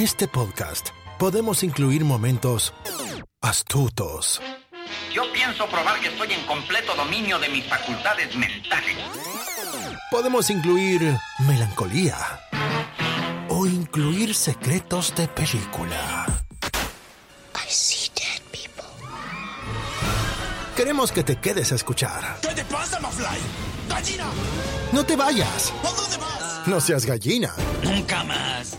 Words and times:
En 0.00 0.04
este 0.04 0.26
podcast 0.26 0.88
podemos 1.18 1.62
incluir 1.62 2.06
momentos 2.06 2.72
astutos, 3.42 4.40
Yo 5.12 5.30
pienso 5.30 5.66
probar 5.66 6.00
que 6.00 6.08
estoy 6.08 6.32
en 6.32 6.42
completo 6.46 6.94
dominio 6.94 7.38
de 7.38 7.50
mis 7.50 7.66
facultades 7.66 8.34
mentales. 8.34 8.96
podemos 10.10 10.48
incluir 10.48 11.14
melancolía 11.40 12.16
o 13.50 13.66
incluir 13.66 14.34
secretos 14.34 15.14
de 15.16 15.28
película. 15.28 16.26
I 17.54 17.70
see 17.70 18.10
dead 18.14 18.40
people. 18.50 18.88
Queremos 20.76 21.12
que 21.12 21.24
te 21.24 21.36
quedes 21.36 21.72
a 21.72 21.74
escuchar. 21.74 22.38
¿Qué 22.40 22.54
te 22.54 22.64
pasa, 22.64 22.98
Mafly? 23.00 23.26
¡Gallina! 23.86 24.24
No 24.92 25.04
te 25.04 25.14
vayas, 25.14 25.74
¿A 25.84 25.92
dónde 25.92 26.16
vas? 26.16 26.66
no 26.66 26.80
seas 26.80 27.04
gallina. 27.04 27.52
Nunca 27.82 28.24
más. 28.24 28.78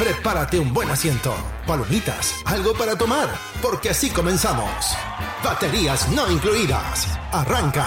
Prepárate 0.00 0.58
un 0.58 0.72
buen 0.72 0.88
asiento, 0.88 1.34
palomitas, 1.66 2.36
algo 2.46 2.72
para 2.72 2.96
tomar, 2.96 3.28
porque 3.60 3.90
así 3.90 4.08
comenzamos. 4.08 4.96
Baterías 5.44 6.10
no 6.12 6.32
incluidas. 6.32 7.06
Arranca. 7.30 7.86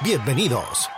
Bienvenidos. 0.00 0.88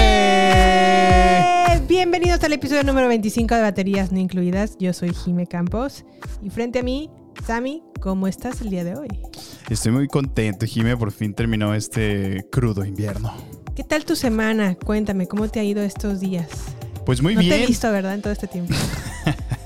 Eh, 0.00 1.82
Bienvenidos 1.86 2.42
al 2.42 2.54
episodio 2.54 2.84
número 2.84 3.06
25 3.08 3.54
de 3.54 3.60
Baterías 3.60 4.12
No 4.12 4.18
Incluidas. 4.18 4.78
Yo 4.78 4.94
soy 4.94 5.12
Jime 5.12 5.46
Campos 5.46 6.06
y 6.40 6.48
frente 6.48 6.78
a 6.78 6.82
mí, 6.82 7.10
Sammy, 7.46 7.82
¿cómo 8.00 8.26
estás 8.26 8.62
el 8.62 8.70
día 8.70 8.84
de 8.84 8.96
hoy? 8.96 9.08
Estoy 9.68 9.92
muy 9.92 10.08
contento, 10.08 10.64
Jime, 10.64 10.96
por 10.96 11.12
fin 11.12 11.34
terminó 11.34 11.74
este 11.74 12.46
crudo 12.50 12.82
invierno. 12.86 13.34
¿Qué 13.78 13.84
tal 13.84 14.04
tu 14.04 14.16
semana? 14.16 14.74
Cuéntame, 14.74 15.28
¿cómo 15.28 15.46
te 15.46 15.60
ha 15.60 15.62
ido 15.62 15.82
estos 15.82 16.18
días? 16.18 16.48
Pues 17.06 17.22
muy 17.22 17.36
no 17.36 17.40
bien. 17.42 17.52
te 17.52 17.62
he 17.62 17.66
visto, 17.68 17.88
¿verdad? 17.92 18.14
En 18.14 18.22
todo 18.22 18.32
este 18.32 18.48
tiempo. 18.48 18.74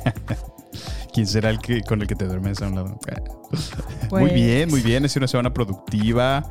¿Quién 1.14 1.26
será 1.26 1.48
el 1.48 1.58
que 1.60 1.80
con 1.80 2.02
el 2.02 2.06
que 2.06 2.14
te 2.14 2.26
duermes 2.26 2.60
a 2.60 2.66
un 2.68 2.74
lado? 2.74 3.00
Pues- 4.10 4.22
Muy 4.22 4.30
bien, 4.34 4.68
muy 4.68 4.82
bien. 4.82 5.08
Sido 5.08 5.20
una 5.20 5.28
semana 5.28 5.54
productiva. 5.54 6.44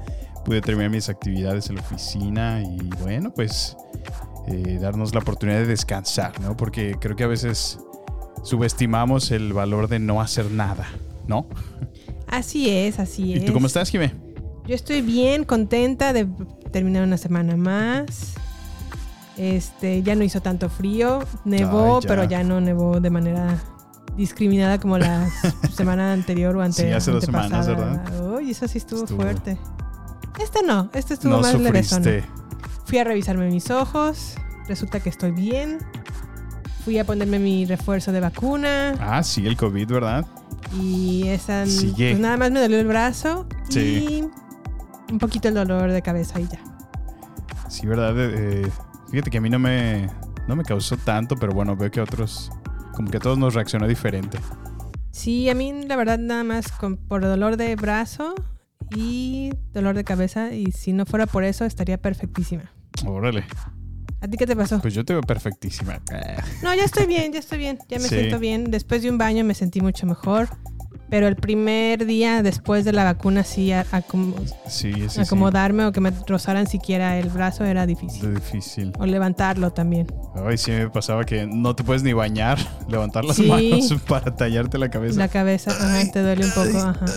Pude 0.44 0.60
terminar 0.62 0.90
mis 0.90 1.08
actividades 1.08 1.70
en 1.70 1.76
la 1.76 1.84
oficina 1.84 2.64
y 2.64 2.80
bueno, 3.00 3.32
pues 3.32 3.78
eh, 4.48 4.80
darnos 4.82 5.14
la 5.14 5.20
oportunidad 5.20 5.60
de 5.60 5.68
descansar, 5.68 6.42
¿no? 6.42 6.58
Porque 6.58 6.96
creo 7.00 7.16
que 7.16 7.26
a 7.26 7.28
veces 7.28 7.78
subestimamos 8.44 9.30
el 9.30 9.54
valor 9.54 9.88
de 9.88 10.00
no 10.00 10.20
hacer 10.20 10.50
nada, 10.50 10.88
¿no? 11.28 11.48
Así 12.26 12.72
es, 12.72 12.98
así 12.98 13.36
es. 13.36 13.44
¿Y 13.44 13.46
tú 13.46 13.54
cómo 13.54 13.68
estás, 13.68 13.92
Jime? 13.92 14.16
Yo 14.66 14.74
estoy 14.74 15.02
bien 15.02 15.44
contenta 15.44 16.12
de 16.12 16.28
terminar 16.72 17.04
una 17.04 17.18
semana 17.18 17.56
más. 17.58 18.34
Este, 19.38 20.04
ya 20.04 20.16
no 20.16 20.24
hizo 20.24 20.42
tanto 20.42 20.70
frío, 20.70 21.20
nevó, 21.46 21.96
Ay, 21.98 22.02
ya. 22.04 22.08
pero 22.08 22.24
ya 22.26 22.44
no 22.44 22.60
nevó 22.62 23.00
de 23.00 23.10
manera 23.10 23.58
discriminada 24.18 24.80
como 24.80 24.98
la 24.98 25.30
semana 25.76 26.12
anterior 26.14 26.56
o 26.58 26.62
ante, 26.62 26.84
Sí, 26.84 26.92
hace 26.92 27.12
dos 27.12 27.24
semanas. 27.26 27.66
¿verdad? 27.68 28.34
Uy, 28.36 28.52
eso 28.52 28.68
sí 28.68 28.78
estuvo, 28.78 29.04
Estuvo- 29.04 29.22
fuerte. 29.22 29.58
Este 30.42 30.64
no, 30.64 30.90
este 30.94 31.14
estuvo 31.16 31.34
No 31.34 31.42
más 31.42 31.60
levesón. 31.60 32.04
Fui 32.86 32.98
a 32.98 33.04
revisarme 33.04 33.50
mis 33.50 33.70
ojos, 33.72 34.36
resulta 34.68 35.00
que 35.00 35.10
estoy 35.10 35.32
bien. 35.32 35.80
Fui 36.84 36.98
a 37.00 37.06
ponerme 37.06 37.38
mi 37.40 37.66
refuerzo 37.66 38.12
de 38.12 38.20
vacuna 38.20 38.96
Ah, 39.00 39.22
sí, 39.24 39.46
el 39.48 39.56
COVID, 39.56 39.88
¿verdad? 39.88 40.26
y 40.80 41.28
esa 41.28 41.66
Sigue. 41.66 42.12
pues 42.12 42.20
nada 42.22 42.38
más 42.38 42.52
me 42.52 42.60
dolió 42.62 42.80
el 42.80 42.88
brazo 42.88 43.46
Sí. 43.70 43.80
y 43.80 44.30
un 45.12 45.18
poquito 45.20 45.48
el 45.50 45.54
dolor 45.54 45.92
de 45.92 46.02
cabeza 46.02 46.40
y 46.40 46.48
ya. 46.48 46.60
Sí, 47.70 47.88
¿verdad? 47.88 48.18
Eh, 48.20 48.64
eh, 48.66 48.72
fíjate 49.10 49.30
que 49.30 49.38
a 49.38 49.42
mí 49.42 49.50
no 49.50 49.60
me, 49.60 50.08
no 50.48 50.56
me 50.56 50.64
causó 50.64 50.98
tanto, 50.98 51.36
pero 51.36 51.54
bueno, 51.54 51.76
veo 51.76 51.90
que 51.92 52.00
a 52.00 52.04
otros, 52.04 52.52
como 52.94 53.10
que 53.10 53.18
a 53.18 53.20
todos 53.20 53.38
nos 53.38 53.54
reaccionó 53.54 53.88
diferente. 53.88 54.40
Sí, 55.12 55.50
a 55.50 55.56
mí 55.56 55.84
la 55.86 55.96
verdad 55.96 56.18
nada 56.20 56.44
más 56.44 56.72
con, 56.72 56.98
por 56.98 57.22
dolor 57.22 57.58
de 57.58 57.76
brazo 57.76 58.34
y 58.96 59.52
dolor 59.74 59.96
de 59.96 60.04
cabeza 60.04 60.54
y 60.54 60.72
si 60.72 60.94
no 60.94 61.06
fuera 61.06 61.28
por 61.28 61.44
eso 61.44 61.66
estaría 61.66 61.98
perfectísima. 62.02 62.64
Órale, 63.06 63.44
¿A 64.22 64.28
ti 64.28 64.38
qué 64.38 64.46
te 64.46 64.56
pasó? 64.56 64.80
pues 64.82 64.94
yo 64.94 65.04
te 65.04 65.14
veo 65.14 65.22
perfectísima. 65.24 66.00
No, 66.62 66.74
ya 66.76 66.84
estoy 66.84 67.08
bien, 67.08 67.34
ya 67.34 67.40
estoy 67.40 67.58
bien, 67.58 67.80
ya 67.90 67.98
me 67.98 68.04
Sí. 68.08 68.16
siento 68.16 68.38
bien. 68.40 68.70
Después 68.70 69.02
de 69.02 69.10
un 69.10 69.18
baño 69.18 69.44
me 69.44 69.54
sentí 69.56 69.82
mucho 69.82 70.06
mejor, 70.06 70.50
pero 71.12 71.28
el 71.28 71.36
primer 71.36 72.06
día 72.06 72.42
después 72.42 72.86
de 72.86 72.94
la 72.94 73.04
vacuna 73.04 73.44
sí 73.44 73.72
a- 73.74 73.86
acomodarme 75.20 75.86
o 75.86 75.92
que 75.92 76.00
me 76.02 76.12
rozaran 76.26 76.68
siquiera 76.68 77.20
el 77.20 77.30
brazo 77.30 77.66
era 77.66 77.86
difícil. 77.86 78.34
difícil. 78.34 78.94
O 78.98 79.06
levantarlo 79.06 79.72
también. 79.72 80.08
Ay, 80.36 80.58
sí 80.58 80.72
me 80.72 80.90
pasaba 80.90 81.26
que 81.26 81.46
no 81.46 81.76
te 81.76 81.84
puedes 81.84 82.02
ni 82.02 82.14
bañar, 82.14 82.58
levantar 82.90 83.26
las 83.26 83.36
Sí. 83.36 83.44
manos 83.44 83.94
para 84.08 84.34
tallarte 84.36 84.78
la 84.78 84.90
cabeza. 84.90 85.20
La 85.20 85.28
cabeza 85.28 85.72
ajá, 85.72 86.12
te 86.12 86.22
duele 86.24 86.46
un 86.46 86.52
poco. 86.52 86.78
Ajá. 86.78 87.00
Ah, 87.02 87.08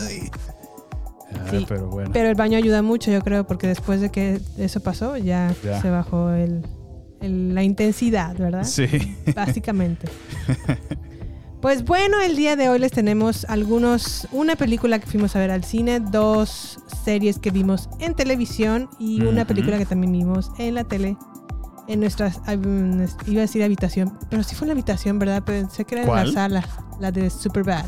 sí. 1.50 1.64
Pero 1.68 1.86
bueno. 1.88 2.10
Pero 2.12 2.28
el 2.28 2.34
baño 2.34 2.58
ayuda 2.58 2.82
mucho, 2.82 3.10
yo 3.12 3.20
creo, 3.22 3.46
porque 3.46 3.66
después 3.68 4.00
de 4.00 4.10
que 4.10 4.40
eso 4.58 4.80
pasó, 4.80 5.16
ya, 5.16 5.54
Ya. 5.64 5.80
se 5.80 5.88
bajó 5.90 6.30
el- 6.30 6.66
la 7.20 7.62
intensidad, 7.62 8.36
¿verdad? 8.36 8.64
Sí. 8.64 8.86
Básicamente. 9.34 10.08
Pues 11.64 11.82
bueno, 11.82 12.20
el 12.20 12.36
día 12.36 12.56
de 12.56 12.68
hoy 12.68 12.78
les 12.78 12.92
tenemos 12.92 13.46
algunos, 13.46 14.28
una 14.32 14.54
película 14.54 14.98
que 14.98 15.06
fuimos 15.06 15.34
a 15.34 15.38
ver 15.38 15.50
al 15.50 15.64
cine, 15.64 15.98
dos 15.98 16.78
series 17.06 17.38
que 17.38 17.50
vimos 17.50 17.88
en 18.00 18.14
televisión 18.14 18.90
y 18.98 19.22
una 19.22 19.46
película 19.46 19.78
que 19.78 19.86
también 19.86 20.12
vimos 20.12 20.52
en 20.58 20.74
la 20.74 20.84
tele. 20.84 21.16
En 21.88 22.00
nuestras, 22.00 22.38
mm, 22.40 23.04
iba 23.28 23.38
a 23.38 23.46
decir 23.46 23.62
habitación, 23.62 24.12
pero 24.28 24.42
sí 24.42 24.54
fue 24.54 24.66
en 24.66 24.68
la 24.68 24.72
habitación, 24.72 25.18
¿verdad? 25.18 25.42
Pensé 25.42 25.86
que 25.86 25.94
era 25.94 26.04
en 26.04 26.26
la 26.26 26.32
sala, 26.34 26.68
la 27.00 27.10
de 27.10 27.30
Superbad. 27.30 27.86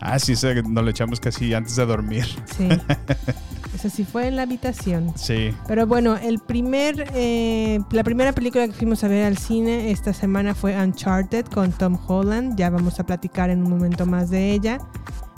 Ah, 0.00 0.16
sí, 0.20 0.34
esa 0.34 0.54
que 0.54 0.62
nos 0.62 0.84
la 0.84 0.92
echamos 0.92 1.18
casi 1.18 1.52
antes 1.52 1.74
de 1.74 1.86
dormir. 1.86 2.26
Sí. 2.56 2.68
Esa 3.84 3.94
sí 3.96 4.04
fue 4.04 4.28
en 4.28 4.36
la 4.36 4.42
habitación. 4.44 5.12
Sí. 5.14 5.50
Pero 5.68 5.86
bueno, 5.86 6.16
el 6.16 6.38
primer, 6.38 7.06
eh, 7.14 7.80
la 7.90 8.02
primera 8.02 8.32
película 8.32 8.66
que 8.66 8.72
fuimos 8.72 9.04
a 9.04 9.08
ver 9.08 9.24
al 9.26 9.36
cine 9.36 9.90
esta 9.90 10.14
semana 10.14 10.54
fue 10.54 10.74
Uncharted 10.74 11.44
con 11.48 11.70
Tom 11.70 11.98
Holland. 12.06 12.56
Ya 12.56 12.70
vamos 12.70 12.98
a 12.98 13.04
platicar 13.04 13.50
en 13.50 13.62
un 13.62 13.68
momento 13.68 14.06
más 14.06 14.30
de 14.30 14.52
ella. 14.52 14.78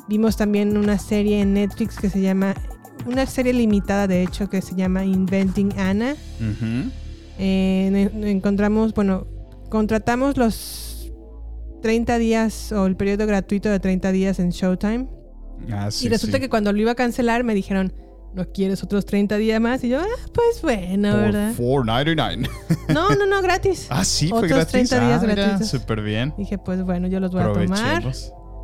Vimos 0.09 0.37
también 0.37 0.77
una 0.77 0.97
serie 0.97 1.41
en 1.41 1.55
Netflix 1.55 1.97
que 1.99 2.09
se 2.09 2.21
llama, 2.21 2.55
una 3.05 3.27
serie 3.27 3.53
limitada 3.53 4.07
de 4.07 4.23
hecho 4.23 4.49
que 4.49 4.63
se 4.63 4.77
llama 4.77 5.05
Inventing 5.05 5.77
Anna. 5.77 6.15
Eh, 7.41 8.11
en- 8.15 8.25
encontramos, 8.29 8.95
bueno, 8.95 9.27
contratamos 9.71 10.37
los 10.37 11.13
30 11.83 12.17
días 12.19 12.71
o 12.71 12.87
el 12.87 12.95
periodo 12.97 13.27
gratuito 13.27 13.71
de 13.71 13.81
30 13.81 14.13
días 14.13 14.39
en 14.39 14.51
Showtime. 14.51 15.09
Ah, 15.73 15.91
sí, 15.91 16.07
y 16.07 16.09
resulta 16.11 16.37
sí. 16.37 16.43
que 16.43 16.49
cuando 16.49 16.73
lo 16.73 16.81
iba 16.81 16.93
a 16.93 16.95
cancelar 16.95 17.43
me 17.43 17.53
dijeron, 17.53 17.93
¿no 18.37 18.45
quieres 18.53 18.83
otros 18.85 19.05
30 19.07 19.37
días 19.39 19.61
más? 19.61 19.83
Y 19.83 19.89
yo, 19.89 19.99
ah, 20.01 20.29
pues 20.33 20.63
bueno, 20.63 21.11
Por 21.11 21.21
¿verdad? 21.21 21.53
$4.99. 21.57 22.49
No, 22.89 23.09
no, 23.17 23.27
no, 23.27 23.43
gratis. 23.43 23.89
Ah, 23.91 24.05
sí, 24.05 24.29
fue 24.29 24.39
Otros 24.39 24.51
gratis. 24.53 24.73
30 24.91 25.01
días 25.07 25.23
ah, 25.23 25.27
gratuitos. 25.27 25.69
Súper 25.69 26.03
bien. 26.03 26.33
Dije, 26.39 26.57
pues 26.59 26.83
bueno, 26.85 27.09
yo 27.09 27.19
los 27.19 27.33
voy 27.33 27.43
a 27.43 27.53
tomar. 27.53 28.05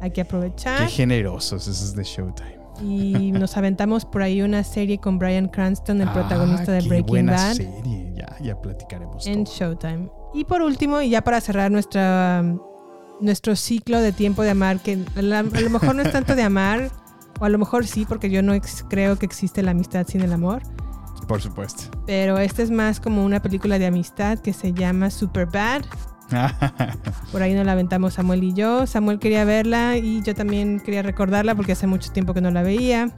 Hay 0.01 0.11
que 0.11 0.15
Qué 0.15 0.21
aprovechar. 0.21 0.89
generosos 0.89 1.67
esos 1.67 1.95
de 1.97 2.05
Showtime. 2.05 2.59
Y 2.83 3.33
nos 3.33 3.57
aventamos 3.57 4.05
por 4.05 4.23
ahí 4.23 4.43
una 4.43 4.63
serie 4.65 4.99
con 4.99 5.19
Brian 5.19 5.49
Cranston, 5.49 6.01
el 6.01 6.09
protagonista 6.11 6.73
Ah, 6.73 6.75
de 6.77 6.83
qué 6.83 6.89
Breaking 6.89 7.07
buena 7.09 7.33
Bad, 7.33 7.55
serie. 7.55 8.13
Ya, 8.17 8.37
ya 8.41 8.61
platicaremos. 8.61 9.27
en 9.27 9.45
todo. 9.45 9.55
Showtime. 9.55 10.09
Y 10.35 10.45
por 10.45 10.63
último, 10.63 11.01
y 11.03 11.11
ya 11.11 11.23
para 11.23 11.41
cerrar 11.41 11.71
nuestra, 11.71 12.45
nuestro 13.21 13.55
ciclo 13.57 14.01
de 14.01 14.13
tiempo 14.13 14.43
de 14.43 14.51
amar, 14.51 14.81
que 14.81 14.99
la- 15.17 15.41
a 15.41 15.43
lo 15.43 15.71
mejor 15.71 15.95
no 15.95 16.03
es 16.03 16.11
tanto 16.13 16.35
de 16.35 16.43
amar, 16.43 16.91
o 17.43 17.45
a 17.45 17.49
lo 17.49 17.59
mejor 17.59 17.87
sí, 17.89 18.05
porque 18.09 18.31
yo 18.31 18.41
no 18.41 18.53
creo 18.89 19.17
que 19.19 19.27
existe 19.27 19.63
la 19.65 19.73
amistad 19.73 20.07
sin 20.07 20.21
el 20.21 20.33
amor. 20.33 20.63
Por 21.27 21.41
supuesto. 21.43 21.85
Pero 22.07 22.39
esta 22.39 22.63
es 22.63 22.71
más 22.71 23.01
como 23.01 23.25
una 23.25 23.41
película 23.43 23.79
de 23.81 23.87
amistad 23.87 24.39
que 24.39 24.53
se 24.53 24.73
llama 24.73 25.11
Superbad. 25.11 25.83
Por 27.33 27.43
ahí 27.43 27.55
nos 27.55 27.67
la 27.67 27.73
aventamos 27.73 28.15
Samuel 28.15 28.45
y 28.45 28.53
yo. 28.55 28.87
Samuel 28.87 29.19
quería 29.19 29.45
verla 29.45 29.97
y 29.97 30.23
yo 30.23 30.35
también 30.35 30.79
quería 30.81 31.03
recordarla 31.03 31.55
porque 31.55 31.73
hace 31.73 31.87
mucho 31.87 32.13
tiempo 32.13 32.33
que 32.33 32.41
no 32.41 32.51
la 32.53 32.63
veía. 32.63 33.11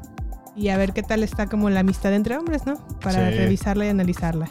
Y 0.56 0.68
a 0.68 0.76
ver 0.76 0.92
qué 0.92 1.02
tal 1.02 1.22
está 1.22 1.46
como 1.46 1.68
la 1.70 1.80
amistad 1.80 2.14
entre 2.14 2.36
hombres, 2.38 2.64
¿no? 2.66 2.76
Para 3.00 3.30
Sí. 3.30 3.36
revisarla 3.36 3.86
y 3.86 3.88
analizarla. 3.90 4.50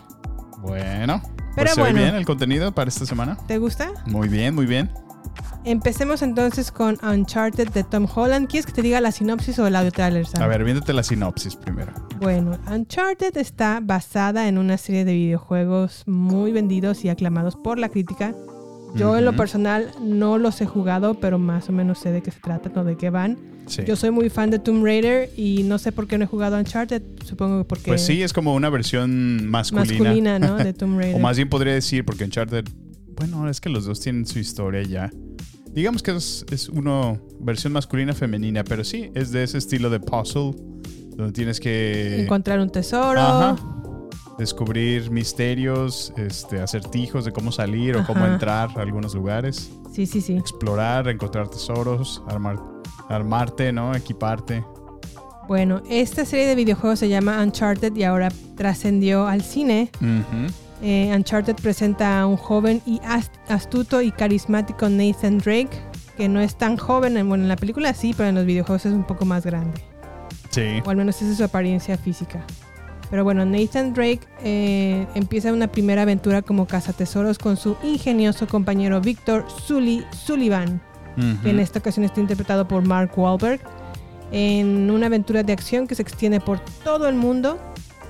bueno. 0.61 1.21
Pero 1.55 1.65
pues 1.67 1.75
se 1.75 1.81
ve 1.81 1.89
bueno. 1.91 1.99
bien 1.99 2.15
el 2.15 2.25
contenido 2.25 2.71
para 2.73 2.89
esta 2.89 3.05
semana. 3.05 3.37
¿Te 3.47 3.57
gusta? 3.59 3.91
Muy 4.07 4.27
bien, 4.27 4.55
muy 4.55 4.65
bien. 4.65 4.89
Empecemos 5.65 6.21
entonces 6.21 6.71
con 6.71 6.97
Uncharted 7.03 7.69
de 7.69 7.83
Tom 7.85 8.05
Holland. 8.13 8.49
¿Quieres 8.49 8.65
que 8.65 8.73
te 8.73 8.81
diga 8.81 8.99
la 8.99 9.11
sinopsis 9.13 9.57
o 9.59 9.67
el 9.67 9.75
audio 9.75 9.91
trailer, 9.91 10.25
Sam? 10.25 10.41
A 10.43 10.47
ver, 10.47 10.63
viéndote 10.63 10.91
la 10.91 11.03
sinopsis 11.03 11.55
primero. 11.55 11.93
Bueno, 12.19 12.57
Uncharted 12.69 13.37
está 13.37 13.79
basada 13.81 14.49
en 14.49 14.57
una 14.57 14.77
serie 14.77 15.05
de 15.05 15.13
videojuegos 15.13 16.03
muy 16.05 16.51
vendidos 16.51 17.05
y 17.05 17.09
aclamados 17.09 17.55
por 17.55 17.79
la 17.79 17.87
crítica. 17.89 18.35
Yo 18.95 19.17
en 19.17 19.25
lo 19.25 19.35
personal 19.35 19.89
no 20.01 20.37
los 20.37 20.61
he 20.61 20.65
jugado, 20.67 21.15
pero 21.15 21.39
más 21.39 21.67
o 21.69 21.71
menos 21.71 21.97
sé 21.97 22.11
de 22.11 22.21
qué 22.21 22.29
se 22.29 22.39
tratan 22.39 22.77
o 22.77 22.83
de 22.83 22.95
qué 22.95 23.09
van. 23.09 23.37
Sí. 23.65 23.83
Yo 23.87 23.95
soy 23.95 24.11
muy 24.11 24.29
fan 24.29 24.51
de 24.51 24.59
Tomb 24.59 24.83
Raider 24.83 25.31
y 25.37 25.63
no 25.63 25.79
sé 25.79 25.91
por 25.93 26.05
qué 26.07 26.17
no 26.17 26.25
he 26.25 26.27
jugado 26.27 26.57
Uncharted. 26.59 27.01
Supongo 27.25 27.59
que 27.59 27.63
porque 27.63 27.85
Pues 27.87 28.05
sí, 28.05 28.21
es 28.21 28.33
como 28.33 28.53
una 28.53 28.69
versión 28.69 29.47
masculina. 29.47 29.99
masculina, 30.03 30.39
¿no? 30.39 30.57
De 30.63 30.73
Tomb 30.73 30.99
Raider. 30.99 31.15
O 31.15 31.19
más 31.19 31.37
bien 31.37 31.49
podría 31.49 31.73
decir, 31.73 32.03
porque 32.05 32.25
Uncharted, 32.25 32.65
bueno, 33.15 33.49
es 33.49 33.61
que 33.61 33.69
los 33.69 33.85
dos 33.85 33.99
tienen 34.01 34.27
su 34.27 34.37
historia 34.37 34.83
ya. 34.83 35.09
Digamos 35.73 36.03
que 36.03 36.11
es, 36.15 36.45
es 36.51 36.69
una 36.69 37.19
versión 37.39 37.73
masculina 37.73 38.13
femenina, 38.13 38.63
pero 38.63 38.83
sí, 38.83 39.09
es 39.15 39.31
de 39.31 39.43
ese 39.43 39.57
estilo 39.57 39.89
de 39.89 39.99
puzzle, 39.99 40.51
donde 41.15 41.33
tienes 41.33 41.59
que 41.59 42.21
Encontrar 42.23 42.59
un 42.59 42.69
tesoro. 42.69 43.19
Ajá. 43.19 43.55
descubrir 44.37 45.09
misterios, 45.11 46.11
este, 46.17 46.59
acertijos 46.59 47.25
de 47.25 47.31
cómo 47.31 47.51
salir 47.51 47.95
o 47.95 48.05
cómo 48.05 48.25
entrar 48.25 48.69
a 48.77 48.81
algunos 48.81 49.13
lugares, 49.15 49.71
Sí, 49.93 50.05
sí, 50.07 50.21
sí. 50.21 50.33
explorar, 50.33 51.07
encontrar 51.07 51.49
tesoros, 51.49 52.21
armar, 52.27 52.57
armarte, 53.09 53.71
¿no? 53.71 53.95
Equiparte. 53.95 54.63
Bueno, 55.47 55.83
esta 55.89 56.23
serie 56.25 56.47
de 56.47 56.55
videojuegos 56.55 56.99
se 56.99 57.09
llama 57.09 57.43
Uncharted 57.43 57.95
y 57.95 58.03
ahora 58.03 58.29
trascendió 58.55 59.27
al 59.27 59.41
cine. 59.43 59.91
Ujú. 60.01 60.51
Eh, 60.85 61.11
Uncharted 61.15 61.55
presenta 61.55 62.19
a 62.19 62.27
un 62.27 62.35
joven 62.35 62.81
y 62.85 62.99
ast- 63.05 63.31
astuto 63.47 64.01
y 64.01 64.11
carismático 64.11 64.89
Nathan 64.89 65.37
Drake, 65.37 65.69
que 66.17 66.27
no 66.27 66.41
es 66.41 66.55
tan 66.57 66.75
joven, 66.77 67.15
en- 67.15 67.29
bueno, 67.29 67.43
en 67.45 67.47
la 67.49 67.55
película 67.55 67.93
sí, 67.93 68.13
pero 68.15 68.27
en 68.29 68.35
los 68.35 68.45
videojuegos 68.45 68.85
es 68.85 68.91
un 68.93 69.05
poco 69.05 69.23
más 69.25 69.45
grande. 69.45 69.81
Sí. 70.49 70.81
O 70.85 70.89
al 70.89 70.97
menos 70.97 71.21
esa 71.21 71.31
es 71.31 71.37
su 71.37 71.43
apariencia 71.45 71.97
física. 71.97 72.43
Pero 73.09 73.23
bueno, 73.23 73.45
Nathan 73.45 73.93
Drake 73.93 74.21
eh, 74.43 75.07
empieza 75.15 75.53
una 75.53 75.67
primera 75.67 76.01
aventura 76.01 76.41
como 76.41 76.65
cazatesoros 76.67 77.37
con 77.37 77.55
su 77.57 77.77
ingenioso 77.83 78.47
compañero 78.47 78.99
Victor 79.01 79.45
Sully 79.65 80.03
Sullivan, 80.11 80.81
que 81.43 81.51
en 81.51 81.59
esta 81.59 81.77
ocasión 81.79 82.03
está 82.05 82.19
interpretado 82.19 82.67
por 82.67 82.85
Mark 82.85 83.11
Wahlberg, 83.15 83.61
en 84.31 84.89
una 84.89 85.05
aventura 85.05 85.43
de 85.43 85.53
acción 85.53 85.85
que 85.87 85.93
se 85.95 86.01
extiende 86.01 86.39
por 86.39 86.59
todo 86.83 87.07
el 87.07 87.15
mundo. 87.15 87.59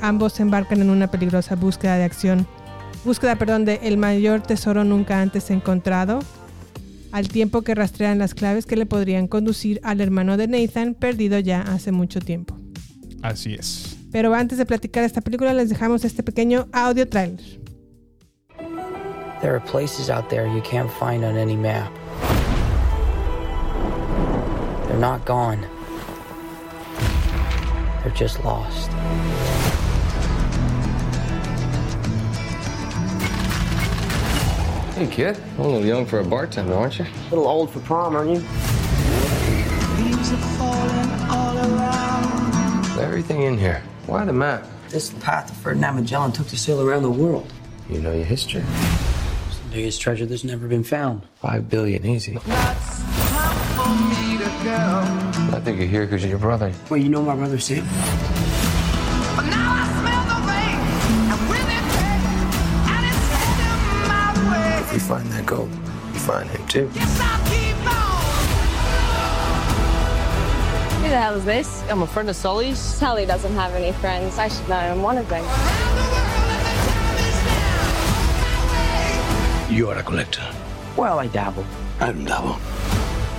Ambos 0.02 0.34
se 0.34 0.42
embarcan 0.44 0.82
en 0.82 0.90
una 0.90 1.12
peligrosa 1.12 1.56
búsqueda 1.56 1.98
de 1.98 2.06
acción, 2.06 2.48
búsqueda, 3.04 3.36
perdón, 3.36 3.66
de 3.66 3.80
el 3.84 3.98
mayor 3.98 4.42
tesoro 4.42 4.84
nunca 4.84 5.22
antes 5.22 5.50
encontrado, 5.50 6.20
al 7.12 7.28
tiempo 7.28 7.62
que 7.62 7.76
rastrean 7.76 8.18
las 8.18 8.34
claves 8.34 8.66
que 8.66 8.76
le 8.76 8.86
podrían 8.86 9.28
conducir 9.28 9.80
al 9.84 10.02
hermano 10.02 10.38
de 10.38 10.48
Nathan, 10.48 10.94
perdido 10.96 11.40
ya 11.40 11.62
hace 11.62 11.92
mucho 11.92 12.20
tiempo. 12.20 12.58
Así 13.22 13.54
es. 13.54 13.98
Pero 14.12 14.34
antes 14.34 14.58
de 14.58 14.66
platicar 14.66 15.04
esta 15.04 15.22
película, 15.22 15.54
les 15.54 15.70
dejamos 15.70 16.06
este 16.06 16.24
pequeño 16.24 16.68
audio 16.72 17.08
trailer. 17.08 17.40
There 19.42 19.54
are 19.54 19.60
places 19.60 20.10
out 20.10 20.30
there 20.30 20.48
you 20.48 20.62
can't 20.62 20.90
find 20.90 21.26
on 21.26 21.38
any 21.38 21.58
map. 21.58 21.92
They're 24.88 25.00
not 25.00 25.26
gone. 25.26 25.66
They're 28.04 28.16
just 28.16 28.44
lost. 28.44 28.90
Hey, 34.96 35.08
kid. 35.08 35.38
A 35.58 35.62
little 35.64 35.84
young 35.84 36.06
for 36.06 36.20
a 36.20 36.24
bartender, 36.24 36.76
aren't 36.76 37.00
you? 37.00 37.06
A 37.06 37.30
little 37.32 37.48
old 37.48 37.72
for 37.72 37.80
prom, 37.80 38.16
aren't 38.16 38.30
you? 38.30 38.44
Everything 43.02 43.42
in 43.42 43.58
here. 43.58 43.82
Why 44.06 44.24
the 44.24 44.34
map? 44.34 44.68
This 44.90 45.06
is 45.06 45.10
the 45.10 45.20
path 45.20 45.48
that 45.48 45.56
Ferdinand 45.56 45.96
Magellan 45.96 46.32
took 46.32 46.46
to 46.50 46.58
sail 46.58 46.80
around 46.80 47.02
the 47.02 47.10
world. 47.10 47.52
You 47.90 48.02
know 48.02 48.14
your 48.14 48.24
history. 48.24 48.64
It's 49.48 49.58
the 49.58 49.70
biggest 49.72 50.00
treasure 50.00 50.28
that's 50.28 50.44
never 50.44 50.68
been 50.68 50.84
found. 50.84 51.24
Five 51.42 51.72
billion, 51.72 52.06
easy. 52.06 52.38
I 52.46 52.76
think 55.64 55.80
you're 55.80 55.88
here 55.88 56.06
because 56.06 56.22
you're 56.22 56.30
your 56.30 56.40
brother. 56.40 56.72
Well, 56.92 57.00
you 57.00 57.10
know 57.10 57.24
my 57.24 57.36
brother 57.36 57.58
Sam? 57.58 57.84
We 64.94 65.00
find 65.00 65.26
that 65.32 65.46
gold, 65.46 65.72
we 66.14 66.20
find 66.20 66.48
him 66.52 66.68
too. 66.68 66.88
Who 71.00 71.10
the 71.10 71.18
hell 71.20 71.34
is 71.34 71.44
this? 71.46 71.84
I'm 71.90 72.04
a 72.04 72.08
friend 72.08 72.30
of 72.30 72.36
Sully's. 72.36 72.78
Sally 72.78 73.26
doesn't 73.26 73.54
have 73.54 73.74
any 73.74 73.92
friends. 73.94 74.38
I 74.38 74.48
should 74.50 74.70
know 74.70 74.76
I'm 74.76 75.02
one 75.02 75.18
of 75.18 75.28
them. 75.30 75.44
You 79.74 79.90
are 79.90 79.98
a 79.98 80.04
collector. 80.04 80.48
Well, 80.96 81.18
I 81.18 81.26
dabble. 81.26 81.66
I 82.00 82.12
don't 82.12 82.26
double. 82.26 82.60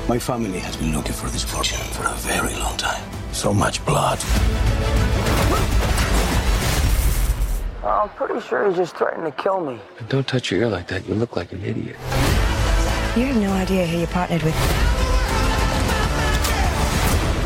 My 0.08 0.18
family 0.18 0.58
has 0.58 0.76
been 0.76 0.92
looking 0.92 1.12
for 1.12 1.28
this 1.28 1.44
fortune 1.44 1.78
for 1.92 2.04
a 2.08 2.14
very 2.14 2.54
long 2.56 2.76
time. 2.76 3.02
So 3.32 3.54
much 3.54 3.84
blood. 3.86 4.18
Oh, 7.86 8.04
I'm 8.04 8.08
pretty 8.16 8.40
sure 8.40 8.66
he's 8.66 8.78
just 8.78 8.96
threatening 8.96 9.30
to 9.30 9.42
kill 9.42 9.60
me. 9.60 9.78
Don't 10.08 10.26
touch 10.26 10.50
your 10.50 10.62
ear 10.62 10.68
like 10.68 10.86
that. 10.86 11.06
You 11.06 11.14
look 11.14 11.36
like 11.36 11.52
an 11.52 11.62
idiot. 11.62 11.96
You 13.14 13.26
have 13.26 13.36
no 13.36 13.52
idea 13.52 13.86
who 13.86 13.98
you 13.98 14.06
partnered 14.06 14.42
with. 14.42 14.54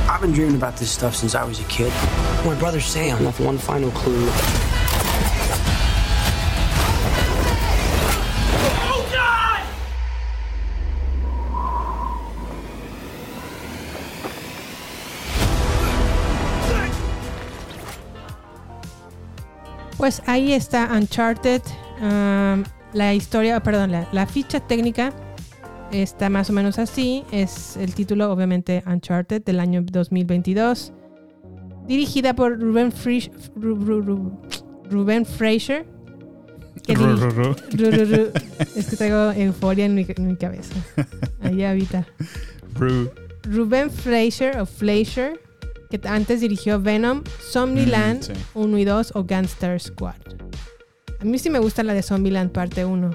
I've 0.08 0.20
been 0.20 0.30
dreaming 0.30 0.54
about 0.54 0.76
this 0.76 0.92
stuff 0.92 1.16
since 1.16 1.34
I 1.34 1.42
was 1.42 1.58
a 1.58 1.64
kid. 1.64 1.92
My 2.46 2.54
brother 2.56 2.80
Sam 2.80 3.24
left 3.24 3.40
one 3.40 3.58
final 3.58 3.90
clue. 3.90 4.30
Pues 20.08 20.22
ahí 20.24 20.54
está 20.54 20.88
Uncharted. 20.90 21.60
um, 22.00 22.64
la 22.94 23.12
historia, 23.12 23.60
perdón, 23.62 23.92
la, 23.92 24.08
la 24.10 24.26
ficha 24.26 24.58
técnica 24.58 25.12
está 25.92 26.30
más 26.30 26.48
o 26.48 26.54
menos 26.54 26.78
así. 26.78 27.24
Es 27.30 27.76
el 27.76 27.92
título, 27.94 28.32
obviamente, 28.32 28.82
Uncharted 28.86 29.42
del 29.44 29.60
año 29.60 29.82
2022. 29.82 30.94
Dirigida 31.86 32.34
por 32.34 32.58
Ruben, 32.58 32.90
Frisch- 32.90 33.30
Ru- 33.54 33.76
Ru- 33.78 34.02
Ru- 34.02 34.32
Ruben 34.90 35.26
Fraser. 35.26 35.84
que. 36.86 36.94
Es 38.76 38.86
que 38.88 38.96
traigo 38.96 39.32
euforia 39.32 39.84
en 39.84 39.94
mi, 39.94 40.06
en 40.08 40.26
mi 40.26 40.36
cabeza. 40.36 40.74
Ahí 41.42 41.62
habita. 41.64 42.06
Ru. 42.76 43.10
Ruben 43.42 43.90
Fleischer 43.90 44.58
o 44.58 44.64
Fleischer, 44.64 45.38
que 45.90 46.00
antes 46.08 46.40
dirigió 46.40 46.80
Venom, 46.80 47.22
Zombieland 47.50 48.20
Mm, 48.20 48.34
sí. 48.34 48.42
1 48.54 48.78
y 48.78 48.84
2 48.84 49.12
o 49.14 49.24
Gangster 49.24 49.80
Squad. 49.80 50.16
A 51.20 51.24
mí 51.24 51.38
sí 51.38 51.50
me 51.50 51.58
gusta 51.58 51.82
la 51.82 51.94
de 51.94 52.02
Zombieland 52.02 52.52
parte 52.52 52.84
1. 52.84 53.10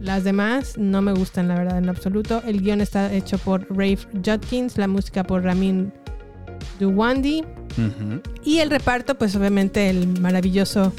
Las 0.00 0.24
demás 0.24 0.76
no 0.76 1.02
me 1.02 1.12
gustan, 1.12 1.48
la 1.48 1.54
verdad, 1.56 1.78
en 1.78 1.88
absoluto. 1.88 2.42
El 2.46 2.62
guion 2.62 2.80
está 2.80 3.12
hecho 3.12 3.38
por 3.38 3.66
Rafe 3.70 4.06
Judkins, 4.24 4.76
la 4.76 4.86
música 4.88 5.24
por 5.24 5.42
Ramin 5.42 5.92
Dewandi. 6.78 7.42
Ujú. 7.72 8.20
Y 8.44 8.58
el 8.58 8.70
reparto, 8.70 9.16
pues 9.16 9.34
obviamente 9.36 9.88
el 9.90 10.20
maravilloso 10.20 10.92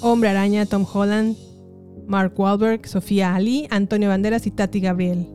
Hombre 0.00 0.30
Araña, 0.30 0.64
Tom 0.66 0.86
Holland, 0.90 1.36
Mark 2.06 2.32
Wahlberg, 2.38 2.86
Sofía 2.88 3.34
Ali, 3.34 3.66
Antonio 3.70 4.08
Banderas 4.08 4.46
y 4.46 4.50
Tati 4.50 4.80
Gabriel. 4.80 5.26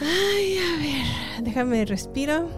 Ay, 0.00 0.56
a 0.58 0.78
ver, 0.78 1.44
déjame 1.44 1.84
respiro. 1.84 2.48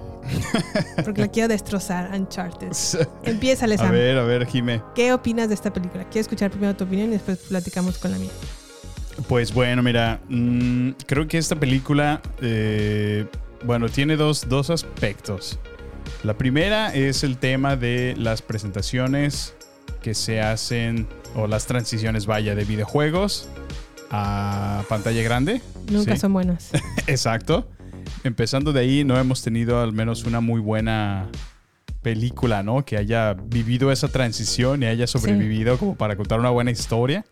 Porque 1.05 1.21
la 1.23 1.29
quiero 1.29 1.49
destrozar, 1.49 2.11
Uncharted. 2.15 2.73
Empieza, 3.25 3.67
A 3.67 3.77
Sam. 3.77 3.93
ver, 3.93 4.19
a 4.19 4.25
ver, 4.25 4.47
Jime. 4.47 4.83
¿Qué 4.95 5.13
opinas 5.13 5.49
de 5.49 5.55
esta 5.55 5.73
película? 5.73 6.05
Quiero 6.05 6.21
escuchar 6.23 6.51
primero 6.51 6.75
tu 6.77 6.85
opinión 6.85 7.09
y 7.09 7.13
después 7.13 7.39
platicamos 7.49 7.99
con 7.99 8.11
la 8.13 8.19
mía. 8.19 8.31
Pues 9.29 9.53
bueno, 9.55 9.83
mira, 9.83 10.21
mm, 10.29 10.91
creo 11.07 11.27
que 11.29 11.39
esta 11.39 11.57
película, 11.57 12.21
eh, 12.41 13.27
bueno, 13.65 13.89
tiene 13.89 14.17
dos, 14.17 14.49
dos 14.49 14.71
aspectos. 14.71 15.59
La 16.25 16.35
primera 16.35 16.93
es 16.95 17.23
el 17.23 17.39
tema 17.39 17.77
de 17.77 18.15
las 18.19 18.43
presentaciones 18.43 19.55
que 20.03 20.15
se 20.15 20.41
hacen, 20.41 21.07
o 21.35 21.47
las 21.47 21.67
transiciones, 21.67 22.27
vaya, 22.27 22.55
de 22.55 22.65
videojuegos 22.65 23.49
a 24.11 24.85
pantalla 24.89 25.23
grande. 25.23 25.61
Nunca 25.91 26.15
Sí. 26.15 26.21
son 26.21 26.33
buenas. 26.33 26.71
Exacto. 27.07 27.69
Empezando 28.23 28.73
de 28.73 28.81
ahí, 28.81 29.05
no 29.05 29.19
hemos 29.19 29.43
tenido 29.43 29.81
al 29.81 29.93
menos 29.93 30.25
una 30.25 30.41
muy 30.41 30.61
buena 30.61 31.29
película, 32.03 32.63
¿no? 32.63 32.85
Que 32.85 32.97
haya 32.97 33.35
vivido 33.35 33.91
esa 33.91 34.09
transición 34.09 34.83
y 34.83 34.87
haya 34.87 35.07
sobrevivido 35.07 35.79
como 35.79 35.97
para 35.97 36.17
contar 36.17 36.39
una 36.39 36.51
buena 36.51 36.71
historia. 36.71 37.25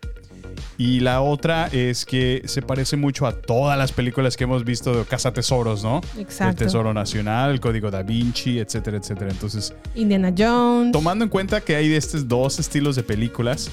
Y 0.77 0.99
la 1.01 1.21
otra 1.21 1.67
es 1.67 2.05
que 2.05 2.41
se 2.45 2.61
parece 2.61 2.97
mucho 2.97 3.27
a 3.27 3.33
todas 3.33 3.77
las 3.77 3.91
películas 3.91 4.35
que 4.35 4.45
hemos 4.45 4.65
visto 4.65 4.97
de 4.97 5.05
Casa 5.05 5.31
Tesoros, 5.31 5.83
¿no? 5.83 6.01
Exacto. 6.17 6.49
El 6.49 6.67
Tesoro 6.67 6.93
Nacional, 6.93 7.51
el 7.51 7.59
Código 7.59 7.91
Da 7.91 8.01
Vinci, 8.01 8.59
etcétera, 8.59 8.97
etcétera. 8.97 9.31
Entonces, 9.31 9.73
Indiana 9.95 10.33
Jones. 10.35 10.91
tomando 10.91 11.23
en 11.23 11.29
cuenta 11.29 11.61
que 11.61 11.75
hay 11.75 11.89
de 11.89 11.97
estos 11.97 12.27
dos 12.27 12.59
estilos 12.59 12.95
de 12.95 13.03
películas, 13.03 13.69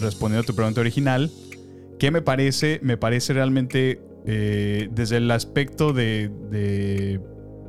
respondiendo 0.00 0.42
a 0.42 0.46
tu 0.46 0.54
pregunta 0.54 0.80
original, 0.80 1.30
¿qué 1.98 2.10
me 2.10 2.22
parece? 2.22 2.80
Me 2.82 2.96
parece 2.96 3.34
realmente 3.34 4.00
eh, 4.26 4.88
desde 4.92 5.18
el 5.18 5.30
aspecto 5.30 5.92
de, 5.92 6.30
de, 6.50 7.20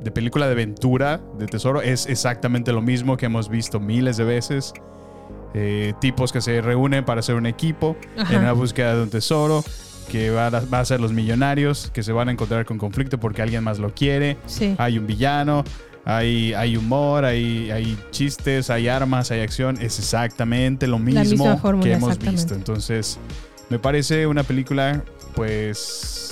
de 0.02 0.10
película 0.10 0.46
de 0.46 0.52
aventura, 0.52 1.20
de 1.38 1.46
tesoro, 1.46 1.82
es 1.82 2.06
exactamente 2.06 2.72
lo 2.72 2.82
mismo 2.82 3.16
que 3.16 3.26
hemos 3.26 3.48
visto 3.48 3.80
miles 3.80 4.16
de 4.16 4.24
veces. 4.24 4.72
Eh, 5.54 5.92
tipos 6.00 6.32
que 6.32 6.40
se 6.40 6.62
reúnen 6.62 7.04
para 7.04 7.20
hacer 7.20 7.34
un 7.34 7.44
equipo 7.44 7.94
Ajá. 8.16 8.32
en 8.32 8.40
una 8.40 8.52
búsqueda 8.52 8.94
de 8.96 9.02
un 9.02 9.10
tesoro, 9.10 9.62
que 10.10 10.30
va 10.30 10.46
a, 10.46 10.50
va 10.50 10.80
a 10.80 10.84
ser 10.84 10.98
los 10.98 11.12
millonarios, 11.12 11.90
que 11.92 12.02
se 12.02 12.12
van 12.12 12.28
a 12.30 12.32
encontrar 12.32 12.64
con 12.64 12.78
conflicto 12.78 13.20
porque 13.20 13.42
alguien 13.42 13.62
más 13.62 13.78
lo 13.78 13.92
quiere. 13.94 14.38
Sí. 14.46 14.74
Hay 14.78 14.96
un 14.98 15.06
villano, 15.06 15.62
hay, 16.06 16.54
hay 16.54 16.76
humor, 16.76 17.26
hay, 17.26 17.70
hay 17.70 17.98
chistes, 18.10 18.70
hay 18.70 18.88
armas, 18.88 19.30
hay 19.30 19.40
acción. 19.40 19.76
Es 19.80 19.98
exactamente 19.98 20.86
lo 20.86 20.98
mismo 20.98 21.58
fórmula, 21.58 21.84
que 21.84 21.92
hemos 21.92 22.18
visto. 22.18 22.54
Entonces, 22.54 23.18
me 23.68 23.78
parece 23.78 24.26
una 24.26 24.44
película, 24.44 25.04
pues, 25.34 26.31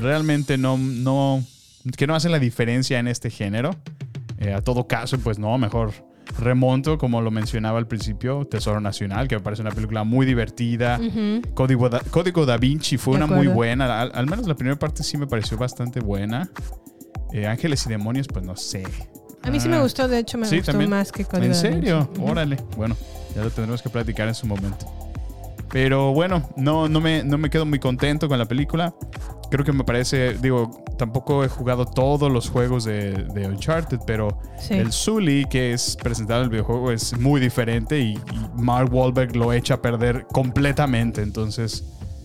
realmente 0.00 0.58
no, 0.58 0.76
no, 0.78 1.42
que 1.96 2.06
no 2.06 2.14
hace 2.14 2.28
la 2.28 2.38
diferencia 2.38 2.98
en 2.98 3.08
este 3.08 3.30
género. 3.30 3.70
Eh, 4.38 4.52
a 4.54 4.60
todo 4.60 4.86
caso, 4.86 5.18
pues 5.18 5.38
no, 5.38 5.56
mejor 5.58 5.92
remonto, 6.38 6.98
como 6.98 7.20
lo 7.20 7.30
mencionaba 7.30 7.78
al 7.78 7.86
principio, 7.86 8.46
Tesoro 8.46 8.80
Nacional, 8.80 9.28
que 9.28 9.36
me 9.36 9.42
parece 9.42 9.62
una 9.62 9.70
película 9.70 10.02
muy 10.04 10.24
divertida. 10.26 10.98
Código, 11.54 11.88
da, 11.88 12.00
Código 12.10 12.46
Da 12.46 12.56
Vinci 12.56 12.96
fue 12.96 13.18
De 13.18 13.24
una 13.24 13.34
muy 13.34 13.46
buena. 13.48 14.00
Al, 14.00 14.12
al 14.14 14.26
menos 14.26 14.46
la 14.46 14.54
primera 14.54 14.78
parte 14.78 15.02
sí 15.02 15.16
me 15.18 15.26
pareció 15.26 15.56
bastante 15.58 16.00
buena. 16.00 16.48
Eh, 17.32 17.46
Ángeles 17.46 17.84
y 17.86 17.88
Demonios, 17.90 18.26
pues 18.28 18.44
no 18.44 18.56
sé. 18.56 18.84
A 19.42 19.50
mí 19.50 19.58
sí 19.60 19.68
me 19.68 19.76
Ah, 19.76 19.82
gustó, 19.82 20.06
de 20.08 20.18
hecho 20.20 20.38
me 20.38 20.46
sí, 20.46 20.56
gustó 20.58 20.72
también. 20.72 20.90
más 20.90 21.10
que 21.12 21.24
Código 21.24 21.46
¿En 21.46 21.52
Da 21.52 21.62
Vinci. 21.62 21.74
serio? 21.80 22.10
Órale. 22.20 22.56
Bueno, 22.76 22.96
ya 23.34 23.42
lo 23.42 23.50
tendremos 23.50 23.82
que 23.82 23.90
platicar 23.90 24.28
en 24.28 24.34
su 24.34 24.46
momento. 24.46 24.86
Pero 25.72 26.12
bueno, 26.12 26.50
no, 26.56 26.86
no, 26.88 27.00
me, 27.00 27.24
no 27.24 27.38
me 27.38 27.48
quedo 27.48 27.64
muy 27.64 27.78
contento 27.78 28.28
con 28.28 28.38
la 28.38 28.44
película. 28.44 28.94
Creo 29.50 29.64
que 29.64 29.72
me 29.72 29.84
parece, 29.84 30.34
digo, 30.34 30.70
tampoco 30.98 31.44
he 31.44 31.48
jugado 31.48 31.86
todos 31.86 32.30
los 32.30 32.50
juegos 32.50 32.84
de, 32.84 33.12
de 33.12 33.48
Uncharted, 33.48 33.98
pero 34.06 34.38
Sí. 34.58 34.74
el 34.74 34.92
Sully 34.92 35.46
que 35.46 35.72
es 35.72 35.96
presentado 35.96 36.40
en 36.40 36.44
el 36.44 36.50
videojuego 36.50 36.92
es 36.92 37.18
muy 37.18 37.40
diferente 37.40 37.98
y, 37.98 38.12
y 38.12 38.20
Mark 38.54 38.92
Wahlberg 38.92 39.34
lo 39.34 39.52
echa 39.52 39.74
a 39.74 39.82
perder 39.82 40.26
completamente. 40.30 41.22
Entonces, 41.22 41.84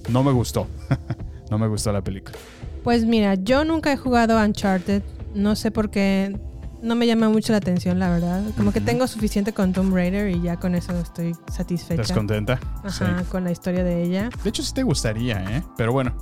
no 0.09 0.23
me 0.23 0.31
gustó. 0.33 0.67
no 1.49 1.57
me 1.57 1.67
gustó 1.67 1.91
la 1.93 2.01
película. 2.03 2.37
Pues 2.83 3.05
mira, 3.05 3.35
yo 3.35 3.63
nunca 3.63 3.91
he 3.93 3.97
jugado 3.97 4.37
Uncharted. 4.43 5.01
No 5.33 5.55
sé 5.55 5.71
por 5.71 5.89
qué. 5.89 6.37
No 6.81 6.95
me 6.95 7.07
llama 7.07 7.27
mucho 7.29 7.53
la 7.53 7.57
atención, 7.57 7.97
la 7.99 8.09
verdad. 8.09 8.43
Como 8.55 8.71
que 8.71 8.81
tengo 8.81 9.07
suficiente 9.07 9.51
con 9.53 9.73
Tomb 9.73 9.93
Raider 9.93 10.29
y 10.29 10.41
ya 10.41 10.57
con 10.57 10.75
eso 10.75 10.91
estoy 10.99 11.35
satisfecha. 11.51 12.01
¿Estás 12.01 12.15
contenta? 12.17 12.59
Ajá, 12.83 13.19
Sí. 13.19 13.25
con 13.31 13.43
la 13.43 13.51
historia 13.51 13.83
de 13.83 14.03
ella. 14.03 14.29
De 14.43 14.49
hecho, 14.49 14.61
sí 14.61 14.73
te 14.73 14.83
gustaría, 14.83 15.43
¿eh? 15.57 15.63
Pero 15.75 15.91
bueno, 15.91 16.13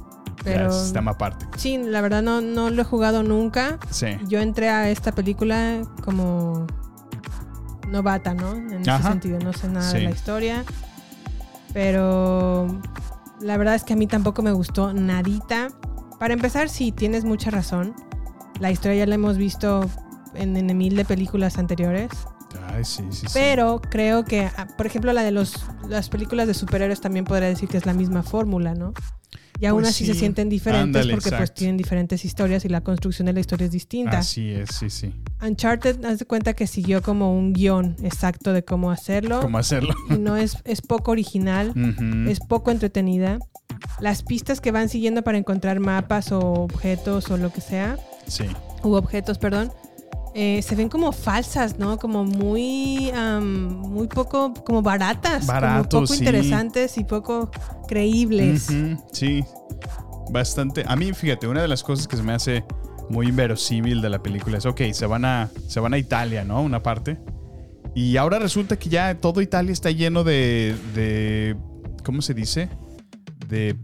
Pero- 0.45 0.71
ya 0.93 0.99
aparte. 1.09 1.45
Sí, 1.57 1.77
la 1.77 1.99
verdad 2.01 2.21
no, 2.23 2.39
no 2.39 2.69
lo 2.69 2.81
he 2.81 2.85
jugado 2.85 3.21
nunca. 3.21 3.79
Sí. 3.89 4.07
Yo 4.27 4.39
entré 4.39 4.69
a 4.69 4.89
esta 4.89 5.11
película 5.11 5.81
como 6.05 6.65
novata, 7.89 8.33
¿no? 8.33 8.53
En 8.55 8.81
ese 8.81 9.03
sentido, 9.03 9.39
no 9.39 9.51
sé 9.51 9.67
nada 9.67 9.91
de 9.91 10.01
la 10.03 10.11
historia. 10.11 10.63
Pero 11.73 12.67
la 13.41 13.57
verdad 13.57 13.75
es 13.75 13.83
que 13.83 13.93
a 13.93 13.95
mí 13.95 14.07
tampoco 14.07 14.41
me 14.41 14.51
gustó 14.53 14.93
nadita. 14.93 15.67
Para 16.19 16.33
empezar, 16.33 16.69
sí, 16.69 16.91
tienes 16.93 17.25
mucha 17.25 17.51
razón. 17.51 17.93
La 18.59 18.71
historia 18.71 18.99
ya 18.99 19.05
la 19.05 19.15
hemos 19.15 19.37
visto 19.37 19.89
en, 20.35 20.55
en 20.57 20.77
mil 20.77 20.95
de 20.95 21.05
películas 21.05 21.57
anteriores. 21.57 22.09
Ay, 22.69 22.83
sí, 22.85 23.03
sí, 23.11 23.21
sí. 23.27 23.33
Pero 23.33 23.81
creo 23.81 24.23
que, 24.23 24.41
ah, 24.57 24.67
por 24.77 24.85
ejemplo, 24.85 25.11
la 25.13 25.23
de 25.23 25.31
los, 25.31 25.65
las 25.89 26.09
películas 26.09 26.47
de 26.47 26.53
superhéroes 26.53 27.01
también 27.01 27.25
podría 27.25 27.47
decir 27.49 27.67
que 27.69 27.77
es 27.77 27.85
la 27.85 27.93
misma 27.93 28.23
fórmula, 28.23 28.73
¿no? 28.73 28.93
Y 29.59 29.67
aún 29.67 29.81
Pues 29.83 29.91
así 29.93 30.05
sí. 30.05 30.13
se 30.13 30.19
sienten 30.19 30.49
diferentes 30.49 30.83
Ándale, 30.83 31.13
porque 31.13 31.31
pues 31.31 31.53
tienen 31.53 31.77
diferentes 31.77 32.25
historias 32.25 32.65
y 32.65 32.69
la 32.69 32.81
construcción 32.81 33.27
de 33.27 33.33
la 33.33 33.39
historia 33.39 33.65
es 33.65 33.71
distinta. 33.71 34.17
Así 34.19 34.51
es, 34.51 34.69
sí, 34.77 34.89
sí. 34.89 35.13
Uncharted, 35.41 36.03
haz 36.03 36.19
de 36.19 36.25
cuenta 36.25 36.53
que 36.53 36.67
siguió 36.67 37.01
como 37.01 37.33
un 37.37 37.53
guion 37.53 37.95
exacto 38.03 38.51
de 38.51 38.65
cómo 38.65 38.91
hacerlo. 38.91 39.39
¿Cómo 39.41 39.57
hacerlo? 39.57 39.93
Y 40.09 40.17
no 40.17 40.35
es, 40.35 40.57
es 40.65 40.81
poco 40.81 41.11
original, 41.11 41.73
es 42.27 42.39
poco 42.41 42.71
entretenida. 42.71 43.39
Las 44.01 44.23
pistas 44.23 44.59
que 44.59 44.71
van 44.71 44.89
siguiendo 44.89 45.23
para 45.23 45.37
encontrar 45.37 45.79
mapas 45.79 46.31
o 46.33 46.39
objetos 46.39 47.29
o 47.31 47.37
lo 47.37 47.51
que 47.53 47.61
sea, 47.61 47.97
Sí. 48.27 48.43
u 48.83 48.93
objetos, 48.95 49.37
perdón, 49.37 49.71
eh, 50.37 50.61
se 50.61 50.75
ven 50.75 50.89
como 50.89 51.13
falsas, 51.13 51.79
¿no? 51.79 51.97
Como 51.97 52.25
muy, 52.25 53.09
muy 53.39 54.07
poco, 54.07 54.53
como 54.53 54.81
baratas, 54.81 55.47
Baratos, 55.47 55.87
como 55.87 56.01
poco 56.03 56.13
sí. 56.13 56.19
interesantes 56.19 56.97
y 56.97 57.05
poco 57.05 57.49
creíbles. 57.87 58.67
Sí. 59.13 59.45
Bastante. 60.29 60.83
A 60.87 60.97
mí, 60.97 61.13
fíjate, 61.13 61.47
una 61.47 61.61
de 61.61 61.69
las 61.69 61.83
cosas 61.83 62.05
que 62.05 62.17
se 62.17 62.23
me 62.23 62.33
hace 62.33 62.65
muy 63.09 63.27
inverosímil 63.27 64.01
de 64.01 64.09
la 64.09 64.21
película 64.21 64.57
es, 64.57 64.65
ok, 64.65 64.81
se 64.91 65.05
van 65.05 65.23
a, 65.23 65.49
se 65.67 65.79
van 65.79 65.93
a 65.93 65.97
Italia, 65.97 66.43
¿no? 66.43 66.61
Una 66.61 66.83
parte. 66.83 67.17
Y 67.93 68.17
ahora 68.17 68.37
resulta 68.37 68.77
que 68.77 68.89
ya 68.89 69.15
todo 69.15 69.41
Italia 69.41 69.71
está 69.71 69.89
lleno 69.89 70.25
de, 70.25 70.75
de 70.93 71.55
¿cómo 72.03 72.21
se 72.21 72.33
dice? 72.33 72.67
De 73.47 73.77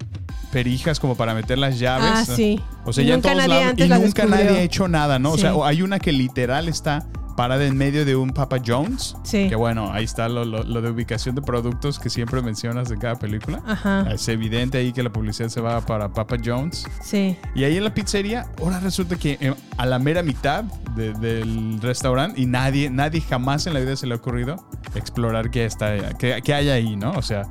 perijas 0.51 1.00
como 1.00 1.15
para 1.15 1.34
meter 1.34 1.58
las 1.58 1.79
llaves. 1.79 2.10
Ah, 2.13 2.25
sí. 2.25 2.60
O 2.86 2.93
sea, 2.93 3.03
Y 3.03 3.08
ya 3.08 3.15
en 3.15 3.22
todos 3.22 3.36
nadie 3.36 3.48
lados. 3.50 3.65
antes 3.70 3.86
Y 3.86 3.89
nunca 3.89 4.01
descubrió. 4.05 4.29
nadie 4.36 4.50
ha 4.60 4.62
hecho 4.62 4.88
nada, 4.88 5.20
¿no? 5.20 5.31
O 5.31 5.36
Sí. 5.36 5.41
sea, 5.41 5.53
hay 5.63 5.81
una 5.81 6.00
que 6.00 6.12
literal 6.12 6.67
está 6.67 7.05
parada 7.38 7.65
en 7.65 7.77
medio 7.77 8.03
de 8.05 8.15
un 8.15 8.31
Papa 8.31 8.58
Jones. 8.63 9.15
Sí. 9.24 9.48
Que 9.48 9.55
bueno, 9.55 9.91
ahí 9.93 10.03
está 10.03 10.27
lo, 10.27 10.43
lo- 10.43 10.63
lo 10.63 10.81
de 10.81 10.89
ubicación 10.91 11.34
de 11.34 11.41
productos 11.41 11.98
que 11.98 12.10
siempre 12.10 12.41
mencionas 12.41 12.91
en 12.91 13.00
cada 13.00 13.15
película. 13.17 13.62
Ajá. 13.65 14.05
Es 14.12 14.27
evidente 14.27 14.77
ahí 14.77 14.91
que 14.91 15.01
la 15.01 15.12
publicidad 15.12 15.48
se 15.48 15.62
va 15.62 15.79
para 15.81 16.10
Papa 16.10 16.36
Jones. 16.43 16.86
Sí. 17.01 17.38
Y 17.55 17.63
ahí 17.63 17.77
en 17.77 17.86
la 17.86 17.93
pizzería, 17.93 18.46
ahora 18.62 18.79
resulta 18.81 19.15
que 19.15 19.38
eh, 19.39 19.53
a 19.77 19.86
la 19.86 19.98
mera 19.98 20.22
mitad 20.24 20.65
de- 20.96 21.13
del 21.13 21.79
restaurante 21.81 22.39
y 22.39 22.46
nadie, 22.46 22.89
nadie 22.89 23.22
jamás 23.22 23.65
en 23.65 23.74
la 23.74 23.79
vida 23.79 23.96
se 23.96 24.05
le 24.08 24.13
ha 24.13 24.17
ocurrido 24.17 24.58
explorar 24.93 25.50
qué, 25.50 25.65
está, 25.65 26.15
qué, 26.20 26.41
qué 26.43 26.53
hay 26.53 26.70
ahí, 26.70 26.96
¿no? 26.98 27.12
O 27.12 27.22
sea, 27.22 27.43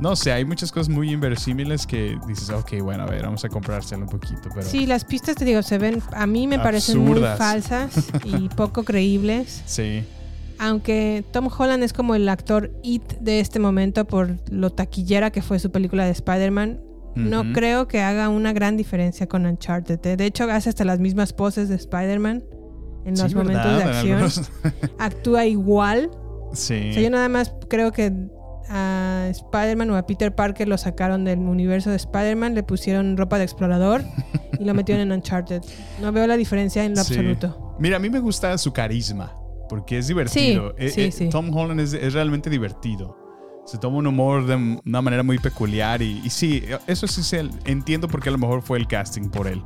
no 0.00 0.16
sé, 0.16 0.32
hay 0.32 0.44
muchas 0.44 0.72
cosas 0.72 0.88
muy 0.88 1.10
inverosímiles 1.12 1.86
que 1.86 2.18
dices, 2.26 2.50
ok, 2.50 2.80
bueno, 2.82 3.04
a 3.04 3.06
ver, 3.06 3.22
vamos 3.22 3.44
a 3.44 3.48
comprárselo 3.48 4.02
un 4.04 4.08
poquito. 4.08 4.48
Pero 4.54 4.62
Sí, 4.66 4.86
las 4.86 5.04
pistas, 5.04 5.36
te 5.36 5.44
digo, 5.44 5.62
se 5.62 5.78
ven, 5.78 6.02
a 6.12 6.26
mí 6.26 6.46
me 6.46 6.58
parecen 6.58 6.98
muy 6.98 7.20
falsas 7.20 7.94
y 8.24 8.48
poco 8.56 8.82
creíbles. 8.84 9.62
sí, 9.66 10.02
Aunque 10.58 11.24
Tom 11.32 11.48
Holland 11.56 11.82
es 11.82 11.92
como 11.92 12.14
el 12.14 12.28
actor 12.28 12.70
it 12.82 13.04
de 13.20 13.40
este 13.40 13.58
momento 13.58 14.04
por 14.04 14.36
lo 14.50 14.70
taquillera 14.70 15.30
que 15.30 15.42
fue 15.42 15.58
su 15.58 15.70
película 15.70 16.04
de 16.04 16.10
Spider-Man, 16.12 16.80
no 17.16 17.52
creo 17.52 17.86
que 17.86 18.00
haga 18.00 18.28
una 18.28 18.52
gran 18.52 18.76
diferencia 18.76 19.28
con 19.28 19.46
Uncharted. 19.46 20.04
¿eh? 20.04 20.16
De 20.16 20.26
hecho, 20.26 20.50
hace 20.50 20.68
hasta 20.70 20.84
las 20.84 20.98
mismas 20.98 21.32
poses 21.32 21.68
de 21.68 21.76
Spider-Man 21.76 22.42
en 23.04 23.16
los 23.16 23.30
Sí, 23.30 23.36
momentos 23.36 23.64
¿verdad? 23.64 23.78
de 23.78 23.84
acción. 23.84 24.12
algunos- 24.14 24.50
Actúa 24.98 25.46
igual. 25.46 26.10
sí. 26.52 26.88
O 26.90 26.92
sea, 26.92 27.02
yo 27.02 27.10
nada 27.10 27.28
más 27.28 27.52
creo 27.68 27.92
que 27.92 28.12
a 28.68 29.26
Spider-Man 29.30 29.90
o 29.90 29.96
a 29.96 30.06
Peter 30.06 30.34
Parker 30.34 30.68
lo 30.68 30.78
sacaron 30.78 31.24
del 31.24 31.38
universo 31.40 31.90
de 31.90 31.96
Spider-Man, 31.96 32.54
le 32.54 32.62
pusieron 32.62 33.16
ropa 33.16 33.38
de 33.38 33.44
explorador 33.44 34.02
y 34.58 34.64
lo 34.64 34.74
metieron 34.74 35.02
en 35.02 35.12
Uncharted. 35.12 35.62
No 36.00 36.12
veo 36.12 36.26
la 36.26 36.36
diferencia 36.36 36.84
en 36.84 36.94
lo 36.94 37.02
Sí. 37.04 37.14
absoluto. 37.14 37.76
Mira, 37.78 37.96
a 37.96 38.00
mí 38.00 38.08
me 38.10 38.20
gusta 38.20 38.56
su 38.58 38.72
carisma, 38.72 39.32
porque 39.68 39.98
es 39.98 40.06
divertido. 40.08 40.74
Sí, 40.78 40.84
Eh, 40.98 41.10
sí, 41.12 41.24
eh. 41.24 41.28
Tom 41.30 41.54
Holland 41.56 41.80
es, 41.80 41.92
es 41.92 42.12
realmente 42.14 42.48
divertido. 42.50 43.18
Se 43.66 43.78
toma 43.78 43.96
un 43.98 44.06
humor 44.06 44.46
de 44.46 44.78
una 44.84 45.00
manera 45.02 45.22
muy 45.22 45.38
peculiar 45.38 46.02
y, 46.02 46.20
y 46.22 46.30
sí, 46.30 46.62
eso 46.86 47.06
sí 47.06 47.22
se, 47.22 47.48
entiendo 47.64 48.08
porque 48.08 48.28
a 48.28 48.32
lo 48.32 48.38
mejor 48.38 48.60
fue 48.62 48.76
el 48.78 48.86
casting 48.86 49.30
por 49.30 49.46
él. 49.46 49.62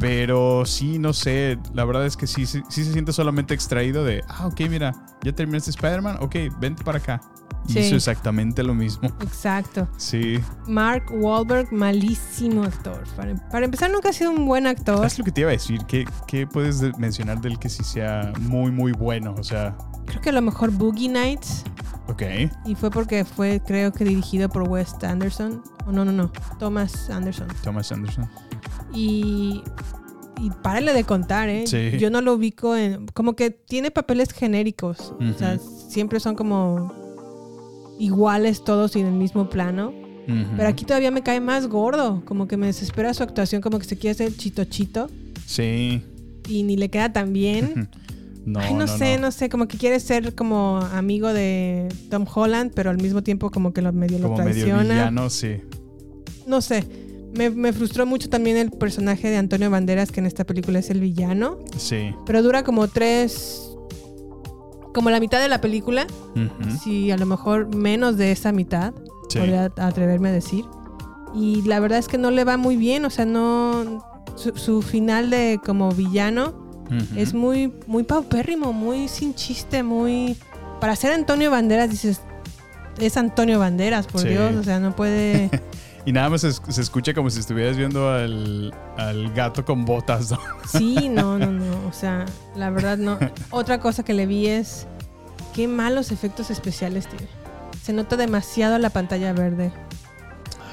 Pero 0.00 0.64
sí, 0.66 0.98
no 0.98 1.12
sé, 1.12 1.56
la 1.74 1.84
verdad 1.84 2.04
es 2.04 2.16
que 2.16 2.26
sí, 2.26 2.44
sí, 2.44 2.60
sí 2.68 2.84
se 2.84 2.92
siente 2.92 3.12
solamente 3.12 3.54
extraído 3.54 4.04
de, 4.04 4.24
ah, 4.26 4.48
ok, 4.48 4.62
mira, 4.68 4.92
ya 5.22 5.32
terminaste 5.32 5.70
Spider-Man, 5.70 6.16
ok, 6.20 6.34
vente 6.58 6.82
para 6.82 6.98
acá. 6.98 7.20
Sí. 7.66 7.78
hizo 7.80 7.94
exactamente 7.96 8.62
lo 8.64 8.74
mismo. 8.74 9.08
Exacto. 9.20 9.88
Sí, 9.96 10.40
Mark 10.66 11.04
Wahlberg, 11.12 11.72
malísimo 11.72 12.64
actor. 12.64 13.04
Para, 13.16 13.34
para 13.50 13.64
empezar, 13.64 13.90
nunca 13.92 14.08
ha 14.08 14.12
sido 14.12 14.30
un 14.32 14.44
buen 14.46 14.66
actor. 14.66 15.04
es 15.06 15.18
lo 15.18 15.24
que 15.24 15.30
te 15.32 15.42
iba 15.42 15.50
a 15.50 15.52
decir. 15.52 15.84
¿Qué, 15.86 16.04
qué 16.26 16.46
puedes 16.46 16.80
de- 16.80 16.92
mencionar 16.98 17.40
del 17.40 17.58
que 17.58 17.68
sí 17.68 17.84
sea 17.84 18.32
muy, 18.40 18.70
muy 18.72 18.92
bueno? 18.92 19.34
O 19.38 19.42
sea, 19.44 19.76
Creo 20.06 20.20
que 20.20 20.30
a 20.30 20.32
lo 20.32 20.42
mejor 20.42 20.72
Boogie 20.72 21.08
Nights. 21.08 21.62
ok. 22.08 22.22
Y 22.64 22.74
fue 22.74 22.90
porque 22.90 23.24
fue, 23.24 23.62
creo 23.64 23.92
que 23.92 24.04
dirigido 24.04 24.48
por 24.48 24.68
Wes 24.68 24.92
Anderson. 25.04 25.62
O 25.86 25.92
no, 25.92 26.04
no, 26.04 26.10
no. 26.10 26.32
Thomas 26.58 27.08
Anderson. 27.10 27.46
Thomas 27.62 27.92
Anderson. 27.92 28.28
Y. 28.92 29.62
Y 30.40 30.50
párale 30.62 30.94
de 30.94 31.04
contar, 31.04 31.50
¿eh? 31.50 31.66
Sí. 31.66 31.98
Yo 31.98 32.10
no 32.10 32.22
lo 32.22 32.34
ubico 32.34 32.74
en. 32.74 33.06
Como 33.08 33.34
que 33.36 33.50
tiene 33.50 33.90
papeles 33.90 34.32
genéricos. 34.32 35.14
O 35.20 35.38
sea, 35.38 35.58
siempre 35.58 36.18
son 36.18 36.34
como. 36.34 36.92
Iguales 38.00 38.64
todos 38.64 38.96
y 38.96 39.00
en 39.00 39.06
el 39.06 39.12
mismo 39.14 39.48
plano. 39.48 39.92
Pero 40.56 40.68
aquí 40.68 40.84
todavía 40.84 41.10
me 41.10 41.22
cae 41.22 41.40
más 41.40 41.66
gordo. 41.66 42.22
Como 42.24 42.46
que 42.46 42.56
me 42.56 42.66
desespera 42.66 43.12
su 43.14 43.22
actuación, 43.24 43.60
como 43.60 43.78
que 43.80 43.84
se 43.84 43.96
quiere 43.98 44.12
hacer 44.12 44.32
chito 44.36 44.64
chito. 44.64 45.08
Sí. 45.44 46.02
Y 46.48 46.62
ni 46.62 46.76
le 46.76 46.88
queda 46.88 47.12
tan 47.12 47.32
bien. 47.32 47.88
No, 48.46 48.58
Ay, 48.58 48.72
no, 48.72 48.80
no, 48.80 48.86
sé, 48.86 49.16
no. 49.16 49.26
no. 49.26 49.32
sé, 49.32 49.50
como 49.50 49.68
que 49.68 49.76
quiere 49.76 50.00
ser 50.00 50.34
como 50.34 50.78
amigo 50.78 51.30
de 51.30 51.88
Tom 52.08 52.24
Holland, 52.34 52.72
pero 52.74 52.88
al 52.88 52.96
mismo 52.96 53.22
tiempo 53.22 53.50
como 53.50 53.74
que 53.74 53.82
lo 53.82 53.92
medio 53.92 54.18
lo 54.18 54.30
Como 54.30 54.38
medio 54.38 54.64
traiciona. 54.64 54.94
villano, 54.94 55.28
sí. 55.28 55.56
No 56.46 56.62
sé. 56.62 56.86
Me, 57.36 57.50
me 57.50 57.74
frustró 57.74 58.06
mucho 58.06 58.30
también 58.30 58.56
el 58.56 58.70
personaje 58.70 59.28
de 59.28 59.36
Antonio 59.36 59.68
Banderas, 59.70 60.10
que 60.10 60.20
en 60.20 60.26
esta 60.26 60.44
película 60.46 60.78
es 60.78 60.88
el 60.88 61.00
villano. 61.00 61.58
Sí. 61.76 62.14
Pero 62.24 62.42
dura 62.42 62.64
como 62.64 62.88
tres. 62.88 63.69
Como 64.94 65.10
la 65.10 65.20
mitad 65.20 65.40
de 65.40 65.48
la 65.48 65.60
película. 65.60 66.06
Ujú. 66.34 66.70
Si 66.82 67.10
a 67.10 67.16
lo 67.16 67.26
mejor 67.26 67.74
menos 67.74 68.16
de 68.16 68.32
esa 68.32 68.52
mitad. 68.52 68.92
Sí. 69.28 69.38
Podría 69.38 69.64
atreverme 69.76 70.30
a 70.30 70.32
decir. 70.32 70.64
Y 71.34 71.62
la 71.62 71.78
verdad 71.80 71.98
es 71.98 72.08
que 72.08 72.18
no 72.18 72.30
le 72.30 72.44
va 72.44 72.56
muy 72.56 72.76
bien. 72.76 73.04
O 73.04 73.10
sea, 73.10 73.24
no. 73.24 74.04
Su, 74.36 74.56
su 74.56 74.80
final 74.82 75.28
de 75.30 75.60
como 75.64 75.90
villano 75.92 76.54
Ujú. 76.86 77.04
es 77.18 77.34
muy, 77.34 77.72
muy 77.86 78.04
paupérrimo, 78.04 78.72
muy 78.72 79.08
sin 79.08 79.34
chiste, 79.34 79.82
muy. 79.82 80.36
Para 80.80 80.96
ser 80.96 81.12
Antonio 81.12 81.50
Banderas, 81.50 81.90
dices. 81.90 82.20
Es 82.98 83.16
Antonio 83.16 83.58
Banderas, 83.58 84.06
por 84.06 84.22
Sí. 84.22 84.28
Dios. 84.28 84.54
O 84.56 84.62
sea, 84.64 84.80
no 84.80 84.94
puede. 84.96 85.50
Y 86.06 86.12
nada 86.12 86.30
más 86.30 86.40
se, 86.40 86.50
se 86.50 86.80
escucha 86.80 87.12
como 87.12 87.28
si 87.28 87.40
estuvieras 87.40 87.76
viendo 87.76 88.08
al, 88.08 88.72
al 88.96 89.30
gato 89.34 89.66
con 89.66 89.84
botas, 89.84 90.30
¿no? 90.30 90.38
Sí, 90.66 91.10
no, 91.10 91.38
no, 91.38 91.52
no. 91.52 91.69
O 91.90 91.92
sea, 91.92 92.24
la 92.56 92.70
verdad 92.70 92.96
no. 92.96 93.18
Otra 93.50 93.80
cosa 93.80 94.04
que 94.04 94.14
le 94.14 94.26
vi 94.26 94.46
es 94.46 94.86
qué 95.54 95.66
malos 95.68 96.12
efectos 96.12 96.50
especiales 96.50 97.06
tiene. 97.08 97.26
Se 97.82 97.92
nota 97.92 98.16
demasiado 98.16 98.78
la 98.78 98.90
pantalla 98.90 99.32
verde. 99.32 99.72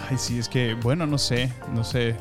Ay, 0.10 0.18
sí, 0.18 0.38
es 0.40 0.48
que, 0.48 0.76
bueno, 0.76 1.06
no 1.08 1.18
sé, 1.18 1.52
no 1.74 1.84
sé. 1.84 2.16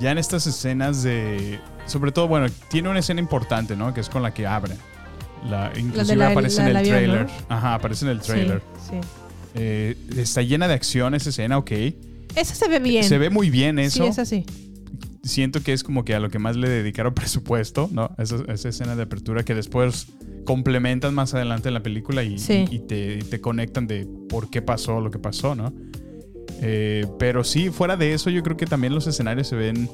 Ya 0.00 0.10
en 0.10 0.18
estas 0.18 0.46
escenas 0.46 1.02
de... 1.02 1.60
Sobre 1.86 2.10
todo, 2.12 2.26
bueno, 2.28 2.46
tiene 2.68 2.88
una 2.88 3.00
escena 3.00 3.20
importante, 3.20 3.76
¿no? 3.76 3.92
Que 3.92 4.00
es 4.00 4.08
con 4.08 4.22
la 4.22 4.32
que 4.32 4.46
abre. 4.46 4.74
La, 5.48 5.72
inclusive 5.76 6.16
la- 6.16 6.30
aparece 6.30 6.62
en 6.62 6.68
el 6.68 6.76
avión, 6.76 6.96
trailer. 6.96 7.26
Ajá, 7.48 7.74
aparece 7.74 8.04
en 8.04 8.10
el 8.12 8.20
trailer. 8.20 8.62
Eh, 9.54 9.96
está 10.16 10.42
llena 10.42 10.66
de 10.68 10.74
acción 10.74 11.14
esa 11.14 11.28
escena, 11.30 11.58
ok. 11.58 11.70
Esa 12.34 12.54
se 12.54 12.68
ve 12.68 12.78
bien. 12.78 13.04
Se 13.04 13.18
ve 13.18 13.28
muy 13.30 13.50
bien 13.50 13.78
eso. 13.78 14.04
Sí, 14.04 14.08
es 14.08 14.18
así. 14.18 14.46
Siento 15.22 15.62
que 15.62 15.72
es 15.72 15.84
como 15.84 16.04
que 16.04 16.14
a 16.14 16.20
lo 16.20 16.30
que 16.30 16.38
más 16.38 16.56
le 16.56 16.68
dedicaron 16.68 17.14
presupuesto, 17.14 17.88
¿no? 17.92 18.10
Esa, 18.18 18.36
esa 18.48 18.68
escena 18.68 18.96
de 18.96 19.02
apertura 19.04 19.44
que 19.44 19.54
después 19.54 20.06
complementan 20.44 21.14
más 21.14 21.34
adelante 21.34 21.68
en 21.68 21.74
la 21.74 21.82
película 21.82 22.22
y, 22.24 22.38
Sí. 22.38 22.64
y- 22.70 22.76
y 22.76 22.78
te, 22.80 23.14
y 23.18 23.22
te 23.22 23.40
conectan 23.40 23.86
de 23.86 24.08
por 24.28 24.50
qué 24.50 24.62
pasó 24.62 25.00
lo 25.00 25.10
que 25.10 25.18
pasó, 25.20 25.54
¿no? 25.54 25.72
Eh, 26.60 27.06
pero 27.18 27.44
sí, 27.44 27.70
fuera 27.70 27.96
de 27.96 28.14
eso, 28.14 28.30
yo 28.30 28.42
creo 28.42 28.56
que 28.56 28.66
también 28.66 28.94
los 28.94 29.06
escenarios 29.06 29.48
se 29.48 29.56
ven. 29.56 29.88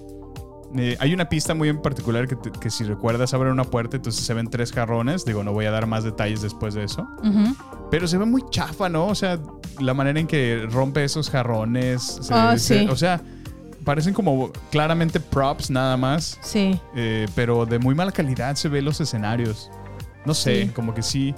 eh, 0.76 0.96
hay 1.00 1.14
una 1.14 1.28
pista 1.30 1.54
muy 1.54 1.68
en 1.70 1.80
particular 1.80 2.28
que, 2.28 2.36
te- 2.36 2.50
que 2.50 2.68
si 2.70 2.84
recuerdas 2.84 3.32
abre 3.32 3.50
una 3.50 3.64
puerta, 3.64 3.96
entonces 3.96 4.22
se 4.24 4.34
ven 4.34 4.48
tres 4.48 4.70
jarrones. 4.72 5.24
Digo, 5.24 5.42
no 5.42 5.52
voy 5.54 5.64
a 5.64 5.70
dar 5.70 5.86
más 5.86 6.04
detalles 6.04 6.42
después 6.42 6.74
de 6.74 6.84
eso. 6.84 7.06
Pero 7.90 8.06
se 8.06 8.18
ve 8.18 8.26
muy 8.26 8.42
chafa, 8.50 8.90
¿no? 8.90 9.06
O 9.06 9.14
sea, 9.14 9.40
la 9.80 9.94
manera 9.94 10.20
en 10.20 10.26
que 10.26 10.66
rompe 10.70 11.04
esos 11.04 11.30
jarrones. 11.30 12.02
se- 12.20 12.34
Ah, 12.34 12.58
se- 12.58 12.80
sí. 12.80 12.86
o 12.90 12.96
sea, 12.96 13.22
parecen 13.88 14.12
como 14.12 14.52
claramente 14.70 15.18
props 15.18 15.70
nada 15.70 15.96
más. 15.96 16.38
Sí. 16.42 16.78
eh, 16.94 17.26
pero 17.34 17.64
de 17.64 17.78
muy 17.78 17.94
mala 17.94 18.12
calidad 18.12 18.54
se 18.54 18.68
ven 18.68 18.84
los 18.84 19.00
escenarios. 19.00 19.70
No 20.26 20.34
sé, 20.34 20.64
Sí. 20.64 20.68
como 20.74 20.92
que 20.92 21.02
sí. 21.02 21.34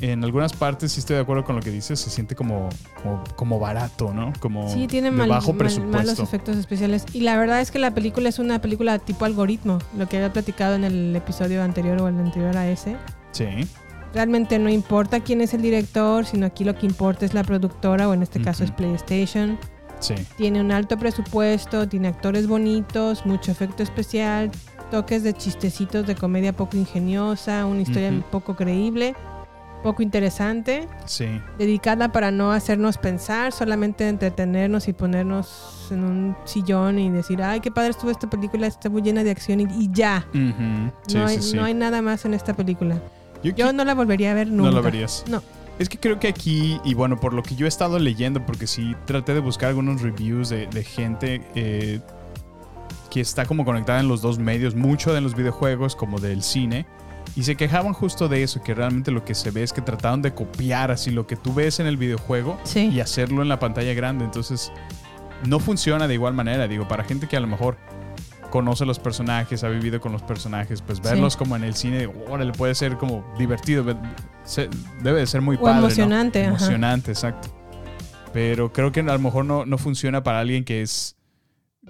En 0.00 0.24
algunas 0.24 0.54
partes 0.54 0.92
sí 0.92 1.00
estoy 1.00 1.16
de 1.16 1.22
acuerdo 1.22 1.44
con 1.44 1.56
lo 1.56 1.60
que 1.60 1.70
dices. 1.70 2.00
Se 2.00 2.08
siente 2.08 2.34
como, 2.34 2.70
como, 3.02 3.22
como 3.36 3.58
barato, 3.58 4.14
¿no? 4.14 4.32
Como 4.40 4.72
Sí, 4.72 4.86
tiene 4.86 5.10
de 5.10 5.16
mal- 5.16 5.28
bajo 5.28 5.48
mal- 5.52 5.58
presupuesto. 5.58 5.96
malos 5.98 6.18
efectos 6.20 6.56
especiales. 6.56 7.04
Y 7.12 7.20
la 7.20 7.36
verdad 7.36 7.60
es 7.60 7.70
que 7.70 7.78
la 7.78 7.92
película 7.92 8.30
es 8.30 8.38
una 8.38 8.60
película 8.62 8.98
tipo 8.98 9.26
algoritmo. 9.26 9.78
Lo 9.96 10.08
que 10.08 10.16
había 10.16 10.32
platicado 10.32 10.74
en 10.74 10.84
el 10.84 11.14
episodio 11.16 11.62
anterior 11.62 12.00
o 12.00 12.08
el 12.08 12.16
anterior 12.18 12.56
a 12.56 12.66
ese. 12.70 12.96
Sí. 13.32 13.46
Realmente 14.14 14.58
no 14.58 14.70
importa 14.70 15.20
quién 15.20 15.42
es 15.42 15.52
el 15.52 15.60
director, 15.60 16.24
sino 16.24 16.46
aquí 16.46 16.64
lo 16.64 16.74
que 16.76 16.86
importa 16.86 17.26
es 17.26 17.34
la 17.34 17.42
productora, 17.44 18.08
o 18.08 18.14
en 18.14 18.22
este 18.22 18.40
caso 18.40 18.64
es. 18.64 18.70
PlayStation. 18.70 19.58
Sí. 20.00 20.14
Tiene 20.36 20.60
un 20.60 20.70
alto 20.72 20.96
presupuesto, 20.98 21.88
tiene 21.88 22.08
actores 22.08 22.46
bonitos, 22.46 23.26
mucho 23.26 23.50
efecto 23.50 23.82
especial, 23.82 24.50
toques 24.90 25.22
de 25.22 25.34
chistecitos 25.34 26.06
de 26.06 26.14
comedia 26.14 26.52
poco 26.52 26.76
ingeniosa, 26.76 27.66
una 27.66 27.82
historia 27.82 28.12
poco 28.30 28.54
creíble, 28.56 29.14
poco 29.82 30.02
interesante, 30.02 30.88
Sí. 31.04 31.26
dedicada 31.58 32.10
para 32.10 32.30
no 32.30 32.52
hacernos 32.52 32.98
pensar, 32.98 33.52
solamente 33.52 34.08
entretenernos 34.08 34.88
y 34.88 34.92
ponernos 34.92 35.88
en 35.90 36.04
un 36.04 36.36
sillón 36.44 36.98
y 36.98 37.10
decir, 37.10 37.42
ay, 37.42 37.60
qué 37.60 37.70
padre 37.70 37.90
estuvo 37.90 38.10
esta 38.10 38.28
película, 38.28 38.66
está 38.66 38.88
muy 38.90 39.02
llena 39.02 39.22
de 39.24 39.30
acción 39.30 39.60
y, 39.60 39.64
y 39.78 39.90
ya. 39.92 40.26
Sí, 40.32 40.54
no, 41.14 41.26
hay, 41.26 41.42
sí, 41.42 41.56
no 41.56 41.64
hay 41.64 41.74
nada 41.74 42.02
más 42.02 42.24
en 42.24 42.34
esta 42.34 42.54
película. 42.54 43.00
Yo 43.42 43.52
Yo 43.52 43.72
no 43.72 43.84
la 43.84 43.94
volvería 43.94 44.32
a 44.32 44.34
ver 44.34 44.48
nunca. 44.48 44.70
No 44.70 44.76
lo 44.76 44.82
verías. 44.82 45.24
No. 45.28 45.42
Es 45.78 45.88
que 45.88 45.98
creo 45.98 46.18
que 46.18 46.28
aquí, 46.28 46.80
y 46.84 46.94
bueno, 46.94 47.18
por 47.20 47.32
lo 47.34 47.42
que 47.42 47.54
yo 47.54 47.66
he 47.66 47.68
estado 47.68 47.98
leyendo, 47.98 48.44
porque 48.44 48.66
sí 48.66 48.96
traté 49.06 49.34
de 49.34 49.40
buscar 49.40 49.68
algunos 49.68 50.02
reviews 50.02 50.48
de, 50.48 50.66
de 50.66 50.82
gente 50.84 51.42
eh, 51.54 52.00
que 53.10 53.20
está 53.20 53.46
como 53.46 53.64
conectada 53.64 54.00
en 54.00 54.08
los 54.08 54.20
dos 54.20 54.38
medios, 54.38 54.74
mucho 54.74 55.12
de 55.14 55.20
los 55.20 55.34
videojuegos 55.36 55.94
como 55.94 56.18
del 56.18 56.42
cine, 56.42 56.84
y 57.36 57.44
se 57.44 57.54
quejaban 57.56 57.92
justo 57.92 58.28
de 58.28 58.42
eso, 58.42 58.60
que 58.62 58.74
realmente 58.74 59.12
lo 59.12 59.24
que 59.24 59.34
se 59.34 59.50
ve 59.52 59.62
es 59.62 59.72
que 59.72 59.80
trataron 59.80 60.20
de 60.22 60.34
copiar 60.34 60.90
así 60.90 61.10
lo 61.12 61.26
que 61.28 61.36
tú 61.36 61.54
ves 61.54 61.78
en 61.78 61.86
el 61.86 61.96
videojuego 61.96 62.58
Sí. 62.64 62.88
y 62.88 63.00
hacerlo 63.00 63.42
en 63.42 63.48
la 63.48 63.60
pantalla 63.60 63.94
grande. 63.94 64.24
Entonces, 64.24 64.72
no 65.46 65.60
funciona 65.60 66.08
de 66.08 66.14
igual 66.14 66.34
manera. 66.34 66.66
Digo, 66.66 66.88
para 66.88 67.04
gente 67.04 67.28
que 67.28 67.36
a 67.36 67.40
lo 67.40 67.46
mejor 67.46 67.76
conoce 68.50 68.84
los 68.86 68.98
personajes, 68.98 69.62
ha 69.64 69.68
vivido 69.68 70.00
con 70.00 70.12
los 70.12 70.22
personajes, 70.22 70.82
pues 70.82 71.00
verlos 71.00 71.36
como 71.36 71.56
en 71.56 71.64
el 71.64 71.74
cine, 71.74 72.08
órale, 72.28 72.52
puede 72.52 72.74
ser 72.74 72.96
como 72.96 73.24
divertido. 73.38 73.84
Debe 75.02 75.20
de 75.20 75.26
ser 75.26 75.40
muy 75.40 75.56
O 75.56 75.60
padre. 75.60 75.74
¿no? 75.74 75.86
emocionante, 75.86 76.40
ajá. 76.44 76.50
Emocionante, 76.56 77.10
exacto. 77.10 77.48
Pero 78.32 78.72
creo 78.72 78.92
que 78.92 79.00
a 79.00 79.04
lo 79.04 79.18
mejor 79.18 79.44
no, 79.44 79.64
no 79.66 79.78
funciona 79.78 80.22
para 80.22 80.40
alguien 80.40 80.64
que 80.64 80.82
es 80.82 81.16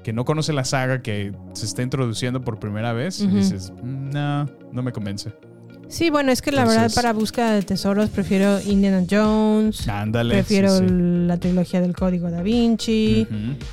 que 0.05 0.13
no 0.13 0.25
conoce 0.25 0.53
la 0.53 0.65
saga, 0.65 1.03
que 1.03 1.33
se 1.55 1.67
está 1.67 1.83
introduciendo 1.83 2.41
por 2.43 2.61
primera 2.61 2.93
vez. 2.93 3.21
Y 3.21 3.27
dices, 3.27 3.73
"Mm, 3.83 4.11
no, 4.11 4.45
no 4.73 4.83
me 4.83 4.93
convence. 4.93 5.33
Sí, 5.89 6.11
bueno, 6.11 6.31
es 6.33 6.43
que 6.43 6.53
la 6.53 6.65
verdad 6.67 6.91
para 6.95 7.13
búsqueda 7.15 7.53
de 7.53 7.63
tesoros 7.63 8.11
prefiero 8.11 8.61
Indiana 8.61 9.05
Jones. 9.11 9.89
Ándale. 9.89 10.35
Prefiero 10.35 10.71
sí, 10.79 10.85
sí. 10.87 10.93
la 10.93 11.39
trilogía 11.39 11.81
del 11.81 11.95
Código 11.97 12.31
Da 12.31 12.43
Vinci. 12.43 13.27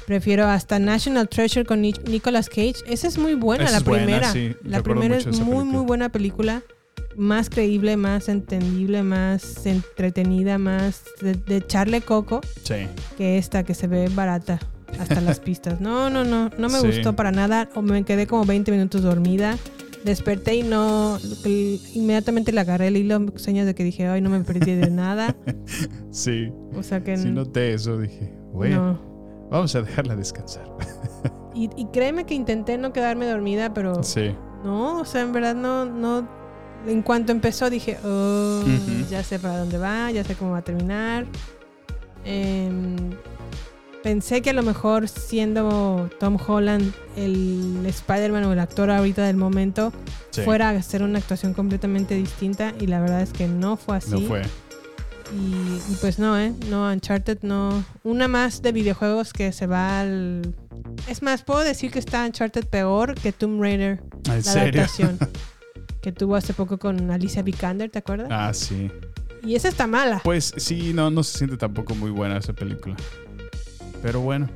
Prefiero 0.08 0.48
hasta 0.48 0.80
National 0.80 1.28
Treasure 1.28 1.66
con 1.66 1.82
Ni- 1.82 1.94
Nicolas 2.10 2.48
Cage. 2.48 2.76
Esa 2.88 3.08
es 3.08 3.18
muy 3.18 3.34
buena, 3.34 3.66
Esa 3.66 3.74
la 3.74 3.78
es 3.80 3.84
buena, 3.84 4.04
primera. 4.06 4.32
sí. 4.32 4.56
la 4.64 4.82
primera 4.82 5.18
es 5.18 5.26
muy, 5.28 5.34
película. 5.36 5.64
muy 5.66 5.86
buena 5.86 6.10
película. 6.10 6.62
Más 7.18 7.50
creíble, 7.50 7.96
más 7.98 8.28
entendible, 8.30 9.04
más 9.04 9.66
entretenida, 9.66 10.58
más 10.58 11.04
de, 11.22 11.34
de 11.36 11.58
echarle 11.58 12.02
coco 12.02 12.42
Sí. 12.64 12.88
que 13.18 13.38
esta 13.38 13.64
que 13.64 13.74
se 13.74 13.88
ve 13.88 14.10
barata. 14.14 14.60
Hasta 15.00 15.20
las 15.22 15.40
pistas. 15.42 15.82
No, 15.82 16.10
no, 16.10 16.24
no. 16.24 16.50
No 16.58 16.70
me 16.70 16.80
gustó 16.80 17.14
para 17.16 17.32
nada. 17.32 17.70
O 17.76 17.82
me 17.82 18.04
quedé 18.04 18.26
como 18.28 18.46
20 18.46 18.72
minutos 18.72 19.02
dormida. 19.02 19.58
Desperté 20.06 20.56
y 20.56 20.64
no. 20.64 21.18
Inmediatamente 21.94 22.52
le 22.52 22.62
agarré 22.62 22.88
el 22.88 22.98
hilo, 22.98 23.26
señas 23.36 23.66
de 23.66 23.74
que 23.76 23.84
dije, 23.84 24.08
ay, 24.08 24.22
no 24.22 24.30
me 24.30 24.40
perdí 24.42 24.76
de 24.76 24.90
nada. 24.90 25.36
Sí. 26.12 26.50
O 26.78 26.82
sea 26.84 27.04
que. 27.04 27.18
Sí 27.18 27.30
noté 27.30 27.74
eso, 27.74 27.98
dije, 27.98 28.34
bueno, 28.54 28.94
no. 28.94 29.50
vamos 29.52 29.76
a 29.76 29.82
dejarla 29.82 30.16
descansar. 30.16 30.66
Y, 31.54 31.70
y 31.76 31.86
créeme 31.88 32.26
que 32.26 32.34
intenté 32.36 32.78
no 32.78 32.94
quedarme 32.94 33.28
dormida, 33.28 33.74
pero 33.74 34.02
Sí. 34.04 34.34
no, 34.64 35.02
o 35.02 35.06
sea, 35.06 35.22
en 35.22 35.34
verdad 35.34 35.56
no, 35.56 35.86
no. 35.86 36.28
En 36.88 37.02
cuanto 37.02 37.32
empezó 37.32 37.70
dije, 37.70 37.98
oh, 38.06 38.62
Ujú. 38.62 39.10
ya 39.10 39.24
sé 39.24 39.40
para 39.40 39.58
dónde 39.60 39.78
va, 39.78 40.12
ya 40.12 40.24
sé 40.24 40.36
cómo 40.36 40.52
va 40.52 40.60
a 40.60 40.64
terminar. 40.64 41.26
Em, 42.24 42.96
pensé 44.06 44.44
que 44.44 44.52
a 44.52 44.54
lo 44.54 44.62
mejor 44.62 45.08
siendo 45.08 46.12
Tom 46.20 46.38
Holland 46.48 46.94
el 47.18 47.84
Spider-Man 47.88 48.44
o 48.44 48.54
el 48.54 48.60
actor 48.60 48.92
ahorita 48.92 49.26
del 49.26 49.36
momento 49.36 49.92
Sí. 50.30 50.42
fuera 50.44 50.70
a 50.70 50.74
hacer 50.74 51.02
una 51.02 51.18
actuación 51.18 51.56
completamente 51.56 52.14
distinta 52.14 52.72
y 52.80 52.86
la 52.86 53.00
verdad 53.02 53.22
es 53.22 53.32
que 53.34 53.48
no 53.48 53.78
fue 53.78 53.98
así. 53.98 54.12
No 54.12 54.20
fue. 54.22 54.44
Y, 55.34 55.92
y 55.92 55.98
pues 56.02 56.20
no, 56.20 56.38
¿eh? 56.40 56.54
No, 56.70 56.88
Uncharted 56.92 57.40
no. 57.42 57.84
Una 58.04 58.28
más 58.28 58.62
de 58.62 58.72
videojuegos 58.74 59.34
que 59.34 59.52
se 59.52 59.66
va 59.66 60.02
al... 60.02 60.54
Es 61.10 61.24
más, 61.24 61.42
puedo 61.42 61.62
decir 61.62 61.90
que 61.90 61.98
está 61.98 62.24
Uncharted 62.26 62.66
peor 62.66 63.16
que 63.16 63.32
Tomb 63.32 63.60
Raider. 63.60 64.04
¿En 64.26 64.36
la 64.36 64.42
serio? 64.44 64.82
adaptación 64.82 65.18
que 66.04 66.12
tuvo 66.12 66.36
hace 66.36 66.54
poco 66.54 66.78
con 66.78 67.10
Alicia 67.10 67.42
Vikander, 67.42 67.90
¿te 67.90 67.98
acuerdas? 68.00 68.28
Ah, 68.30 68.54
sí. 68.54 68.92
Y 69.42 69.56
esa 69.56 69.70
está 69.70 69.88
mala. 69.88 70.22
Pues 70.24 70.54
sí, 70.58 70.92
no, 70.94 71.10
no 71.10 71.24
se 71.24 71.40
siente 71.40 71.58
tampoco 71.58 71.96
muy 71.96 72.12
buena 72.12 72.38
esa 72.38 72.54
película. 72.54 72.96
Pero 74.02 74.22
bueno. 74.22 74.50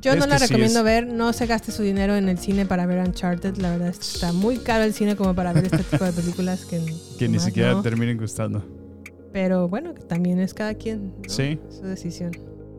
Yo 0.00 0.16
no 0.16 0.26
la 0.26 0.38
sí 0.38 0.46
recomiendo 0.46 0.82
ver. 0.82 1.06
No 1.06 1.32
se 1.32 1.46
gaste 1.46 1.70
su 1.70 1.82
dinero 1.82 2.16
en 2.16 2.28
el 2.28 2.36
cine 2.38 2.66
para 2.66 2.86
ver 2.86 2.98
Uncharted. 3.06 3.56
La 3.58 3.70
verdad 3.70 3.88
está 3.88 4.32
muy 4.32 4.58
caro 4.58 4.82
el 4.84 4.92
cine 4.94 5.14
como 5.16 5.34
para 5.34 5.52
ver 5.52 5.64
este 5.66 5.78
tipo 5.84 6.04
de 6.04 6.12
películas 6.12 6.64
que, 6.64 6.80
Que 7.18 7.28
ni 7.28 7.38
siquiera 7.38 7.72
no. 7.72 7.82
terminen 7.82 8.18
gustando. 8.18 8.64
Pero 9.32 9.68
bueno, 9.68 9.94
también 9.94 10.40
es 10.40 10.54
cada 10.54 10.74
quien. 10.74 11.08
¿no? 11.22 11.28
Sí. 11.28 11.58
Su 11.70 11.82
decisión. 11.82 12.32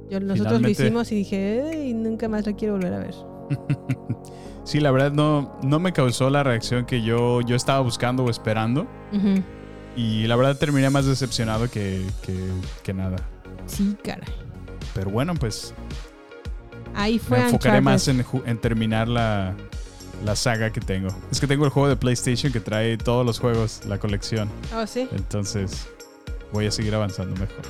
Yo, 0.09 0.19
nosotros 0.19 0.57
Finalmente- 0.57 0.62
lo 0.62 0.69
hicimos 0.69 1.12
y 1.12 1.15
dije, 1.15 1.86
y 1.88 1.93
nunca 1.93 2.27
más 2.27 2.45
lo 2.45 2.55
quiero 2.55 2.73
volver 2.75 2.93
a 2.93 2.99
ver. 2.99 3.15
Sí, 4.65 4.79
la 4.79 4.91
verdad 4.91 5.12
no, 5.12 5.59
no 5.62 5.77
me 5.81 5.91
causó 5.91 6.29
la 6.29 6.41
reacción 6.41 6.86
que 6.86 7.01
yo, 7.03 7.41
yo 7.41 7.53
estaba 7.57 7.81
buscando 7.81 8.23
o 8.23 8.29
esperando. 8.29 8.88
Y 9.97 10.25
la 10.25 10.38
verdad 10.38 10.57
terminé 10.57 10.89
más 10.89 11.05
decepcionado 11.05 11.69
que, 11.69 12.01
que, 12.25 12.33
que 12.81 12.93
nada. 12.93 13.17
Sí, 13.65 13.93
caray. 14.01 14.23
Pero 14.93 15.10
bueno, 15.10 15.34
pues 15.36 15.73
Ahí 16.95 17.17
fue 17.19 17.39
me 17.39 17.45
enfocaré 17.45 17.79
Uncharted. 17.79 17.82
más 17.84 18.08
en, 18.08 18.25
en 18.49 18.58
terminar 18.60 19.08
la, 19.08 19.56
la 20.23 20.36
saga 20.36 20.71
que 20.71 20.79
tengo. 20.82 21.10
Es 21.32 21.39
que 21.39 21.47
tengo 21.47 21.65
el 21.65 21.71
juego 21.71 21.89
de 21.89 21.95
PlayStation 21.95 22.51
que 22.53 22.60
trae 22.60 22.97
todos 22.97 23.25
los 23.25 23.39
juegos, 23.39 23.82
la 23.88 23.97
colección. 23.97 24.49
Oh, 24.75 24.86
sí. 24.86 25.08
Entonces 25.12 25.88
voy 26.51 26.67
a 26.67 26.71
seguir 26.71 26.93
avanzando 26.93 27.32
mejor. 27.39 27.63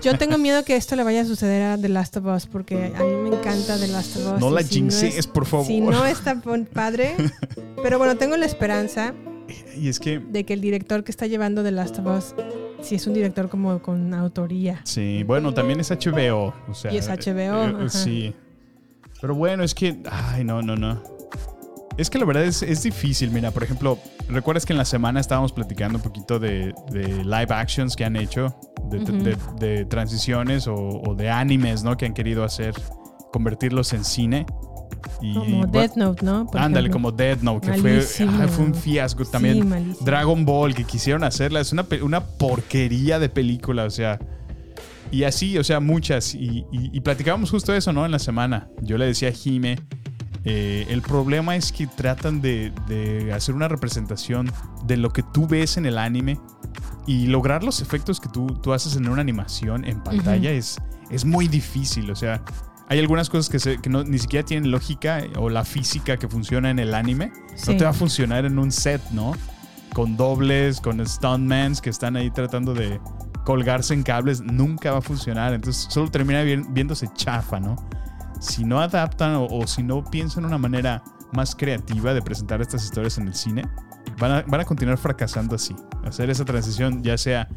Yo 0.00 0.16
tengo 0.16 0.38
miedo 0.38 0.64
que 0.64 0.76
esto 0.76 0.94
le 0.94 1.02
vaya 1.02 1.22
a 1.22 1.24
suceder 1.24 1.62
a 1.64 1.76
The 1.78 1.88
Last 1.88 2.16
of 2.18 2.26
Us 2.26 2.46
porque 2.46 2.92
a 2.96 3.02
mí 3.02 3.14
me 3.30 3.36
encanta 3.36 3.76
The 3.78 3.88
Last 3.88 4.16
of 4.18 4.34
Us. 4.34 4.40
No 4.40 4.50
la 4.52 4.62
si 4.62 4.74
jinxes, 4.74 5.16
es- 5.18 5.26
por 5.26 5.44
favor. 5.44 5.66
Si 5.66 5.80
no 5.80 6.04
está 6.06 6.40
padre. 6.72 7.16
Pero 7.82 7.98
bueno, 7.98 8.16
tengo 8.16 8.36
la 8.36 8.46
esperanza 8.46 9.12
Y 9.76 9.88
es 9.88 9.98
que, 9.98 10.18
de 10.20 10.44
que 10.44 10.52
el 10.54 10.60
director 10.60 11.02
que 11.02 11.10
está 11.10 11.26
llevando 11.26 11.64
The 11.64 11.72
Last 11.72 11.98
of 11.98 12.06
Us, 12.06 12.34
si 12.82 12.94
es 12.94 13.06
un 13.06 13.14
director 13.14 13.48
como 13.48 13.80
con 13.82 14.12
autoría. 14.14 14.80
sí, 14.84 15.22
bueno, 15.24 15.52
también 15.54 15.80
es 15.80 15.90
HBO. 15.90 16.54
O 16.68 16.74
sea, 16.74 16.92
Y 16.92 16.96
es 16.98 17.08
HBO, 17.08 17.32
eh, 17.32 17.74
ajá. 17.76 17.88
sí. 17.88 18.34
Pero 19.20 19.34
bueno, 19.34 19.64
es 19.64 19.74
que, 19.74 20.00
ay, 20.10 20.44
no, 20.44 20.62
no, 20.62 20.76
no. 20.76 21.02
Es 21.96 22.08
que 22.10 22.18
la 22.18 22.24
verdad 22.24 22.44
es, 22.44 22.62
es 22.62 22.84
difícil. 22.84 23.32
Mira, 23.32 23.50
por 23.50 23.64
ejemplo, 23.64 23.98
¿recuerdas 24.28 24.64
que 24.64 24.72
en 24.72 24.76
la 24.78 24.84
semana 24.84 25.18
estábamos 25.18 25.52
platicando 25.52 25.98
un 25.98 26.02
poquito 26.02 26.38
de, 26.38 26.72
de 26.92 27.24
live 27.24 27.48
actions 27.50 27.96
que 27.96 28.04
han 28.04 28.14
hecho? 28.14 28.54
De, 28.84 29.00
de- 29.00 29.36
de 29.58 29.84
transiciones 29.84 30.68
o, 30.68 30.74
o 30.76 31.14
de 31.16 31.28
animes, 31.28 31.82
¿no? 31.82 31.96
Que 31.96 32.06
han 32.06 32.14
querido 32.14 32.44
hacer, 32.44 32.72
convertirlos 33.32 33.92
en 33.92 34.04
cine. 34.04 34.46
Y, 35.20 35.34
Como 35.34 35.66
Death 35.66 35.96
Note, 35.96 36.24
¿no? 36.24 36.46
Por 36.46 36.60
Ándale, 36.60 36.88
ejemplo. 36.88 36.92
como 37.10 37.12
Death 37.12 37.40
Note, 37.42 37.70
que 37.72 37.78
fue, 38.48 38.64
un 38.64 38.74
fiasco 38.74 39.24
también. 39.24 39.94
Sí. 39.98 40.04
Dragon 40.04 40.44
Ball, 40.44 40.74
que 40.74 40.84
quisieron 40.84 41.24
hacerla, 41.24 41.60
es 41.60 41.72
una, 41.72 41.86
una 42.02 42.20
porquería 42.24 43.18
de 43.18 43.28
película, 43.28 43.84
o 43.84 43.90
sea. 43.90 44.18
Y 45.10 45.24
así, 45.24 45.56
o 45.58 45.64
sea, 45.64 45.80
muchas. 45.80 46.34
Y, 46.34 46.64
y- 46.70 46.90
y 46.92 47.00
platicábamos 47.00 47.50
justo 47.50 47.74
eso, 47.74 47.92
¿no? 47.92 48.04
En 48.04 48.12
la 48.12 48.18
semana. 48.18 48.68
Yo 48.82 48.98
le 48.98 49.06
decía 49.06 49.30
a 49.30 49.32
Jime, 49.32 49.78
eh, 50.44 50.86
el 50.90 51.02
problema 51.02 51.56
es 51.56 51.72
que 51.72 51.86
tratan 51.86 52.40
de, 52.40 52.72
de 52.86 53.32
hacer 53.32 53.54
una 53.54 53.68
representación 53.68 54.50
de 54.86 54.96
lo 54.96 55.10
que 55.10 55.22
tú 55.22 55.46
ves 55.46 55.76
en 55.78 55.86
el 55.86 55.98
anime 55.98 56.38
y 57.06 57.26
lograr 57.26 57.64
los 57.64 57.80
efectos 57.80 58.20
que 58.20 58.28
tú, 58.28 58.46
tú 58.62 58.72
haces 58.74 58.96
en 58.96 59.08
una 59.08 59.22
animación 59.22 59.84
en 59.86 60.02
pantalla 60.02 60.50
es, 60.50 60.78
es 61.10 61.24
muy 61.24 61.48
difícil. 61.48 62.10
O 62.10 62.14
sea, 62.16 62.42
hay 62.88 62.98
algunas 62.98 63.28
cosas 63.30 63.48
que, 63.50 63.58
se- 63.58 63.78
que 63.78 63.90
no, 63.90 64.02
ni 64.04 64.18
siquiera 64.18 64.44
tienen 64.46 64.70
lógica 64.70 65.20
eh, 65.20 65.30
o 65.36 65.50
la 65.50 65.64
física 65.64 66.16
que 66.16 66.28
funciona 66.28 66.70
en 66.70 66.78
el 66.78 66.94
anime. 66.94 67.32
Sí. 67.54 67.72
No 67.72 67.76
te 67.78 67.84
va 67.84 67.90
a 67.90 67.94
funcionar 67.94 68.44
en 68.44 68.58
un 68.58 68.70
set, 68.72 69.02
¿no? 69.10 69.32
Con 69.94 70.16
dobles, 70.16 70.80
con 70.80 71.04
stuntmans 71.06 71.80
que 71.80 71.90
están 71.90 72.16
ahí 72.16 72.30
tratando 72.30 72.74
de 72.74 73.00
colgarse 73.44 73.94
en 73.94 74.02
cables, 74.02 74.40
nunca 74.40 74.92
va 74.92 74.98
a 74.98 75.02
funcionar. 75.02 75.54
Entonces 75.54 75.86
solo 75.90 76.10
termina 76.10 76.42
vi- 76.42 76.62
viéndose 76.70 77.08
chafa, 77.14 77.58
¿no? 77.60 77.76
Si 78.40 78.64
no 78.64 78.80
adaptan 78.80 79.34
o, 79.36 79.46
o 79.46 79.66
si 79.66 79.82
no 79.82 80.04
piensan 80.04 80.44
una 80.44 80.58
manera 80.58 81.02
más 81.32 81.54
creativa 81.54 82.14
de 82.14 82.22
presentar 82.22 82.60
estas 82.62 82.84
historias 82.84 83.18
en 83.18 83.26
el 83.28 83.34
cine, 83.34 83.62
van 84.18 84.30
a, 84.32 84.42
van 84.46 84.60
a 84.60 84.64
continuar 84.64 84.96
fracasando 84.98 85.56
así. 85.56 85.74
Hacer 86.04 86.30
esa 86.30 86.44
transición, 86.44 87.02
ya 87.02 87.18
sea 87.18 87.48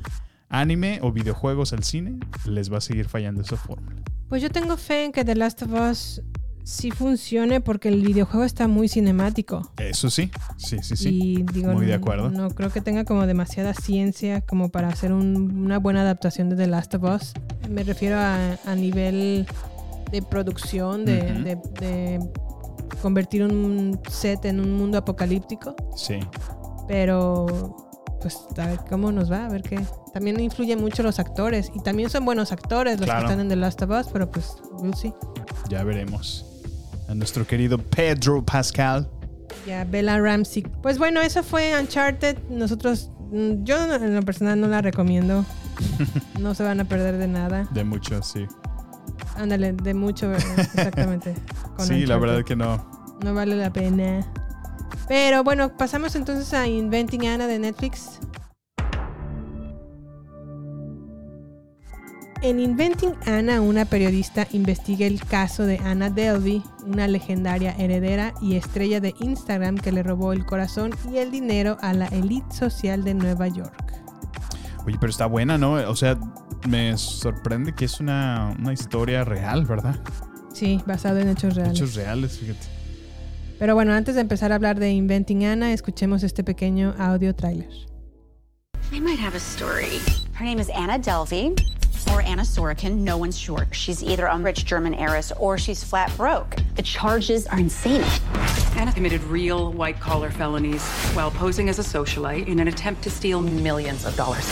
anime 0.52 1.00
o 1.02 1.12
videojuegos 1.12 1.74
al 1.74 1.84
cine, 1.84 2.20
les 2.46 2.72
va 2.72 2.78
a 2.78 2.82
seguir 2.82 3.08
fallando 3.08 3.42
esa 3.42 3.56
fórmula. 3.58 3.96
Pues 4.30 4.42
yo 4.42 4.50
tengo 4.50 4.78
fe 4.78 5.06
en 5.06 5.12
que 5.12 5.26
The 5.26 5.36
Last 5.36 5.64
of 5.64 5.72
Us 5.74 6.22
sí 6.64 6.92
funcione 6.92 7.60
porque 7.60 7.90
el 7.90 8.02
videojuego 8.06 8.44
está 8.46 8.68
muy 8.68 8.88
cinemático. 8.88 9.72
Eso 9.78 10.10
sí, 10.12 10.30
sí, 10.58 10.78
sí, 10.84 10.96
sí. 10.96 11.10
Y 11.10 11.44
digo, 11.54 11.74
Muy 11.74 11.86
de 11.88 11.96
acuerdo. 11.96 12.30
No 12.30 12.50
creo 12.52 12.70
que 12.70 12.82
tenga 12.82 13.04
como 13.04 13.26
demasiada 13.26 13.74
ciencia 13.74 14.42
como 14.42 14.70
para 14.70 14.90
hacer 14.90 15.12
un- 15.12 15.64
una 15.66 15.80
buena 15.80 16.02
adaptación 16.02 16.50
de 16.50 16.56
The 16.56 16.68
Last 16.68 16.94
of 16.96 17.04
Us. 17.04 17.34
Me 17.70 17.84
refiero 17.84 18.18
a, 18.20 18.58
a 18.66 18.76
nivel 18.76 19.48
de 20.12 20.22
producción, 20.22 21.04
de, 21.06 21.34
de- 21.34 21.56
de 21.80 22.20
convertir 23.02 23.44
un 23.44 24.00
set 24.10 24.46
en 24.46 24.60
un 24.60 24.74
mundo 24.74 24.98
apocalíptico. 24.98 25.76
Sí. 25.96 26.20
Pero 26.88 27.76
pues 28.22 28.38
a 28.58 28.68
ver 28.68 28.80
cómo 28.90 29.12
nos 29.12 29.32
va, 29.32 29.46
a 29.46 29.50
ver 29.50 29.64
qué. 29.64 29.80
También 30.14 30.40
influyen 30.40 30.80
mucho 30.82 31.04
los 31.04 31.20
actores. 31.20 31.72
Y 31.74 31.80
también 31.82 32.10
son 32.10 32.26
buenos 32.26 32.52
actores 32.52 33.00
los 33.00 33.06
Claro. 33.06 33.22
que 33.22 33.26
están 33.34 33.40
en 33.40 33.50
The 33.50 33.56
Last 33.56 33.82
of 33.82 33.90
Us, 33.92 34.08
pero 34.12 34.30
pues 34.30 34.56
we'll 34.80 34.94
see. 34.96 35.14
Ya 35.70 35.84
veremos. 35.84 36.46
A 37.08 37.14
nuestro 37.16 37.46
querido 37.48 37.78
Pedro 37.78 38.44
Pascal. 38.46 39.10
Ya, 39.68 39.84
Bella 39.86 40.20
Ramsey. 40.20 40.64
Pues 40.82 40.98
bueno, 40.98 41.22
eso 41.22 41.44
fue 41.44 41.74
Uncharted. 41.80 42.38
Nosotros, 42.50 43.10
mm, 43.32 43.64
yo 43.64 43.94
en 43.96 44.16
lo 44.16 44.22
personal 44.24 44.60
no 44.60 44.68
la 44.68 44.82
recomiendo. 44.82 45.46
No 46.40 46.54
se 46.56 46.64
van 46.64 46.80
a 46.80 46.86
perder 46.86 47.18
de 47.18 47.28
nada. 47.28 47.68
De 47.72 47.84
mucho, 47.84 48.22
sí. 48.24 48.46
Ándale, 49.36 49.74
de 49.74 49.94
mucho, 49.94 50.34
exactamente. 50.34 51.36
con 51.78 51.86
Sí, 51.86 52.06
la 52.06 52.16
Uncharted. 52.16 52.20
verdad 52.22 52.46
que 52.46 52.56
no. 52.56 53.18
No 53.24 53.34
vale 53.36 53.56
la 53.56 53.72
pena. 53.72 54.26
Pero 55.08 55.44
bueno, 55.44 55.78
pasamos 55.78 56.16
entonces 56.16 56.54
a 56.54 56.68
Inventing 56.68 57.28
Anna 57.28 57.46
de 57.48 57.60
Netflix. 57.60 58.20
En 62.44 62.60
Inventing 62.60 63.14
Anna, 63.28 63.62
una 63.62 63.86
periodista 63.86 64.48
investiga 64.52 65.06
el 65.06 65.24
caso 65.24 65.68
de 65.68 65.78
Anna 65.78 66.10
Delvey, 66.10 66.64
una 66.88 67.08
legendaria 67.08 67.76
heredera 67.78 68.34
y 68.42 68.56
estrella 68.56 69.00
de 69.00 69.14
Instagram 69.20 69.78
que 69.78 69.92
le 69.92 70.02
robó 70.02 70.34
el 70.34 70.44
corazón 70.44 70.92
y 71.12 71.18
el 71.18 71.30
dinero 71.30 71.78
a 71.82 71.94
la 71.94 72.08
élite 72.08 72.56
social 72.56 73.04
de 73.04 73.14
Nueva 73.14 73.48
York. 73.48 73.94
Oye, 74.88 74.98
pero 75.00 75.12
está 75.12 75.28
buena, 75.28 75.60
¿no? 75.60 75.74
O 75.74 75.96
sea, 75.96 76.18
me 76.68 76.98
sorprende 76.98 77.76
que 77.76 77.86
es 77.86 78.00
una, 78.00 78.56
una 78.58 78.74
historia 78.74 79.24
real, 79.24 79.64
¿verdad? 79.68 80.00
Sí, 80.52 80.82
basado 80.88 81.20
en 81.20 81.30
hechos 81.30 81.54
reales. 81.54 81.78
Hechos 81.78 81.94
reales, 81.94 82.40
fíjate. 82.40 82.66
Pero 83.60 83.76
bueno, 83.76 83.94
antes 83.94 84.16
de 84.16 84.22
empezar 84.22 84.52
a 84.52 84.56
hablar 84.56 84.80
de 84.80 84.90
Inventing 84.90 85.46
Anna, 85.46 85.74
escuchemos 85.74 86.24
este 86.24 86.44
pequeño 86.44 86.96
audio 86.98 87.36
tráiler. 87.36 87.70
I 88.92 89.00
might 89.00 89.20
have 89.20 89.36
a 89.36 89.40
story. 89.40 90.00
Her 90.34 90.44
name 90.44 90.60
is 90.60 90.70
Anna 90.72 90.98
Delvey 90.98 91.54
or 92.10 92.22
Anna 92.22 92.44
Sorokin. 92.44 93.00
No 93.00 93.18
one's 93.18 93.38
sure. 93.38 93.68
She's 93.72 94.04
either 94.04 94.26
a 94.26 94.38
rich 94.38 94.66
German 94.66 94.94
heiress 94.94 95.32
or 95.38 95.58
she's 95.58 95.84
flat 95.84 96.16
broke. 96.18 96.56
The 96.76 96.82
charges 96.82 97.48
are 97.48 97.60
insane. 97.60 98.04
Anna 98.76 98.92
committed 98.92 99.24
real 99.24 99.72
white 99.74 100.00
collar 100.00 100.32
felonies 100.32 100.84
while 101.14 101.32
posing 101.32 101.70
as 101.70 101.80
a 101.80 101.84
socialite 101.84 102.48
in 102.48 102.60
an 102.60 102.68
attempt 102.68 103.02
to 103.04 103.10
steal 103.10 103.42
millions 103.42 104.06
of 104.06 104.16
dollars. 104.16 104.48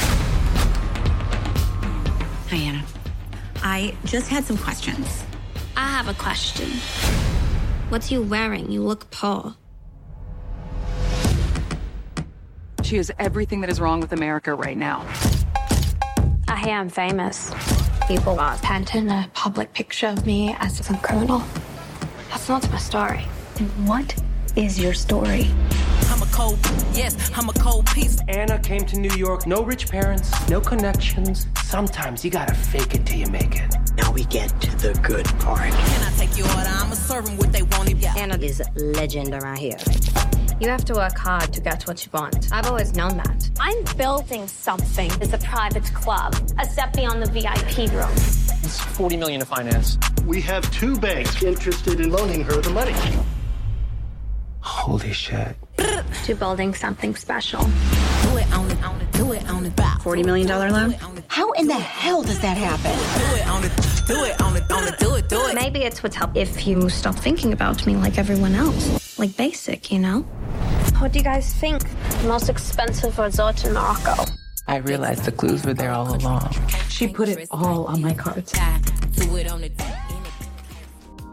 Hi, 2.50 2.58
Anna. 2.58 2.84
I 3.62 3.96
just 4.06 4.30
had 4.30 4.44
some 4.44 4.58
questions. 4.58 5.24
I 5.76 5.88
have 5.88 6.08
a 6.08 6.14
question. 6.14 6.70
What's 7.90 8.12
you 8.12 8.22
wearing? 8.22 8.72
You 8.72 8.84
look 8.84 9.10
poor. 9.12 9.56
She 12.84 12.98
is 12.98 13.12
everything 13.20 13.62
that 13.62 13.70
is 13.70 13.80
wrong 13.80 14.00
with 14.00 14.14
America 14.14 14.54
right 14.56 14.78
now. 14.78 15.06
I 16.50 16.58
hear 16.58 16.78
I'm 16.78 16.90
famous. 16.90 17.54
People 18.08 18.40
are 18.40 18.58
painting 18.58 19.12
a 19.12 19.30
public 19.36 19.72
picture 19.72 20.08
of 20.08 20.26
me 20.26 20.56
as 20.58 20.84
some 20.84 20.98
criminal. 20.98 21.44
That's 22.32 22.50
not 22.50 22.68
my 22.72 22.80
story. 22.80 23.24
And 23.60 23.70
what 23.88 24.16
is 24.56 24.80
your 24.80 24.96
story? 24.96 25.52
I'm 26.40 26.46
a 26.46 26.56
cold, 26.56 26.96
yes, 26.96 27.32
I'm 27.36 27.50
a 27.50 27.54
cold 27.54 27.86
piece. 27.88 28.18
Anna 28.30 28.58
came 28.60 28.86
to 28.86 28.98
New 28.98 29.14
York, 29.18 29.46
no 29.46 29.62
rich 29.62 29.90
parents, 29.90 30.32
no 30.50 30.62
connections. 30.62 31.48
Sometimes 31.64 32.24
you 32.24 32.32
gotta 32.32 32.54
fake 32.54 32.96
it 32.96 33.06
till 33.06 33.18
you 33.18 33.28
make 33.28 33.58
it. 33.58 33.76
Now 33.98 34.14
we 34.14 34.24
get 34.24 34.48
to 34.62 34.72
the 34.78 34.98
good 35.04 35.26
part. 35.40 35.70
Can 35.70 36.14
I 36.14 36.16
take 36.16 36.38
your 36.38 36.48
order? 36.48 36.70
I'ma 36.70 36.94
serve 36.94 37.26
them 37.26 37.36
what 37.36 37.52
they 37.52 37.64
want. 37.64 37.90
Yeah. 37.90 38.14
Anna 38.16 38.38
is 38.38 38.62
legend 38.78 39.34
around 39.34 39.58
here. 39.58 39.76
You 40.62 40.70
have 40.70 40.86
to 40.86 40.94
work 40.94 41.18
hard 41.18 41.52
to 41.52 41.60
get 41.60 41.86
what 41.86 42.06
you 42.06 42.12
want. 42.14 42.54
I've 42.54 42.68
always 42.68 42.96
known 42.96 43.18
that. 43.18 43.50
I'm 43.60 43.84
building 43.98 44.48
something. 44.48 45.12
It's 45.20 45.34
a 45.34 45.40
private 45.40 45.94
club, 45.94 46.36
a 46.58 46.66
step 46.66 46.94
beyond 46.94 47.22
the 47.22 47.30
VIP 47.30 47.92
room. 47.92 48.12
It's 48.64 48.80
40 48.80 49.18
million 49.18 49.42
to 49.42 49.46
finance. 49.46 49.98
We 50.26 50.40
have 50.42 50.72
two 50.72 50.98
banks 50.98 51.44
interested 51.44 52.00
in 52.00 52.12
loaning 52.12 52.46
her 52.46 52.62
the 52.62 52.70
money. 52.70 52.96
Holy 54.62 55.12
shit. 55.12 55.58
To 56.26 56.36
building 56.36 56.74
something 56.74 57.16
special. 57.16 57.62
Do 57.62 58.38
it 58.38 58.52
on 58.54 58.70
it, 58.70 59.12
do 59.14 59.32
it 59.32 59.50
on 59.50 59.66
it. 59.66 59.76
$40 59.76 60.26
million 60.26 60.48
loan? 60.48 60.96
How 61.28 61.52
in 61.54 61.68
the 61.68 61.74
hell 61.74 62.22
does 62.22 62.40
that 62.40 62.58
happen? 62.58 62.92
Do 63.20 63.36
it 63.36 63.48
on 63.48 63.64
it, 63.64 63.72
do 64.08 64.24
it 64.26 64.42
on 64.42 64.56
it, 64.56 64.72
on 64.72 64.88
it, 64.88 65.00
do 65.00 65.16
it, 65.16 65.30
do 65.30 65.48
it. 65.48 65.56
Maybe 65.56 65.84
it's 65.84 66.04
what's 66.04 66.16
help 66.16 66.36
if 66.36 66.68
you 66.68 66.90
stop 66.90 67.16
thinking 67.16 67.54
about 67.54 67.86
me 67.86 67.96
like 67.96 68.18
everyone 68.18 68.56
else. 68.56 69.18
Like 69.18 69.36
basic, 69.38 69.92
you 69.92 70.00
know? 70.00 70.22
What 71.00 71.14
do 71.14 71.20
you 71.20 71.24
guys 71.24 71.54
think? 71.54 71.82
The 72.22 72.28
most 72.28 72.50
expensive 72.50 73.18
resort 73.18 73.64
in 73.66 73.74
Morocco. 73.74 74.26
I 74.68 74.78
realized 74.78 75.24
the 75.26 75.32
clues 75.32 75.66
were 75.66 75.74
there 75.74 75.92
all 75.92 76.16
along. 76.16 76.54
She 76.90 77.08
put 77.08 77.30
it 77.30 77.48
all 77.52 77.86
on 77.86 78.02
my 78.02 78.14
cards. 78.14 78.54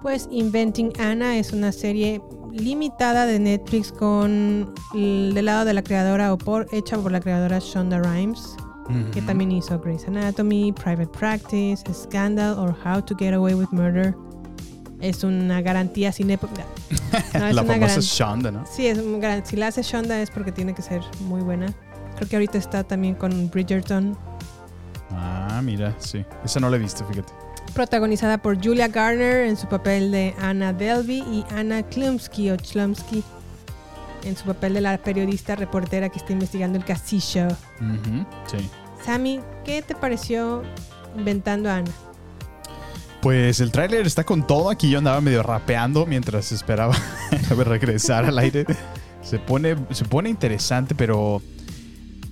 Pues 0.03 0.27
Inventing 0.31 0.99
Anna 1.01 1.37
es 1.37 1.53
una 1.53 1.73
serie 1.73 2.21
limitada 2.57 3.27
de 3.27 3.39
Netflix 3.39 3.93
con 3.93 4.73
el- 4.95 5.33
del 5.35 5.45
lado 5.47 5.65
de 5.65 5.75
la 5.75 5.83
creadora 5.83 6.33
o 6.33 6.39
por 6.39 6.67
hecha 6.73 6.97
por 6.99 7.13
la 7.13 7.21
creadora 7.21 7.59
Shonda 7.59 7.99
Rhimes, 8.01 8.57
que 9.13 9.21
también 9.23 9.51
hizo 9.53 9.79
Grey's 9.81 10.07
Anatomy, 10.07 10.73
Private 10.73 11.09
Practice, 11.09 11.83
Scandal 11.93 12.59
or 12.59 12.75
How 12.85 13.03
to 13.03 13.17
Get 13.17 13.35
Away 13.35 13.55
with 13.55 13.69
Murder. 13.73 14.15
Es 15.01 15.25
una 15.25 15.61
garantía 15.61 16.13
sin 16.13 16.31
época. 16.31 16.65
No, 17.39 17.47
es 17.47 17.55
la 17.55 17.65
famosa 17.65 18.01
Shonda, 18.01 18.51
¿no? 18.51 18.65
Sí, 18.67 18.87
es 18.87 18.99
un 18.99 19.21
gran- 19.21 19.45
si 19.45 19.57
la 19.57 19.67
hace 19.69 19.83
Shonda 19.83 20.21
es 20.21 20.31
porque 20.31 20.53
tiene 20.53 20.75
que 20.75 20.83
ser 20.83 21.01
muy 21.21 21.43
buena. 21.43 21.67
Creo 22.17 22.29
que 22.29 22.37
ahorita 22.37 22.57
está 22.59 22.83
también 22.85 23.15
con 23.15 23.51
Bridgerton, 23.51 24.17
Ah, 25.13 25.61
mira, 25.63 25.95
sí. 25.99 26.25
Esa 26.45 26.61
no 26.61 26.69
la 26.69 26.77
he 26.77 26.79
visto, 26.79 27.05
fíjate. 27.07 27.33
Protagonizada 27.75 28.39
por 28.39 28.63
Julia 28.63 28.89
Garner 28.89 29.47
en 29.47 29.57
su 29.57 29.69
papel 29.69 30.11
de 30.11 30.35
Anna 30.41 30.73
Delvey 30.73 31.19
y 31.21 31.45
Anna 31.55 31.83
Klumsky 31.83 32.51
o 32.51 32.57
Chlumsky 32.57 33.23
en 34.25 34.37
su 34.37 34.45
papel 34.45 34.75
de 34.75 34.81
la 34.81 34.99
periodista 34.99 35.55
reportera 35.55 36.09
que 36.09 36.19
está 36.19 36.33
investigando 36.33 36.79
el 36.79 36.85
casillo. 36.85 37.49
Sí. 38.47 38.69
Sammy, 39.05 39.41
¿qué 39.65 39.83
te 39.83 39.95
pareció 39.95 40.63
inventando 41.17 41.71
a 41.71 41.77
Ana? 41.77 41.91
Pues 43.21 43.61
el 43.61 43.73
tráiler 43.73 44.07
está 44.07 44.25
con 44.25 44.47
todo. 44.47 44.71
Aquí 44.71 44.91
yo 44.91 44.99
andaba 44.99 45.21
medio 45.21 45.43
rapeando 45.43 46.07
mientras 46.07 46.53
esperaba 46.53 46.95
a 47.51 47.55
ver 47.55 47.69
regresar 47.69 48.25
al 48.25 48.39
aire. 48.39 48.65
Se 49.23 49.39
pone, 49.39 49.77
se 49.91 50.05
pone 50.05 50.29
interesante, 50.29 50.95
pero 50.95 51.43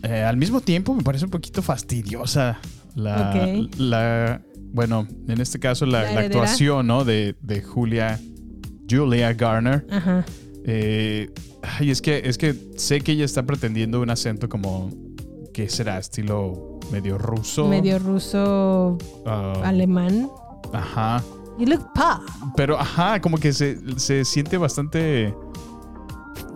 eh, 0.02 0.22
al 0.22 0.36
mismo 0.36 0.60
tiempo 0.60 0.94
me 0.94 1.02
parece 1.02 1.24
un 1.24 1.30
poquito 1.30 1.62
fastidiosa 1.62 2.58
la, 2.94 3.32
la- 3.76 4.40
bueno, 4.74 5.06
en 5.28 5.40
este 5.40 5.58
caso 5.58 5.86
la, 5.86 5.92
La 5.92 6.04
la 6.04 6.10
heredera. 6.10 6.26
actuación, 6.26 6.86
¿no? 6.86 7.04
De, 7.04 7.34
de 7.40 7.62
Julia, 7.62 8.20
Julia 8.90 9.32
Garner. 9.32 9.86
Ajá. 9.90 10.24
Eh, 10.66 11.30
ay, 11.62 11.90
es 11.90 12.02
que, 12.02 12.22
es 12.24 12.36
que 12.36 12.54
sé 12.76 13.00
que 13.00 13.12
ella 13.12 13.24
está 13.24 13.44
pretendiendo 13.44 14.00
un 14.02 14.10
acento 14.10 14.48
como, 14.48 14.90
¿qué 15.52 15.68
será? 15.68 15.98
Estilo 15.98 16.80
medio 16.90 17.16
ruso. 17.18 17.68
Medio 17.68 17.98
ruso 17.98 18.98
Ah, 19.24 19.54
alemán. 19.64 20.28
Ajá. 20.72 21.22
You 21.58 21.66
look 21.66 21.86
pa. 21.94 22.20
Pero, 22.56 22.78
ajá, 22.78 23.20
como 23.20 23.38
que 23.38 23.52
se, 23.52 23.78
se 23.98 24.24
siente 24.24 24.56
bastante 24.58 25.32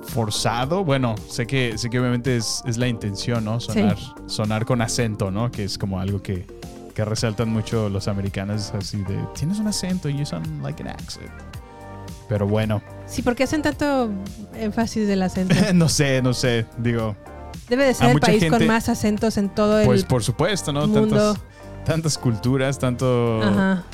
forzado. 0.09 0.85
Bueno, 0.85 1.15
sé 1.29 1.47
que, 1.47 1.77
sé 1.79 1.89
que 1.91 2.01
obviamente 2.01 2.37
es, 2.37 2.63
es 2.67 2.79
la 2.79 2.89
intención, 2.89 3.45
¿no? 3.45 3.61
Sonar, 3.61 3.97
sonar 4.27 4.65
con 4.65 4.83
acento, 4.83 5.31
¿no? 5.31 5.51
Que 5.53 5.65
es 5.65 5.79
como 5.79 6.01
algo 6.01 6.21
que, 6.23 6.47
que 6.99 7.05
resaltan 7.05 7.49
mucho 7.49 7.89
los 7.89 8.09
americanos, 8.09 8.73
así 8.77 8.97
de, 9.05 9.25
tienes 9.33 9.61
un 9.61 9.69
acento, 9.69 10.09
you 10.09 10.27
sound 10.27 10.61
like 10.65 10.83
an 10.83 10.89
accent. 10.89 11.31
Pero 12.29 12.49
bueno, 12.49 12.83
Sí, 13.07 13.23
¿por 13.23 13.37
qué 13.37 13.45
hacen 13.45 13.63
tanto 13.63 14.11
énfasis 14.53 15.07
del 15.07 15.23
acento? 15.23 15.55
no 15.75 15.89
sé, 15.89 16.21
no 16.23 16.35
sé, 16.35 16.67
digo, 16.77 17.15
Debe 17.69 17.85
de 17.85 17.95
ser 17.95 18.11
el 18.11 18.19
país 18.19 18.43
gente- 18.43 18.59
con 18.59 18.67
más 18.67 18.89
acentos 18.89 19.37
en 19.37 19.49
todo 19.49 19.79
el 19.79 19.87
pues 19.87 20.03
por 20.03 20.25
supuesto, 20.25 20.73
¿no? 20.73 20.89
mundo. 20.89 21.35
Tantas, 21.35 21.41
tantas 21.85 22.19
culturas, 22.19 22.81
tanto... 22.81 23.43
Ajá. 23.45 23.85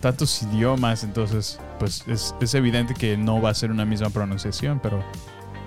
tantos 0.00 0.42
idiomas, 0.42 1.04
entonces 1.04 1.60
pues 1.78 2.02
es, 2.08 2.34
es 2.40 2.54
evidente 2.54 2.92
que 2.92 3.16
no 3.16 3.40
va 3.40 3.50
a 3.50 3.54
ser 3.54 3.70
una 3.70 3.84
misma 3.84 4.10
pronunciación, 4.10 4.80
pero 4.82 5.00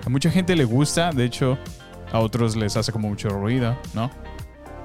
a 0.04 0.10
mucha 0.10 0.30
gente 0.30 0.54
le 0.56 0.66
gusta, 0.66 1.10
de 1.10 1.24
hecho 1.24 1.56
a 2.12 2.18
otros 2.18 2.54
les 2.54 2.76
hace 2.76 2.92
como 2.92 3.08
mucho 3.08 3.30
ruido, 3.30 3.78
¿no? 3.94 4.10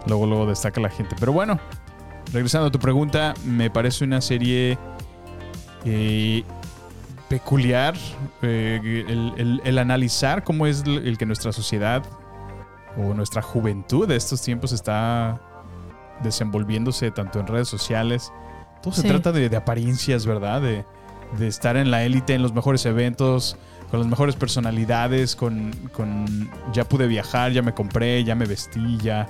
Luego 0.06 0.26
luego 0.26 0.46
destaca 0.48 0.80
la 0.80 0.89
gente, 0.89 1.17
pero 1.20 1.34
bueno, 1.34 1.60
regresando 2.34 2.68
a 2.68 2.72
tu 2.72 2.80
pregunta, 2.80 3.34
me 3.46 3.70
parece 3.70 4.04
una 4.04 4.22
serie 4.22 4.78
eh, 5.86 6.44
peculiar 7.30 7.96
eh, 8.42 8.80
el, 9.08 9.34
el- 9.38 9.62
el 9.63 9.78
analizar 9.78 10.44
cómo 10.44 10.66
es 10.68 10.84
el 10.84 11.08
el 11.08 11.18
que 11.18 11.26
nuestra 11.26 11.52
sociedad 11.52 12.04
o 12.98 13.13
nuestra 13.13 13.42
juventud 13.42 14.08
de 14.08 14.16
estos 14.16 14.42
tiempos 14.42 14.72
está 14.72 15.40
desenvolviéndose 16.24 17.12
tanto 17.12 17.40
en 17.40 17.48
redes 17.48 17.68
sociales. 17.68 18.32
Todo 18.82 18.94
se 18.94 19.02
trata 19.08 19.32
de, 19.32 19.50
de 19.50 19.58
apariencias, 19.58 20.26
¿verdad? 20.26 20.62
De, 20.62 20.84
de 21.38 21.48
estar 21.48 21.78
en 21.78 21.92
la 21.92 22.04
élite, 22.04 22.34
en 22.34 22.42
los 22.42 22.54
mejores 22.54 22.86
eventos, 22.88 23.56
con 23.92 24.00
las 24.00 24.08
mejores 24.10 24.36
personalidades, 24.36 25.36
con, 25.36 25.72
con 25.94 26.50
ya 26.74 26.86
pude 26.86 27.06
viajar, 27.08 27.52
ya 27.52 27.62
me 27.62 27.74
compré, 27.74 28.24
ya 28.24 28.34
me 28.36 28.46
vestí, 28.46 28.98
ya, 28.98 29.28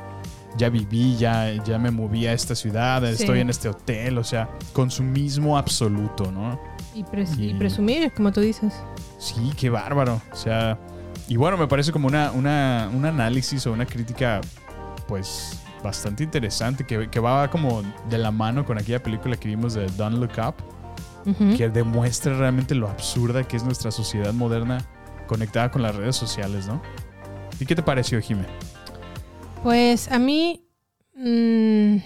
ya 0.58 0.70
viví, 0.70 1.15
ya, 1.17 1.52
ya 1.63 1.78
me 1.78 1.91
moví 1.91 2.26
a 2.28 2.34
esta 2.34 2.56
ciudad, 2.56 3.02
Sí. 3.04 3.22
estoy 3.24 3.39
en 3.41 3.50
este 3.50 3.70
hotel, 3.70 4.17
o 4.17 4.24
sea, 4.24 4.50
consumismo 4.74 5.58
absoluto, 5.58 6.32
¿no? 6.32 6.60
Y, 6.96 7.04
pres- 7.04 7.38
y 7.38 7.52
Y- 7.52 7.54
presumir, 7.54 8.12
como 8.13 8.32
tú 8.32 8.41
dices. 8.41 8.74
Sí, 9.20 9.52
qué 9.56 9.70
bárbaro. 9.70 10.22
O 10.32 10.36
sea, 10.36 10.80
y 11.28 11.36
bueno, 11.38 11.58
me 11.58 11.67
parece 11.67 11.91
como 11.91 12.08
una, 12.08 12.32
una- 12.32 12.89
un 12.93 13.06
análisis 13.06 13.65
o 13.67 13.72
una 13.74 13.86
crítica, 13.86 14.41
pues, 15.08 15.60
bastante 15.84 16.24
interesante, 16.24 16.86
que, 16.86 17.08
que 17.10 17.20
va 17.20 17.50
como 17.52 17.84
de 18.10 18.17
la 18.17 18.32
mano 18.32 18.65
con 18.65 18.78
aquella 18.80 19.02
película 19.02 19.38
que 19.38 19.48
vimos 19.48 19.76
de 19.76 19.86
Don't 19.96 20.17
Look 20.17 20.32
Up, 20.46 20.56
que 21.58 21.70
demuestra 21.70 22.34
realmente 22.38 22.74
lo 22.74 22.88
absurda 22.89 23.43
que 23.43 23.58
es 23.58 23.63
nuestra 23.63 23.91
sociedad 23.91 24.34
moderna 24.34 24.78
conectada 25.28 25.70
con 25.70 25.82
las 25.82 25.93
redes 25.96 26.15
sociales, 26.15 26.67
¿no? 26.67 26.82
¿Y 27.60 27.65
qué 27.65 27.76
te 27.76 27.84
pareció, 27.84 28.20
Jimé? 28.22 28.46
Pues 29.63 30.10
a 30.12 30.20
mí 30.20 30.63
mm, 31.15 31.98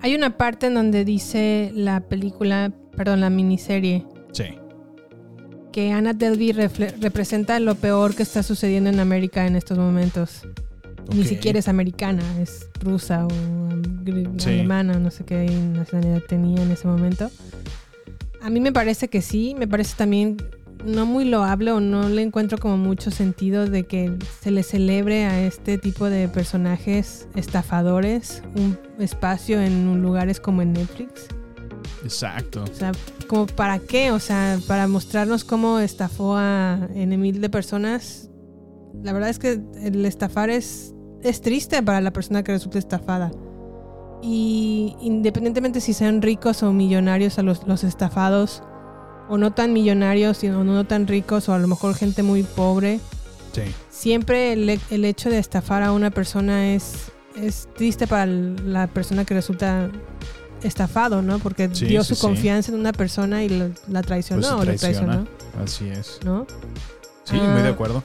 hay 0.00 0.14
una 0.14 0.36
parte 0.36 0.66
en 0.66 0.74
donde 0.74 1.04
dice 1.04 1.70
la 1.74 2.00
película, 2.00 2.72
perdón, 2.96 3.20
la 3.20 3.30
miniserie, 3.30 4.04
Sí. 4.32 4.44
que 5.72 5.92
Anna 5.92 6.12
Delvey 6.12 6.52
representa 6.52 7.58
lo 7.60 7.74
peor 7.76 8.14
que 8.14 8.22
está 8.22 8.42
sucediendo 8.42 8.90
en 8.90 9.00
América 9.00 9.46
en 9.46 9.56
estos 9.56 9.78
momentos. 9.78 10.42
Ni 11.14 11.24
siquiera 11.24 11.58
es 11.58 11.68
americana, 11.68 12.22
es 12.40 12.68
rusa 12.80 13.26
o 13.26 13.28
Sí. 14.38 14.50
alemana, 14.50 14.98
no 14.98 15.10
sé 15.10 15.24
qué 15.24 15.44
nacionalidad 15.46 16.22
tenía 16.28 16.62
en 16.62 16.70
ese 16.70 16.86
momento. 16.88 17.30
A 18.40 18.50
mí 18.50 18.60
me 18.60 18.72
parece 18.72 19.08
que 19.08 19.20
sí, 19.22 19.54
me 19.58 19.66
parece 19.66 19.94
también 19.96 20.36
no 20.84 21.06
muy 21.06 21.24
loable 21.24 21.72
o 21.72 21.80
no 21.80 22.08
le 22.08 22.22
encuentro 22.22 22.58
como 22.58 22.76
mucho 22.76 23.10
sentido 23.10 23.66
de 23.66 23.84
que 23.84 24.16
se 24.40 24.50
le 24.50 24.62
celebre 24.62 25.24
a 25.24 25.42
este 25.44 25.78
tipo 25.78 26.10
de 26.10 26.28
personajes 26.28 27.28
estafadores 27.34 28.42
un 28.56 28.78
espacio 28.98 29.60
en 29.60 30.02
lugares 30.02 30.40
como 30.40 30.62
en 30.62 30.72
Netflix. 30.74 31.28
Exacto. 32.02 32.64
O 32.64 32.74
sea, 32.74 32.92
como 33.28 33.46
para 33.46 33.78
qué, 33.78 34.10
o 34.10 34.20
sea, 34.20 34.58
para 34.68 34.86
mostrarnos 34.86 35.44
cómo 35.44 35.78
estafó 35.78 36.36
a 36.36 36.88
N 36.94 37.16
mil 37.16 37.40
de 37.40 37.48
personas. 37.48 38.30
La 39.02 39.12
verdad 39.12 39.30
es 39.30 39.38
que 39.38 39.60
el 39.82 40.04
estafar 40.04 40.50
es, 40.50 40.94
es 41.22 41.40
triste 41.40 41.82
para 41.82 42.00
la 42.00 42.12
persona 42.12 42.44
que 42.44 42.52
resulta 42.52 42.78
estafada. 42.78 43.32
Y 44.22 44.96
independientemente 45.00 45.80
si 45.80 45.92
sean 45.92 46.22
ricos 46.22 46.62
o 46.62 46.72
millonarios 46.72 47.38
a 47.38 47.42
los, 47.42 47.66
los 47.66 47.84
estafados, 47.84 48.62
o 49.28 49.38
no 49.38 49.52
tan 49.52 49.72
millonarios, 49.72 50.38
sino 50.38 50.64
no 50.64 50.84
tan 50.84 51.06
ricos, 51.06 51.48
o 51.48 51.54
a 51.54 51.58
lo 51.58 51.66
mejor 51.68 51.94
gente 51.94 52.22
muy 52.22 52.42
pobre, 52.42 53.00
Sí. 53.52 53.62
siempre 53.90 54.52
el, 54.52 54.80
el 54.90 55.04
hecho 55.04 55.30
de 55.30 55.38
estafar 55.38 55.82
a 55.82 55.92
una 55.92 56.10
persona 56.10 56.74
es, 56.74 57.12
es 57.40 57.68
triste 57.76 58.06
para 58.06 58.26
la 58.26 58.86
persona 58.88 59.24
que 59.24 59.34
resulta 59.34 59.90
estafado, 60.62 61.22
¿no? 61.22 61.38
Porque 61.38 61.68
Sí, 61.72 61.86
dio 61.86 62.02
sí, 62.04 62.14
su 62.14 62.20
confianza 62.20 62.72
en 62.72 62.78
una 62.80 62.92
persona 62.92 63.44
y 63.44 63.48
la, 63.50 63.68
la 63.88 64.02
traicionó 64.02 64.40
Pues 64.40 64.52
o 64.52 64.64
lo 64.72 64.76
traicionó, 64.78 65.26
Así 65.62 65.88
es. 65.88 66.18
¿no? 66.24 66.46
Sí, 67.24 67.34
muy 67.36 67.62
de 67.62 67.68
Ah, 67.68 67.72
acuerdo. 67.72 68.02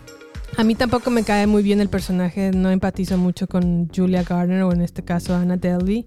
A 0.60 0.64
mí 0.66 0.76
tampoco 0.76 1.10
me 1.10 1.24
cae 1.24 1.48
muy 1.48 1.64
bien 1.64 1.80
el 1.80 1.88
personaje, 1.88 2.52
no 2.52 2.70
empatizo 2.70 3.18
mucho 3.18 3.48
con 3.48 3.88
Julia 3.96 4.24
Garner 4.24 4.64
o 4.64 4.74
en 4.74 4.82
este 4.82 5.06
caso 5.06 5.34
Anna 5.34 5.56
Delvey. 5.56 6.06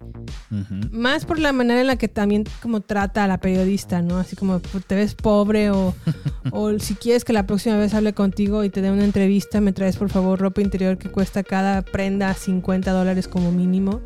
Más 0.90 1.24
por 1.24 1.38
la 1.38 1.54
manera 1.54 1.80
en 1.80 1.86
la 1.86 1.96
que 1.96 2.06
también 2.08 2.44
como 2.60 2.82
trata 2.82 3.24
a 3.24 3.28
la 3.28 3.38
periodista, 3.38 4.02
¿no? 4.02 4.18
Así 4.18 4.36
como 4.36 4.58
"Pues, 4.58 4.84
te 4.84 4.94
ves 4.94 5.14
pobre 5.14 5.70
o, 5.70 5.94
o 6.52 6.78
si 6.78 6.94
quieres 6.96 7.24
que 7.24 7.32
la 7.32 7.46
próxima 7.46 7.78
vez 7.78 7.94
hable 7.94 8.12
contigo 8.12 8.62
y 8.62 8.68
te 8.68 8.82
dé 8.82 8.90
una 8.90 9.04
entrevista, 9.04 9.62
me 9.62 9.72
traes 9.72 9.96
por 9.96 10.10
favor 10.10 10.38
ropa 10.38 10.60
interior 10.60 10.98
que 10.98 11.08
cuesta 11.08 11.42
cada 11.42 11.80
prenda 11.80 12.34
50 12.34 12.92
dólares 12.92 13.28
como 13.28 13.52
mínimo. 13.52 14.02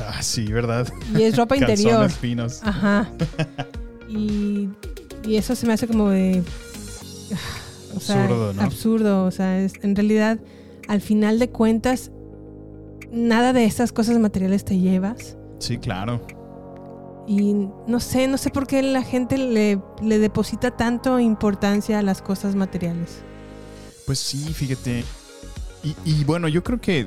Ah, 0.00 0.22
sí, 0.22 0.44
¿verdad? 0.46 0.86
Y 1.12 1.22
es 1.24 1.36
ropa 1.36 1.56
interior. 1.56 2.08
Finos. 2.08 2.60
Ajá. 2.62 3.10
Y, 4.08 4.70
y 5.22 5.36
eso 5.36 5.54
se 5.54 5.66
me 5.66 5.74
hace 5.74 5.86
como 5.86 6.08
de... 6.08 6.42
O 7.98 8.00
sea, 8.00 8.22
Absurdo, 8.22 8.52
¿no? 8.54 8.62
Absurdo. 8.62 9.24
O 9.24 9.30
sea, 9.30 9.60
es, 9.60 9.74
en 9.82 9.94
realidad, 9.94 10.38
al 10.88 11.00
final 11.00 11.38
de 11.38 11.50
cuentas, 11.50 12.10
nada 13.12 13.52
de 13.52 13.64
estas 13.64 13.92
cosas 13.92 14.18
materiales 14.18 14.64
te 14.64 14.78
llevas. 14.78 15.36
Sí, 15.58 15.78
claro. 15.78 16.20
Y 17.26 17.52
no 17.86 18.00
sé, 18.00 18.26
no 18.26 18.38
sé 18.38 18.50
por 18.50 18.66
qué 18.66 18.82
la 18.82 19.02
gente 19.02 19.36
le, 19.36 19.80
le 20.02 20.18
deposita 20.18 20.76
tanto 20.76 21.20
importancia 21.20 21.98
a 21.98 22.02
las 22.02 22.22
cosas 22.22 22.54
materiales. 22.54 23.22
Pues 24.06 24.18
sí, 24.18 24.38
fíjate. 24.54 25.04
Y, 25.84 25.94
y 26.04 26.24
bueno, 26.24 26.48
yo 26.48 26.64
creo 26.64 26.80
que 26.80 27.06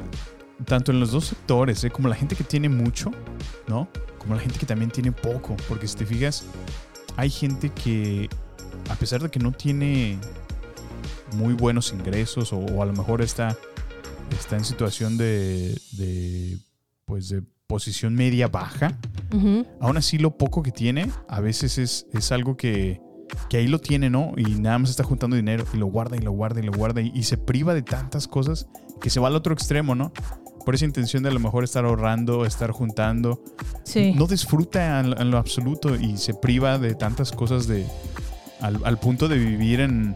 tanto 0.65 0.91
en 0.91 0.99
los 0.99 1.12
dos 1.12 1.25
sectores, 1.25 1.84
¿eh? 1.84 1.89
como 1.89 2.08
la 2.08 2.15
gente 2.15 2.36
que 2.36 2.43
tiene 2.43 2.69
mucho, 2.69 3.12
¿no? 3.67 3.88
Como 4.17 4.36
la 4.36 4.41
gente 4.41 4.60
que 4.60 4.65
también 4.65 4.91
tiene 4.91 5.12
poco. 5.12 5.56
Porque 5.67 5.88
si 5.88 5.95
te 5.95 6.06
fijas, 6.06 6.43
hay 7.17 7.30
gente 7.30 7.69
que, 7.69 8.30
a 8.89 8.95
pesar 8.95 9.21
de 9.21 9.30
que 9.30 9.39
no 9.39 9.51
tiene 9.51 10.19
muy 11.33 11.53
buenos 11.53 11.93
ingresos 11.93 12.53
o, 12.53 12.59
o 12.59 12.81
a 12.81 12.85
lo 12.85 12.93
mejor 12.93 13.21
está, 13.21 13.57
está 14.39 14.57
en 14.57 14.65
situación 14.65 15.17
de, 15.17 15.79
de, 15.93 16.57
pues 17.05 17.29
de 17.29 17.43
posición 17.67 18.13
media 18.15 18.49
baja, 18.49 18.97
aún 19.79 19.95
así 19.95 20.17
lo 20.17 20.37
poco 20.37 20.61
que 20.61 20.71
tiene 20.71 21.09
a 21.29 21.39
veces 21.39 21.77
es, 21.77 22.05
es 22.11 22.33
algo 22.33 22.57
que, 22.57 22.99
que 23.49 23.57
ahí 23.57 23.67
lo 23.67 23.79
tiene, 23.79 24.09
¿no? 24.09 24.33
Y 24.35 24.43
nada 24.59 24.77
más 24.77 24.89
está 24.89 25.05
juntando 25.05 25.37
dinero 25.37 25.63
y 25.73 25.77
lo 25.77 25.85
guarda 25.85 26.17
y 26.17 26.19
lo 26.19 26.33
guarda 26.33 26.59
y 26.59 26.63
lo 26.63 26.73
guarda 26.73 27.01
y, 27.01 27.11
y 27.15 27.23
se 27.23 27.37
priva 27.37 27.73
de 27.73 27.81
tantas 27.81 28.27
cosas 28.27 28.67
que 28.99 29.09
se 29.09 29.21
va 29.21 29.29
al 29.29 29.35
otro 29.35 29.53
extremo, 29.53 29.95
¿no? 29.95 30.11
Por 30.65 30.75
esa 30.75 30.83
intención 30.83 31.23
de 31.23 31.29
a 31.29 31.31
lo 31.31 31.39
mejor 31.39 31.63
estar 31.63 31.85
ahorrando, 31.85 32.45
estar 32.45 32.71
juntando. 32.71 33.41
Sí. 33.85 34.13
No 34.17 34.27
disfruta 34.27 34.99
en, 34.99 35.17
en 35.17 35.31
lo 35.31 35.37
absoluto 35.37 35.95
y 35.95 36.17
se 36.17 36.33
priva 36.33 36.77
de 36.77 36.93
tantas 36.93 37.31
cosas 37.31 37.67
de 37.67 37.87
al, 38.59 38.81
al 38.83 38.99
punto 38.99 39.27
de 39.29 39.37
vivir 39.37 39.79
en, 39.79 40.13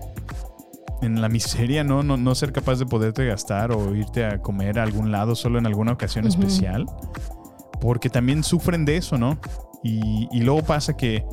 en 1.02 1.22
la 1.22 1.30
miseria, 1.30 1.84
¿no? 1.84 2.04
¿no? 2.04 2.18
No 2.18 2.34
ser 2.36 2.52
capaz 2.54 2.80
de 2.80 2.86
poderte 2.86 3.26
gastar 3.26 3.72
o 3.72 3.96
irte 3.96 4.26
a 4.26 4.42
comer 4.42 4.80
a 4.80 4.84
algún 4.84 5.12
lado 5.12 5.36
solo 5.36 5.60
en 5.60 5.66
alguna 5.66 5.92
ocasión 5.94 6.26
especial. 6.28 6.86
Porque 7.82 8.10
también 8.10 8.44
sufren 8.44 8.86
de 8.86 8.98
eso, 8.98 9.18
¿no? 9.18 9.38
Y, 9.84 10.28
y 10.32 10.42
luego 10.42 10.64
pasa 10.64 10.96
que 10.98 11.18
eh, 11.18 11.24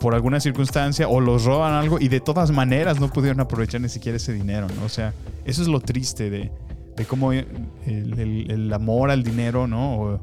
por 0.00 0.14
alguna 0.14 0.38
circunstancia 0.40 1.08
o 1.08 1.20
los 1.20 1.44
roban 1.44 1.72
algo 1.72 1.98
y 1.98 2.08
de 2.08 2.20
todas 2.20 2.50
maneras 2.52 3.00
no 3.00 3.08
pudieron 3.08 3.40
aprovechar 3.40 3.80
ni 3.80 3.88
siquiera 3.88 4.16
ese 4.16 4.32
dinero, 4.32 4.66
¿no? 4.78 4.84
O 4.84 4.88
sea, 4.88 5.12
eso 5.44 5.62
es 5.62 5.68
lo 5.68 5.80
triste 5.80 6.30
de, 6.30 6.52
de 6.96 7.04
cómo 7.06 7.32
el, 7.32 7.46
el- 7.86 8.50
el 8.50 8.72
amor 8.72 9.10
al 9.10 9.22
dinero, 9.24 9.66
¿no? 9.66 9.96
O, 9.96 10.20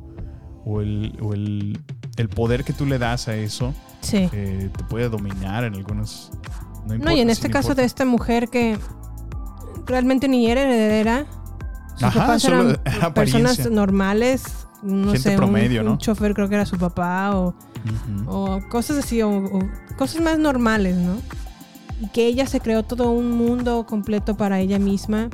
o 0.65 0.81
el, 0.81 1.17
o 1.21 1.33
el- 1.33 1.79
el 2.15 2.29
poder 2.29 2.63
que 2.63 2.71
tú 2.73 2.85
le 2.85 2.99
das 2.99 3.27
a 3.27 3.35
eso 3.35 3.73
Sí. 4.01 4.29
eh, 4.31 4.69
te 4.77 4.83
puede 4.85 5.09
dominar 5.09 5.63
en 5.63 5.73
algunos... 5.73 6.31
No, 6.85 7.11
y 7.11 7.19
en 7.21 7.29
este 7.29 7.49
caso 7.49 7.67
importa. 7.69 7.81
de 7.81 7.85
esta 7.87 8.05
mujer 8.05 8.49
que 8.49 8.77
realmente 9.85 10.27
ni 10.27 10.49
era 10.49 10.61
heredera. 10.61 11.25
Sus 11.95 12.03
Ajá, 12.03 12.19
papás 12.21 12.45
eran 12.45 12.77
era 12.85 13.13
personas 13.13 13.69
normales. 13.69 14.43
No 14.81 15.07
Gente 15.13 15.19
sé, 15.19 15.29
un- 15.31 15.35
promedio, 15.37 15.81
un, 15.81 15.87
¿no? 15.87 15.97
chofer 15.97 16.33
creo 16.33 16.49
que 16.49 16.55
era 16.55 16.65
su 16.65 16.77
papá 16.77 17.31
o, 17.35 17.53
cosas 18.69 18.97
así, 18.97 19.21
o, 19.21 19.29
o 19.29 19.59
cosas 19.97 20.21
más 20.21 20.37
normales, 20.37 20.97
¿no? 20.97 21.15
Y 22.01 22.07
que 22.09 22.25
ella 22.27 22.45
se 22.47 22.59
creó 22.59 22.83
todo 22.83 23.11
un 23.11 23.31
mundo 23.31 23.85
completo 23.85 24.35
para 24.35 24.59
ella 24.59 24.79
misma. 24.79 25.29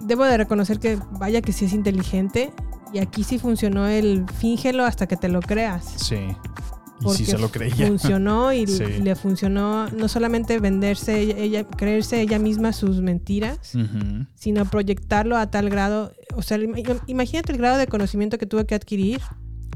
Debo 0.00 0.24
de 0.24 0.36
reconocer 0.36 0.80
que 0.80 0.98
vaya 1.12 1.42
que 1.42 1.52
sí 1.52 1.66
es 1.66 1.72
inteligente. 1.72 2.52
Y 2.92 2.98
aquí 2.98 3.24
sí 3.24 3.38
funcionó 3.38 3.86
el 3.88 4.24
fíngelo 4.38 4.84
hasta 4.84 5.06
que 5.06 5.16
te 5.16 5.28
lo 5.28 5.40
creas. 5.40 5.84
Sí. 5.96 6.18
Y 7.00 7.04
Porque 7.04 7.18
sí 7.18 7.26
se 7.26 7.36
lo 7.38 7.50
creía. 7.50 7.86
funcionó 7.88 8.52
y 8.52 8.66
Sí. 8.66 8.84
le 9.02 9.14
funcionó 9.16 9.88
no 9.90 10.08
solamente 10.08 10.58
venderse 10.60 11.20
ella, 11.20 11.36
ella- 11.38 11.64
creerse 11.64 12.20
ella 12.20 12.38
misma 12.38 12.72
sus 12.72 13.00
mentiras, 13.02 13.58
sino 14.34 14.64
proyectarlo 14.64 15.36
a 15.36 15.50
tal 15.50 15.68
grado, 15.68 16.12
o 16.34 16.42
sea, 16.42 16.56
im- 16.58 17.00
imagínate 17.06 17.52
el 17.52 17.58
grado 17.58 17.76
de 17.76 17.86
conocimiento 17.86 18.38
que 18.38 18.46
tuvo 18.46 18.64
que 18.64 18.74
adquirir. 18.74 19.20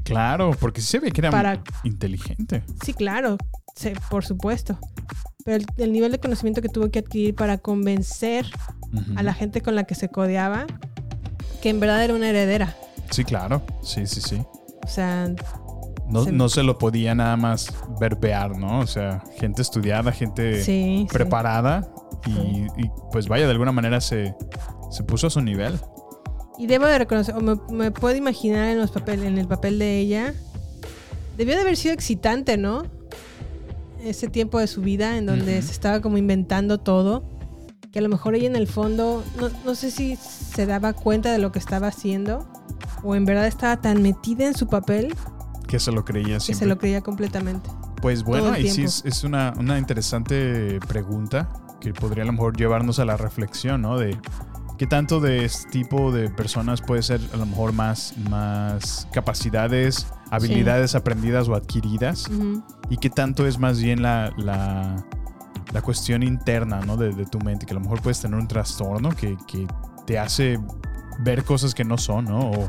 Claro, 0.03 0.53
porque 0.59 0.81
se 0.81 0.99
ve 0.99 1.13
que 1.13 1.21
era 1.21 1.31
Para- 1.31 1.63
inteligente. 1.85 2.65
Sí, 2.85 2.95
claro, 2.95 3.37
sí, 3.77 3.93
por 4.09 4.25
supuesto. 4.25 4.79
Pero 5.45 5.57
el, 5.59 5.67
el 5.77 5.93
nivel 5.93 6.13
de 6.13 6.19
conocimiento 6.19 6.63
que 6.63 6.69
tuvo 6.71 6.91
que 6.91 7.01
adquirir 7.01 7.35
para 7.35 7.59
convencer 7.59 8.47
a 9.17 9.23
la 9.23 9.35
gente 9.35 9.61
con 9.61 9.75
la 9.75 9.85
que 9.85 9.95
se 9.95 10.09
codeaba 10.09 10.67
que 11.63 11.69
en 11.69 11.81
verdad 11.81 12.03
era 12.03 12.15
una 12.15 12.31
heredera. 12.31 12.75
Sí, 13.11 13.25
claro. 13.25 13.63
Sí, 13.83 14.07
sí, 14.07 14.21
sí. 14.21 14.43
O 14.83 14.89
sea, 14.89 15.29
No 16.11 16.25
Se- 16.25 16.33
no 16.33 16.49
se 16.49 16.63
lo 16.63 16.77
podía 16.79 17.15
nada 17.15 17.37
más 17.37 17.73
verbear, 18.01 18.57
¿no? 18.57 18.81
O 18.81 18.87
sea, 18.87 19.23
gente 19.39 19.63
estudiada, 19.63 20.13
gente 20.13 20.63
Sí, 20.65 21.07
sí. 21.09 21.09
preparada 21.13 21.89
y, 22.27 22.33
y, 22.83 22.91
pues 23.13 23.29
vaya, 23.29 23.47
de 23.47 23.53
alguna 23.53 23.73
manera 23.73 24.01
se, 24.01 24.35
se 24.91 25.03
puso 25.05 25.27
a 25.29 25.31
su 25.31 25.41
nivel. 25.41 25.79
Y 26.59 26.67
debo 26.67 26.87
de 26.87 26.99
reconocer, 26.99 27.35
o 27.37 27.41
me, 27.41 27.55
me 27.71 27.91
puedo 27.91 28.17
imaginar 28.17 28.69
en, 28.69 28.79
los 28.79 28.91
papel, 28.91 29.23
en 29.25 29.39
el 29.39 29.47
papel 29.49 29.79
de 29.79 29.99
ella, 29.99 30.35
debió 31.39 31.55
de 31.55 31.63
haber 31.63 31.77
sido 31.77 31.95
excitante, 31.95 32.57
¿no? 32.59 32.83
Ese 34.05 34.29
tiempo 34.29 34.59
de 34.59 34.67
su 34.67 34.81
vida 34.83 35.17
en 35.17 35.27
donde 35.27 35.61
se 35.63 35.73
estaba 35.73 36.01
como 36.01 36.19
inventando 36.19 36.79
todo, 36.79 37.23
que 37.93 37.99
a 37.99 38.03
lo 38.03 38.09
mejor 38.09 38.35
ella 38.35 38.47
en 38.47 38.57
el 38.57 38.67
fondo, 38.67 39.23
no, 39.39 39.49
no 39.65 39.75
sé 39.75 39.91
si 39.91 40.17
se 40.17 40.67
daba 40.67 40.93
cuenta 40.93 41.33
de 41.33 41.39
lo 41.39 41.51
que 41.53 41.59
estaba 41.59 41.89
haciendo, 41.89 42.47
o 43.03 43.15
en 43.15 43.25
verdad 43.25 43.47
estaba 43.47 43.81
tan 43.81 44.03
metida 44.03 44.47
en 44.47 44.55
su 44.55 44.69
papel 44.69 45.15
Que 45.71 45.79
se 45.79 45.93
lo 45.93 46.05
creía 46.05 46.35
que 46.35 46.41
siempre. 46.41 46.65
se 46.65 46.67
lo 46.67 46.79
creía 46.79 47.01
completamente. 47.01 47.71
Pues 48.03 48.25
bueno, 48.25 48.51
ahí 48.51 48.69
sí 48.69 48.83
es, 48.83 49.05
es 49.05 49.23
una, 49.23 49.55
una 49.57 49.79
interesante 49.79 50.81
pregunta 50.89 51.49
que 51.81 51.93
podría 51.93 52.25
a 52.25 52.27
lo 52.27 52.33
mejor 52.33 52.57
llevarnos 52.57 52.99
a 52.99 53.05
la 53.05 53.17
reflexión, 53.17 53.83
¿no? 53.83 53.97
De 53.97 54.19
qué 54.79 54.89
tanto 54.89 55.21
de 55.21 55.45
este 55.45 55.71
tipo 55.71 56.11
de 56.11 56.29
personas 56.29 56.81
puede 56.83 57.05
ser 57.05 57.21
a 57.33 57.37
lo 57.37 57.47
mejor 57.47 57.73
más, 57.73 58.15
más 58.29 59.07
capacidades, 59.13 60.09
habilidades 60.33 60.97
aprendidas 60.97 61.49
o 61.49 61.55
adquiridas 61.55 62.29
y 62.89 62.97
qué 62.97 63.09
tanto 63.09 63.47
es 63.47 63.61
más 63.61 63.81
bien 63.81 64.03
la, 64.03 64.33
la, 64.37 64.97
la 65.73 65.83
cuestión 65.83 66.25
interna, 66.25 66.81
¿no? 66.81 66.97
De, 66.97 67.13
de 67.13 67.27
tu 67.27 67.39
mente, 67.39 67.65
que 67.65 67.73
a 67.73 67.75
lo 67.75 67.81
mejor 67.81 68.03
puedes 68.03 68.21
tener 68.21 68.41
un 68.41 68.49
trastorno 68.49 69.11
que, 69.11 69.37
que 69.47 69.69
te 70.05 70.19
hace 70.19 70.59
ver 71.21 71.45
cosas 71.45 71.75
que 71.75 71.85
no 71.85 71.97
son, 71.97 72.25
¿no? 72.25 72.51
O, 72.51 72.69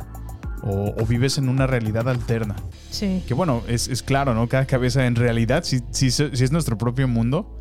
o- 0.64 0.94
o 1.02 1.06
vives 1.06 1.38
en 1.38 1.50
una 1.50 1.68
realidad 1.68 2.08
alterna. 2.10 2.56
Sí. 2.90 3.24
Que 3.28 3.34
bueno, 3.34 3.64
es, 3.68 3.88
es 3.88 4.04
claro, 4.04 4.34
¿no? 4.34 4.48
Cada 4.48 4.66
cabeza 4.66 5.06
en 5.06 5.16
realidad 5.16 5.64
sí, 5.64 5.80
sí, 5.92 6.12
sí 6.12 6.30
es 6.34 6.52
nuestro 6.52 6.78
propio 6.78 7.08
mundo, 7.08 7.58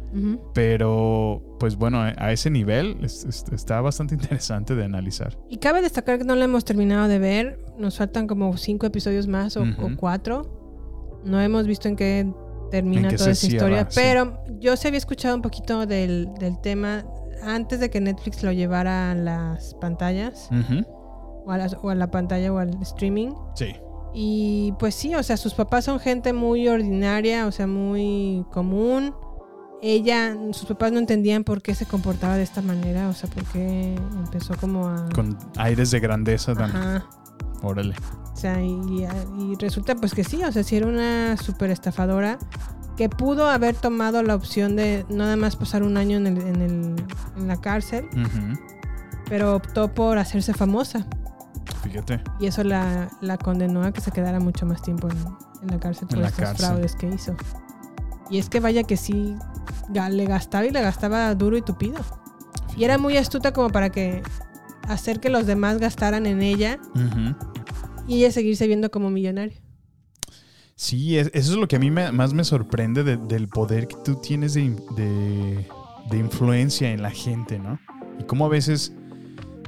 pero 0.54 1.40
pues 1.58 1.76
bueno, 1.76 2.00
a 2.00 2.32
ese 2.32 2.50
nivel 2.50 2.98
es- 3.02 3.24
es- 3.24 3.44
está 3.52 3.80
bastante 3.80 4.14
interesante 4.20 4.74
de 4.74 4.84
analizar. 4.84 5.38
Y 5.48 5.58
cabe 5.58 5.82
destacar 5.82 6.18
que 6.18 6.24
no 6.24 6.34
lo 6.36 6.42
hemos 6.44 6.64
terminado 6.64 7.08
de 7.08 7.18
ver. 7.18 7.58
Nos 7.78 7.96
faltan 7.98 8.26
como 8.26 8.56
cinco 8.56 8.86
episodios 8.86 9.26
más 9.26 9.56
o, 9.56 9.64
cuatro. 9.96 11.20
No 11.24 11.40
hemos 11.40 11.66
visto 11.66 11.88
en 11.88 11.96
qué 11.96 12.30
termina 12.70 13.08
En 13.10 13.16
toda 13.16 13.30
esa 13.30 13.46
historia. 13.46 13.88
cierra, 13.88 13.90
sí. 13.90 14.00
Pero 14.02 14.58
yo 14.60 14.76
se 14.76 14.88
había 14.88 14.98
escuchado 14.98 15.34
un 15.36 15.42
poquito 15.42 15.86
del, 15.86 16.28
del 16.38 16.60
tema 16.60 17.04
antes 17.42 17.80
de 17.80 17.88
que 17.90 18.00
Netflix 18.00 18.42
lo 18.42 18.52
llevara 18.52 19.10
a 19.10 19.14
las 19.14 19.74
pantallas. 19.80 20.48
Ujú. 20.50 20.84
O, 21.50 21.52
a 21.52 21.58
las- 21.58 21.76
o 21.82 21.90
a 21.90 21.94
la 21.96 22.10
pantalla 22.10 22.52
o 22.52 22.58
al 22.58 22.80
streaming. 22.82 23.32
Sí. 23.56 23.74
Y 24.14 24.72
pues 24.78 24.94
sí, 24.94 25.14
o 25.14 25.22
sea, 25.22 25.36
sus 25.36 25.54
papás 25.54 25.84
son 25.84 25.98
gente 26.00 26.32
muy 26.32 26.68
ordinaria, 26.68 27.46
o 27.46 27.52
sea, 27.52 27.66
muy 27.66 28.44
común. 28.52 29.14
Ella, 29.82 30.36
sus 30.52 30.66
papás 30.68 30.92
no 30.92 30.98
entendían 30.98 31.42
por 31.42 31.62
qué 31.62 31.74
se 31.74 31.86
comportaba 31.86 32.36
de 32.36 32.42
esta 32.42 32.60
manera, 32.60 33.08
o 33.08 33.12
sea, 33.14 33.30
por 33.30 33.44
qué 33.44 33.94
empezó 33.94 34.54
como 34.60 34.86
a... 34.88 35.08
Con 35.14 35.38
aires 35.56 35.90
de 35.90 36.00
grandeza 36.00 36.54
también. 36.54 36.76
Ajá. 36.82 37.06
Órale. 37.62 37.94
O 38.32 38.36
sea, 38.36 38.62
y, 38.62 38.68
y 39.38 39.54
resulta 39.58 39.94
pues 39.94 40.12
que 40.14 40.22
sí, 40.24 40.42
o 40.44 40.52
sea, 40.52 40.62
sí 40.62 40.76
era 40.76 40.86
una 40.86 41.36
súper 41.36 41.70
estafadora 41.70 42.38
que 42.96 43.08
pudo 43.08 43.48
haber 43.48 43.74
tomado 43.74 44.22
la 44.22 44.34
opción 44.34 44.76
de 44.76 45.06
nada 45.08 45.36
más 45.36 45.56
pasar 45.56 45.82
un 45.82 45.96
año 45.96 46.16
en, 46.18 46.26
el- 46.26 46.40
en, 46.46 46.62
el- 46.62 47.04
en 47.38 47.48
la 47.48 47.56
cárcel, 47.60 48.06
pero 49.28 49.54
optó 49.56 49.94
por 49.94 50.18
hacerse 50.18 50.52
famosa. 50.52 51.06
Fíjate. 51.90 52.20
Y 52.38 52.46
eso 52.46 52.62
la, 52.64 53.10
la 53.20 53.36
condenó 53.36 53.82
a 53.82 53.92
que 53.92 54.00
se 54.00 54.10
quedara 54.12 54.40
mucho 54.40 54.64
más 54.66 54.80
tiempo 54.82 55.08
en, 55.10 55.16
en 55.62 55.68
la 55.68 55.80
cárcel 55.80 56.08
por 56.08 56.18
En 56.18 56.24
estos 56.24 56.40
cárcel. 56.44 56.66
fraudes 56.66 56.94
que 56.96 57.08
hizo. 57.08 57.34
Y 58.30 58.38
es 58.38 58.48
que 58.48 58.60
vaya 58.60 58.84
que 58.84 58.96
sí, 58.96 59.34
le 59.92 60.24
gastaba 60.26 60.64
y 60.66 60.70
le 60.70 60.80
gastaba 60.80 61.34
duro 61.34 61.56
y 61.56 61.62
tupido. 61.62 61.98
Y 62.76 62.84
era 62.84 62.96
muy 62.98 63.16
astuta 63.16 63.52
como 63.52 63.70
para 63.70 63.90
que 63.90 64.22
hacer 64.88 65.18
que 65.20 65.28
los 65.30 65.46
demás 65.46 65.78
gastaran 65.78 66.26
en 66.26 66.40
ella 66.42 66.78
y 68.06 68.16
ella 68.18 68.30
seguirse 68.32 68.66
viendo 68.68 68.90
como 68.90 69.10
millonaria. 69.10 69.56
Sí, 70.76 71.18
es- 71.18 71.30
eso 71.34 71.52
es 71.52 71.58
lo 71.58 71.68
que 71.68 71.76
a 71.76 71.78
mí 71.78 71.90
me- 71.90 72.10
más 72.12 72.32
me 72.32 72.44
sorprende 72.44 73.02
de- 73.04 73.16
del 73.18 73.48
poder 73.48 73.86
que 73.88 73.96
tú 74.04 74.14
tienes 74.16 74.54
de- 74.54 75.66
de 76.08 76.16
influencia 76.18 76.90
en 76.90 77.02
la 77.02 77.10
gente, 77.10 77.58
¿no? 77.58 77.78
Y 78.18 78.24
cómo 78.24 78.46
a 78.46 78.48
veces, 78.48 78.92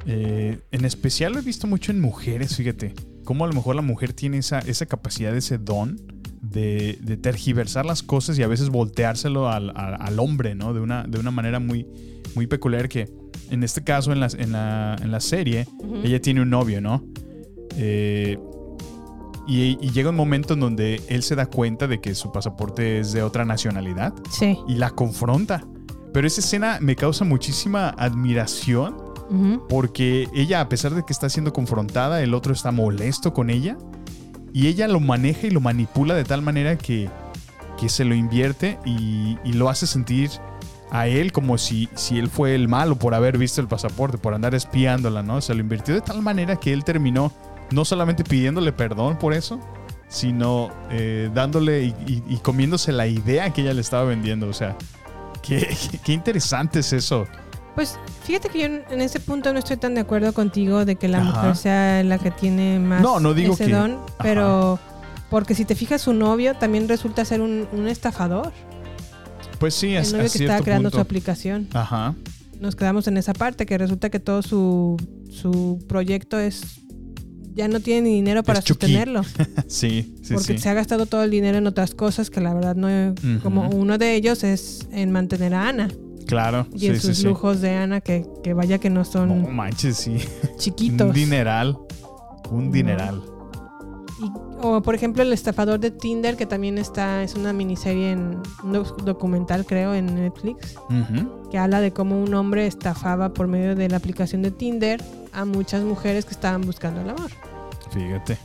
eh, 0.06 0.58
en 0.70 0.84
especial 0.84 1.32
lo 1.32 1.38
he 1.38 1.42
visto 1.42 1.66
mucho 1.66 1.92
en 1.92 2.00
mujeres, 2.00 2.56
fíjate, 2.56 2.94
cómo 3.24 3.44
a 3.44 3.48
lo 3.48 3.54
mejor 3.54 3.76
la 3.76 3.82
mujer 3.82 4.12
tiene 4.12 4.38
esa, 4.38 4.58
esa 4.60 4.86
capacidad, 4.86 5.34
ese 5.36 5.58
don 5.58 6.00
de, 6.40 6.98
de 7.02 7.16
tergiversar 7.16 7.86
las 7.86 8.02
cosas 8.02 8.38
y 8.38 8.42
a 8.42 8.48
veces 8.48 8.68
volteárselo 8.68 9.48
al, 9.48 9.70
al- 9.76 9.96
al 10.00 10.18
hombre, 10.18 10.54
¿no? 10.54 10.74
De 10.74 10.80
una, 10.80 11.04
de 11.04 11.18
una 11.18 11.30
manera 11.30 11.60
muy, 11.60 11.86
muy 12.34 12.46
peculiar 12.46 12.88
que, 12.88 13.08
en 13.50 13.62
este 13.62 13.84
caso, 13.84 14.12
en 14.12 14.20
la, 14.20 14.28
en 14.36 14.52
la, 14.52 14.96
en 15.00 15.10
la 15.12 15.20
serie, 15.20 15.66
ella 16.02 16.20
tiene 16.20 16.42
un 16.42 16.50
novio, 16.50 16.80
¿no? 16.80 17.04
Eh, 17.76 18.38
y, 19.46 19.76
y 19.80 19.90
llega 19.90 20.10
un 20.10 20.16
momento 20.16 20.54
en 20.54 20.60
donde 20.60 21.00
él 21.08 21.22
se 21.22 21.34
da 21.34 21.46
cuenta 21.46 21.86
de 21.88 22.00
que 22.00 22.14
su 22.14 22.30
pasaporte 22.32 23.00
es 23.00 23.12
de 23.12 23.22
otra 23.22 23.44
nacionalidad 23.44 24.14
Sí. 24.30 24.56
y 24.68 24.74
la 24.76 24.90
confronta. 24.90 25.64
Pero 26.12 26.26
esa 26.26 26.40
escena 26.40 26.78
me 26.80 26.94
causa 26.94 27.24
muchísima 27.24 27.88
admiración 27.90 28.96
Ujú. 29.30 29.66
Porque 29.68 30.28
ella, 30.34 30.60
a 30.60 30.68
pesar 30.68 30.94
de 30.94 31.04
que 31.04 31.12
está 31.12 31.28
siendo 31.28 31.52
confrontada, 31.52 32.22
el 32.22 32.34
otro 32.34 32.52
está 32.52 32.70
molesto 32.72 33.32
con 33.32 33.50
ella. 33.50 33.76
Y 34.52 34.66
ella 34.66 34.86
lo 34.88 35.00
maneja 35.00 35.46
y 35.46 35.50
lo 35.50 35.60
manipula 35.60 36.14
de 36.14 36.24
tal 36.24 36.42
manera 36.42 36.76
que, 36.76 37.08
que 37.80 37.88
se 37.88 38.04
lo 38.04 38.14
invierte 38.14 38.78
y, 38.84 39.38
lo 39.52 39.70
hace 39.70 39.86
sentir 39.86 40.30
a 40.90 41.06
él 41.06 41.32
como 41.32 41.56
si, 41.56 41.88
si 41.94 42.18
él 42.18 42.28
fue 42.28 42.54
el 42.54 42.68
malo 42.68 42.96
por 42.96 43.14
haber 43.14 43.38
visto 43.38 43.62
el 43.62 43.68
pasaporte, 43.68 44.18
por 44.18 44.34
andar 44.34 44.54
espiándola, 44.54 45.22
¿no? 45.22 45.40
Se 45.40 45.54
lo 45.54 45.60
invirtió 45.60 45.94
de 45.94 46.02
tal 46.02 46.20
manera 46.20 46.56
que 46.56 46.72
él 46.74 46.84
terminó 46.84 47.32
no 47.70 47.86
solamente 47.86 48.24
pidiéndole 48.24 48.72
perdón 48.72 49.18
por 49.18 49.32
eso, 49.32 49.58
sino 50.08 50.68
eh, 50.90 51.30
dándole 51.32 51.84
y, 51.84 52.22
y- 52.28 52.36
comiéndose 52.42 52.92
la 52.92 53.06
idea 53.06 53.48
que 53.54 53.62
ella 53.62 53.72
le 53.72 53.80
estaba 53.80 54.04
vendiendo. 54.04 54.46
O 54.48 54.52
sea, 54.52 54.76
qué- 55.42 55.74
qué 56.04 56.12
interesante 56.12 56.80
es 56.80 56.92
eso. 56.92 57.26
Pues 57.74 57.98
fíjate 58.24 58.48
que 58.50 58.58
yo 58.60 58.64
en 58.66 59.00
ese 59.00 59.18
punto 59.18 59.52
no 59.52 59.58
estoy 59.58 59.78
tan 59.78 59.94
de 59.94 60.02
acuerdo 60.02 60.32
contigo 60.34 60.84
de 60.84 60.96
que 60.96 61.08
la 61.08 61.18
Ajá. 61.22 61.32
mujer 61.40 61.56
sea 61.56 62.02
la 62.04 62.18
que 62.18 62.30
tiene 62.30 62.78
más 62.78 63.00
No, 63.02 63.18
no 63.18 63.32
digo 63.32 63.54
ese 63.54 63.66
que- 63.66 63.72
don, 63.72 63.92
Ajá. 63.92 64.04
pero 64.22 64.78
porque 65.30 65.54
si 65.54 65.64
te 65.64 65.74
fijas 65.74 66.02
su 66.02 66.12
novio 66.12 66.54
también 66.54 66.86
resulta 66.88 67.24
ser 67.24 67.40
un, 67.40 67.66
un 67.72 67.88
estafador. 67.88 68.52
Pues 69.58 69.74
sí, 69.74 69.94
El 69.94 70.02
es 70.02 70.12
novio 70.12 70.30
que 70.30 70.38
estaba 70.38 70.60
creando 70.60 70.90
su 70.90 71.00
aplicación. 71.00 71.68
Ajá. 71.72 72.14
Nos 72.60 72.76
quedamos 72.76 73.06
en 73.08 73.16
esa 73.16 73.32
parte 73.32 73.64
que 73.64 73.78
resulta 73.78 74.10
que 74.10 74.20
todo 74.20 74.42
su, 74.42 74.96
su 75.30 75.82
proyecto 75.88 76.38
es 76.38 76.62
ya 77.54 77.68
no 77.68 77.80
tiene 77.80 78.02
ni 78.08 78.14
dinero 78.16 78.42
para 78.42 78.58
Es 78.60 78.64
sostenerlo. 78.66 79.22
sí, 79.66 80.14
sí, 80.22 80.34
porque 80.34 80.54
sí. 80.54 80.58
se 80.58 80.68
ha 80.68 80.74
gastado 80.74 81.06
todo 81.06 81.22
el 81.22 81.30
dinero 81.30 81.58
en 81.58 81.66
otras 81.66 81.94
cosas 81.94 82.28
que 82.30 82.40
la 82.40 82.52
verdad 82.54 82.76
no 82.76 83.14
como 83.42 83.68
uno 83.70 83.96
de 83.98 84.14
ellos 84.14 84.42
es 84.44 84.86
en 84.90 85.10
mantener 85.12 85.54
a 85.54 85.68
Ana 85.68 85.88
Claro, 86.32 86.66
y 86.72 86.78
sí, 86.78 86.86
en 86.86 86.98
sus 87.00 87.18
sí. 87.18 87.24
lujos 87.26 87.60
de 87.60 87.74
Ana 87.76 88.00
que, 88.00 88.26
que 88.42 88.54
vaya 88.54 88.78
que 88.78 88.88
no 88.88 89.04
son 89.04 89.42
No 89.42 89.48
manches, 89.50 89.98
sí. 89.98 90.16
chiquitos. 90.56 91.08
Un 91.08 91.12
dineral. 91.12 91.78
Un 92.50 92.70
dineral. 92.72 93.22
Y- 94.18 94.30
o 94.64 94.80
por 94.80 94.94
ejemplo 94.94 95.22
el 95.24 95.32
estafador 95.32 95.78
de 95.80 95.90
Tinder 95.90 96.36
que 96.36 96.46
también 96.46 96.78
está 96.78 97.22
es 97.24 97.34
una 97.34 97.52
miniserie 97.52 98.12
en 98.12 98.38
un 98.62 98.72
doc- 98.72 99.02
documental 99.02 99.66
creo 99.66 99.92
en 99.92 100.06
Netflix 100.14 100.76
que 101.50 101.58
habla 101.58 101.80
de 101.80 101.92
cómo 101.92 102.22
un 102.22 102.32
hombre 102.34 102.66
estafaba 102.66 103.32
por 103.34 103.48
medio 103.48 103.74
de 103.74 103.88
la 103.88 103.96
aplicación 103.96 104.40
de 104.42 104.52
Tinder 104.52 105.02
a 105.32 105.44
muchas 105.44 105.82
mujeres 105.82 106.24
que 106.24 106.30
estaban 106.32 106.62
buscando 106.62 107.00
el 107.00 107.10
amor. 107.10 107.30
Fíjate. 107.90 108.38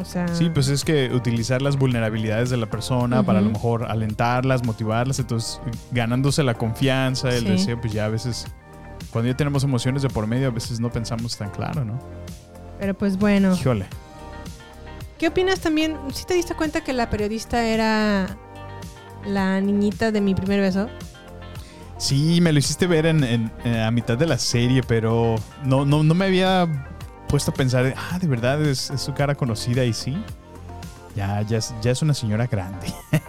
O 0.00 0.04
sea, 0.04 0.26
Sí, 0.28 0.50
pues 0.50 0.68
es 0.68 0.84
que 0.84 1.10
utilizar 1.12 1.62
las 1.62 1.76
vulnerabilidades 1.76 2.50
de 2.50 2.56
la 2.56 2.66
persona 2.66 3.22
para 3.22 3.38
a 3.38 3.42
lo 3.42 3.50
mejor 3.50 3.84
alentarlas, 3.84 4.64
motivarlas, 4.64 5.18
entonces 5.20 5.60
ganándose 5.92 6.42
la 6.42 6.54
confianza, 6.54 7.28
el 7.30 7.42
Sí. 7.44 7.48
deseo, 7.50 7.80
pues 7.80 7.92
ya 7.92 8.06
a 8.06 8.08
veces, 8.08 8.46
cuando 9.12 9.30
ya 9.30 9.36
tenemos 9.36 9.62
emociones 9.62 10.02
de 10.02 10.08
por 10.08 10.26
medio, 10.26 10.48
a 10.48 10.50
veces 10.50 10.80
no 10.80 10.90
pensamos 10.90 11.36
tan 11.36 11.50
claro, 11.50 11.84
¿no? 11.84 11.98
pero 12.80 12.92
pues 12.92 13.16
bueno. 13.16 13.54
Híjole. 13.54 13.86
¿Qué 15.16 15.28
opinas 15.28 15.60
también? 15.60 15.96
¿Sí 16.12 16.24
te 16.26 16.34
diste 16.34 16.54
cuenta 16.56 16.82
que 16.82 16.92
la 16.92 17.08
periodista 17.08 17.64
era 17.64 18.36
la 19.24 19.60
niñita 19.60 20.10
de 20.10 20.20
mi 20.20 20.34
primer 20.34 20.60
beso? 20.60 20.88
Sí, 21.98 22.40
me 22.42 22.52
lo 22.52 22.58
hiciste 22.58 22.86
ver 22.88 23.06
en, 23.06 23.22
en- 23.22 23.52
en- 23.64 23.76
a 23.80 23.90
mitad 23.92 24.18
de 24.18 24.26
la 24.26 24.36
serie, 24.38 24.82
pero 24.86 25.36
no, 25.64 25.86
no, 25.86 26.02
no 26.02 26.14
me 26.14 26.24
había 26.26 26.68
puesto 27.34 27.50
a 27.50 27.54
pensar, 27.54 27.92
ah, 27.96 28.16
de 28.20 28.28
verdad 28.28 28.62
es, 28.62 28.90
es 28.90 29.00
su 29.00 29.12
cara 29.12 29.34
conocida 29.34 29.84
y 29.84 29.92
sí. 29.92 30.16
Ya, 31.16 31.42
ya, 31.42 31.58
es, 31.58 31.74
ya 31.82 31.90
es 31.90 32.00
una 32.00 32.14
señora 32.14 32.46
grande. 32.46 32.86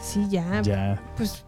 Sí, 0.00 0.26
ya. 0.30 0.62
ya. 0.62 1.02
Pues 1.16 1.44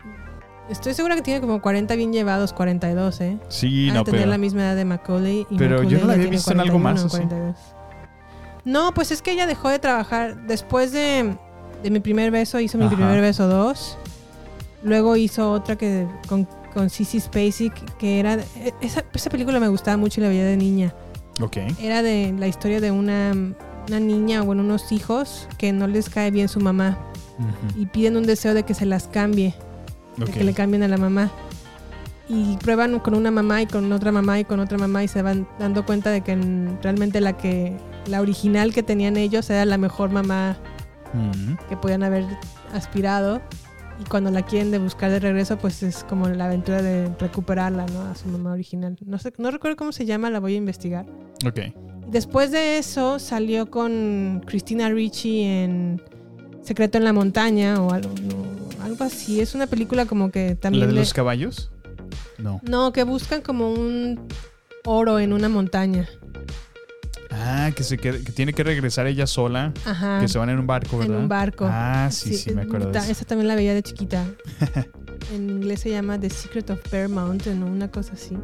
estoy 0.68 0.92
segura 0.94 1.14
que 1.14 1.22
tiene 1.22 1.40
como 1.40 1.62
40 1.62 1.94
bien 1.94 2.12
llevados, 2.12 2.52
42, 2.52 3.20
¿eh? 3.20 3.38
Sí, 3.48 3.90
no, 3.94 4.02
tener 4.04 4.20
pero- 4.22 4.30
la 4.32 4.36
misma 4.38 4.62
edad 4.62 4.74
de 4.76 4.84
Macaulay. 4.84 5.46
Y 5.48 5.56
pero 5.56 5.82
yo 5.84 6.00
no 6.00 6.06
la 6.08 6.14
había 6.14 6.26
visto 6.26 6.50
en 6.52 6.58
algo 6.60 6.78
más, 6.80 7.00
41, 7.04 7.06
así. 7.50 7.62
42. 7.62 8.64
No, 8.64 8.92
pues 8.94 9.10
es 9.12 9.22
que 9.22 9.30
ella 9.32 9.46
dejó 9.46 9.68
de 9.70 9.78
trabajar. 9.78 10.36
Después 10.48 10.90
de, 10.92 11.34
de 11.84 11.90
mi 11.90 12.00
primer 12.00 12.30
beso, 12.32 12.58
hizo 12.60 12.76
mi 12.78 12.84
Ajá. 12.86 12.94
primer 12.96 13.20
beso 13.20 13.46
2. 13.48 13.96
Luego 14.82 15.14
hizo 15.16 15.50
otra 15.52 15.76
que 15.76 16.06
con, 16.28 16.46
con 16.74 16.90
Sissy 16.90 17.20
Spacek, 17.20 17.96
que 17.96 18.18
era... 18.20 18.34
e- 18.34 18.74
Esa, 18.82 19.04
esa 19.14 19.30
película 19.30 19.60
me 19.60 19.68
gustaba 19.68 19.96
mucho 19.96 20.20
y 20.20 20.24
la 20.24 20.28
veía 20.28 20.44
de 20.44 20.56
niña. 20.58 20.92
Ok. 21.40 21.56
Era 21.80 22.02
de 22.02 22.34
la 22.38 22.46
historia 22.46 22.80
de 22.80 22.90
una, 22.90 23.32
una 23.88 24.00
niña 24.00 24.42
o 24.42 24.44
bueno, 24.44 24.62
unos 24.62 24.92
hijos 24.92 25.48
que 25.58 25.72
no 25.72 25.86
les 25.86 26.08
cae 26.10 26.30
bien 26.30 26.48
su 26.48 26.60
mamá 26.60 26.98
y 27.76 27.86
piden 27.86 28.16
un 28.16 28.24
deseo 28.24 28.54
de 28.54 28.62
que 28.64 28.74
se 28.74 28.86
las 28.86 29.08
cambie, 29.08 29.54
de 30.16 30.26
que 30.26 30.44
le 30.44 30.52
cambien 30.54 30.82
a 30.82 30.88
la 30.88 30.96
mamá. 30.98 31.30
Y 32.28 32.56
prueban 32.58 32.98
con 33.00 33.14
una 33.14 33.30
mamá 33.30 33.62
y 33.62 33.66
con 33.66 33.90
otra 33.92 34.12
mamá 34.12 34.38
y 34.38 34.44
con 34.44 34.60
otra 34.60 34.78
mamá 34.78 35.02
y 35.02 35.08
se 35.08 35.22
van 35.22 35.46
dando 35.58 35.84
cuenta 35.84 36.10
de 36.10 36.20
que 36.20 36.32
en- 36.32 36.78
realmente 36.82 37.20
la 37.20 37.36
que 37.36 37.76
la 38.06 38.20
original 38.20 38.72
que 38.72 38.82
tenían 38.82 39.16
ellos 39.16 39.48
era 39.50 39.64
la 39.64 39.78
mejor 39.78 40.10
mamá 40.10 40.56
que 41.68 41.76
podían 41.76 42.02
haber 42.02 42.24
aspirado. 42.72 43.40
Y 44.02 44.08
cuando 44.08 44.30
la 44.30 44.42
quieren 44.42 44.70
de 44.72 44.78
buscar 44.78 45.10
de 45.12 45.20
regreso, 45.20 45.58
pues 45.58 45.82
es 45.84 46.02
como 46.04 46.28
la 46.28 46.46
aventura 46.46 46.82
de 46.82 47.08
recuperarla, 47.20 47.86
¿no? 47.86 48.02
A 48.02 48.14
su 48.16 48.26
mamá 48.28 48.52
original. 48.52 48.96
No 49.06 49.18
sé, 49.18 49.32
no 49.38 49.50
recuerdo 49.52 49.76
cómo 49.76 49.92
se 49.92 50.06
llama, 50.06 50.28
la 50.30 50.40
voy 50.40 50.54
a 50.54 50.56
investigar. 50.56 51.06
Ok. 51.46 51.60
Después 52.08 52.50
de 52.50 52.78
eso 52.78 53.18
salió 53.18 53.70
con 53.70 54.42
Christina 54.46 54.88
Ricci 54.90 55.42
en 55.42 56.02
Secreto 56.62 56.98
en 56.98 57.04
la 57.04 57.12
Montaña 57.12 57.80
o 57.80 57.92
algo, 57.92 58.10
no, 58.22 58.84
algo 58.84 59.04
así. 59.04 59.40
Es 59.40 59.54
una 59.54 59.66
película 59.68 60.04
como 60.06 60.30
que 60.30 60.56
también... 60.56 60.80
¿La 60.80 60.86
de 60.88 60.92
le- 60.94 61.00
los 61.00 61.14
caballos? 61.14 61.70
No. 62.38 62.60
no, 62.64 62.92
que 62.92 63.04
buscan 63.04 63.40
como 63.40 63.72
un 63.72 64.26
oro 64.84 65.20
en 65.20 65.32
una 65.32 65.48
montaña. 65.48 66.08
Ah, 67.34 67.70
que, 67.74 67.82
se 67.82 67.96
queda- 67.96 68.18
que 68.22 68.30
tiene 68.32 68.52
que 68.52 68.62
regresar 68.62 69.06
ella 69.06 69.26
sola. 69.26 69.72
Ajá. 69.86 70.20
Que 70.20 70.28
se 70.28 70.38
van 70.38 70.50
en 70.50 70.58
un 70.58 70.66
barco, 70.66 70.96
En 71.00 71.08
¿verdad? 71.08 71.22
un 71.22 71.28
barco. 71.28 71.66
Ah, 71.68 72.08
sí, 72.12 72.34
sí, 72.36 72.52
me 72.54 72.62
acuerdo 72.62 72.88
de 72.88 72.92
ta- 72.92 72.98
eso. 73.00 73.12
Esa 73.12 73.24
también 73.24 73.48
la 73.48 73.54
veía 73.54 73.72
de 73.74 73.82
chiquita. 73.82 74.24
en 75.34 75.48
inglés 75.50 75.80
se 75.80 75.90
llama 75.90 76.18
The 76.20 76.28
Secret 76.30 76.68
of 76.70 76.80
Bear 76.90 77.08
Mountain 77.08 77.62
o 77.62 77.66
una 77.66 77.90
cosa 77.90 78.12
así. 78.14 78.36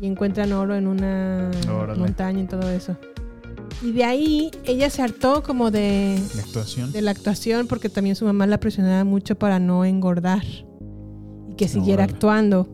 Y 0.00 0.06
encuentran 0.06 0.52
oro 0.52 0.74
en 0.74 0.86
una 0.86 1.50
Órale. 1.72 1.98
montaña 1.98 2.40
y 2.42 2.46
todo 2.46 2.68
eso. 2.70 2.96
Y 3.82 3.92
de 3.92 4.04
ahí 4.04 4.50
ella 4.64 4.90
se 4.90 5.02
hartó 5.02 5.42
como 5.42 5.70
de, 5.70 6.20
La 6.34 6.42
actuación. 6.42 6.90
de 6.92 7.00
la 7.02 7.10
actuación 7.12 7.66
porque 7.68 7.88
también 7.88 8.16
su 8.16 8.24
mamá 8.24 8.46
la 8.46 8.58
presionaba 8.58 9.04
mucho 9.04 9.36
para 9.36 9.58
no 9.60 9.84
engordar 9.84 10.42
y 10.44 11.54
que 11.56 11.68
siguiera 11.68 12.02
Órale. 12.04 12.14
actuando. 12.14 12.68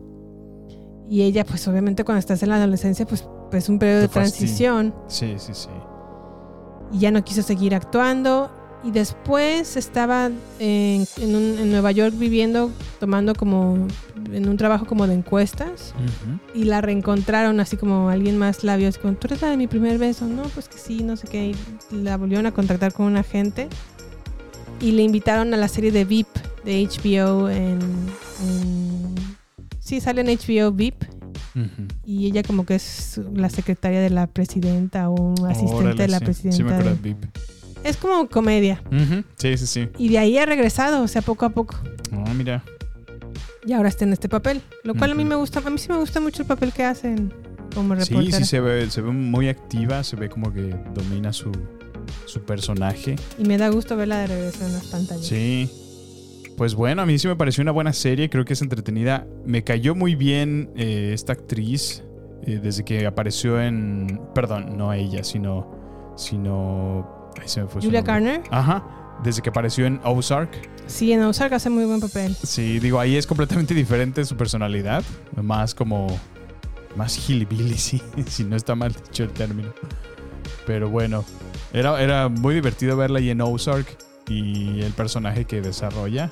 Y 1.09 1.21
ella, 1.21 1.45
pues 1.45 1.67
obviamente 1.67 2.03
cuando 2.03 2.19
estás 2.19 2.41
en 2.41 2.49
la 2.49 2.55
adolescencia, 2.55 3.05
pues 3.05 3.27
es 3.51 3.69
un 3.69 3.79
periodo 3.79 4.01
de 4.01 4.07
transición 4.07 4.93
Sí, 5.07 5.35
sí, 5.37 5.53
sí. 5.53 5.69
y 6.91 6.99
ya 6.99 7.11
no 7.11 7.23
quiso 7.23 7.41
seguir 7.41 7.73
actuando. 7.75 8.49
Y 8.83 8.91
después 8.91 9.77
estaba 9.77 10.27
en, 10.59 11.07
en 11.17 11.35
un- 11.35 11.57
en 11.57 11.71
Nueva 11.71 11.91
York 11.91 12.13
viviendo, 12.15 12.69
tomando 12.99 13.33
como 13.33 13.87
en 14.31 14.47
un 14.47 14.57
trabajo 14.57 14.85
como 14.85 15.07
de 15.07 15.15
encuestas. 15.15 15.95
Y 16.53 16.65
la 16.65 16.81
reencontraron 16.81 17.59
así 17.59 17.77
como 17.77 18.09
alguien 18.09 18.37
más 18.37 18.63
la 18.63 18.77
vio, 18.77 18.87
así 18.89 18.99
como, 18.99 19.15
¿tú 19.15 19.25
eres 19.25 19.41
la 19.41 19.49
de 19.49 19.57
mi 19.57 19.65
primer 19.65 19.97
beso? 19.97 20.27
No, 20.27 20.43
pues 20.43 20.69
que 20.69 20.77
sí, 20.77 21.01
no 21.01 21.15
sé 21.17 21.27
qué. 21.27 21.55
Y 21.91 21.95
la 21.95 22.17
volvieron 22.17 22.45
a 22.45 22.51
contactar 22.51 22.93
con 22.93 23.07
un 23.07 23.17
agente. 23.17 23.69
Y 24.79 24.91
le 24.91 25.01
invitaron 25.01 25.51
a 25.55 25.57
la 25.57 25.67
serie 25.67 25.91
de 25.91 26.05
VIP 26.05 26.27
de 26.63 26.85
HBO 26.87 27.49
en... 27.49 27.79
en- 28.43 29.15
sí, 29.79 29.99
sale 29.99 30.21
en 30.21 30.27
HBO 30.27 30.71
VIP. 30.71 31.05
Y 32.05 32.27
ella 32.27 32.43
como 32.43 32.65
que 32.65 32.75
es 32.75 33.19
la 33.33 33.49
secretaria 33.49 34.01
de 34.01 34.09
la 34.09 34.27
presidenta 34.27 35.09
o 35.09 35.13
un 35.15 35.45
asistente 35.47 35.75
Órale, 35.75 36.01
de 36.03 36.07
la 36.07 36.19
sí. 36.19 36.25
presidenta. 36.25 36.57
Sí, 36.57 36.63
me 36.63 36.71
acuerdo 36.73 36.95
de-. 37.01 37.15
Es 37.83 37.97
como 37.97 38.27
comedia. 38.29 38.81
Sí, 39.37 39.57
sí, 39.57 39.67
sí. 39.67 39.89
Y 39.97 40.09
de 40.09 40.17
ahí 40.17 40.37
ha 40.37 40.45
regresado, 40.45 41.03
o 41.03 41.07
sea, 41.07 41.21
poco 41.21 41.45
a 41.45 41.49
poco. 41.49 41.75
Ah, 42.11 42.33
mira. 42.35 42.63
Y 43.65 43.73
ahora 43.73 43.89
está 43.89 44.05
en 44.05 44.13
este 44.13 44.27
papel. 44.29 44.61
Lo 44.83 44.93
cual 44.95 45.11
a 45.11 45.15
mí 45.15 45.23
me 45.25 45.35
gusta. 45.35 45.61
A 45.65 45.69
mí 45.69 45.77
sí 45.77 45.87
me 45.89 45.97
gusta 45.97 46.19
mucho 46.19 46.41
el 46.43 46.47
papel 46.47 46.71
que 46.73 46.83
hacen 46.83 47.33
como 47.73 47.95
Sí, 47.95 48.09
reportera. 48.13 48.37
sí, 48.37 48.45
se 48.45 48.59
ve, 48.59 48.89
se 48.89 49.01
ve 49.01 49.11
muy 49.11 49.49
activa, 49.49 50.03
se 50.03 50.15
ve 50.15 50.29
como 50.29 50.51
que 50.53 50.75
domina 50.93 51.31
su, 51.33 51.51
su 52.25 52.41
personaje. 52.41 53.15
Y 53.39 53.43
me 53.43 53.57
da 53.57 53.69
gusto 53.69 53.95
verla 53.97 54.19
de 54.19 54.27
regreso 54.27 54.65
en 54.65 54.73
las 54.73 54.85
pantallas. 54.85 55.25
Sí. 55.25 55.69
Pues 56.57 56.73
bueno, 56.73 57.01
a 57.01 57.05
mí 57.05 57.19
sí 57.19 57.27
me 57.27 57.35
pareció 57.35 57.61
una 57.61 57.71
buena 57.71 57.91
serie, 57.91 58.29
creo 58.29 58.45
que 58.45 58.53
es 58.53 58.61
entretenida. 58.61 59.27
Me 59.45 59.63
cayó 59.63 59.93
muy 59.93 60.15
bien 60.15 60.71
eh, 60.75 61.11
esta 61.13 61.33
actriz 61.33 62.03
eh, 62.43 62.59
desde 62.63 62.85
que 62.85 63.05
apareció 63.05 63.61
en... 63.61 64.21
Perdón, 64.33 64.77
no 64.77 64.93
ella, 64.93 65.23
sino... 65.23 66.13
sino 66.15 67.31
ahí 67.41 67.47
se 67.47 67.61
me 67.61 67.67
fue 67.67 67.81
Julia. 67.81 68.01
Garner. 68.01 68.41
Ajá. 68.51 69.17
Desde 69.21 69.41
que 69.41 69.49
apareció 69.49 69.85
en 69.85 69.99
Ozark. 70.05 70.49
Sí, 70.87 71.11
en 71.11 71.23
Ozark 71.23 71.53
hace 71.53 71.69
muy 71.69 71.83
buen 71.83 71.99
papel. 71.99 72.35
Sí, 72.35 72.79
digo, 72.79 73.01
ahí 73.01 73.17
es 73.17 73.27
completamente 73.27 73.73
diferente 73.73 74.23
su 74.23 74.37
personalidad. 74.37 75.03
Más 75.35 75.75
como... 75.75 76.07
Más 76.95 77.29
hillbilly, 77.29 77.73
sí, 77.77 78.01
si 78.27 78.45
no 78.45 78.55
está 78.55 78.75
mal 78.75 78.93
dicho 78.93 79.23
el 79.23 79.31
término. 79.31 79.73
Pero 80.65 80.89
bueno, 80.89 81.25
era, 81.73 82.01
era 82.01 82.29
muy 82.29 82.55
divertido 82.55 82.95
verla 82.95 83.19
ahí 83.19 83.29
en 83.29 83.41
Ozark 83.41 84.04
y 84.27 84.81
el 84.81 84.93
personaje 84.93 85.45
que 85.45 85.61
desarrolla. 85.61 86.31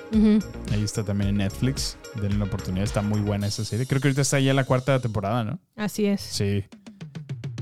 Ahí 0.72 0.84
está 0.84 1.04
también 1.04 1.30
en 1.30 1.38
Netflix. 1.38 1.98
denle 2.22 2.38
una 2.38 2.46
oportunidad. 2.46 2.84
Está 2.84 3.02
muy 3.02 3.20
buena 3.20 3.48
esa 3.48 3.64
serie. 3.66 3.86
Creo 3.86 4.02
que 4.02 4.08
ahorita 4.08 4.22
está 4.22 4.39
ya 4.39 4.54
la 4.54 4.64
cuarta 4.64 5.00
temporada, 5.00 5.44
¿no? 5.44 5.60
Así 5.76 6.06
es. 6.06 6.22
Sí. 6.22 6.64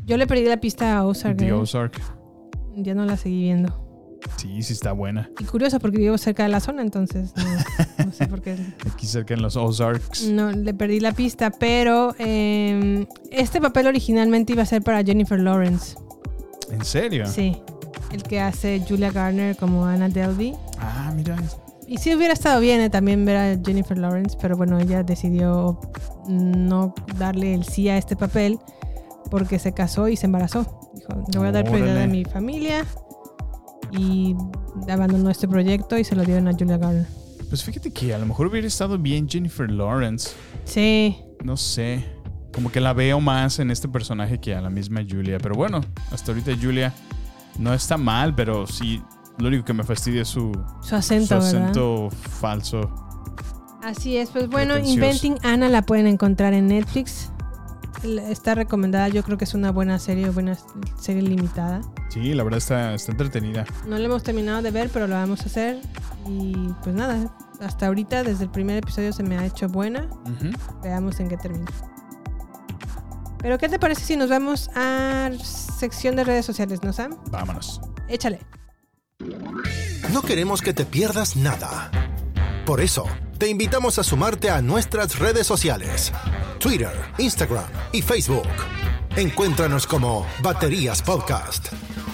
Yo 0.06 0.18
le 0.18 0.28
perdí 0.28 0.46
la 0.46 0.58
pista 0.58 0.98
a 0.98 1.06
Ozark. 1.06 1.38
The 1.38 1.48
¿eh? 1.48 1.54
Ozark. 1.54 2.02
Ya 2.76 2.94
no 2.94 3.06
la 3.06 3.18
seguí 3.18 3.42
viendo. 3.42 3.88
Sí, 4.38 4.62
sí 4.64 4.74
está 4.74 4.92
buena. 4.92 5.30
Y 5.40 5.44
curioso 5.46 5.80
porque 5.80 5.98
vivo 5.98 6.18
cerca 6.18 6.44
de 6.44 6.50
la 6.50 6.60
zona, 6.60 6.82
entonces 6.82 7.34
no, 7.36 8.06
no 8.06 8.12
sé 8.12 8.28
por 8.28 8.42
qué. 8.42 8.56
Aquí 8.92 9.08
cerca 9.08 9.34
en 9.34 9.42
los 9.42 9.56
Ozarks. 9.56 10.28
No, 10.28 10.52
le 10.52 10.74
perdí 10.74 11.00
la 11.00 11.12
pista, 11.12 11.52
pero 11.52 12.16
eh, 12.20 13.06
este 13.32 13.60
papel 13.60 13.88
originalmente 13.88 14.54
iba 14.54 14.64
a 14.64 14.66
ser 14.66 14.82
para 14.84 15.04
Jennifer 15.04 15.40
Lawrence. 15.40 15.96
¿En 16.72 16.86
serio? 16.86 17.26
Sí. 17.26 17.62
El 18.12 18.24
que 18.24 18.40
hace 18.40 18.84
Julia 18.88 19.12
Garner 19.12 19.56
como 19.56 19.86
Anna 19.86 20.10
Delvey. 20.10 20.54
Ah, 20.80 21.12
mira. 21.16 21.38
Y 21.88 21.98
sí 21.98 22.16
hubiera 22.16 22.34
estado 22.34 22.62
bien 22.62 22.80
eh, 22.82 22.90
también 22.90 23.26
ver 23.26 23.36
a 23.38 23.60
Jennifer 23.64 23.98
Lawrence, 23.98 24.38
pero 24.42 24.56
bueno, 24.56 24.80
ella 24.80 25.04
decidió 25.04 25.80
no 26.28 26.94
darle 27.18 27.54
el 27.54 27.66
sí 27.66 27.90
a 27.90 27.98
este 27.98 28.16
papel 28.16 28.60
porque 29.30 29.60
se 29.60 29.74
casó 29.74 30.08
y 30.08 30.16
se 30.16 30.26
embarazó. 30.26 30.92
Dijo, 30.96 31.26
le 31.32 31.40
voy 31.40 31.48
a 31.48 31.52
dar 31.52 31.66
prioridad 31.66 32.04
a 32.04 32.08
mi 32.08 32.24
familia 32.26 32.86
y 33.92 34.36
abandonó 34.90 35.30
este 35.30 35.48
proyecto 35.48 35.98
y 35.98 36.04
se 36.04 36.16
lo 36.16 36.24
dieron 36.24 36.48
a 36.48 36.54
Julia 36.54 36.78
Garner. 36.78 37.06
Pues 37.50 37.64
fíjate 37.64 37.92
que 37.92 38.14
a 38.14 38.18
lo 38.18 38.26
mejor 38.26 38.48
hubiera 38.48 38.68
estado 38.68 38.98
bien 38.98 39.28
Jennifer 39.28 39.70
Lawrence. 39.70 40.32
Sí. 40.64 41.18
No 41.44 41.58
sé. 41.58 42.06
Como 42.54 42.72
que 42.72 42.80
la 42.80 42.94
veo 42.94 43.20
más 43.20 43.60
en 43.60 43.72
este 43.72 43.90
personaje 43.90 44.40
que 44.40 44.56
a 44.56 44.62
la 44.62 44.70
misma 44.70 45.02
Julia. 45.10 45.38
Pero 45.40 45.56
bueno, 45.56 45.82
hasta 46.12 46.32
ahorita 46.32 46.54
Julia 46.62 46.94
no 47.60 47.74
está 47.74 47.98
mal, 47.98 48.34
pero 48.36 48.68
sí. 48.68 49.02
Lo 49.38 49.48
único 49.48 49.64
que 49.66 49.74
me 49.74 49.84
fastidia 49.84 50.22
es 50.22 50.28
su, 50.28 50.52
Su 50.82 50.96
acento, 50.96 51.42
su 51.42 51.48
¿verdad? 51.54 51.70
acento 51.70 52.10
falso. 52.12 52.92
Así 53.82 54.18
es, 54.18 54.30
pues 54.30 54.48
bueno. 54.50 54.78
Inventing 54.78 55.38
Anna 55.44 55.68
la 55.70 55.82
pueden 55.82 56.06
encontrar 56.08 56.54
en 56.54 56.68
Netflix. 56.68 57.32
Está 58.04 58.56
recomendada, 58.56 59.08
yo 59.10 59.24
creo 59.24 59.38
que 59.38 59.46
es 59.46 59.54
una 59.54 59.72
buena 59.72 60.00
serie, 60.00 60.30
buena 60.30 60.58
serie 61.00 61.22
limitada. 61.22 61.82
Sí, 62.10 62.34
la 62.34 62.44
verdad 62.44 62.58
está, 62.58 62.94
está 62.94 63.12
entretenida. 63.12 63.66
No 63.88 63.98
la 63.98 64.06
hemos 64.06 64.24
terminado 64.24 64.62
de 64.62 64.72
ver, 64.72 64.90
pero 64.92 65.08
la 65.08 65.18
vamos 65.18 65.42
a 65.42 65.46
hacer. 65.46 65.80
Y 66.28 66.54
pues 66.84 66.96
nada, 66.96 67.34
hasta 67.60 67.88
ahorita, 67.88 68.24
desde 68.24 68.44
el 68.46 68.50
primer 68.50 68.78
episodio 68.78 69.14
se 69.14 69.24
me 69.24 69.38
ha 69.38 69.46
hecho 69.46 69.68
buena. 69.70 70.08
Veamos 70.84 71.20
en 71.20 71.30
qué 71.30 71.38
termina. 71.38 71.66
Pero 73.42 73.58
¿qué 73.58 73.70
te 73.70 73.80
parece 73.80 74.06
si 74.06 74.16
nos 74.16 74.30
vamos 74.30 74.70
a 74.76 75.30
sección 75.42 76.16
de 76.16 76.24
redes 76.24 76.46
sociales, 76.46 76.84
no 76.84 76.94
Sam? 76.94 77.18
Vámonos. 77.32 77.82
Échale. 78.08 78.40
No 80.12 80.22
queremos 80.22 80.62
que 80.62 80.74
te 80.74 80.86
pierdas 80.86 81.36
nada. 81.36 81.92
Por 82.66 82.82
eso, 82.82 83.06
te 83.38 83.50
invitamos 83.50 83.98
a 83.98 84.04
sumarte 84.04 84.50
a 84.50 84.62
nuestras 84.62 85.18
redes 85.18 85.48
sociales. 85.48 86.12
Twitter, 86.60 86.94
Instagram 87.18 87.66
y 87.92 88.02
Facebook. 88.02 88.48
Encuéntranos 89.16 89.88
como 89.88 90.26
Baterías 90.42 91.02
Podcast. 91.02 91.68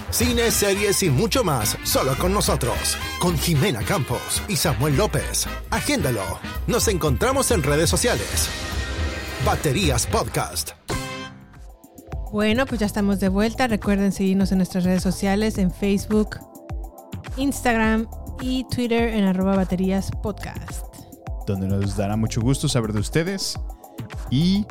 Cine, 0.09 0.51
series 0.51 1.03
y 1.03 1.09
mucho 1.09 1.43
más 1.43 1.78
solo 1.84 2.17
con 2.17 2.34
nosotros. 2.34 2.97
Con 3.19 3.38
Jimena 3.38 3.82
Campos 3.82 4.41
y 4.47 4.55
Samuel 4.55 4.95
López. 4.95 5.45
Agéndalo. 5.69 6.39
Nos 6.65 6.88
encontramos 6.88 7.51
en 7.51 7.63
redes 7.63 7.89
sociales. 7.89 8.49
Baterías 9.45 10.07
Podcast. 10.07 10.71
Bueno, 12.38 12.67
pues 12.67 12.79
ya 12.79 12.85
estamos 12.85 13.19
de 13.19 13.29
vuelta. 13.29 13.65
Recuerden 13.65 14.11
seguirnos 14.11 14.51
en 14.51 14.59
nuestras 14.59 14.83
redes 14.83 15.01
sociales, 15.01 15.57
en 15.57 15.71
Facebook, 15.71 16.38
Instagram 17.35 18.07
y 18.41 18.63
Twitter 18.65 19.15
en 19.15 19.23
arroba 19.23 19.55
baterías 19.55 20.11
podcast. 20.21 20.85
Donde 21.47 21.67
nos 21.67 21.97
dará 21.97 22.15
mucho 22.15 22.39
gusto 22.39 22.69
saber 22.69 22.93
de 22.93 22.99
ustedes 22.99 23.57
y 24.29 24.67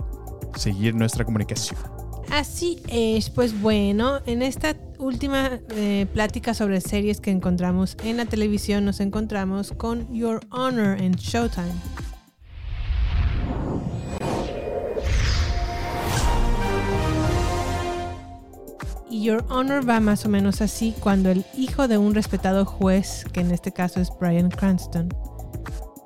seguir 0.54 0.94
nuestra 0.94 1.24
comunicación. 1.24 1.80
Así 2.30 2.80
es, 2.86 3.30
pues 3.30 3.60
bueno, 3.60 4.20
en 4.26 4.42
esta 4.42 4.76
última 5.00 5.58
eh, 5.70 6.06
plática 6.14 6.54
sobre 6.54 6.80
series 6.80 7.20
que 7.20 7.32
encontramos 7.32 7.96
en 8.04 8.18
la 8.18 8.26
televisión 8.26 8.84
nos 8.84 9.00
encontramos 9.00 9.72
con 9.72 10.14
Your 10.14 10.38
Honor 10.52 11.02
en 11.02 11.14
Showtime. 11.14 11.74
Y 19.08 19.22
Your 19.22 19.44
Honor 19.48 19.88
va 19.88 20.00
más 20.00 20.24
o 20.24 20.28
menos 20.28 20.60
así 20.60 20.94
cuando 20.98 21.30
el 21.30 21.44
hijo 21.56 21.86
de 21.86 21.96
un 21.96 22.14
respetado 22.14 22.64
juez, 22.64 23.24
que 23.32 23.40
en 23.40 23.52
este 23.52 23.72
caso 23.72 24.00
es 24.00 24.10
Brian 24.18 24.50
Cranston, 24.50 25.08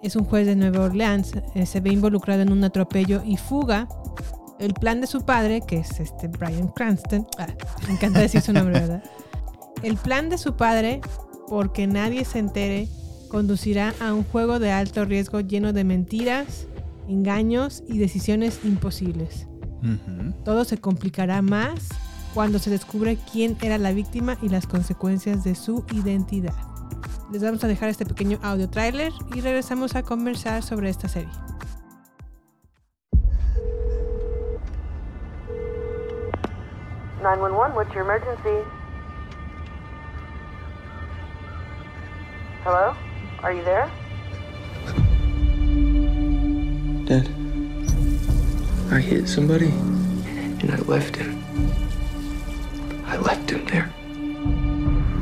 es 0.03 0.16
un 0.16 0.24
juez 0.24 0.46
de 0.46 0.57
Nueva 0.57 0.84
Orleans, 0.84 1.32
eh, 1.55 1.66
se 1.66 1.80
ve 1.80 1.90
involucrado 1.90 2.42
en 2.42 2.53
un 2.53 2.62
atropello 2.64 3.22
y 3.24 3.36
fuga. 3.36 3.88
El 4.59 4.74
plan 4.74 5.01
de 5.01 5.07
su 5.07 5.22
padre, 5.22 5.62
que 5.66 5.78
es 5.78 6.01
este 6.01 6.28
Brian 6.28 6.68
Cranston, 6.68 7.26
ah, 7.38 7.46
me 7.86 7.94
encanta 7.94 8.20
decir 8.20 8.42
su 8.42 8.53
nombre, 8.53 8.80
¿verdad? 8.80 9.03
El 9.82 9.96
plan 9.96 10.28
de 10.28 10.36
su 10.36 10.57
padre, 10.57 11.01
porque 11.48 11.86
nadie 11.86 12.26
se 12.26 12.38
entere, 12.38 12.88
conducirá 13.28 13.94
a 14.01 14.12
un 14.12 14.24
juego 14.24 14.59
de 14.59 14.72
alto 14.72 15.07
riesgo 15.07 15.40
lleno 15.40 15.72
de 15.72 15.84
mentiras, 15.84 16.66
engaños 17.09 17.82
y 17.88 17.98
decisiones 17.98 18.61
imposibles. 18.64 19.46
Todo 20.44 20.64
se 20.64 20.76
complicará 20.76 21.40
más 21.40 21.88
cuando 22.34 22.58
se 22.58 22.70
descubre 22.70 23.18
quién 23.30 23.56
era 23.60 23.78
la 23.78 23.92
víctima 23.92 24.36
y 24.40 24.48
las 24.48 24.66
consecuencias 24.66 25.44
de 25.44 25.54
su 25.54 25.84
identidad. 25.92 26.54
Les 27.32 27.42
vamos 27.42 27.62
a 27.64 27.68
dejar 27.68 27.88
este 27.88 28.04
pequeño 28.04 28.38
audio 28.42 28.68
trailer 28.68 29.12
y 29.34 29.40
regresamos 29.40 29.94
a 29.94 30.02
conversar 30.02 30.62
sobre 30.62 30.90
esta 30.90 31.08
serie. 31.08 31.30
Nine 37.22 37.40
one 37.40 37.54
one. 37.54 37.74
What's 37.74 37.92
your 37.94 38.02
emergency? 38.02 38.64
Hello? 42.64 42.94
Are 43.42 43.52
you 43.52 43.62
there? 43.62 43.88
Dad, 47.06 47.28
I 48.90 49.00
hit 49.00 49.28
somebody, 49.28 49.70
and 50.60 50.70
I 50.70 50.76
left 50.86 51.16
him. 51.16 51.40
I 53.11 53.16
left 53.16 53.50
him 53.50 53.64
there. 53.66 53.92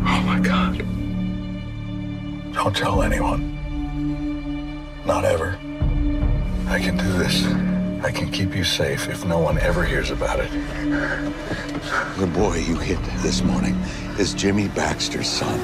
Oh 0.07 0.23
my 0.27 0.39
God. 0.39 0.79
Don't 2.53 2.77
tell 2.77 3.03
anyone. 3.03 3.43
Not 5.07 5.25
ever. 5.25 5.59
I 6.69 6.79
can 6.79 6.99
do 6.99 7.11
this. 7.15 7.47
I 8.05 8.13
can 8.13 8.31
keep 8.31 8.55
you 8.55 8.63
safe 8.63 9.09
if 9.09 9.25
no 9.25 9.39
one 9.39 9.59
ever 9.59 9.85
hears 9.85 10.11
about 10.11 10.39
it. 10.39 10.51
The 12.19 12.27
boy 12.27 12.59
you 12.59 12.77
hit 12.77 13.03
this 13.23 13.43
morning 13.43 13.75
is 14.19 14.35
Jimmy 14.35 14.69
Baxter's 14.69 15.29
son. 15.29 15.59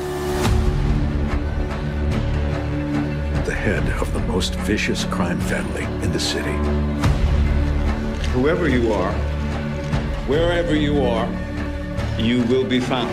the 3.45 3.53
head 3.53 3.87
of 4.01 4.11
the 4.15 4.21
most 4.21 4.55
vicious 4.55 5.05
crime 5.05 5.39
family 5.39 5.85
in 6.03 6.11
the 6.13 6.19
city. 6.19 6.55
Whoever 8.31 8.71
you 8.71 8.91
are, 8.95 9.13
wherever 10.27 10.75
you 10.75 11.05
are, 11.05 11.27
you 12.19 12.43
will 12.45 12.65
be 12.65 12.81
found. 12.81 13.11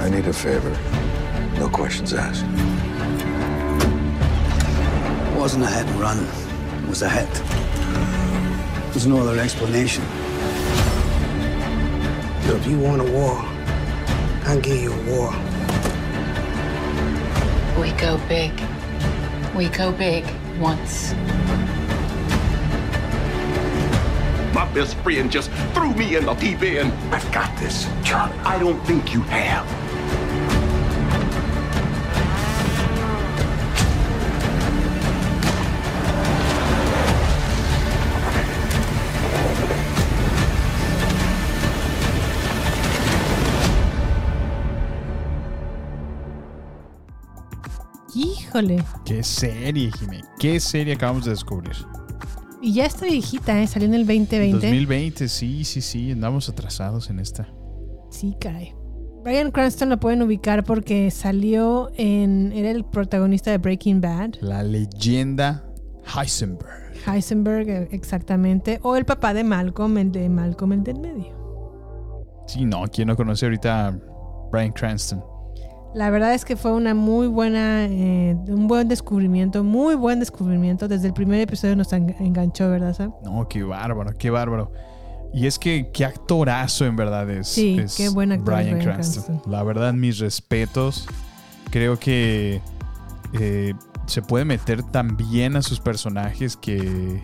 I 0.00 0.08
need 0.08 0.26
a 0.26 0.32
favor. 0.32 0.70
No 1.58 1.68
questions 1.68 2.12
asked. 2.14 2.44
It 5.32 5.38
wasn't 5.38 5.64
a 5.64 5.66
hit 5.66 5.86
and 5.86 6.00
run. 6.00 6.26
It 6.82 6.88
was 6.88 7.02
a 7.02 7.08
hit. 7.08 7.32
There's 8.92 9.06
no 9.06 9.18
other 9.18 9.38
explanation. 9.38 10.04
Look, 12.46 12.60
if 12.60 12.66
you 12.66 12.78
want 12.78 13.02
a 13.02 13.10
war, 13.12 13.42
I'll 14.46 14.60
give 14.60 14.80
you 14.80 14.92
a 14.92 15.02
war. 15.10 15.32
We 17.80 17.92
go 18.00 18.18
big. 18.28 18.52
We 19.54 19.68
go 19.68 19.92
big 19.92 20.24
once. 20.58 21.12
My 24.56 24.64
best 24.72 24.96
friend 25.04 25.30
just 25.30 25.50
threw 25.74 25.92
me 25.92 26.16
in 26.16 26.24
the 26.24 26.32
deep 26.32 26.62
end. 26.62 26.90
I've 27.12 27.30
got 27.30 27.54
this, 27.58 27.86
Charlie. 28.02 28.32
I 28.38 28.58
don't 28.58 28.82
think 28.86 29.12
you 29.12 29.20
have. 29.20 29.66
Híjole. 48.14 48.82
Qué 49.04 49.22
serie, 49.22 49.90
Jimé. 49.90 50.22
Qué 50.38 50.58
serie 50.60 50.94
acabamos 50.94 51.26
de 51.26 51.32
descubrir. 51.32 51.76
Y 52.60 52.72
ya 52.72 52.86
está 52.86 53.06
viejita, 53.06 53.60
¿eh? 53.60 53.66
Salió 53.66 53.88
en 53.88 53.94
el 53.94 54.06
2020. 54.06 54.66
2020, 54.66 55.28
sí, 55.28 55.64
sí, 55.64 55.80
sí. 55.80 56.12
Andamos 56.12 56.48
atrasados 56.48 57.10
en 57.10 57.20
esta. 57.20 57.48
Sí, 58.10 58.34
caray. 58.40 58.74
Brian 59.22 59.50
Cranston 59.50 59.88
lo 59.88 59.98
pueden 59.98 60.22
ubicar 60.22 60.64
porque 60.64 61.10
salió 61.10 61.90
en. 61.96 62.52
Era 62.52 62.70
el 62.70 62.84
protagonista 62.84 63.50
de 63.50 63.58
Breaking 63.58 64.00
Bad. 64.00 64.36
La 64.40 64.62
leyenda 64.62 65.64
Heisenberg. 66.16 66.94
Heisenberg, 67.06 67.68
eh, 67.68 67.88
exactamente. 67.90 68.78
O 68.82 68.96
el 68.96 69.04
papá 69.04 69.34
de 69.34 69.44
Malcolm, 69.44 69.98
el 69.98 70.12
de 70.12 70.28
Malcolm, 70.28 70.72
el 70.72 70.82
del 70.82 71.00
medio. 71.00 71.34
Sí, 72.46 72.64
no, 72.64 72.84
¿quién 72.86 73.08
no 73.08 73.16
conoce 73.16 73.46
ahorita 73.46 73.88
a 73.88 73.98
Brian 74.52 74.72
Cranston? 74.72 75.22
La 75.96 76.10
verdad 76.10 76.34
es 76.34 76.44
que 76.44 76.56
fue 76.56 76.72
una 76.72 76.92
muy 76.94 77.26
buena, 77.26 77.86
eh, 77.86 78.36
un 78.48 78.68
buen 78.68 78.86
descubrimiento, 78.86 79.64
muy 79.64 79.94
buen 79.94 80.20
descubrimiento. 80.20 80.88
Desde 80.88 81.06
el 81.06 81.14
primer 81.14 81.40
episodio 81.40 81.74
nos 81.74 81.90
en- 81.94 82.14
enganchó, 82.20 82.68
¿verdad, 82.68 82.94
Sam? 82.94 83.14
No, 83.24 83.48
qué 83.48 83.62
bárbaro, 83.62 84.10
qué 84.18 84.28
bárbaro. 84.28 84.70
Y 85.32 85.46
es 85.46 85.58
que 85.58 85.90
qué 85.94 86.04
actorazo 86.04 86.84
en 86.84 86.96
verdad 86.96 87.30
es, 87.30 87.48
Sí, 87.48 87.78
es 87.78 87.96
qué 87.96 88.10
buen 88.10 88.30
actor 88.30 88.56
Brian. 88.56 88.78
Cranston. 88.78 89.40
La 89.46 89.62
verdad, 89.62 89.94
mis 89.94 90.18
respetos. 90.18 91.08
Creo 91.70 91.98
que 91.98 92.60
eh, 93.32 93.72
se 94.06 94.20
puede 94.20 94.44
meter 94.44 94.82
tan 94.82 95.16
bien 95.16 95.56
a 95.56 95.62
sus 95.62 95.80
personajes 95.80 96.58
que 96.58 97.22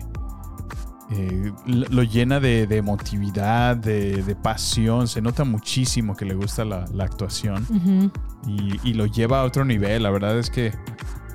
eh, 1.15 1.51
lo 1.65 2.03
llena 2.03 2.39
de, 2.39 2.65
de 2.67 2.77
emotividad, 2.77 3.75
de, 3.77 4.23
de 4.23 4.35
pasión. 4.35 5.07
Se 5.07 5.21
nota 5.21 5.43
muchísimo 5.43 6.15
que 6.15 6.25
le 6.25 6.33
gusta 6.33 6.65
la, 6.65 6.85
la 6.93 7.03
actuación 7.03 8.11
y, 8.47 8.79
y 8.89 8.93
lo 8.93 9.05
lleva 9.05 9.41
a 9.41 9.43
otro 9.43 9.63
nivel. 9.65 10.03
La 10.03 10.09
verdad 10.09 10.37
es 10.39 10.49
que 10.49 10.73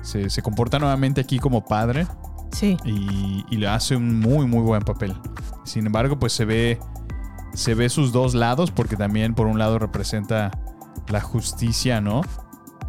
se, 0.01 0.29
se 0.29 0.41
comporta 0.41 0.79
nuevamente 0.79 1.21
aquí 1.21 1.39
como 1.39 1.65
padre 1.65 2.07
Sí. 2.51 2.77
y, 2.83 3.45
y 3.49 3.57
le 3.57 3.67
hace 3.67 3.95
un 3.95 4.19
muy 4.19 4.47
muy 4.47 4.61
buen 4.61 4.81
papel. 4.81 5.15
Sin 5.65 5.85
embargo, 5.85 6.17
pues 6.19 6.33
se 6.33 6.45
ve 6.45 6.79
se 7.53 7.73
ve 7.75 7.89
sus 7.89 8.11
dos 8.11 8.33
lados 8.35 8.71
porque 8.71 8.95
también 8.95 9.33
por 9.35 9.47
un 9.47 9.57
lado 9.59 9.77
representa 9.79 10.51
la 11.09 11.21
justicia, 11.21 11.99
¿no? 12.01 12.21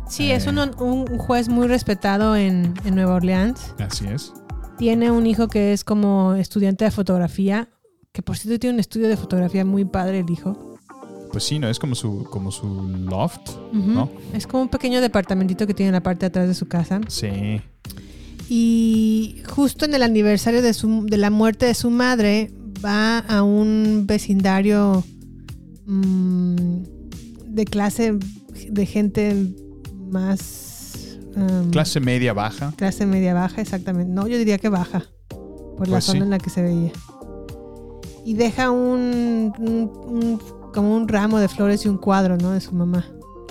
Sí, 0.08 0.30
es 0.32 0.46
Eh. 0.46 0.50
un, 0.50 0.58
un 0.78 1.18
juez 1.18 1.48
muy 1.48 1.66
respetado 1.68 2.36
en, 2.36 2.74
en 2.84 2.94
Nueva 2.94 3.14
Orleans. 3.14 3.74
Así 3.78 4.06
es. 4.06 4.32
Tiene 4.80 5.10
un 5.10 5.26
hijo 5.26 5.48
que 5.48 5.74
es 5.74 5.84
como 5.84 6.32
estudiante 6.36 6.86
de 6.86 6.90
fotografía, 6.90 7.68
que 8.12 8.22
por 8.22 8.38
cierto 8.38 8.58
tiene 8.58 8.72
un 8.72 8.80
estudio 8.80 9.08
de 9.08 9.16
fotografía 9.18 9.62
muy 9.62 9.84
padre 9.84 10.20
el 10.20 10.30
hijo. 10.30 10.78
Pues 11.30 11.44
sí, 11.44 11.58
no 11.58 11.68
es 11.68 11.78
como 11.78 11.94
su 11.94 12.24
como 12.24 12.50
su 12.50 12.88
loft. 12.88 13.50
¿no? 13.74 14.10
Es 14.32 14.46
como 14.46 14.62
un 14.62 14.70
pequeño 14.70 15.02
departamentito 15.02 15.66
que 15.66 15.74
tiene 15.74 15.88
en 15.88 15.92
la 15.92 16.02
parte 16.02 16.20
de 16.20 16.26
atrás 16.28 16.48
de 16.48 16.54
su 16.54 16.66
casa. 16.66 16.98
Sí. 17.08 17.60
Y 18.48 19.42
justo 19.50 19.84
en 19.84 19.92
el 19.92 20.02
aniversario 20.02 20.62
de, 20.62 20.72
su, 20.72 21.04
de 21.04 21.18
la 21.18 21.28
muerte 21.28 21.66
de 21.66 21.74
su 21.74 21.90
madre, 21.90 22.50
va 22.82 23.18
a 23.18 23.42
un 23.42 24.06
vecindario 24.06 25.04
mm, 25.84 26.56
de 27.48 27.64
clase 27.66 28.18
de 28.70 28.86
gente 28.86 29.36
más... 30.10 30.69
um, 31.36 31.70
Clase 31.70 32.00
media 32.00 32.32
baja. 32.32 32.72
clase 32.76 33.06
media 33.06 33.34
baja, 33.34 33.60
exactamente. 33.60 34.12
No, 34.12 34.26
yo 34.26 34.38
diría 34.38 34.58
que 34.58 34.68
baja, 34.68 35.04
por 35.28 35.88
la 35.88 35.94
Pues 35.96 36.04
zona 36.04 36.18
sí. 36.20 36.24
en 36.24 36.30
la 36.30 36.38
que 36.38 36.50
se 36.50 36.62
veía. 36.62 36.92
Y 38.24 38.34
deja 38.34 38.70
un, 38.70 39.52
un- 39.58 39.90
un- 40.06 40.40
como 40.72 40.94
un 40.96 41.08
ramo 41.08 41.38
de 41.38 41.48
flores 41.48 41.84
y 41.84 41.88
un 41.88 41.96
cuadro, 41.98 42.36
¿no? 42.36 42.50
De 42.52 42.60
su 42.60 42.72
mamá. 42.74 43.04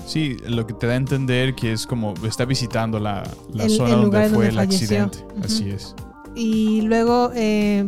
Sí, 0.06 0.38
lo 0.48 0.66
que 0.66 0.74
te 0.74 0.88
da 0.88 0.94
a 0.94 0.96
entender 0.96 1.54
que 1.56 1.72
es 1.74 1.86
como 1.86 2.14
está 2.26 2.46
visitando 2.46 3.00
la, 3.00 3.24
la 3.52 3.66
El- 3.66 3.70
zona 3.72 3.96
el 3.96 4.02
donde 4.04 4.18
fue 4.18 4.30
donde 4.30 4.48
el 4.50 4.56
falleció. 4.56 5.04
accidente. 5.06 5.18
Así 5.46 5.70
es. 5.70 5.96
Y 6.36 6.82
luego, 6.82 7.32
eh, 7.36 7.86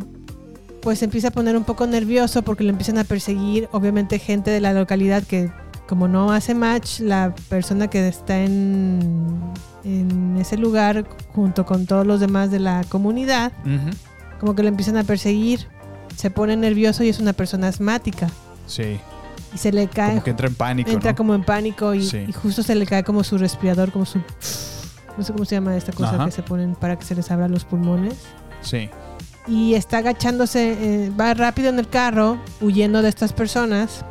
pues 0.81 0.99
se 0.99 1.05
empieza 1.05 1.29
a 1.29 1.31
poner 1.31 1.55
un 1.55 1.63
poco 1.63 1.85
nervioso 1.87 2.41
porque 2.41 2.63
le 2.63 2.71
empiezan 2.71 2.97
a 2.97 3.03
perseguir, 3.03 3.69
obviamente, 3.71 4.19
gente 4.19 4.49
de 4.51 4.59
la 4.59 4.73
localidad 4.73 5.23
que, 5.23 5.51
como 5.87 6.07
no 6.07 6.31
hace 6.31 6.53
match, 6.55 6.99
la 6.99 7.33
persona 7.49 7.87
que 7.89 8.07
está 8.07 8.43
en, 8.43 8.99
en 9.83 10.37
ese 10.37 10.57
lugar, 10.57 11.05
junto 11.33 11.65
con 11.65 11.85
todos 11.85 12.05
los 12.05 12.19
demás 12.19 12.51
de 12.51 12.59
la 12.59 12.83
comunidad, 12.89 13.51
como 14.39 14.55
que 14.55 14.63
lo 14.63 14.69
empiezan 14.69 14.97
a 14.97 15.03
perseguir. 15.03 15.67
Se 16.15 16.29
pone 16.29 16.55
nervioso 16.57 17.03
y 17.03 17.09
es 17.09 17.19
una 17.19 17.33
persona 17.33 17.67
asmática. 17.69 18.29
Sí. 18.67 18.99
Y 19.53 19.57
se 19.57 19.71
le 19.71 19.87
cae. 19.87 20.11
Como 20.11 20.23
que 20.23 20.29
entra 20.31 20.47
en 20.47 20.55
pánico, 20.55 20.89
Entra 20.91 21.11
¿no? 21.11 21.17
como 21.17 21.35
en 21.35 21.43
pánico 21.43 21.93
y, 21.93 22.03
Sí. 22.05 22.25
y 22.27 22.31
justo 22.31 22.63
se 22.63 22.75
le 22.75 22.85
cae 22.85 23.03
como 23.03 23.23
su 23.23 23.37
respirador, 23.37 23.91
como 23.91 24.05
su. 24.05 24.19
No 25.17 25.23
sé 25.23 25.33
cómo 25.33 25.45
se 25.45 25.55
llama 25.55 25.75
esta 25.75 25.91
cosa 25.91 26.15
Ajá. 26.15 26.25
que 26.25 26.31
se 26.31 26.43
ponen 26.43 26.75
para 26.75 26.97
que 26.97 27.05
se 27.05 27.15
les 27.15 27.29
abran 27.31 27.51
los 27.51 27.65
pulmones. 27.65 28.15
Sí. 28.61 28.89
Y 29.47 29.73
está 29.73 29.97
agachándose, 29.99 31.05
eh, 31.05 31.11
va 31.19 31.33
rápido 31.33 31.69
en 31.69 31.79
el 31.79 31.87
carro, 31.89 32.37
huyendo 32.61 33.01
de 33.01 33.09
estas 33.09 33.33
personas. 33.33 34.05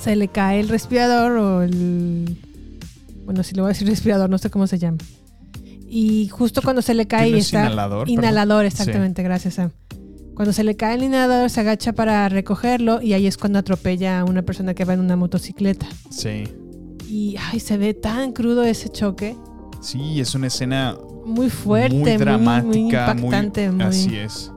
Se 0.00 0.16
le 0.16 0.28
cae 0.28 0.60
el 0.60 0.68
respirador 0.68 1.32
o 1.32 1.62
el. 1.62 2.38
Bueno, 3.30 3.44
si 3.44 3.54
le 3.54 3.60
voy 3.62 3.68
a 3.68 3.72
decir 3.74 3.86
respirador, 3.86 4.28
no 4.28 4.38
sé 4.38 4.50
cómo 4.50 4.66
se 4.66 4.76
llama. 4.76 4.98
Y 5.88 6.26
justo 6.30 6.62
cuando 6.62 6.82
se 6.82 6.94
le 6.94 7.06
cae 7.06 7.26
¿Que 7.26 7.30
no 7.30 7.36
y 7.36 7.40
es 7.40 7.46
está. 7.46 7.60
inhalador? 7.60 8.08
Inhalador, 8.08 8.62
Sí. 8.62 8.66
exactamente, 8.66 9.22
gracias 9.22 9.54
Sam. 9.54 9.70
Cuando 10.34 10.52
se 10.52 10.64
le 10.64 10.74
cae 10.74 10.96
el 10.96 11.04
inhalador, 11.04 11.48
se 11.48 11.60
agacha 11.60 11.92
para 11.92 12.28
recogerlo 12.28 13.00
y 13.00 13.12
ahí 13.12 13.28
es 13.28 13.36
cuando 13.36 13.60
atropella 13.60 14.18
a 14.18 14.24
una 14.24 14.42
persona 14.42 14.74
que 14.74 14.84
va 14.84 14.94
en 14.94 15.00
una 15.00 15.14
motocicleta. 15.14 15.86
Sí. 16.10 16.42
Y 17.08 17.36
ay, 17.52 17.60
se 17.60 17.78
ve 17.78 17.94
tan 17.94 18.32
crudo 18.32 18.64
ese 18.64 18.88
choque. 18.88 19.36
Sí, 19.80 20.20
es 20.20 20.34
una 20.34 20.48
escena 20.48 20.96
Muy 21.24 21.50
fuerte, 21.50 21.94
muy 21.94 22.08
muy, 22.10 22.16
dramática, 22.16 22.64
muy 22.64 22.76
muy, 22.78 22.78
impactante. 22.88 23.70
muy- 23.70 23.84
así 23.84 24.16
es. 24.16 24.50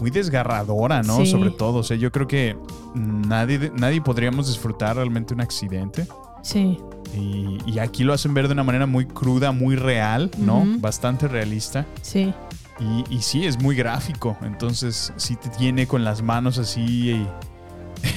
Muy 0.00 0.10
desgarradora, 0.10 1.02
¿no? 1.02 1.18
Sí. 1.18 1.26
Sobre 1.26 1.50
todo, 1.50 1.80
o 1.80 1.82
sea, 1.82 1.98
yo 1.98 2.10
creo 2.10 2.26
que 2.26 2.56
nadie, 2.94 3.70
nadie 3.76 4.00
podríamos 4.00 4.46
disfrutar 4.46 4.96
realmente 4.96 5.34
un 5.34 5.42
accidente. 5.42 6.06
Sí. 6.42 6.78
Y, 7.16 7.58
y 7.66 7.78
aquí 7.78 8.04
lo 8.04 8.12
hacen 8.12 8.34
ver 8.34 8.46
de 8.48 8.52
una 8.54 8.64
manera 8.64 8.86
muy 8.86 9.06
cruda, 9.06 9.52
muy 9.52 9.76
real, 9.76 10.30
¿no? 10.38 10.64
Bastante 10.78 11.26
realista. 11.28 11.86
Sí. 12.02 12.32
Y, 12.80 13.04
y 13.14 13.22
sí, 13.22 13.44
es 13.46 13.60
muy 13.60 13.74
gráfico. 13.74 14.36
Entonces, 14.42 15.12
sí 15.16 15.36
te 15.36 15.48
tiene 15.48 15.86
con 15.86 16.04
las 16.04 16.22
manos 16.22 16.58
así 16.58 17.10
y- 17.10 17.26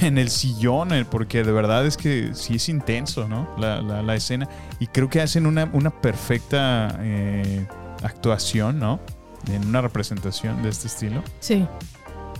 en 0.06 0.16
el 0.18 0.30
sillón, 0.30 0.92
eh, 0.92 1.04
porque 1.04 1.42
de 1.42 1.50
verdad 1.50 1.84
es 1.86 1.96
que 1.96 2.30
sí 2.34 2.54
es 2.56 2.68
intenso, 2.68 3.26
¿no? 3.28 3.48
La, 3.58 3.82
la- 3.82 4.02
la 4.02 4.14
escena. 4.14 4.48
Y 4.78 4.86
creo 4.86 5.08
que 5.08 5.20
hacen 5.20 5.46
una, 5.46 5.68
una 5.72 5.90
perfecta 5.90 6.96
eh, 7.00 7.66
actuación, 8.04 8.78
¿no? 8.78 9.00
En 9.50 9.66
una 9.66 9.80
representación 9.80 10.62
de 10.62 10.68
este 10.68 10.86
estilo. 10.86 11.22
Sí. 11.40 11.66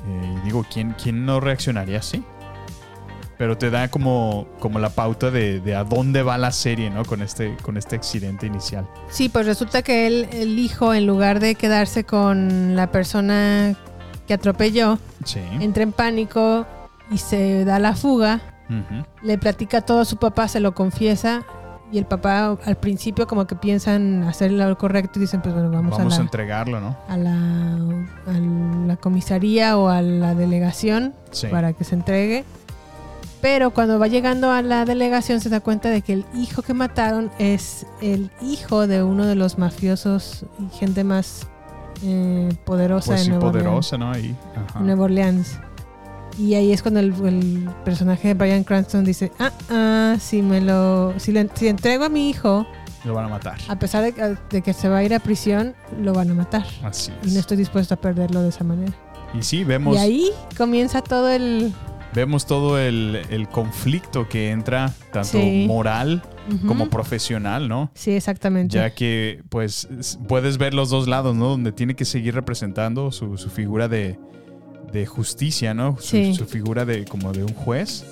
Eh, 0.07 0.36
y 0.40 0.44
digo, 0.44 0.64
¿quién, 0.72 0.94
¿quién 1.03 1.26
no 1.26 1.40
reaccionaría 1.40 1.98
así? 1.98 2.22
Pero 3.43 3.59
te 3.59 3.70
da 3.70 3.88
como, 3.88 4.47
como 4.61 4.78
la 4.78 4.90
pauta 4.90 5.32
de, 5.32 5.59
de 5.59 5.74
a 5.74 5.82
dónde 5.82 6.22
va 6.22 6.38
la 6.38 6.53
serie, 6.53 6.90
¿no? 6.90 7.05
Con 7.05 7.22
este, 7.22 7.57
con 7.62 7.76
este 7.76 7.97
accidente 7.97 8.47
inicial. 8.47 8.86
Sí, 9.11 9.28
pues 9.28 9.47
resulta 9.47 9.82
que 9.82 10.07
él, 10.07 10.28
el 10.32 10.61
hijo, 10.61 10.95
en 10.95 11.09
lugar 11.09 11.40
de 11.40 11.57
quedarse 11.57 12.05
con 12.05 12.76
la 12.76 12.93
persona 12.93 13.74
que 14.28 14.34
atropelló, 14.34 15.01
Sí. 15.24 15.40
entra 15.59 15.82
en 15.82 15.90
pánico 15.90 16.66
y 17.11 17.18
se 17.18 17.64
da 17.64 17.80
la 17.80 17.97
fuga. 17.97 18.40
Le 19.24 19.38
platica 19.38 19.80
todo 19.80 20.03
a 20.03 20.05
su 20.05 20.18
papá, 20.18 20.47
se 20.47 20.61
lo 20.61 20.72
confiesa. 20.72 21.43
Y 21.90 21.99
el 21.99 22.07
papá 22.07 22.57
al 22.64 22.76
principio 22.76 23.26
como 23.26 23.49
que 23.49 23.57
piensan 23.57 24.22
hacer 24.22 24.53
lo 24.53 24.78
correcto 24.78 25.18
y 25.18 25.22
dicen, 25.22 25.43
pues 25.43 25.53
bueno, 25.53 25.68
vamos, 25.72 25.99
Vamos 25.99 26.16
a 26.16 26.22
entregarlo, 26.22 26.80
¿no? 26.80 26.97
a 27.09 27.16
la, 27.16 27.32
a 28.28 28.86
la 28.86 28.97
comisaría 28.99 29.76
o 29.76 29.88
a 29.88 30.01
la 30.01 30.36
delegación 30.36 31.12
Sí. 31.32 31.49
para 31.49 31.72
que 31.72 31.82
se 31.82 31.97
entregue. 31.97 32.45
Pero 33.43 33.74
cuando 33.74 33.99
va 33.99 34.07
llegando 34.07 34.51
a 34.51 34.62
la 34.62 34.84
delegación 34.86 35.40
se 35.40 35.49
da 35.51 35.61
cuenta 35.61 35.90
de 35.90 36.01
que 36.01 36.12
el 36.14 36.24
hijo 36.34 36.62
que 36.62 36.72
mataron 36.74 37.30
es 37.38 37.84
el 38.01 38.30
hijo 38.40 38.86
de 38.86 39.03
uno 39.03 39.26
de 39.26 39.34
los 39.34 39.59
mafiosos 39.59 40.45
y 40.61 40.74
gente 40.78 41.03
más 41.05 41.49
eh, 42.05 42.49
poderosa 42.64 43.09
Pues 43.09 43.20
de 43.20 43.24
sí, 43.24 43.30
Nueva 43.30 43.51
poderosa, 43.53 43.99
¿no? 43.99 44.12
Ahí. 44.12 44.34
Ajá. 44.53 44.61
Orleans. 44.78 44.86
Nueva 44.86 45.03
Orleans. 45.05 45.59
Y 46.38 46.55
ahí 46.55 46.72
es 46.72 46.80
cuando 46.82 47.01
el, 47.01 47.12
el 47.26 47.68
personaje 47.84 48.28
de 48.28 48.34
Brian 48.34 48.64
Cranston 48.64 49.05
dice, 49.05 49.30
ah, 49.38 49.51
ah, 49.70 50.16
si 50.18 50.40
me 50.40 50.61
lo, 50.62 51.12
si, 51.18 51.30
le, 51.32 51.49
si 51.55 51.68
entrego 51.68 52.05
a 52.05 52.09
mi 52.09 52.30
hijo, 52.30 52.64
Lo 53.05 53.12
van 53.12 53.26
a 53.26 53.28
matar. 53.28 53.59
a 53.68 53.76
pesar 53.78 54.03
de, 54.05 54.38
de 54.51 54.62
que 54.62 54.72
se 54.72 54.88
va 54.88 54.99
a 54.99 55.05
ir 55.05 55.12
a 55.14 55.18
prisión, 55.18 55.74
lo 56.01 56.14
van 56.14 56.30
a 56.30 56.34
matar. 56.34 56.64
Así 56.84 57.12
Y 57.24 57.32
no 57.32 57.40
estoy 57.40 57.57
dispuesto 57.59 57.93
a 57.95 57.97
perderlo 57.99 58.40
de 58.40 58.49
esa 58.49 58.64
manera. 58.64 58.93
Y 59.34 59.43
sí, 59.43 59.64
vemos, 59.64 59.95
Y 59.97 59.99
ahí 59.99 60.30
comienza 60.57 61.03
todo 61.03 61.28
el... 61.28 61.74
vemos 62.14 62.46
todo 62.46 62.78
el, 62.78 63.20
el 63.30 63.48
conflicto 63.48 64.28
que 64.28 64.50
entra, 64.50 64.92
tanto 65.12 65.38
Sí. 65.40 65.64
moral 65.66 66.22
como 66.66 66.90
profesional, 66.90 67.68
¿no? 67.68 67.90
Sí, 67.94 68.10
exactamente. 68.12 68.74
Ya 68.74 68.90
que, 68.94 69.42
pues, 69.48 69.88
puedes 70.28 70.58
ver 70.58 70.74
los 70.74 70.90
dos 70.90 71.06
lados, 71.08 71.36
¿no? 71.36 71.48
Donde 71.48 71.72
tiene 71.72 71.94
que 71.94 72.04
seguir 72.04 72.34
representando 72.34 73.12
su, 73.12 73.36
su 73.38 73.48
figura 73.48 73.88
de, 73.88 74.18
de 74.92 75.06
justicia, 75.06 75.72
¿no? 75.74 75.96
Su, 75.98 76.02
Sí. 76.08 76.34
su 76.34 76.46
figura 76.46 76.84
de 76.84 77.04
como 77.04 77.32
de 77.32 77.44
un 77.44 77.54
juez 77.54 78.04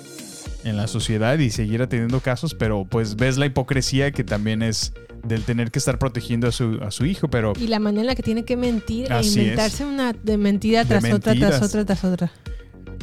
en 0.63 0.77
la 0.77 0.87
sociedad 0.87 1.37
y 1.39 1.49
seguir 1.49 1.81
atendiendo 1.81 2.19
casos, 2.21 2.53
pero 2.53 2.85
pues 2.85 3.15
ves 3.15 3.37
la 3.37 3.45
hipocresía 3.47 4.11
que 4.11 4.23
también 4.23 4.61
es 4.61 4.93
del 5.23 5.43
tener 5.43 5.69
que 5.71 5.79
estar 5.79 5.99
protegiendo 5.99 6.47
a 6.47 6.51
su, 6.51 6.79
a 6.81 6.89
su 6.91 7.05
hijo, 7.05 7.27
pero 7.29 7.53
Y 7.59 7.67
la 7.67 7.79
manera 7.79 8.01
en 8.01 8.07
la 8.07 8.15
que 8.15 8.23
tiene 8.23 8.43
que 8.45 8.57
mentir 8.57 9.11
e 9.11 9.21
inventarse 9.25 9.85
una 9.85 10.13
de 10.13 10.37
mentira 10.37 10.83
De 10.83 10.99
tras 10.99 11.13
otra, 11.13 11.35
tras 11.35 11.61
otra, 11.61 11.85
tras 11.85 12.03
otra. 12.03 12.31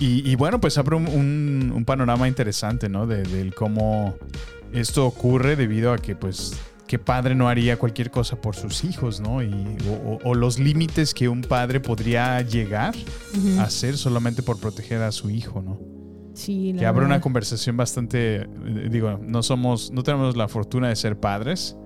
Y, 0.00 0.28
y 0.30 0.34
bueno, 0.36 0.60
pues 0.60 0.78
abre 0.78 0.96
un, 0.96 1.08
un- 1.08 1.72
un 1.74 1.84
panorama 1.84 2.28
interesante, 2.28 2.88
¿no? 2.88 3.06
De, 3.06 3.52
cómo 3.56 4.14
esto 4.72 5.06
ocurre 5.06 5.56
debido 5.56 5.92
a 5.92 5.98
que, 5.98 6.14
pues, 6.14 6.58
qué 6.86 6.98
padre 6.98 7.34
no 7.34 7.48
haría 7.48 7.78
cualquier 7.78 8.10
cosa 8.10 8.40
por 8.40 8.54
sus 8.54 8.84
hijos, 8.84 9.20
¿no? 9.20 9.42
Y, 9.42 9.76
o, 10.24 10.34
los 10.34 10.58
límites 10.58 11.14
que 11.14 11.28
un 11.28 11.40
padre 11.42 11.80
podría 11.80 12.40
llegar 12.42 12.94
a 13.58 13.62
hacer 13.64 13.96
solamente 13.96 14.42
por 14.42 14.58
proteger 14.60 15.02
a 15.02 15.10
su 15.12 15.30
hijo, 15.30 15.62
¿no? 15.62 15.80
Sí, 16.34 16.72
la 16.72 16.78
que 16.78 16.86
abre 16.86 17.04
una 17.04 17.20
conversación 17.20 17.76
bastante, 17.76 18.42
eh, 18.42 18.88
digo, 18.90 19.18
no 19.20 19.42
somos, 19.42 19.90
no 19.90 20.04
tenemos 20.04 20.36
la 20.36 20.46
fortuna 20.46 20.88
de 20.88 20.94
ser 20.96 21.18
padres, 21.18 21.76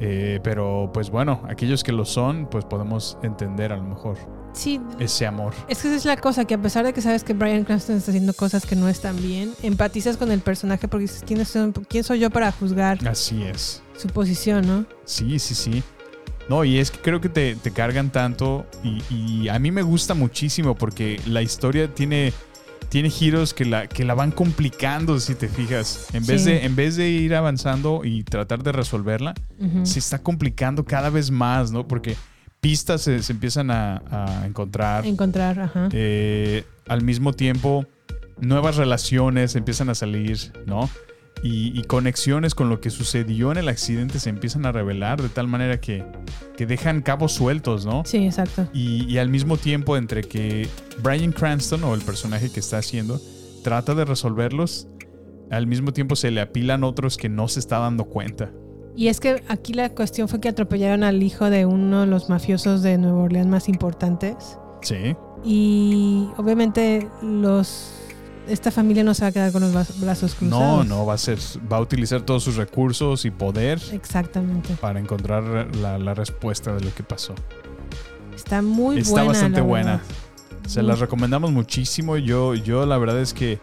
eh, 0.00 0.40
pero 0.42 0.90
pues 0.92 1.10
bueno, 1.10 1.42
aquellos 1.48 1.82
que 1.84 1.92
lo 1.92 2.04
son, 2.04 2.46
pues 2.50 2.64
podemos 2.64 3.18
entender 3.22 3.72
a 3.72 3.76
lo 3.76 3.84
mejor 3.84 4.16
Sí, 4.52 4.80
ese 5.00 5.26
amor. 5.26 5.52
Es 5.66 5.82
que 5.82 5.88
esa 5.88 5.96
es 5.96 6.04
la 6.04 6.16
cosa, 6.16 6.44
que 6.44 6.54
a 6.54 6.58
pesar 6.62 6.84
de 6.84 6.92
que 6.92 7.00
sabes 7.02 7.24
que 7.24 7.32
Brian 7.34 7.64
Cranston 7.64 7.96
está 7.96 8.12
haciendo 8.12 8.32
cosas 8.34 8.64
que 8.66 8.76
no 8.76 8.88
están 8.88 9.16
bien, 9.20 9.52
empatizas 9.64 10.16
con 10.16 10.30
el 10.30 10.38
personaje 10.40 10.86
porque 10.86 11.02
dices, 11.02 11.24
¿quién, 11.26 11.40
es- 11.40 11.58
quién 11.88 12.04
soy 12.04 12.20
yo 12.20 12.30
para 12.30 12.52
juzgar 12.52 12.98
Así 13.08 13.42
es. 13.42 13.82
su 13.96 14.06
posición, 14.08 14.64
no? 14.66 14.86
Sí, 15.04 15.40
sí, 15.40 15.56
sí. 15.56 15.82
No, 16.48 16.62
y 16.62 16.78
es 16.78 16.90
que 16.92 16.98
creo 17.00 17.20
que 17.20 17.28
te, 17.30 17.56
te 17.56 17.72
cargan 17.72 18.10
tanto 18.12 18.64
y, 18.84 19.02
y 19.10 19.48
a 19.48 19.58
mí 19.58 19.72
me 19.72 19.82
gusta 19.82 20.14
muchísimo 20.14 20.76
porque 20.76 21.18
la 21.26 21.42
historia 21.42 21.92
tiene, 21.92 22.32
tiene 22.94 23.10
giros 23.10 23.54
que 23.54 23.64
la, 23.64 23.88
que 23.88 24.04
la 24.04 24.14
van 24.14 24.30
complicando, 24.30 25.18
si 25.18 25.34
te 25.34 25.48
fijas. 25.48 26.06
En 26.12 26.24
vez, 26.24 26.44
Sí. 26.44 26.50
de, 26.52 26.64
en 26.64 26.76
vez 26.76 26.94
de 26.94 27.08
ir 27.08 27.34
avanzando 27.34 28.02
y 28.04 28.22
tratar 28.22 28.62
de 28.62 28.70
resolverla, 28.70 29.34
se 29.82 29.98
está 29.98 30.20
complicando 30.20 30.84
cada 30.84 31.10
vez 31.10 31.32
más, 31.32 31.72
¿no? 31.72 31.88
Porque 31.88 32.14
pistas 32.60 33.02
se, 33.02 33.20
se 33.24 33.32
empiezan 33.32 33.72
a, 33.72 34.00
a 34.12 34.46
encontrar. 34.46 35.04
Encontrar, 35.06 35.58
ajá. 35.58 35.88
Eh, 35.90 36.62
al 36.86 37.02
mismo 37.02 37.32
tiempo, 37.32 37.84
nuevas 38.38 38.76
relaciones 38.76 39.56
empiezan 39.56 39.88
a 39.90 39.96
salir, 39.96 40.52
¿no? 40.64 40.88
Y, 41.44 41.78
y 41.78 41.82
conexiones 41.84 42.54
con 42.54 42.70
lo 42.70 42.80
que 42.80 42.88
sucedió 42.88 43.52
en 43.52 43.58
el 43.58 43.68
accidente 43.68 44.18
se 44.18 44.30
empiezan 44.30 44.64
a 44.64 44.72
revelar 44.72 45.20
de 45.20 45.28
tal 45.28 45.46
manera 45.46 45.78
que, 45.78 46.02
que 46.56 46.64
dejan 46.64 47.02
cabos 47.02 47.32
sueltos, 47.32 47.84
¿no? 47.84 48.02
Sí, 48.06 48.24
exacto. 48.24 48.66
Y, 48.72 49.04
y 49.04 49.18
al 49.18 49.28
mismo 49.28 49.58
tiempo, 49.58 49.98
entre 49.98 50.22
que 50.22 50.66
Brian 51.02 51.32
Cranston 51.32 51.84
o 51.84 51.94
el 51.94 52.00
personaje 52.00 52.50
que 52.50 52.60
está 52.60 52.78
haciendo 52.78 53.20
trata 53.62 53.94
de 53.94 54.06
resolverlos, 54.06 54.88
al 55.50 55.66
mismo 55.66 55.92
tiempo 55.92 56.16
se 56.16 56.30
le 56.30 56.40
apilan 56.40 56.82
otros 56.82 57.18
que 57.18 57.28
no 57.28 57.46
se 57.46 57.60
está 57.60 57.78
dando 57.78 58.06
cuenta. 58.06 58.50
Y 58.96 59.08
es 59.08 59.20
que 59.20 59.42
aquí 59.48 59.74
la 59.74 59.90
cuestión 59.90 60.28
fue 60.28 60.40
que 60.40 60.48
atropellaron 60.48 61.02
al 61.02 61.22
hijo 61.22 61.50
de 61.50 61.66
uno 61.66 62.02
de 62.02 62.06
los 62.06 62.30
mafiosos 62.30 62.82
de 62.82 62.96
Nueva 62.96 63.24
Orleans 63.24 63.48
más 63.48 63.68
importantes. 63.68 64.58
Sí. 64.82 65.16
Y 65.44 66.28
obviamente 66.36 67.08
los 67.20 68.03
esta 68.48 68.70
familia 68.70 69.02
no 69.04 69.14
se 69.14 69.22
va 69.22 69.28
a 69.28 69.32
quedar 69.32 69.52
con 69.52 69.62
los 69.62 69.72
bra- 69.72 70.00
brazos 70.00 70.32
No, 70.34 70.38
cruzados. 70.58 70.86
no, 70.86 71.06
va 71.06 71.14
a 71.14 71.18
ser, 71.18 71.38
va 71.72 71.78
a 71.78 71.80
utilizar 71.80 72.22
todos 72.22 72.42
sus 72.44 72.56
recursos 72.56 73.24
y 73.24 73.30
poder 73.30 73.80
Exactamente. 73.92 74.74
para 74.80 75.00
encontrar 75.00 75.74
la, 75.76 75.98
la 75.98 76.14
respuesta 76.14 76.74
de 76.74 76.82
lo 76.84 76.94
que 76.94 77.02
pasó. 77.02 77.34
Está 78.34 78.62
muy 78.62 78.98
Está 78.98 79.10
buena. 79.12 79.28
bastante 79.28 79.58
la 79.60 79.64
buena. 79.66 80.00
Se 80.66 80.82
las 80.82 80.98
recomendamos 80.98 81.52
muchísimo. 81.52 82.16
Yo, 82.16 82.54
yo 82.54 82.86
la 82.86 82.96
verdad 82.98 83.20
es 83.20 83.32
que 83.34 83.58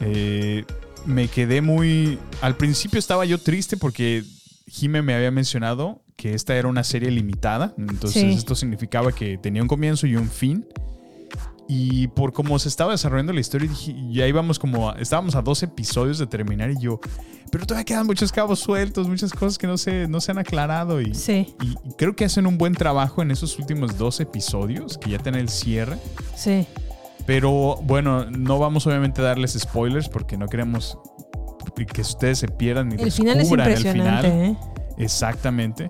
eh, 0.00 0.64
me 1.06 1.28
quedé 1.28 1.60
muy... 1.60 2.18
Al 2.40 2.56
principio 2.56 2.98
estaba 2.98 3.24
yo 3.24 3.38
triste 3.38 3.76
porque 3.76 4.24
Jime 4.66 5.02
me 5.02 5.14
había 5.14 5.30
mencionado 5.30 6.00
que 6.16 6.34
esta 6.34 6.56
era 6.56 6.68
una 6.68 6.84
serie 6.84 7.10
limitada. 7.10 7.74
Entonces 7.76 8.22
Sí. 8.22 8.30
esto 8.32 8.54
significaba 8.54 9.12
que 9.12 9.38
tenía 9.38 9.62
un 9.62 9.68
comienzo 9.68 10.06
y 10.06 10.16
un 10.16 10.28
fin. 10.28 10.66
Y 11.68 12.08
por 12.08 12.32
cómo 12.32 12.58
se 12.58 12.68
estaba 12.68 12.92
desarrollando 12.92 13.32
la 13.32 13.40
historia, 13.40 13.68
dije, 13.68 13.94
ya 14.10 14.26
íbamos 14.26 14.58
como, 14.58 14.90
a- 14.90 14.94
estábamos 14.98 15.34
a 15.36 15.42
dos 15.42 15.62
episodios 15.62 16.18
de 16.18 16.26
terminar 16.26 16.70
y 16.70 16.78
yo, 16.78 17.00
pero 17.50 17.64
todavía 17.66 17.84
quedan 17.84 18.06
muchos 18.06 18.32
cabos 18.32 18.58
sueltos, 18.58 19.08
muchas 19.08 19.32
cosas 19.32 19.56
que 19.58 19.66
no 19.66 19.78
se, 19.78 20.06
no 20.08 20.20
se 20.20 20.32
han 20.32 20.38
aclarado. 20.38 21.00
Y, 21.00 21.14
Sí. 21.14 21.54
y 21.62 21.74
creo 21.96 22.14
que 22.16 22.24
hacen 22.24 22.46
un 22.46 22.58
buen 22.58 22.74
trabajo 22.74 23.22
en 23.22 23.30
esos 23.30 23.58
últimos 23.58 23.96
dos 23.96 24.20
episodios, 24.20 24.98
que 24.98 25.10
ya 25.10 25.18
tienen 25.18 25.40
el 25.40 25.48
cierre. 25.48 25.96
Sí. 26.36 26.66
Pero 27.26 27.76
bueno, 27.84 28.28
no 28.30 28.58
vamos 28.58 28.86
obviamente 28.86 29.20
a 29.20 29.24
darles 29.24 29.52
spoilers 29.52 30.08
porque 30.08 30.36
no 30.36 30.48
queremos 30.48 30.98
que 31.94 32.00
ustedes 32.02 32.38
se 32.38 32.48
pierdan 32.48 32.92
y 32.92 33.02
El 33.02 33.10
final 33.12 33.34
es 33.36 33.38
descubran 33.44 33.70
el 33.70 33.78
final. 33.78 34.24
¿eh? 34.26 34.56
Exactamente. 34.98 35.88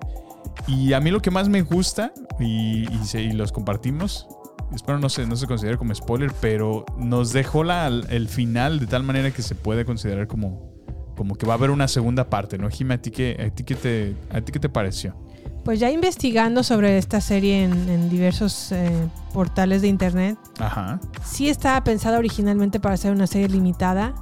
Y 0.67 0.93
a 0.93 0.99
mí 1.01 1.11
lo 1.11 1.21
que 1.21 1.29
más 1.31 1.49
me 1.49 1.61
gusta, 1.61 2.13
y, 2.39 2.87
y 2.93 3.05
se- 3.05 3.21
y 3.21 3.31
los 3.33 3.51
compartimos, 3.51 4.27
espero 4.73 4.99
no 4.99 5.09
se, 5.09 5.25
no 5.25 5.35
se 5.35 5.47
considere 5.47 5.77
como 5.77 5.93
spoiler, 5.93 6.31
pero 6.41 6.85
nos 6.97 7.33
dejó 7.33 7.63
la, 7.63 7.87
el 7.87 8.27
final 8.27 8.79
de 8.79 8.87
tal 8.87 9.03
manera 9.03 9.31
que 9.31 9.41
se 9.41 9.55
puede 9.55 9.85
considerar 9.85 10.27
como, 10.27 10.71
como 11.15 11.35
que 11.35 11.45
va 11.45 11.53
a 11.53 11.57
haber 11.57 11.71
una 11.71 11.87
segunda 11.87 12.29
parte, 12.29 12.57
¿no? 12.57 12.69
Jimmy, 12.69 12.93
¿a 12.95 13.01
ti 13.01 13.11
qué, 13.11 13.51
a 13.51 13.53
ti 13.53 13.63
qué, 13.63 13.75
te, 13.75 14.15
a 14.31 14.41
ti 14.41 14.51
qué 14.51 14.59
te 14.59 14.69
pareció? 14.69 15.15
Pues 15.63 15.79
ya 15.79 15.89
investigando 15.89 16.61
sobre 16.61 16.97
esta 16.97 17.21
serie 17.21 17.63
en, 17.63 17.89
en 17.89 18.09
diversos 18.09 18.71
eh, 18.73 18.89
portales 19.33 19.81
de 19.81 19.87
internet, 19.87 20.37
Ajá. 20.59 20.99
sí 21.23 21.47
estaba 21.47 21.81
pensada 21.83 22.17
originalmente 22.17 22.81
para 22.81 22.97
ser 22.97 23.13
una 23.13 23.27
serie 23.27 23.47
limitada, 23.47 24.13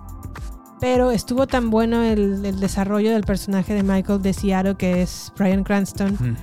pero 0.81 1.11
estuvo 1.11 1.45
tan 1.45 1.69
bueno 1.69 2.01
el, 2.01 2.43
el 2.43 2.59
desarrollo 2.59 3.11
del 3.11 3.23
personaje 3.23 3.75
de 3.75 3.83
Michael 3.83 4.21
de 4.23 4.33
Seattle, 4.33 4.75
que 4.75 5.03
es 5.03 5.31
Brian 5.37 5.63
Cranston, 5.63 6.35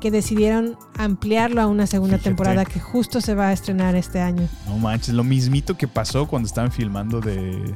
que 0.00 0.10
decidieron 0.10 0.76
ampliarlo 0.98 1.62
a 1.62 1.66
una 1.66 1.86
segunda 1.86 2.18
Fíjate. 2.18 2.30
temporada 2.30 2.64
que 2.66 2.78
justo 2.78 3.22
se 3.22 3.34
va 3.34 3.48
a 3.48 3.52
estrenar 3.54 3.96
este 3.96 4.20
año. 4.20 4.46
No 4.68 4.76
manches, 4.76 5.14
lo 5.14 5.24
mismito 5.24 5.78
que 5.78 5.88
pasó 5.88 6.28
cuando 6.28 6.46
estaban 6.46 6.70
filmando 6.70 7.22
de 7.22 7.74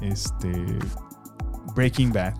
este 0.00 0.78
Breaking 1.74 2.12
Bad. 2.12 2.34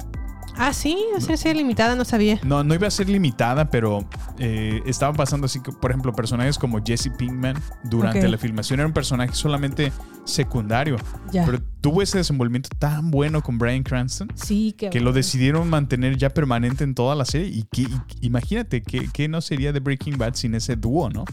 Ah, 0.59 0.73
sí, 0.73 0.97
o 1.15 1.21
sea, 1.21 1.37
serie 1.37 1.63
limitada, 1.63 1.95
no 1.95 2.05
sabía. 2.05 2.41
No, 2.43 2.65
no 2.65 2.75
iba 2.75 2.87
a 2.87 2.91
ser 2.91 3.09
limitada, 3.09 3.71
pero 3.71 4.09
eh, 4.39 4.81
estaban 4.87 5.15
pasando 5.15 5.45
así, 5.47 5.61
que, 5.61 5.71
por 5.71 5.91
ejemplo, 5.91 6.13
personajes 6.15 6.59
como 6.59 6.83
Jesse 6.85 7.11
Pinkman 7.17 7.57
durante 7.85 8.27
la 8.29 8.39
filmación 8.39 8.81
era 8.81 8.87
un 8.87 8.93
personaje 8.95 9.35
solamente 9.35 9.93
secundario. 10.25 10.97
Ya. 11.31 11.45
Pero 11.45 11.61
tuvo 11.81 12.01
ese 12.03 12.19
desenvolvimiento 12.19 12.71
tan 12.79 13.11
bueno 13.11 13.43
con 13.43 13.59
Brian 13.59 13.83
Cranston 13.83 14.29
Sí, 14.35 14.73
que, 14.73 15.01
lo 15.01 15.13
decidieron 15.13 15.69
mantener 15.69 16.17
ya 16.17 16.31
permanente 16.31 16.85
en 16.85 16.95
toda 16.95 17.15
la 17.15 17.25
serie. 17.25 17.49
Y 17.49 17.65
que 17.65 17.83
y- 17.83 17.89
imagínate, 18.23 18.83
¿qué, 18.83 19.09
qué 19.13 19.29
no 19.29 19.41
sería 19.41 19.73
de 19.73 19.81
Breaking 19.81 20.17
Bad 20.19 20.35
sin 20.35 20.55
ese 20.55 20.77
dúo, 20.77 21.11
no? 21.11 21.25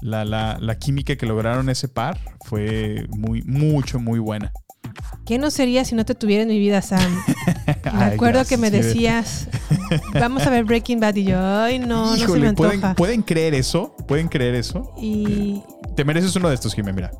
La, 0.00 0.24
la, 0.24 0.58
la 0.60 0.78
química 0.78 1.16
que 1.16 1.26
lograron 1.26 1.68
ese 1.70 1.88
par 1.88 2.18
fue 2.44 3.06
muy, 3.10 3.42
mucho, 3.42 3.98
muy 3.98 4.18
buena. 4.18 4.52
¿Qué 5.24 5.38
no 5.38 5.50
sería 5.50 5.84
si 5.84 5.94
no 5.94 6.04
te 6.04 6.14
tuviera 6.14 6.42
en 6.42 6.48
mi 6.50 6.58
vida, 6.58 6.82
Sam? 6.82 7.00
Me 7.92 8.02
Ay, 8.04 8.14
acuerdo 8.14 8.44
que 8.44 8.56
me 8.56 8.70
decías, 8.70 9.48
vamos 10.14 10.46
a 10.46 10.50
ver 10.50 10.64
Breaking 10.64 11.00
Bad 11.00 11.14
y 11.16 11.24
yo, 11.24 11.38
ay, 11.62 11.78
no, 11.78 12.16
no 12.16 12.16
se 12.16 12.38
me 12.38 12.48
antoja. 12.48 12.68
¿pueden, 12.70 12.94
¿pueden 12.94 13.22
creer 13.22 13.54
eso? 13.54 13.94
¿Pueden 14.08 14.28
creer 14.28 14.54
eso? 14.54 14.92
Y 14.96 15.62
Te 15.94 16.04
mereces 16.04 16.34
uno 16.36 16.48
de 16.48 16.54
estos, 16.54 16.74
Jimé, 16.74 16.92
mira. 16.92 17.10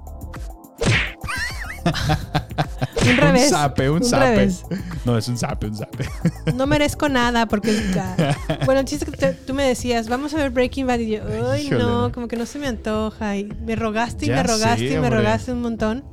un 3.06 3.16
revés. 3.18 3.44
Un 3.44 3.50
zape, 3.50 3.90
un, 3.90 3.96
un 3.98 4.04
zape. 4.04 4.24
revés. 4.24 4.64
No, 5.04 5.18
es 5.18 5.28
un 5.28 5.36
zape, 5.36 5.66
un 5.66 5.76
zape. 5.76 6.08
No 6.54 6.66
merezco 6.66 7.08
nada 7.08 7.46
porque... 7.46 7.72
Bueno, 8.64 8.80
el 8.80 8.86
chiste 8.86 9.04
que 9.06 9.12
te- 9.16 9.32
tú 9.34 9.52
me 9.54 9.62
decías, 9.64 10.08
vamos 10.08 10.32
a 10.34 10.38
ver 10.38 10.50
Breaking 10.50 10.86
Bad 10.86 10.98
y 11.00 11.10
yo, 11.16 11.22
ay, 11.50 11.66
Híjole. 11.66 11.82
no, 11.82 12.12
como 12.12 12.28
que 12.28 12.36
no 12.36 12.46
se 12.46 12.58
me 12.58 12.66
antoja. 12.66 13.36
Y 13.36 13.44
me 13.66 13.76
rogaste 13.76 14.24
y 14.24 14.28
Ya 14.28 14.36
me 14.36 14.42
rogaste 14.44 14.86
y 14.86 14.90
me 14.90 14.96
hombre. 15.00 15.10
rogaste 15.16 15.52
un 15.52 15.60
montón. 15.62 16.04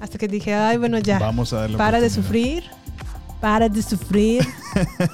Hasta 0.00 0.18
que 0.18 0.26
dije, 0.28 0.54
ay, 0.54 0.76
bueno, 0.76 0.98
ya. 0.98 1.18
Vamos 1.18 1.52
a 1.52 1.60
darle 1.60 1.78
Para 1.78 2.00
de 2.00 2.10
sufrir. 2.10 2.64
Para 3.40 3.68
de 3.68 3.82
sufrir. 3.82 4.46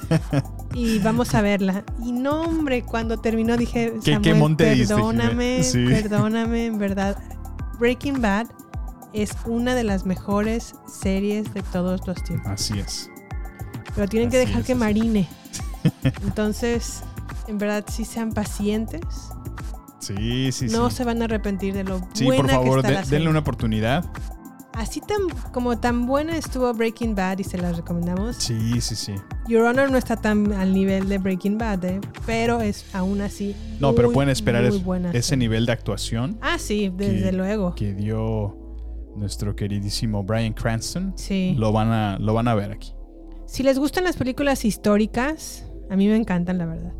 y 0.73 0.99
vamos 0.99 1.33
a 1.35 1.41
verla. 1.41 1.83
Y 2.03 2.11
no, 2.11 2.41
hombre, 2.43 2.83
cuando 2.83 3.17
terminó 3.17 3.57
dije, 3.57 3.93
¿Qué- 4.03 4.13
Samuel, 4.13 4.35
monte 4.37 4.75
perdóname? 4.77 5.63
Sí. 5.63 5.85
perdóname, 5.85 6.65
en 6.67 6.77
verdad. 6.77 7.17
Breaking 7.79 8.21
Bad 8.21 8.47
es 9.13 9.31
una 9.45 9.75
de 9.75 9.83
las 9.83 10.05
mejores 10.05 10.75
series 10.87 11.53
de 11.53 11.61
todos 11.63 12.07
los 12.07 12.23
tiempos. 12.23 12.51
Así 12.51 12.79
es. 12.79 13.09
Pero 13.95 14.07
tienen 14.07 14.29
que 14.29 14.37
dejar 14.37 14.61
es, 14.61 14.65
que 14.67 14.75
marine. 14.75 15.27
Entonces, 16.23 17.01
en 17.47 17.57
verdad, 17.57 17.83
sí 17.91 18.05
sean 18.05 18.31
pacientes. 18.31 19.01
Sí, 19.99 20.51
sí, 20.51 20.67
no 20.67 20.89
sí. 20.89 20.97
se 20.97 21.03
van 21.05 21.21
a 21.21 21.25
arrepentir 21.25 21.73
de 21.73 21.83
lo 21.83 22.01
Sí, 22.13 22.25
buena 22.25 22.41
por 22.43 22.51
favor, 22.51 22.71
que 22.73 22.77
está 22.79 22.87
de- 22.89 22.93
la 22.95 23.03
serie. 23.03 23.17
denle 23.19 23.29
una 23.29 23.39
oportunidad. 23.39 24.05
Así 24.73 25.01
tan, 25.01 25.19
como 25.51 25.77
tan 25.77 26.07
buena 26.07 26.35
estuvo 26.35 26.73
Breaking 26.73 27.13
Bad 27.13 27.37
y 27.39 27.43
se 27.43 27.57
las 27.59 27.77
recomendamos. 27.77 28.37
Sí, 28.37 28.81
sí, 28.81 28.95
sí. 28.95 29.13
Your 29.47 29.65
Honor 29.65 29.91
no 29.91 29.97
está 29.97 30.15
tan 30.15 30.51
al 30.51 30.73
nivel 30.73 31.07
de 31.09 31.19
Breaking 31.19 31.57
Bad, 31.59 31.85
¿eh? 31.85 32.01
pero 32.25 32.59
es 32.59 32.83
aún 32.95 33.21
así. 33.21 33.55
No, 33.79 33.93
pero 33.93 34.11
pueden 34.11 34.29
esperar 34.29 34.63
es- 34.65 34.81
ese 35.13 35.37
nivel 35.37 35.65
de 35.67 35.71
actuación 35.73 36.37
Ah, 36.41 36.57
sí, 36.57 36.91
desde 36.95 37.25
que- 37.29 37.31
luego. 37.33 37.75
que 37.75 37.93
dio 37.93 38.57
nuestro 39.15 39.55
queridísimo 39.55 40.23
Brian 40.23 40.53
Cranston. 40.53 41.13
Sí. 41.17 41.53
Lo 41.57 41.71
van 41.71 41.91
a, 41.91 42.17
lo 42.19 42.33
van 42.33 42.47
a 42.47 42.55
ver 42.55 42.71
aquí. 42.71 42.93
Si 43.45 43.61
les 43.61 43.77
gustan 43.77 44.03
las 44.05 44.17
películas 44.17 44.65
históricas, 44.65 45.69
a 45.91 45.95
mí 45.95 46.07
me 46.07 46.15
encantan, 46.15 46.57
la 46.57 46.65
verdad. 46.65 46.93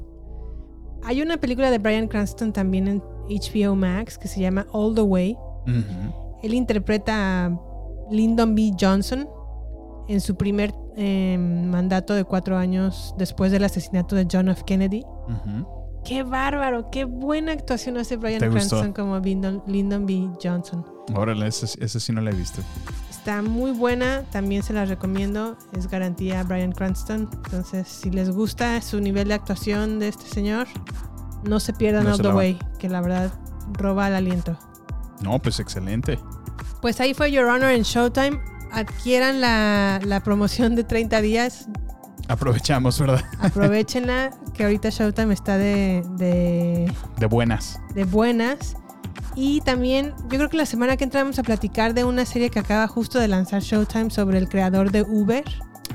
Hay 1.03 1.23
una 1.23 1.37
película 1.37 1.71
de 1.71 1.79
Brian 1.79 2.07
Cranston 2.07 2.53
también 2.53 2.87
en 2.87 3.03
HBO 3.27 3.75
Max 3.75 4.17
que 4.19 4.27
se 4.27 4.39
llama 4.41 4.67
All 4.71 4.93
the 4.93 5.01
Way. 5.01 5.35
Ujú. 5.65 6.22
Él 6.43 6.53
interpreta 6.53 7.45
a 7.45 7.59
Lyndon 8.11 8.53
B. 8.53 8.73
Johnson 8.79 9.27
en 10.07 10.21
su 10.21 10.35
primer 10.35 10.75
eh, 10.95 11.37
mandato 11.39 12.13
de 12.13 12.23
cuatro 12.25 12.57
años 12.57 13.15
después 13.17 13.51
del 13.51 13.63
asesinato 13.63 14.15
de 14.15 14.27
John 14.31 14.49
F. 14.49 14.63
Kennedy. 14.65 15.03
Qué 16.03 16.23
bárbaro, 16.23 16.89
qué 16.91 17.05
buena 17.05 17.53
actuación 17.53 17.97
hace 17.97 18.17
Brian. 18.17 18.39
Cranston 18.39 18.91
como 18.91 19.17
Lyndon, 19.19 19.63
Lyndon 19.67 20.05
B. 20.05 20.29
Johnson. 20.43 20.85
Órale, 21.15 21.47
esa 21.47 21.99
sí 21.99 22.11
no 22.11 22.21
la 22.21 22.31
he 22.31 22.35
visto. 22.35 22.61
Está 23.09 23.41
muy 23.41 23.71
buena, 23.71 24.23
también 24.31 24.63
se 24.63 24.73
la 24.73 24.83
recomiendo, 24.83 25.57
es 25.71 25.87
garantía 25.87 26.43
Brian 26.43 26.73
Cranston. 26.73 27.29
Entonces, 27.45 27.87
si 27.87 28.11
les 28.11 28.29
gusta 28.29 28.81
su 28.81 28.99
nivel 28.99 29.29
de 29.29 29.35
actuación 29.35 29.99
de 29.99 30.09
este 30.09 30.25
señor, 30.25 30.67
no 31.47 31.61
se 31.61 31.71
pierdan 31.71 32.03
No 32.03 32.17
se 32.17 32.23
the 32.23 32.33
Way, 32.33 32.59
que 32.79 32.89
la 32.89 32.99
verdad 32.99 33.31
roba 33.71 34.09
el 34.09 34.15
aliento. 34.15 34.57
No, 35.23 35.39
pues 35.39 35.59
excelente. 35.59 36.19
Pues 36.81 36.99
ahí 36.99 37.13
fue 37.13 37.31
Your 37.31 37.45
Honor 37.45 37.71
en 37.71 37.83
Showtime. 37.83 38.39
Adquieran 38.71 39.39
la, 39.41 39.99
la 40.03 40.21
promoción 40.21 40.75
de 40.75 40.83
30 40.83 41.21
días. 41.21 41.67
Aprovechamos, 42.27 42.99
¿verdad? 42.99 43.23
Aprovechenla, 43.39 44.31
que 44.53 44.63
ahorita 44.63 44.89
Showtime 44.89 45.33
está 45.33 45.57
de, 45.57 46.03
de, 46.17 46.91
De 47.19 47.25
buenas. 47.25 47.79
de 47.93 48.03
buenas. 48.05 48.75
Y 49.35 49.61
también, 49.61 50.13
yo 50.29 50.37
creo 50.37 50.49
que 50.49 50.57
la 50.57 50.65
semana 50.65 50.95
que 50.97 51.03
entra 51.03 51.21
vamos 51.23 51.39
a 51.39 51.43
platicar 51.43 51.93
de 51.93 52.03
una 52.03 52.25
serie 52.25 52.49
que 52.49 52.59
acaba 52.59 52.87
justo 52.87 53.19
de 53.19 53.27
lanzar 53.27 53.61
Showtime 53.61 54.09
sobre 54.09 54.37
el 54.37 54.47
creador 54.49 54.91
de 54.91 55.01
Uber, 55.03 55.43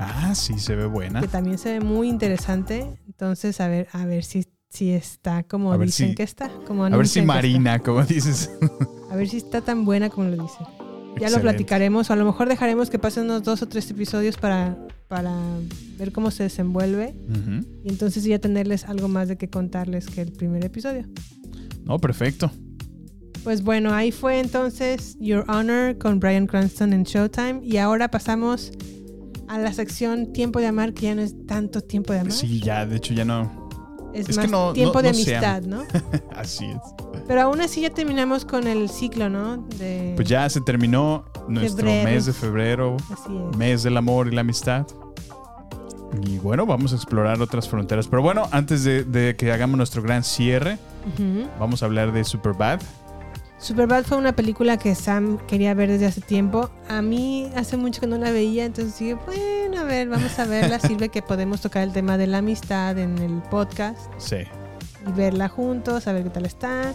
Ah, 0.01 0.33
sí, 0.33 0.59
se 0.59 0.75
ve 0.75 0.85
buena. 0.85 1.19
que 1.19 1.27
también 1.27 1.57
se 1.57 1.73
ve 1.73 1.79
muy 1.81 2.07
interesante. 2.07 2.97
Entonces, 3.07 3.59
a 3.59 3.67
ver, 3.67 3.87
a 3.91 4.05
ver 4.05 4.23
si, 4.23 4.45
si 4.69 4.91
está 4.93 5.43
como 5.43 5.73
A 5.73 5.77
dicen 5.77 6.09
si- 6.09 6.15
que 6.15 6.23
está. 6.23 6.49
Como 6.65 6.85
A 6.85 6.89
ver 6.89 7.07
si 7.07 7.21
Marina, 7.21 7.79
como 7.79 8.03
dices. 8.03 8.49
A 9.11 9.15
ver 9.15 9.27
si 9.27 9.37
está 9.37 9.61
tan 9.61 9.85
buena 9.85 10.09
como 10.09 10.29
lo 10.29 10.41
dicen. 10.43 10.65
Ya 10.67 11.25
Excelente. 11.25 11.31
lo 11.35 11.41
platicaremos, 11.41 12.09
o 12.09 12.13
a 12.13 12.15
lo 12.15 12.25
mejor 12.25 12.47
dejaremos 12.47 12.89
que 12.89 12.99
pasen 12.99 13.25
unos 13.25 13.43
dos 13.43 13.61
o 13.61 13.67
tres 13.67 13.89
episodios 13.91 14.37
para, 14.37 14.77
para 15.07 15.35
ver 15.97 16.11
cómo 16.11 16.31
se 16.31 16.43
desenvuelve. 16.43 17.15
Y 17.83 17.89
entonces 17.89 18.23
ya 18.23 18.39
tenerles 18.39 18.85
algo 18.85 19.07
más 19.07 19.27
de 19.27 19.37
qué 19.37 19.49
contarles 19.49 20.05
que 20.07 20.21
el 20.21 20.31
primer 20.31 20.63
episodio. 20.63 21.05
No, 21.83 21.97
perfecto. 21.99 22.51
Pues 23.43 23.63
bueno, 23.63 23.93
ahí 23.93 24.11
fue 24.11 24.39
entonces 24.39 25.17
Your 25.19 25.45
Honor 25.49 25.97
con 25.97 26.19
Brian 26.19 26.45
Cranston 26.45 26.93
en 26.93 27.03
Showtime. 27.03 27.61
Y 27.63 27.77
ahora 27.77 28.11
pasamos 28.11 28.71
a 29.47 29.57
la 29.57 29.73
sección 29.73 30.31
Tiempo 30.31 30.59
de 30.59 30.67
Amar, 30.67 30.93
que 30.93 31.07
ya 31.07 31.15
no 31.15 31.21
es 31.21 31.35
tanto 31.47 31.81
tiempo 31.81 32.13
de 32.13 32.19
amar. 32.19 32.31
Sí, 32.31 32.61
ya, 32.61 32.85
de 32.85 32.97
hecho 32.97 33.13
ya 33.13 33.25
no. 33.25 33.58
Es, 34.13 34.29
es 34.29 34.35
más 34.37 34.45
que 34.45 34.51
no- 34.51 34.73
tiempo 34.73 34.95
no- 34.95 35.01
de 35.03 35.09
amistad. 35.09 35.61
¿no? 35.63 35.83
Así 36.35 36.65
es. 36.65 36.77
Pero 37.27 37.41
aún 37.43 37.61
así 37.61 37.81
ya 37.81 37.91
terminamos 37.91 38.43
con 38.43 38.65
el 38.67 38.89
ciclo, 38.89 39.29
¿no? 39.29 39.57
De... 39.77 40.13
Pues 40.15 40.27
ya 40.27 40.49
se 40.49 40.61
terminó 40.61 41.25
nuestro 41.47 41.85
Febrero. 41.85 42.09
mes 42.09 42.25
de 42.25 42.33
febrero, 42.33 42.97
Así 43.11 43.29
es. 43.51 43.57
mes 43.57 43.83
del 43.83 43.97
amor 43.97 44.27
y 44.27 44.31
la 44.31 44.41
amistad. 44.41 44.87
Y 46.25 46.39
bueno, 46.39 46.65
vamos 46.65 46.91
a 46.91 46.95
explorar 46.95 47.39
otras 47.39 47.69
fronteras. 47.69 48.07
Pero 48.07 48.23
bueno, 48.23 48.47
antes 48.51 48.83
de, 48.83 49.03
de 49.03 49.35
que 49.35 49.51
hagamos 49.51 49.77
nuestro 49.77 50.01
gran 50.01 50.23
cierre, 50.23 50.79
vamos 51.59 51.83
a 51.83 51.85
hablar 51.85 52.11
de 52.11 52.23
Superbad. 52.23 52.79
Superbad 53.59 54.05
fue 54.05 54.17
una 54.17 54.31
película 54.33 54.77
que 54.77 54.95
Sam 54.95 55.37
quería 55.45 55.73
ver 55.75 55.89
desde 55.89 56.07
hace 56.07 56.21
tiempo. 56.21 56.69
A 56.87 57.01
mí 57.03 57.51
hace 57.55 57.77
mucho 57.77 58.01
que 58.01 58.07
no 58.07 58.17
la 58.17 58.31
veía, 58.31 58.65
entonces 58.65 58.97
dije, 58.97 59.13
a 59.13 59.17
ver, 59.89 60.07
vamos 60.09 60.37
a 60.39 60.45
verla. 60.45 60.79
Sirve 60.87 61.09
que 61.09 61.21
podemos 61.21 61.61
tocar 61.61 61.83
el 61.83 61.91
tema 61.93 62.17
de 62.17 62.27
la 62.27 62.37
amistad 62.39 62.97
en 62.97 63.17
el 63.17 63.41
podcast 63.49 63.99
Sí. 64.17 64.37
y 65.07 65.11
verla 65.11 65.49
juntos, 65.49 66.07
a 66.07 66.13
ver 66.13 66.23
qué 66.23 66.29
tal 66.29 66.45
está. 66.45 66.93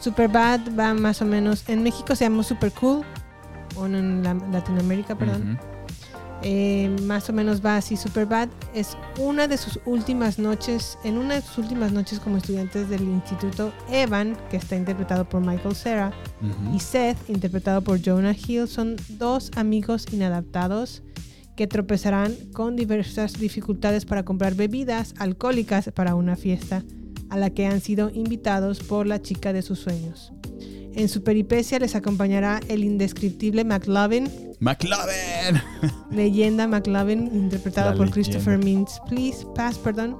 Superbad 0.00 0.60
va 0.78 0.92
más 0.94 1.22
o 1.22 1.24
menos. 1.24 1.68
En 1.68 1.82
México 1.82 2.14
se 2.16 2.24
llamó 2.24 2.42
Super 2.42 2.72
Cool, 2.72 3.04
o 3.76 3.86
en 3.86 4.22
la- 4.22 4.34
Latinoamérica, 4.34 5.16
perdón. 5.16 5.58
Eh, 6.46 6.94
más 7.04 7.30
o 7.30 7.32
menos 7.32 7.64
va 7.64 7.78
así 7.78 7.96
Superbad. 7.96 8.48
Es 8.74 8.98
una 9.18 9.48
de 9.48 9.56
sus 9.56 9.80
últimas 9.86 10.38
noches, 10.38 10.98
en 11.02 11.16
una 11.16 11.36
de 11.36 11.40
sus 11.40 11.56
últimas 11.58 11.90
noches 11.92 12.20
como 12.20 12.36
estudiantes 12.36 12.90
del 12.90 13.02
instituto 13.04 13.72
Evan, 13.90 14.36
que 14.50 14.58
está 14.58 14.76
interpretado 14.76 15.26
por 15.26 15.40
Michael 15.40 15.74
Cera, 15.74 16.12
Ujú. 16.42 16.76
y 16.76 16.80
Seth, 16.80 17.16
interpretado 17.30 17.80
por 17.80 17.98
Jonah 18.04 18.34
Hill, 18.36 18.68
son 18.68 18.96
dos 19.08 19.50
amigos 19.56 20.04
inadaptados 20.12 21.02
que 21.56 21.66
tropezarán 21.66 22.34
con 22.52 22.76
diversas 22.76 23.34
dificultades 23.34 24.04
para 24.04 24.24
comprar 24.24 24.54
bebidas 24.54 25.14
alcohólicas 25.18 25.90
para 25.94 26.14
una 26.14 26.36
fiesta 26.36 26.84
a 27.30 27.36
la 27.36 27.50
que 27.50 27.66
han 27.66 27.80
sido 27.80 28.10
invitados 28.10 28.80
por 28.80 29.06
la 29.06 29.22
chica 29.22 29.52
de 29.52 29.62
sus 29.62 29.80
sueños. 29.80 30.32
En 30.94 31.08
su 31.08 31.24
peripecia 31.24 31.78
les 31.78 31.96
acompañará 31.96 32.60
el 32.68 32.84
indescriptible 32.84 33.64
McLovin, 33.64 34.30
McLovin. 34.60 35.60
leyenda 36.10 36.68
McLovin, 36.68 37.26
interpretado 37.34 37.90
La 37.90 37.96
por 37.96 38.06
leyenda. 38.06 38.14
Christopher 38.14 38.58
Mintz 38.58 39.00
Please, 39.08 39.44
Pass, 39.54 39.78
perdón. 39.78 40.16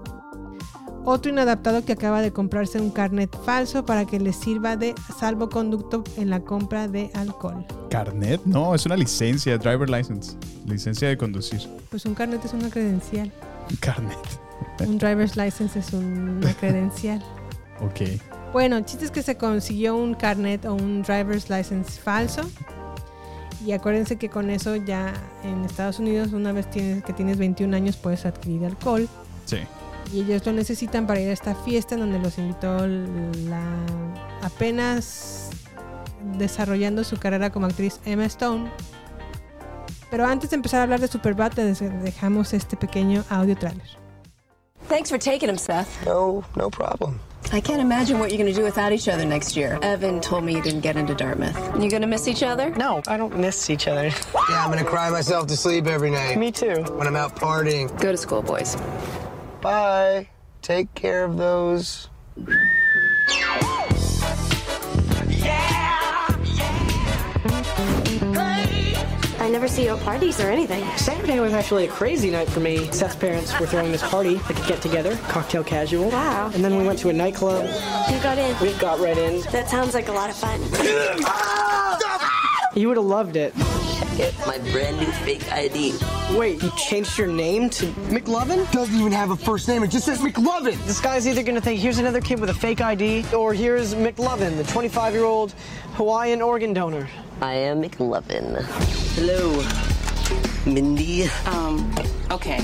Otro 1.06 1.30
inadaptado 1.30 1.84
que 1.84 1.92
acaba 1.92 2.22
de 2.22 2.32
comprarse 2.32 2.80
un 2.80 2.90
carnet 2.90 3.30
falso 3.44 3.84
para 3.84 4.06
que 4.06 4.18
le 4.18 4.32
sirva 4.32 4.76
de 4.76 4.94
salvoconducto 5.18 6.02
en 6.16 6.30
la 6.30 6.40
compra 6.40 6.88
de 6.88 7.10
alcohol. 7.12 7.66
Carnet, 7.90 8.40
no, 8.46 8.74
es 8.74 8.86
una 8.86 8.96
licencia, 8.96 9.58
driver 9.58 9.90
license. 9.90 10.34
Licencia 10.64 11.08
de 11.08 11.18
conducir. 11.18 11.60
Pues 11.90 12.06
un 12.06 12.14
carnet 12.14 12.42
es 12.42 12.54
una 12.54 12.70
credencial. 12.70 13.30
Carnet. 13.80 14.16
Un 14.80 14.96
driver's 14.96 15.36
license 15.36 15.78
es 15.78 15.92
una 15.92 16.54
credencial. 16.60 17.22
Ok. 17.80 18.20
Bueno, 18.54 18.78
el 18.78 18.86
chiste 18.86 19.04
es 19.04 19.10
que 19.10 19.22
se 19.22 19.36
consiguió 19.36 19.96
un 19.96 20.14
carnet 20.14 20.64
o 20.64 20.72
un 20.72 21.02
driver's 21.02 21.50
license 21.50 22.00
falso. 22.00 22.48
Y 23.66 23.72
acuérdense 23.72 24.16
que 24.16 24.30
con 24.30 24.48
eso 24.48 24.76
ya 24.76 25.12
en 25.42 25.64
Estados 25.66 25.98
Unidos, 25.98 26.32
una 26.32 26.52
vez 26.52 26.70
tienes, 26.70 27.04
que 27.04 27.12
tienes 27.12 27.36
21 27.36 27.76
años, 27.76 27.96
puedes 27.96 28.24
adquirir 28.24 28.64
alcohol. 28.64 29.06
Sí. 29.44 29.58
Y 30.14 30.20
ellos 30.20 30.46
lo 30.46 30.52
necesitan 30.52 31.08
para 31.08 31.20
ir 31.20 31.28
a 31.28 31.32
esta 31.32 31.56
fiesta 31.56 31.96
en 31.96 32.02
donde 32.02 32.20
los 32.20 32.38
invitó 32.38 32.86
la 32.86 33.64
apenas 34.42 35.50
desarrollando 36.38 37.02
su 37.02 37.16
carrera 37.16 37.50
como 37.50 37.66
actriz 37.66 37.98
Emma 38.04 38.24
Stone. 38.26 38.70
Pero 40.12 40.24
antes 40.24 40.50
de 40.50 40.56
empezar 40.56 40.78
a 40.78 40.82
hablar 40.84 41.00
de 41.00 41.08
Superbad, 41.08 41.54
les 41.54 41.80
dejamos 41.80 42.54
este 42.54 42.76
pequeño 42.76 43.24
audio 43.28 43.56
trailer. 43.56 43.88
Thanks 44.88 45.10
for 45.10 45.18
taking 45.18 45.48
him, 45.48 45.58
Seth. 45.58 45.88
No, 46.06 46.44
no 46.54 46.70
problem. 46.70 47.18
I 47.52 47.60
can't 47.60 47.80
imagine 47.80 48.20
what 48.20 48.30
you're 48.30 48.38
going 48.38 48.52
to 48.52 48.56
do 48.56 48.64
without 48.64 48.92
each 48.92 49.08
other 49.08 49.24
next 49.24 49.56
year. 49.56 49.80
Evan 49.82 50.20
told 50.20 50.44
me 50.44 50.54
you 50.54 50.62
didn't 50.62 50.82
get 50.82 50.96
into 50.96 51.14
Dartmouth. 51.14 51.56
You 51.82 51.90
going 51.90 52.02
to 52.02 52.06
miss 52.06 52.28
each 52.28 52.44
other? 52.44 52.70
No, 52.70 53.02
I 53.08 53.16
don't 53.16 53.36
miss 53.36 53.68
each 53.68 53.88
other. 53.88 54.12
Yeah, 54.48 54.64
I'm 54.64 54.70
gonna 54.70 54.84
cry 54.84 55.10
myself 55.10 55.48
to 55.48 55.56
sleep 55.56 55.88
every 55.88 56.10
night. 56.10 56.38
Me 56.38 56.52
too. 56.52 56.84
When 56.94 57.08
I'm 57.08 57.16
out 57.16 57.34
partying. 57.34 57.88
Go 58.00 58.12
to 58.12 58.16
school, 58.16 58.42
boys. 58.42 58.76
Bye. 59.64 60.28
Take 60.60 60.94
care 60.94 61.24
of 61.24 61.38
those. 61.38 62.10
I 69.38 69.48
never 69.50 69.66
see 69.66 69.84
you 69.84 69.96
at 69.96 70.02
parties 70.02 70.38
or 70.38 70.50
anything. 70.50 70.84
Saturday 70.98 71.40
was 71.40 71.54
actually 71.54 71.86
a 71.86 71.88
crazy 71.90 72.30
night 72.30 72.50
for 72.50 72.60
me. 72.60 72.90
Seth's 72.92 73.16
parents 73.16 73.58
were 73.58 73.66
throwing 73.66 73.90
this 73.90 74.06
party, 74.06 74.34
like 74.34 74.62
a 74.62 74.68
get 74.68 74.82
together, 74.82 75.16
cocktail 75.28 75.64
casual. 75.64 76.10
Wow. 76.10 76.50
And 76.52 76.62
then 76.62 76.76
we 76.76 76.84
went 76.86 76.98
to 76.98 77.08
a 77.08 77.14
nightclub. 77.14 77.64
You 77.64 78.18
got 78.22 78.36
in. 78.36 78.54
We 78.60 78.74
got 78.74 79.00
right 79.00 79.16
in. 79.16 79.40
That 79.50 79.70
sounds 79.70 79.94
like 79.94 80.08
a 80.08 80.12
lot 80.12 80.28
of 80.28 80.36
fun. 80.36 80.60
You 82.74 82.88
would 82.88 82.98
have 82.98 83.06
loved 83.06 83.36
it. 83.36 83.54
Get 84.16 84.32
my 84.46 84.58
brand 84.70 84.98
new 84.98 85.10
fake 85.24 85.50
ID. 85.50 85.98
Wait, 86.36 86.62
you 86.62 86.70
changed 86.76 87.18
your 87.18 87.26
name 87.26 87.68
to 87.70 87.86
McLovin? 87.86 88.70
Doesn't 88.70 88.94
even 88.94 89.10
have 89.10 89.32
a 89.32 89.36
first 89.36 89.66
name. 89.66 89.82
It 89.82 89.90
just 89.90 90.06
says 90.06 90.20
McLovin. 90.20 90.76
This 90.86 91.00
guy's 91.00 91.26
either 91.26 91.42
gonna 91.42 91.60
think 91.60 91.80
here's 91.80 91.98
another 91.98 92.20
kid 92.20 92.38
with 92.38 92.48
a 92.48 92.54
fake 92.54 92.80
ID, 92.80 93.24
or 93.34 93.52
here's 93.54 93.92
McLovin, 93.96 94.56
the 94.56 94.62
25 94.64 95.14
year 95.14 95.24
old 95.24 95.52
Hawaiian 95.94 96.42
organ 96.42 96.72
donor. 96.72 97.08
I 97.40 97.54
am 97.54 97.82
McLovin. 97.82 98.62
Hello, 99.16 100.72
Mindy. 100.72 101.24
Um, 101.46 101.92
okay. 102.30 102.60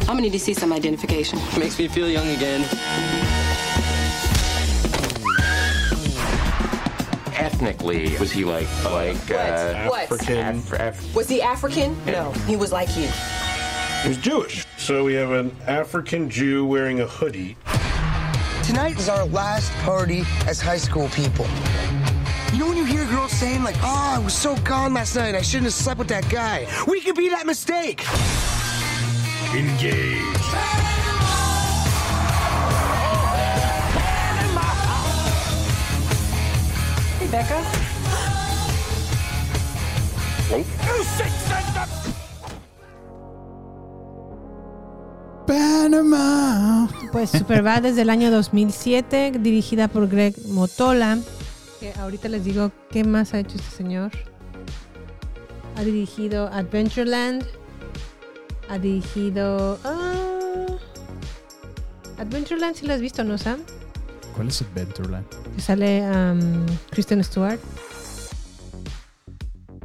I'm 0.00 0.06
gonna 0.06 0.22
need 0.22 0.32
to 0.32 0.38
see 0.38 0.54
some 0.54 0.72
identification. 0.72 1.38
Makes 1.58 1.78
me 1.78 1.88
feel 1.88 2.08
young 2.08 2.28
again. 2.30 3.43
Ethnically, 7.66 8.14
was 8.18 8.30
he 8.30 8.44
like 8.44 8.68
like 8.84 9.16
uh, 9.30 9.86
What? 9.88 10.02
African? 10.02 10.58
Af- 10.58 10.72
Af- 10.74 11.14
Was 11.14 11.28
he 11.30 11.40
African? 11.40 11.96
No, 12.04 12.30
he 12.46 12.56
was 12.56 12.72
like 12.72 12.94
you. 12.94 13.08
He 14.02 14.08
was 14.08 14.18
Jewish. 14.18 14.66
So 14.76 15.02
we 15.02 15.14
have 15.14 15.30
an 15.30 15.56
African 15.66 16.28
Jew 16.28 16.66
wearing 16.66 17.00
a 17.00 17.06
hoodie. 17.06 17.56
Tonight 18.64 18.98
is 18.98 19.08
our 19.08 19.24
last 19.24 19.72
party 19.82 20.24
as 20.46 20.60
high 20.60 20.76
school 20.76 21.08
people. 21.08 21.46
You 22.52 22.58
know 22.58 22.68
when 22.68 22.76
you 22.76 22.84
hear 22.84 23.06
girls 23.06 23.32
saying 23.32 23.62
like, 23.64 23.76
"Oh, 23.82 24.12
I 24.14 24.18
was 24.18 24.34
so 24.34 24.56
gone 24.56 24.92
last 24.92 25.16
night. 25.16 25.34
I 25.34 25.40
shouldn't 25.40 25.64
have 25.64 25.72
slept 25.72 25.98
with 25.98 26.08
that 26.08 26.28
guy." 26.28 26.66
We 26.86 27.00
could 27.00 27.16
be 27.16 27.30
that 27.30 27.46
mistake. 27.46 28.04
Engage. 29.54 30.93
Becca. 37.34 37.60
Panamá. 45.44 46.88
Pues 47.10 47.30
Superbad 47.30 47.82
desde 47.82 48.02
el 48.02 48.10
año 48.10 48.30
2007, 48.30 49.32
dirigida 49.40 49.88
por 49.88 50.08
Greg 50.08 50.34
Motola. 50.46 51.18
Que 51.80 51.92
ahorita 51.98 52.28
les 52.28 52.44
digo 52.44 52.70
qué 52.92 53.02
más 53.02 53.34
ha 53.34 53.40
hecho 53.40 53.56
este 53.56 53.76
señor. 53.76 54.12
Ha 55.76 55.82
dirigido 55.82 56.46
Adventureland. 56.52 57.44
Ha 58.68 58.78
dirigido. 58.78 59.80
ah, 59.82 60.68
Adventureland, 62.18 62.76
si 62.76 62.86
lo 62.86 62.94
has 62.94 63.00
visto, 63.00 63.24
¿no, 63.24 63.38
Sam? 63.38 63.58
¿Cuál 64.34 64.48
es 64.48 64.62
Adventureland? 64.62 65.26
Que 65.54 65.60
sale 65.62 66.02
um, 66.10 66.66
Kristen 66.90 67.22
Stewart. 67.22 67.60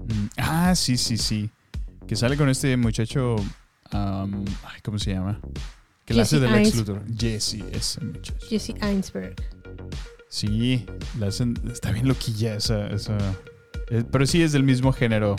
Mm, 0.07 0.27
Ah, 0.37 0.73
sí, 0.75 0.97
sí, 0.97 1.17
sí. 1.17 1.49
Que 2.07 2.15
sale 2.15 2.35
con 2.35 2.49
este 2.49 2.75
muchacho. 2.77 3.35
ay, 3.91 4.81
¿Cómo 4.83 4.97
se 4.97 5.11
llama? 5.13 5.39
Que 6.05 6.13
la 6.15 6.23
hace 6.23 6.39
del 6.39 6.55
ex 6.55 6.75
Luthor. 6.75 7.03
Jesse, 7.15 7.63
ese 7.71 8.01
muchacho. 8.03 8.33
Jesse 8.49 8.73
Einsberg. 8.81 9.35
Sí, 10.27 10.85
la 11.19 11.27
hacen, 11.27 11.55
está 11.71 11.91
bien 11.91 12.07
loquilla 12.07 12.55
esa. 12.55 12.87
esa 12.87 13.17
pero 14.11 14.25
sí 14.25 14.41
es 14.41 14.51
del 14.51 14.63
mismo 14.63 14.91
género. 14.93 15.35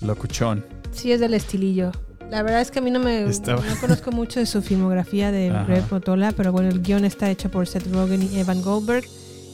Locuchón. 0.00 0.64
Sí, 0.90 1.12
es 1.12 1.20
del 1.20 1.34
estilillo. 1.34 1.92
La 2.32 2.42
verdad 2.42 2.62
es 2.62 2.70
que 2.70 2.78
a 2.78 2.82
mí 2.82 2.90
no 2.90 2.98
me 2.98 3.24
Está- 3.24 3.56
no 3.56 3.62
conozco 3.78 4.10
mucho 4.10 4.40
de 4.40 4.46
su 4.46 4.62
filmografía 4.62 5.30
de. 5.30 5.50
Greg 5.66 5.84
Motola, 5.90 6.32
pero 6.32 6.50
bueno, 6.50 6.70
el 6.70 6.80
guion 6.80 7.04
está 7.04 7.28
hecho 7.28 7.50
por 7.50 7.66
Seth 7.66 7.86
Rogen 7.92 8.22
y 8.22 8.38
Evan 8.38 8.62
Goldberg 8.62 9.04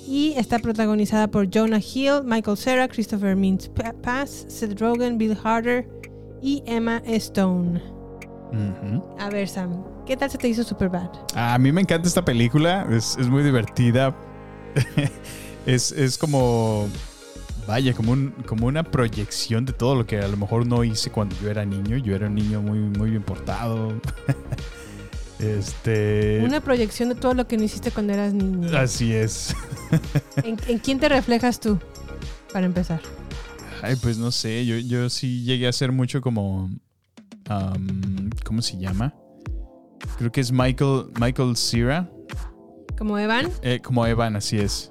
y 0.07 0.35
está 0.37 0.61
protagonizada 0.61 1.27
por 1.27 1.49
Jonah 1.53 1.81
Hill, 1.81 2.23
Michael 2.25 2.57
Cera, 2.57 2.87
Christopher 2.87 3.35
Mintz 3.35 3.69
Pass, 4.05 4.47
Seth 4.49 4.81
Rogen, 4.81 5.19
Bill 5.19 5.37
Harder 5.43 5.89
y 6.41 6.63
Emma 6.67 7.03
Stone. 7.05 7.83
A 9.19 9.29
ver, 9.29 9.49
Sam, 9.49 9.85
¿qué 10.07 10.17
tal 10.17 10.31
se 10.31 10.39
te 10.39 10.49
hizo 10.49 10.63
Superbad? 10.63 11.11
A 11.35 11.59
mí 11.59 11.73
me 11.73 11.81
encanta 11.81 12.07
esta 12.07 12.25
película, 12.25 12.87
es, 12.93 13.17
es 13.19 13.27
muy 13.27 13.43
divertida. 13.43 14.15
es, 15.67 15.91
es 15.91 16.17
como, 16.17 16.87
vaya, 17.69 17.93
como, 17.93 18.13
un, 18.13 18.31
como 18.47 18.67
una 18.67 18.83
proyección 18.83 19.67
de 19.67 19.75
todo 19.75 19.95
lo 19.95 20.07
que 20.07 20.19
a 20.19 20.27
lo 20.27 20.39
mejor 20.39 20.67
no 20.67 20.85
hice 20.85 21.11
cuando 21.11 21.37
yo 21.43 21.51
era 21.51 21.67
niño. 21.67 21.99
Yo 21.99 22.17
era 22.17 22.27
un 22.27 22.35
niño 22.35 22.63
muy, 22.63 22.79
muy 22.79 23.11
bien 23.11 23.23
portado. 23.23 23.93
este... 25.39 26.41
Una 26.43 26.63
proyección 26.63 27.11
de 27.11 27.15
todo 27.15 27.35
lo 27.35 27.47
que 27.47 27.59
no 27.59 27.65
hiciste 27.65 27.91
cuando 27.91 28.15
eras 28.15 28.33
niño. 28.33 28.75
Así 28.77 29.13
es. 29.13 29.55
¿En, 30.43 30.57
en 30.67 30.79
quién 30.79 30.99
te 30.99 31.11
reflejas 31.11 31.61
tú? 31.61 31.79
Para 32.55 32.65
empezar. 32.65 33.03
Ay, 33.83 33.97
pues 33.97 34.17
no 34.17 34.31
sé, 34.31 34.65
yo, 34.65 34.79
yo 34.79 35.11
sí 35.11 35.45
llegué 35.45 35.69
a 35.69 35.73
ser 35.73 35.93
mucho 35.93 36.23
como... 36.23 36.71
¿Cómo 38.45 38.63
se 38.63 38.79
llama? 38.79 39.15
Creo 40.17 40.33
que 40.33 40.41
es 40.41 40.51
Michael, 40.51 41.13
Michael 41.21 41.55
Cera. 41.55 42.11
¿Como 42.97 43.19
Evan? 43.19 43.51
Eh, 43.63 43.81
como 43.85 44.07
Evan, 44.07 44.37
así 44.37 44.57
es. 44.57 44.91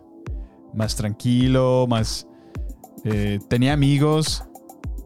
Más 0.75 0.95
tranquilo, 0.95 1.87
más... 1.89 2.27
eh, 3.03 3.39
tenía 3.47 3.73
amigos, 3.73 4.43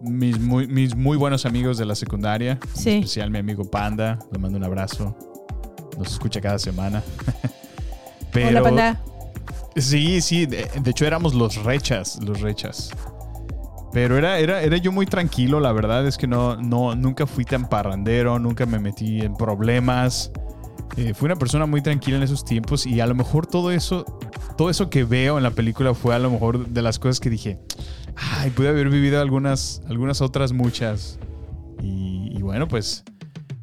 mis 0.01 0.39
muy, 0.39 0.67
mis 0.67 0.95
muy 0.95 1.17
buenos 1.17 1.45
amigos 1.45 1.77
de 1.77 1.85
la 1.85 1.95
secundaria. 1.95 2.59
Sí. 2.73 2.89
En 2.89 2.97
especial 2.99 3.31
mi 3.31 3.39
amigo 3.39 3.69
Panda, 3.69 4.19
le 4.31 4.39
mando 4.39 4.57
un 4.57 4.63
abrazo. 4.63 5.15
Nos 5.97 6.13
escucha 6.13 6.41
cada 6.41 6.59
semana. 6.59 7.03
Pero, 8.31 8.47
Hola, 8.47 8.63
panda. 8.63 9.01
Sí, 9.75 10.21
sí, 10.21 10.45
de, 10.45 10.69
de 10.81 10.91
hecho 10.91 11.05
éramos 11.05 11.33
los 11.33 11.63
rechas, 11.63 12.19
los 12.23 12.41
rechas. 12.41 12.91
Pero 13.93 14.17
era, 14.17 14.39
era, 14.39 14.61
era 14.61 14.77
yo 14.77 14.91
muy 14.91 15.05
tranquilo, 15.05 15.59
la 15.59 15.73
verdad 15.73 16.07
es 16.07 16.17
que 16.17 16.27
no, 16.27 16.55
no, 16.55 16.95
nunca 16.95 17.27
fui 17.27 17.43
tan 17.43 17.67
parrandero, 17.67 18.39
nunca 18.39 18.65
me 18.65 18.79
metí 18.79 19.19
en 19.19 19.35
problemas. 19.35 20.31
Eh, 20.95 21.13
fui 21.13 21.25
una 21.25 21.35
persona 21.35 21.65
muy 21.65 21.81
tranquila 21.81 22.17
en 22.17 22.23
esos 22.23 22.45
tiempos 22.45 22.85
y 22.85 23.01
a 23.01 23.05
lo 23.05 23.15
mejor 23.15 23.47
todo 23.47 23.71
eso, 23.71 24.05
todo 24.61 24.69
eso 24.69 24.91
que 24.91 25.03
veo 25.03 25.37
en 25.37 25.43
la 25.43 25.49
película 25.49 25.95
fue 25.95 26.13
a 26.13 26.19
lo 26.19 26.29
mejor 26.29 26.67
de 26.67 26.83
las 26.83 26.99
cosas 26.99 27.19
que 27.19 27.31
dije, 27.31 27.57
ay, 28.15 28.51
pude 28.51 28.69
haber 28.69 28.89
vivido 28.89 29.19
algunas, 29.19 29.81
algunas 29.89 30.21
otras 30.21 30.51
muchas. 30.51 31.17
Y, 31.81 32.29
y 32.31 32.43
bueno, 32.43 32.67
pues 32.67 33.03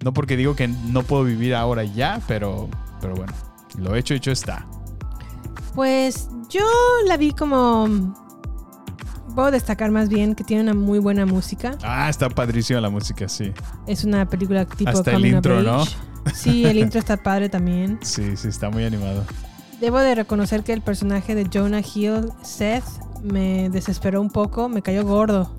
no 0.03 0.12
porque 0.12 0.36
digo 0.36 0.57
que 0.57 0.66
no 0.66 1.05
puedo 1.05 1.22
vivir 1.22 1.55
ahora 1.55 1.84
ya, 1.84 2.20
pero, 2.26 2.68
pero 3.01 3.14
bueno, 3.14 3.32
lo 3.78 3.94
hecho, 3.94 4.12
hecho 4.12 4.32
está. 4.32 4.66
Pues 5.76 6.30
yo 6.51 6.66
la 7.07 7.16
vi 7.16 7.30
como. 7.30 8.12
Puedo 9.36 9.53
destacar 9.53 9.92
más 9.92 10.09
bien 10.09 10.34
que 10.34 10.42
tiene 10.42 10.64
una 10.64 10.74
muy 10.74 10.99
buena 10.99 11.26
música. 11.26 11.78
Ah, 11.84 12.11
está 12.11 12.28
padrísima 12.28 12.80
la 12.80 12.90
música, 12.90 13.28
sí. 13.28 13.53
Es 13.86 14.03
una 14.03 14.28
película 14.28 14.64
tipo 14.64 14.90
Hasta 14.90 15.12
el 15.12 15.26
intro, 15.26 15.62
¿no? 15.62 15.84
Sí, 16.34 16.64
el 16.64 16.76
intro 16.76 16.99
está 16.99 17.16
padre 17.18 17.49
también. 17.49 18.01
Sí, 18.03 18.36
sí, 18.36 18.49
está 18.49 18.68
muy 18.68 18.82
animado. 18.82 19.24
Debo 19.81 19.99
de 20.01 20.14
reconocer 20.14 20.64
que 20.64 20.72
el 20.72 20.81
personaje 20.83 21.35
de 21.35 21.49
Jonah 21.53 21.81
Hill, 21.83 22.31
Seth, 22.43 22.85
me 23.22 23.68
desesperó 23.70 24.20
un 24.20 24.31
poco, 24.31 24.68
me 24.68 24.83
cayó 24.83 25.05
gordo. 25.05 25.55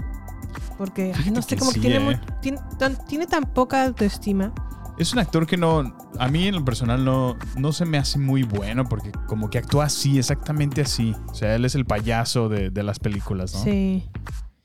Porque, 0.78 1.14
ay, 1.16 1.32
no 1.32 1.42
sé, 1.42 1.50
que 1.56 1.58
como 1.58 1.72
sí, 1.72 1.80
que 1.80 1.88
tiene, 1.90 1.98
¿eh? 1.98 2.06
muy- 2.06 2.20
tiene, 2.42 2.58
tan, 2.78 2.98
tiene 3.06 3.28
tan 3.28 3.44
poca 3.44 3.84
autoestima. 3.86 4.54
Es 4.98 5.14
un 5.14 5.20
actor 5.20 5.48
que 5.48 5.56
no, 5.56 5.96
a 6.18 6.28
mí 6.28 6.48
en 6.48 6.56
lo 6.56 6.66
personal 6.66 7.06
no, 7.06 7.38
no 7.56 7.72
se 7.72 7.86
me 7.86 7.98
hace 7.98 8.20
muy 8.20 8.44
bueno 8.44 8.84
porque 8.84 9.12
como 9.28 9.50
que 9.50 9.58
actúa 9.58 9.86
así, 9.86 10.18
exactamente 10.20 10.82
así. 10.82 11.16
O 11.30 11.34
sea, 11.34 11.56
él 11.56 11.64
es 11.64 11.76
el 11.76 11.86
payaso 11.86 12.50
de, 12.50 12.70
de 12.70 12.84
las 12.84 13.00
películas, 13.00 13.54
¿no? 13.54 13.64
Sí. 13.64 14.04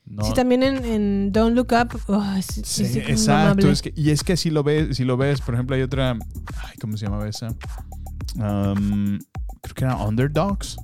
No- 0.07 0.25
Sí, 0.25 0.35
también 0.35 0.63
en, 0.65 0.85
en 0.85 1.33
Don't 1.33 1.55
Look 1.57 1.69
Up. 1.73 2.01
oh, 2.09 2.25
sí, 2.43 2.99
exacto. 3.07 3.69
es 3.71 3.83
que- 3.83 3.93
y 3.97 4.11
es 4.11 4.23
que 4.25 4.33
así 4.35 4.51
lo 4.51 4.65
ves, 4.65 4.97
si 4.97 5.05
lo 5.05 5.17
ves, 5.17 5.41
por 5.41 5.55
ejemplo, 5.55 5.77
hay 5.77 5.83
otra, 5.83 6.11
ay, 6.13 6.77
¿cómo 6.81 6.97
se 6.97 7.07
llamaba 7.07 7.29
esa? 7.29 7.49
Um, 8.37 9.19
creo 9.65 9.75
que 9.75 9.85
era 9.85 9.97
Underdogs. 9.97 10.77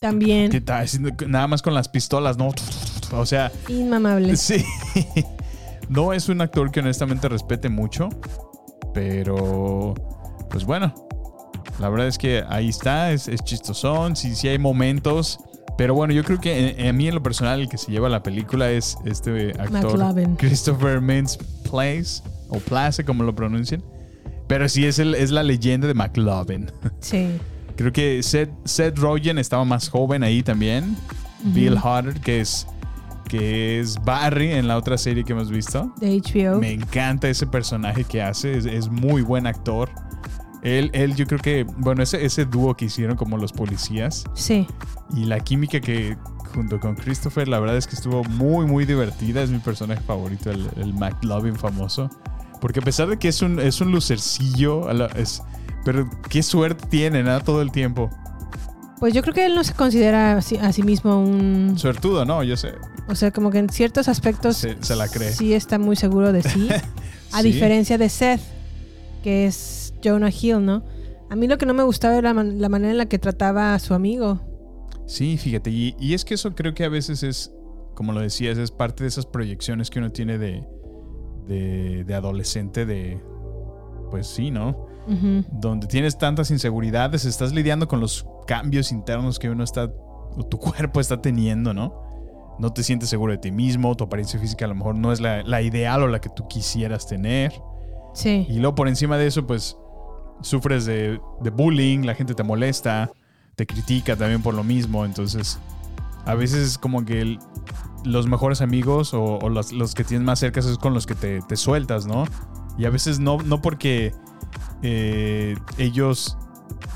También. 0.00 0.50
Que 0.50 0.62
haciendo 0.72 1.10
nada 1.26 1.46
más 1.48 1.60
con 1.62 1.74
las 1.74 1.88
pistolas, 1.88 2.36
¿no? 2.38 2.50
O 3.12 3.26
sea, 3.26 3.50
Inmamable. 3.68 4.36
Sí. 4.36 4.64
No 5.88 6.12
es 6.12 6.28
un 6.28 6.40
actor 6.40 6.70
que 6.70 6.80
honestamente 6.80 7.28
respete 7.28 7.68
mucho, 7.70 8.08
pero 8.94 9.94
pues 10.50 10.64
bueno, 10.64 10.94
la 11.78 11.88
verdad 11.88 12.08
es 12.08 12.18
que 12.18 12.44
ahí 12.48 12.68
está, 12.68 13.12
es, 13.12 13.26
es 13.28 13.42
chistosón, 13.42 14.14
sí, 14.16 14.34
sí 14.34 14.48
hay 14.48 14.58
momentos, 14.58 15.38
pero 15.78 15.94
bueno, 15.94 16.12
yo 16.12 16.24
creo 16.24 16.40
que 16.40 16.70
en- 16.78 16.88
a 16.88 16.92
mí 16.92 17.08
en 17.08 17.14
lo 17.14 17.22
personal 17.22 17.60
el 17.60 17.68
que 17.68 17.78
se 17.78 17.90
lleva 17.90 18.08
la 18.08 18.22
película 18.22 18.70
es 18.70 18.98
este 19.04 19.50
actor 19.58 19.96
McLovin. 19.98 20.36
Christopher 20.36 21.00
Mintz 21.00 21.38
Place 21.70 22.22
o 22.50 22.58
Place 22.58 23.04
como 23.04 23.24
lo 23.24 23.34
pronuncian, 23.34 23.82
pero 24.46 24.68
sí 24.68 24.84
es, 24.86 24.98
el, 24.98 25.14
es 25.14 25.30
la 25.30 25.42
leyenda 25.42 25.86
de 25.86 25.94
McLovin. 25.94 26.70
Sí. 27.00 27.30
Creo 27.78 27.92
que 27.92 28.22
Seth, 28.24 28.50
Seth 28.64 28.98
Rogen 28.98 29.38
estaba 29.38 29.64
más 29.64 29.88
joven 29.88 30.22
ahí 30.24 30.42
también. 30.42 30.96
Bill 31.44 31.78
Hader, 31.78 32.20
que 32.20 32.40
es, 32.40 32.66
que 33.28 33.78
es 33.78 33.96
Barry 34.04 34.50
en 34.52 34.66
la 34.66 34.76
otra 34.76 34.98
serie 34.98 35.22
que 35.24 35.32
hemos 35.32 35.48
visto. 35.48 35.94
De 36.00 36.20
HBO. 36.20 36.58
Me 36.58 36.72
encanta 36.72 37.28
ese 37.28 37.46
personaje 37.46 38.02
que 38.02 38.20
hace, 38.20 38.58
es, 38.58 38.66
es 38.66 38.88
muy 38.88 39.22
buen 39.22 39.46
actor. 39.46 39.88
Él, 40.64 40.90
él, 40.92 41.14
yo 41.14 41.24
creo 41.26 41.38
que, 41.38 41.64
bueno, 41.76 42.02
ese, 42.02 42.24
ese 42.24 42.44
dúo 42.44 42.76
que 42.76 42.86
hicieron 42.86 43.16
como 43.16 43.36
los 43.36 43.52
policías 43.52 44.24
Sí. 44.34 44.66
y 45.14 45.26
la 45.26 45.38
química 45.38 45.80
que 45.80 46.16
junto 46.52 46.80
con 46.80 46.96
Christopher, 46.96 47.46
la 47.46 47.60
verdad 47.60 47.76
es 47.76 47.86
que 47.86 47.94
estuvo 47.94 48.24
muy, 48.24 48.66
muy 48.66 48.84
divertida. 48.86 49.40
Es 49.40 49.50
mi 49.50 49.60
personaje 49.60 50.00
favorito, 50.00 50.50
el, 50.50 50.68
el 50.78 50.94
McLovin 50.94 51.54
famoso. 51.54 52.10
Porque 52.60 52.80
a 52.80 52.82
pesar 52.82 53.06
de 53.06 53.18
que 53.20 53.28
es 53.28 53.40
un, 53.40 53.60
es 53.60 53.80
un 53.80 53.92
lucercillo, 53.92 54.90
es, 55.14 55.44
pero 55.88 56.10
qué 56.28 56.42
suerte 56.42 56.86
tiene, 56.90 57.22
¿no? 57.22 57.40
Todo 57.40 57.62
el 57.62 57.72
tiempo. 57.72 58.10
Pues 59.00 59.14
yo 59.14 59.22
creo 59.22 59.32
que 59.32 59.46
él 59.46 59.54
no 59.54 59.64
se 59.64 59.72
considera 59.72 60.36
a 60.36 60.42
sí, 60.42 60.58
a 60.58 60.70
sí 60.70 60.82
mismo 60.82 61.18
un... 61.18 61.78
Suertudo, 61.78 62.26
¿no? 62.26 62.42
Yo 62.42 62.58
sé. 62.58 62.74
O 63.08 63.14
sea, 63.14 63.30
como 63.30 63.50
que 63.50 63.56
en 63.56 63.70
ciertos 63.70 64.06
aspectos 64.06 64.58
Se, 64.58 64.76
se 64.84 64.96
la 64.96 65.08
cree. 65.08 65.32
sí 65.32 65.54
está 65.54 65.78
muy 65.78 65.96
seguro 65.96 66.30
de 66.32 66.42
sí. 66.42 66.68
A 67.32 67.40
Sí. 67.40 67.52
diferencia 67.52 67.96
de 67.96 68.10
Seth, 68.10 68.42
que 69.22 69.46
es 69.46 69.94
Jonah 70.04 70.28
Hill, 70.30 70.62
¿no? 70.62 70.82
A 71.30 71.36
mí 71.36 71.46
lo 71.46 71.56
que 71.56 71.64
no 71.64 71.72
me 71.72 71.84
gustaba 71.84 72.18
era 72.18 72.28
la, 72.28 72.34
man- 72.34 72.60
la 72.60 72.68
manera 72.68 72.90
en 72.90 72.98
la 72.98 73.06
que 73.06 73.18
trataba 73.18 73.72
a 73.72 73.78
su 73.78 73.94
amigo. 73.94 74.40
Sí, 75.06 75.38
fíjate, 75.38 75.70
y, 75.70 75.94
y 75.98 76.12
es 76.12 76.26
que 76.26 76.34
eso 76.34 76.54
creo 76.54 76.74
que 76.74 76.84
a 76.84 76.90
veces 76.90 77.22
es, 77.22 77.50
como 77.94 78.12
lo 78.12 78.20
decías, 78.20 78.58
es 78.58 78.70
parte 78.72 79.04
de 79.04 79.08
esas 79.08 79.24
proyecciones 79.24 79.88
que 79.88 80.00
uno 80.00 80.10
tiene 80.12 80.36
de, 80.36 80.66
de, 81.46 82.04
de 82.04 82.14
adolescente, 82.14 82.84
de, 82.84 83.18
pues 84.10 84.26
sí, 84.26 84.50
¿no? 84.50 84.87
Donde 85.50 85.86
tienes 85.86 86.18
tantas 86.18 86.50
inseguridades, 86.50 87.24
estás 87.24 87.52
lidiando 87.52 87.88
con 87.88 88.00
los 88.00 88.26
cambios 88.46 88.92
internos 88.92 89.38
que 89.38 89.48
uno 89.50 89.64
está, 89.64 89.84
o 90.36 90.42
tu 90.48 90.58
cuerpo 90.58 91.00
está 91.00 91.20
teniendo, 91.22 91.72
¿no? 91.74 92.06
No 92.58 92.72
te 92.72 92.82
sientes 92.82 93.08
seguro 93.08 93.32
de 93.32 93.38
ti 93.38 93.52
mismo, 93.52 93.94
tu 93.94 94.04
apariencia 94.04 94.38
física 94.40 94.64
a 94.64 94.68
lo 94.68 94.74
mejor 94.74 94.96
no 94.96 95.12
es 95.12 95.20
la, 95.20 95.42
la 95.44 95.62
ideal 95.62 96.02
o 96.02 96.08
la 96.08 96.20
que 96.20 96.28
tú 96.28 96.46
quisieras 96.48 97.06
tener. 97.06 97.52
Sí. 98.14 98.46
Y 98.48 98.58
luego 98.58 98.74
por 98.74 98.88
encima 98.88 99.16
de 99.16 99.28
eso, 99.28 99.46
pues 99.46 99.76
sufres 100.42 100.84
de, 100.84 101.20
de 101.40 101.50
bullying, 101.50 102.00
la 102.04 102.14
gente 102.14 102.34
te 102.34 102.42
molesta, 102.42 103.10
te 103.54 103.66
critica 103.66 104.16
también 104.16 104.42
por 104.42 104.54
lo 104.54 104.64
mismo. 104.64 105.04
Entonces, 105.04 105.58
a 106.24 106.34
veces 106.34 106.66
es 106.66 106.78
como 106.78 107.04
que 107.04 107.20
el- 107.20 107.38
los 108.04 108.26
mejores 108.26 108.60
amigos 108.60 109.14
o, 109.14 109.38
o 109.38 109.48
los, 109.48 109.72
los 109.72 109.94
que 109.94 110.04
tienes 110.04 110.24
más 110.26 110.38
cerca 110.40 110.60
es 110.60 110.78
con 110.78 110.94
los 110.94 111.06
que 111.06 111.14
te, 111.14 111.40
te 111.42 111.56
sueltas, 111.56 112.06
¿no? 112.06 112.24
Y 112.76 112.84
a 112.86 112.90
veces 112.90 113.18
no, 113.20 113.38
no 113.38 113.60
porque 113.60 114.12
eh, 114.82 115.56
ellos 115.78 116.36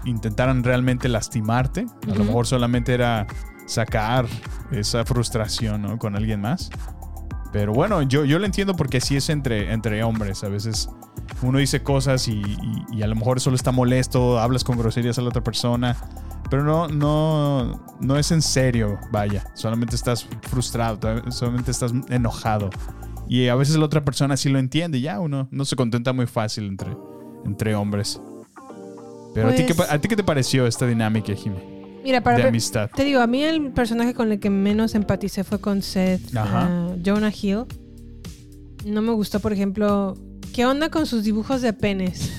intentaran 0.04 0.62
realmente 0.64 1.08
lastimarte, 1.08 1.86
a 2.10 2.14
lo 2.14 2.24
mejor 2.24 2.46
solamente 2.46 2.94
era 2.94 3.26
sacar 3.66 4.26
esa 4.70 5.04
frustración 5.04 5.82
¿no? 5.82 5.98
con 5.98 6.16
alguien 6.16 6.40
más. 6.40 6.70
Pero 7.52 7.72
bueno, 7.74 8.00
yo, 8.02 8.24
yo 8.24 8.38
lo 8.38 8.46
entiendo 8.46 8.74
porque 8.74 8.96
así 8.98 9.16
es 9.16 9.28
entre, 9.28 9.72
entre 9.72 10.02
hombres. 10.02 10.42
A 10.42 10.48
veces 10.48 10.88
uno 11.42 11.58
dice 11.58 11.82
cosas 11.82 12.26
y, 12.28 12.40
y- 12.40 12.84
y 12.98 13.02
a 13.02 13.06
lo 13.06 13.14
mejor 13.14 13.40
solo 13.40 13.56
está 13.56 13.72
molesto, 13.72 14.38
hablas 14.40 14.64
con 14.64 14.78
groserías 14.78 15.18
a 15.18 15.22
la 15.22 15.28
otra 15.28 15.42
persona, 15.44 15.96
pero 16.50 16.64
no, 16.64 16.88
no, 16.88 17.84
no 18.00 18.16
es 18.16 18.30
en 18.32 18.40
serio, 18.40 18.98
vaya. 19.10 19.44
Solamente 19.54 19.96
estás 19.96 20.26
frustrado, 20.48 20.98
solamente 21.30 21.70
estás 21.70 21.92
enojado. 22.08 22.70
Y 23.28 23.48
a 23.48 23.54
veces 23.54 23.76
la 23.76 23.84
otra 23.84 24.02
persona 24.04 24.36
sí 24.38 24.48
lo 24.48 24.58
entiende, 24.58 25.00
ya 25.02 25.20
uno 25.20 25.46
no 25.50 25.64
se 25.66 25.76
contenta 25.76 26.12
muy 26.14 26.26
fácil 26.26 26.66
entre, 26.66 26.96
entre 27.44 27.74
hombres. 27.74 28.20
Pero 29.34 29.48
¿a, 29.48 29.54
ti 29.54 29.64
qué, 29.66 29.74
Pues- 29.74 29.90
¿a 29.90 29.98
ti 30.00 30.08
qué 30.08 30.16
te 30.16 30.24
pareció 30.24 30.66
esta 30.66 30.86
dinámica, 30.86 31.34
Jimmy? 31.34 31.56
Mira, 32.04 32.20
para 32.20 32.36
de 32.38 32.48
amistad. 32.48 32.90
Te 32.94 33.04
digo, 33.04 33.20
a 33.20 33.26
mí 33.26 33.42
el 33.44 33.70
personaje 33.70 34.12
con 34.12 34.32
el 34.32 34.40
que 34.40 34.50
menos 34.50 34.94
empaticé 34.94 35.44
fue 35.44 35.60
con 35.60 35.82
Seth, 35.82 36.20
ah, 36.36 36.94
Jonah 37.04 37.30
Hill. 37.32 37.64
No 38.84 39.00
me 39.02 39.12
gustó, 39.12 39.38
por 39.40 39.52
ejemplo, 39.52 40.16
¿qué 40.52 40.66
onda 40.66 40.90
con 40.90 41.06
sus 41.06 41.22
dibujos 41.22 41.62
de 41.62 41.72
penes? 41.72 42.32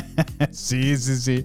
sí, 0.50 0.96
sí, 0.96 1.16
sí. 1.16 1.44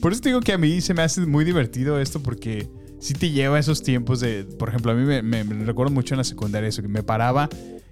Por 0.00 0.12
eso 0.12 0.20
te 0.22 0.28
digo 0.30 0.40
que 0.40 0.52
a 0.52 0.58
mí 0.58 0.80
se 0.80 0.94
me 0.94 1.02
hace 1.02 1.20
muy 1.26 1.44
divertido 1.44 2.00
esto 2.00 2.22
porque 2.22 2.68
sí 3.00 3.14
te 3.14 3.30
lleva 3.30 3.56
a 3.56 3.60
esos 3.60 3.82
tiempos 3.82 4.20
de, 4.20 4.44
por 4.44 4.68
ejemplo, 4.68 4.92
a 4.92 4.94
mí 4.94 5.04
me, 5.04 5.20
me- 5.22 5.42
me 5.44 5.64
recuerdo 5.64 5.92
mucho 5.92 6.14
en 6.14 6.18
la 6.18 6.24
secundaria 6.24 6.68
eso, 6.68 6.80
que 6.80 6.88
me 6.88 7.02
paraba, 7.02 7.48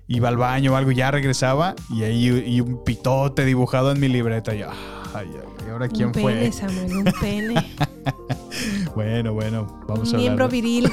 iba 0.08 0.28
al 0.28 0.36
baño 0.36 0.72
o 0.72 0.76
algo, 0.76 0.90
ya 0.90 1.10
regresaba 1.10 1.74
y 1.90 2.02
ahí 2.02 2.26
y 2.46 2.60
un 2.60 2.82
pitote 2.82 3.44
dibujado 3.44 3.92
en 3.92 4.00
mi 4.00 4.08
libreta. 4.08 4.54
Y 4.54 4.62
ay, 4.62 4.68
ay, 5.14 5.28
¿y 5.66 5.70
ahora 5.70 5.88
quién 5.88 6.08
un 6.08 6.14
fue? 6.14 6.32
pene, 6.34 6.52
Samuel, 6.52 6.96
un 6.96 7.12
pene. 7.20 7.54
Bueno, 8.94 9.32
bueno, 9.34 9.80
vamos 9.86 10.08
un 10.08 10.16
a 10.16 10.18
miembro 10.18 10.46
hablar. 10.46 10.50
viril. 10.62 10.90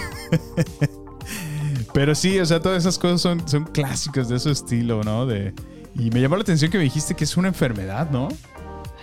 Pero 1.94 2.14
sí, 2.14 2.40
o 2.40 2.46
sea, 2.46 2.60
todas 2.60 2.80
esas 2.80 3.00
cosas 3.00 3.22
son, 3.22 3.48
son 3.48 3.64
clásicos 3.66 4.28
de 4.30 4.36
ese 4.36 4.52
estilo, 4.52 5.04
¿no? 5.04 5.26
De, 5.26 5.54
y 5.98 6.10
me 6.12 6.20
llamó 6.22 6.36
la 6.36 6.42
atención 6.42 6.70
que 6.70 6.78
me 6.78 6.84
dijiste 6.84 7.16
que 7.16 7.24
es 7.24 7.38
una 7.38 7.48
enfermedad, 7.48 8.10
¿no? 8.12 8.28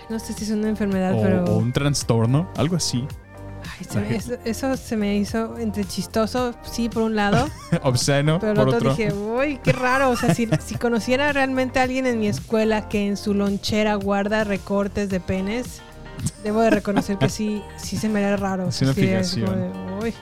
No 0.09 0.19
sé 0.19 0.33
si 0.33 0.43
es 0.43 0.51
una 0.51 0.69
enfermedad, 0.69 1.13
O, 1.17 1.21
pero... 1.21 1.43
o 1.45 1.57
un 1.57 1.73
trastorno, 1.73 2.49
algo 2.55 2.75
así. 2.75 3.05
Ay, 3.79 3.85
se 3.89 3.99
me- 3.99 4.15
eso, 4.15 4.33
eso 4.45 4.77
se 4.77 4.97
me 4.97 5.15
hizo 5.17 5.57
entre 5.57 5.83
chistoso, 5.85 6.53
sí, 6.63 6.89
por 6.89 7.03
un 7.03 7.15
lado. 7.15 7.47
Obsceno, 7.83 8.39
Pero 8.39 8.53
por 8.53 8.67
otro, 8.67 8.77
otro. 8.77 8.89
dije, 8.95 9.13
uy, 9.13 9.59
qué 9.63 9.71
raro. 9.71 10.09
O 10.11 10.15
sea, 10.15 10.33
si, 10.35 10.47
si 10.65 10.75
conociera 10.75 11.31
realmente 11.33 11.79
a 11.79 11.83
alguien 11.83 12.05
en 12.05 12.19
mi 12.19 12.27
escuela 12.27 12.87
que 12.89 13.07
en 13.07 13.17
su 13.17 13.33
lonchera 13.33 13.95
guarda 13.95 14.43
recortes 14.43 15.09
de 15.09 15.19
penes, 15.19 15.81
debo 16.43 16.61
de 16.61 16.69
reconocer 16.69 17.17
que 17.17 17.29
sí, 17.29 17.61
sí 17.77 17.97
se 17.97 18.09
me 18.09 18.23
haría 18.23 18.37
raro. 18.37 18.67
Es 18.69 18.81
una 18.81 18.93
Sí, 18.93 19.01
fijación. 19.01 19.55
de, 19.55 20.05
uy, 20.05 20.13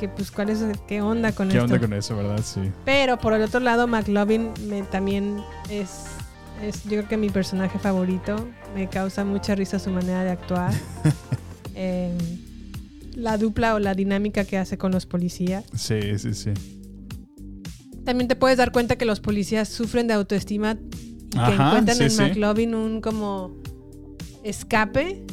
que 0.00 0.08
pues, 0.08 0.30
¿cuál 0.32 0.50
es, 0.50 0.58
qué 0.88 1.00
onda 1.00 1.30
con 1.32 1.48
¿Qué 1.48 1.58
esto? 1.58 1.64
onda 1.66 1.78
con 1.78 1.92
eso, 1.92 2.16
verdad? 2.16 2.40
Sí. 2.42 2.72
Pero 2.84 3.18
por 3.18 3.32
el 3.34 3.42
otro 3.42 3.60
lado, 3.60 3.86
McLovin 3.86 4.50
me, 4.66 4.82
también 4.82 5.40
es, 5.70 6.06
es, 6.60 6.82
yo 6.84 6.90
creo 6.98 7.08
que 7.08 7.16
mi 7.16 7.30
personaje 7.30 7.78
favorito. 7.78 8.48
Me 8.74 8.88
causa 8.88 9.24
mucha 9.24 9.54
risa 9.54 9.78
su 9.78 9.90
manera 9.90 10.24
de 10.24 10.30
actuar. 10.32 10.72
Eh, 11.74 12.12
la 13.14 13.38
dupla 13.38 13.74
o 13.74 13.78
la 13.78 13.94
dinámica 13.94 14.44
que 14.44 14.58
hace 14.58 14.78
con 14.78 14.92
los 14.92 15.06
policías. 15.06 15.64
Sí, 15.74 16.18
sí, 16.18 16.34
sí. 16.34 16.50
También 18.04 18.28
te 18.28 18.36
puedes 18.36 18.58
dar 18.58 18.72
cuenta 18.72 18.96
que 18.96 19.04
los 19.04 19.20
policías 19.20 19.68
sufren 19.68 20.08
de 20.08 20.14
autoestima 20.14 20.76
y 21.26 21.30
que 21.30 21.52
encuentran 21.52 21.96
sí, 21.96 22.04
en 22.04 22.10
sí. 22.10 22.22
McLovin 22.22 22.74
un 22.74 23.00
como 23.00 23.56
escape 24.42 25.24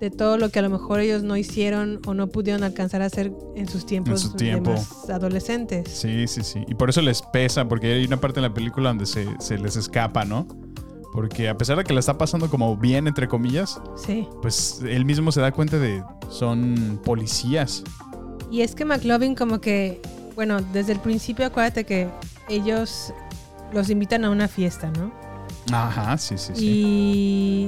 de 0.00 0.10
todo 0.10 0.36
lo 0.36 0.50
que 0.50 0.58
a 0.58 0.62
lo 0.62 0.70
mejor 0.70 1.00
ellos 1.00 1.22
no 1.22 1.36
hicieron 1.36 2.00
o 2.06 2.14
no 2.14 2.28
pudieron 2.28 2.62
alcanzar 2.62 3.00
a 3.00 3.06
hacer 3.06 3.32
en 3.56 3.68
sus 3.68 3.86
tiempos 3.86 4.20
su 4.22 4.36
de 4.36 4.60
más 4.60 5.08
adolescentes. 5.08 5.88
Sí, 5.88 6.26
sí, 6.26 6.42
sí. 6.42 6.62
Y 6.68 6.74
por 6.74 6.90
eso 6.90 7.00
les 7.00 7.22
pesa, 7.22 7.66
porque 7.66 7.94
hay 7.94 8.04
una 8.04 8.20
parte 8.20 8.40
en 8.40 8.42
la 8.42 8.52
película 8.52 8.90
donde 8.90 9.06
se, 9.06 9.26
se 9.40 9.56
les 9.56 9.76
escapa, 9.76 10.24
¿no? 10.24 10.46
Porque 11.14 11.48
a 11.48 11.56
pesar 11.56 11.76
de 11.78 11.84
que 11.84 11.94
la 11.94 12.00
está 12.00 12.18
pasando 12.18 12.50
como 12.50 12.76
bien, 12.76 13.06
entre 13.06 13.28
comillas, 13.28 13.80
Sí. 13.96 14.28
pues 14.42 14.80
él 14.84 15.04
mismo 15.04 15.30
se 15.32 15.40
da 15.40 15.52
cuenta 15.52 15.78
de 15.78 16.02
son 16.28 17.00
policías. 17.04 17.84
Y 18.50 18.60
es 18.62 18.74
que 18.74 18.84
McLovin 18.84 19.34
como 19.36 19.60
que, 19.60 20.02
bueno, 20.34 20.60
desde 20.72 20.92
el 20.92 20.98
principio 20.98 21.46
acuérdate 21.46 21.84
que 21.84 22.08
ellos 22.48 23.14
los 23.72 23.90
invitan 23.90 24.24
a 24.24 24.30
una 24.30 24.48
fiesta, 24.48 24.90
¿no? 24.98 25.12
Ajá, 25.72 26.18
sí, 26.18 26.36
sí, 26.36 26.52
sí. 26.54 26.64
Y 26.66 27.66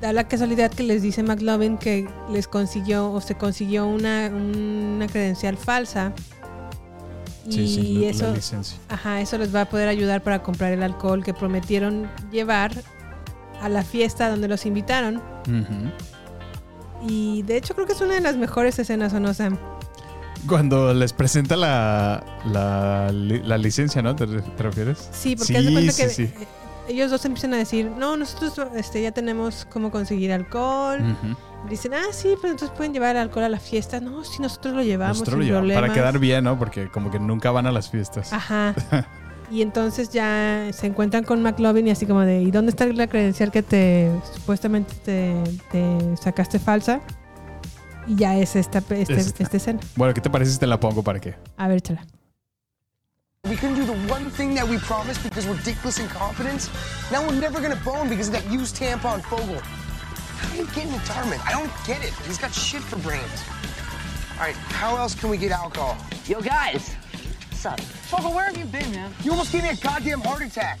da 0.00 0.12
la 0.14 0.26
casualidad 0.26 0.70
que 0.70 0.82
les 0.82 1.02
dice 1.02 1.22
McLovin 1.22 1.76
que 1.76 2.08
les 2.32 2.48
consiguió 2.48 3.12
o 3.12 3.20
se 3.20 3.34
consiguió 3.34 3.86
una, 3.86 4.28
una 4.34 5.06
credencial 5.06 5.56
falsa. 5.58 6.12
Y 7.50 7.52
Sí, 7.52 7.68
sí, 7.68 7.94
la- 7.98 8.06
eso, 8.10 8.32
licencia. 8.34 8.78
ajá, 8.88 9.20
eso 9.20 9.36
les 9.38 9.54
va 9.54 9.62
a 9.62 9.64
poder 9.68 9.88
ayudar 9.88 10.22
para 10.22 10.42
comprar 10.42 10.72
el 10.72 10.82
alcohol 10.82 11.24
que 11.24 11.34
prometieron 11.34 12.08
llevar 12.30 12.72
a 13.60 13.68
la 13.68 13.82
fiesta 13.82 14.30
donde 14.30 14.48
los 14.48 14.64
invitaron. 14.66 15.20
Y 17.06 17.42
de 17.42 17.56
hecho 17.56 17.74
creo 17.74 17.86
que 17.86 17.92
es 17.94 18.00
una 18.00 18.14
de 18.14 18.20
las 18.20 18.36
mejores 18.36 18.78
escenas, 18.78 19.12
¿o 19.14 19.20
no, 19.20 19.32
Sam? 19.34 19.56
Cuando 20.46 20.94
les 20.94 21.12
presenta 21.12 21.56
la, 21.56 22.24
la, 22.46 23.10
li- 23.12 23.42
la 23.42 23.58
licencia, 23.58 24.00
¿no? 24.02 24.14
¿Te, 24.16 24.26
re- 24.26 24.42
te 24.42 24.62
refieres? 24.62 25.08
Sí, 25.12 25.36
porque 25.36 25.56
haz 25.58 25.64
de 25.64 25.72
cuenta 25.72 25.92
sí, 25.92 26.02
que 26.02 26.08
sí. 26.08 26.30
ellos 26.88 27.10
dos 27.10 27.24
empiezan 27.24 27.54
a 27.54 27.56
decir, 27.58 27.90
no, 27.98 28.16
nosotros 28.16 28.68
este, 28.74 29.02
ya 29.02 29.12
tenemos 29.12 29.66
cómo 29.70 29.90
conseguir 29.90 30.32
alcohol. 30.32 31.00
Ujú. 31.00 31.36
Dicen, 31.68 31.92
ah, 31.94 32.06
sí, 32.12 32.34
pero 32.40 32.52
entonces 32.52 32.76
pueden 32.76 32.92
llevar 32.92 33.16
alcohol 33.16 33.44
a 33.44 33.48
la 33.48 33.60
fiesta. 33.60 34.00
No, 34.00 34.24
sí, 34.24 34.40
nosotros 34.42 34.74
lo 34.74 34.82
llevamos 34.82 35.18
Nosotros 35.18 35.34
sin 35.34 35.40
lo 35.40 35.44
llevamos 35.46 35.68
para 35.74 35.86
problemas. 35.86 35.96
quedar 36.12 36.18
bien, 36.18 36.44
¿no? 36.44 36.58
Porque 36.58 36.88
como 36.88 37.10
que 37.10 37.18
nunca 37.20 37.50
van 37.50 37.66
a 37.66 37.72
las 37.72 37.90
fiestas. 37.90 38.32
Ajá. 38.32 38.74
Y 39.52 39.62
entonces 39.62 40.10
ya 40.10 40.68
se 40.72 40.86
encuentran 40.86 41.24
con 41.24 41.42
McLovin 41.42 41.88
y 41.88 41.90
así 41.90 42.06
como 42.06 42.20
de, 42.20 42.40
¿y 42.40 42.52
dónde 42.52 42.70
está 42.70 42.86
la 42.86 43.08
credencial 43.08 43.50
que 43.50 43.64
te 43.64 44.08
supuestamente 44.32 44.94
te, 45.04 45.34
te 45.72 46.16
sacaste 46.22 46.60
falsa? 46.60 47.00
Y 48.06 48.14
ya 48.14 48.36
es 48.38 48.54
esta, 48.54 48.78
este- 48.78 49.14
Esta. 49.14 49.42
esta 49.42 49.56
escena. 49.56 49.80
Bueno, 49.96 50.14
¿qué 50.14 50.20
te 50.20 50.30
parece 50.30 50.52
si 50.52 50.58
te 50.60 50.68
la 50.68 50.78
pongo 50.78 51.02
para 51.02 51.18
qué? 51.18 51.34
A 51.56 51.66
ver, 51.66 51.80
chala. 51.80 52.06
We 53.48 53.56
couldn't 53.56 53.74
do 53.76 53.86
the 53.86 54.12
one 54.12 54.30
thing 54.36 54.54
that 54.54 54.68
we 54.68 54.78
promised 54.78 55.24
because 55.24 55.48
we're 55.48 55.60
dickless 55.64 55.98
incompetence. 55.98 56.70
Now 57.10 57.22
we're 57.26 57.40
never 57.40 57.60
gonna 57.60 57.74
bone 57.84 58.08
because 58.08 58.28
of 58.28 58.34
that 58.40 58.44
used 58.52 58.76
tampon 58.76 59.20
Fogel. 59.22 59.56
How 60.40 60.54
are 60.54 60.56
you 60.56 60.66
getting 60.74 60.98
to 60.98 61.06
Dartmouth? 61.06 61.42
I 61.46 61.52
don't 61.52 61.70
get 61.86 62.02
it. 62.02 62.12
He's 62.26 62.38
got 62.38 62.52
shit 62.52 62.82
for 62.82 62.96
brains. 62.98 63.44
All 64.34 64.46
right, 64.46 64.56
how 64.56 64.96
else 64.96 65.14
can 65.14 65.28
we 65.28 65.36
get 65.36 65.52
alcohol? 65.52 65.96
Yo, 66.26 66.40
guys. 66.40 66.94
What's 67.50 67.66
up? 67.66 67.80
Fogel, 67.80 68.32
where 68.32 68.44
have 68.44 68.56
you 68.56 68.64
been, 68.64 68.90
man? 68.92 69.12
You 69.22 69.32
almost 69.32 69.52
gave 69.52 69.62
me 69.62 69.68
a 69.68 69.76
goddamn 69.76 70.20
heart 70.22 70.42
attack. 70.42 70.80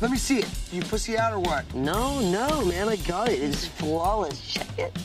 Let 0.00 0.10
me 0.10 0.16
see 0.16 0.38
it. 0.38 0.48
You 0.72 0.80
pussy 0.82 1.18
out 1.18 1.32
or 1.32 1.40
what? 1.40 1.72
No, 1.74 2.20
no, 2.20 2.64
man. 2.64 2.88
I 2.88 2.96
got 2.96 3.28
it. 3.28 3.42
It's 3.42 3.66
flawless. 3.66 4.40
Check 4.40 4.78
it. 4.78 4.96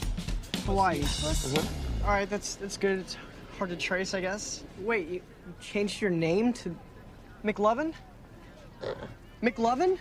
Hawaii. 0.66 1.02
Uh-huh. 1.02 1.62
All 2.04 2.10
right, 2.10 2.30
that's 2.30 2.56
that's 2.56 2.78
good. 2.78 3.00
It's 3.00 3.18
hard 3.58 3.72
to 3.72 3.76
trace, 3.76 4.14
I 4.14 4.22
guess. 4.22 4.64
Wait, 4.82 5.08
you 5.08 5.14
you 5.16 5.54
changed 5.60 6.00
your 6.02 6.12
name 6.12 6.54
to 6.54 6.76
McLovin? 7.44 7.94
Uh. 8.84 8.94
McLovin? 9.42 9.98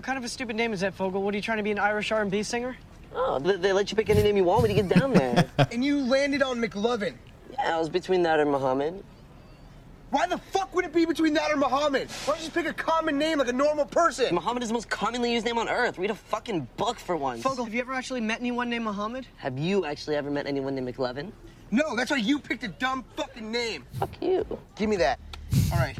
What 0.00 0.06
kind 0.06 0.16
of 0.16 0.24
a 0.24 0.30
stupid 0.30 0.56
name 0.56 0.72
is 0.72 0.80
that, 0.80 0.94
Fogel? 0.94 1.22
What 1.22 1.34
are 1.34 1.36
you 1.36 1.42
trying 1.42 1.58
to 1.58 1.62
be 1.62 1.72
an 1.72 1.78
Irish 1.78 2.10
R&B 2.10 2.42
singer? 2.42 2.74
Oh, 3.14 3.38
they, 3.38 3.56
they 3.56 3.72
let 3.74 3.90
you 3.90 3.96
pick 3.98 4.08
any 4.08 4.22
name 4.22 4.34
you 4.34 4.44
want 4.44 4.62
when 4.62 4.70
you 4.70 4.82
get 4.82 4.88
down 4.88 5.12
there. 5.12 5.44
and 5.70 5.84
you 5.84 6.00
landed 6.06 6.40
on 6.42 6.58
McLovin. 6.58 7.16
yeah, 7.52 7.76
I 7.76 7.78
was 7.78 7.90
between 7.90 8.22
that 8.22 8.40
and 8.40 8.50
Muhammad. 8.50 9.04
Why 10.08 10.26
the 10.26 10.38
fuck 10.38 10.74
would 10.74 10.86
it 10.86 10.94
be 10.94 11.04
between 11.04 11.34
that 11.34 11.52
or 11.52 11.56
Muhammad? 11.58 12.08
Why 12.24 12.32
don't 12.32 12.38
you 12.38 12.44
just 12.44 12.54
pick 12.54 12.64
a 12.64 12.72
common 12.72 13.18
name 13.18 13.40
like 13.40 13.48
a 13.48 13.52
normal 13.52 13.84
person? 13.84 14.34
Muhammad 14.34 14.62
is 14.62 14.70
the 14.70 14.72
most 14.72 14.88
commonly 14.88 15.34
used 15.34 15.44
name 15.44 15.58
on 15.58 15.68
earth. 15.68 15.98
Read 15.98 16.10
a 16.10 16.14
fucking 16.14 16.66
book 16.78 16.98
for 16.98 17.14
once. 17.14 17.42
Fogel, 17.42 17.66
have 17.66 17.74
you 17.74 17.82
ever 17.82 17.92
actually 17.92 18.22
met 18.22 18.40
anyone 18.40 18.70
named 18.70 18.86
Muhammad? 18.86 19.26
Have 19.36 19.58
you 19.58 19.84
actually 19.84 20.16
ever 20.16 20.30
met 20.30 20.46
anyone 20.46 20.74
named 20.74 20.88
McLevin? 20.88 21.30
No, 21.70 21.94
that's 21.94 22.10
why 22.10 22.16
you 22.16 22.38
picked 22.38 22.64
a 22.64 22.68
dumb 22.68 23.04
fucking 23.16 23.52
name. 23.52 23.84
Fuck 23.98 24.22
you. 24.22 24.46
Give 24.76 24.88
me 24.88 24.96
that. 24.96 25.20
All 25.70 25.78
right. 25.78 25.98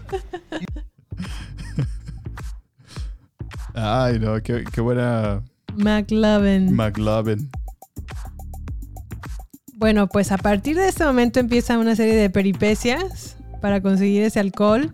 Ay, 3.74 4.18
no, 4.18 4.42
qué, 4.42 4.64
qué 4.72 4.80
buena 4.80 5.42
McLovin. 5.76 6.74
McLovin. 6.74 7.50
Bueno, 9.74 10.08
pues 10.08 10.30
a 10.30 10.36
partir 10.36 10.76
de 10.76 10.88
este 10.88 11.04
momento 11.04 11.40
empieza 11.40 11.78
una 11.78 11.96
serie 11.96 12.14
de 12.14 12.28
peripecias 12.28 13.36
para 13.62 13.80
conseguir 13.80 14.22
ese 14.22 14.38
alcohol, 14.38 14.92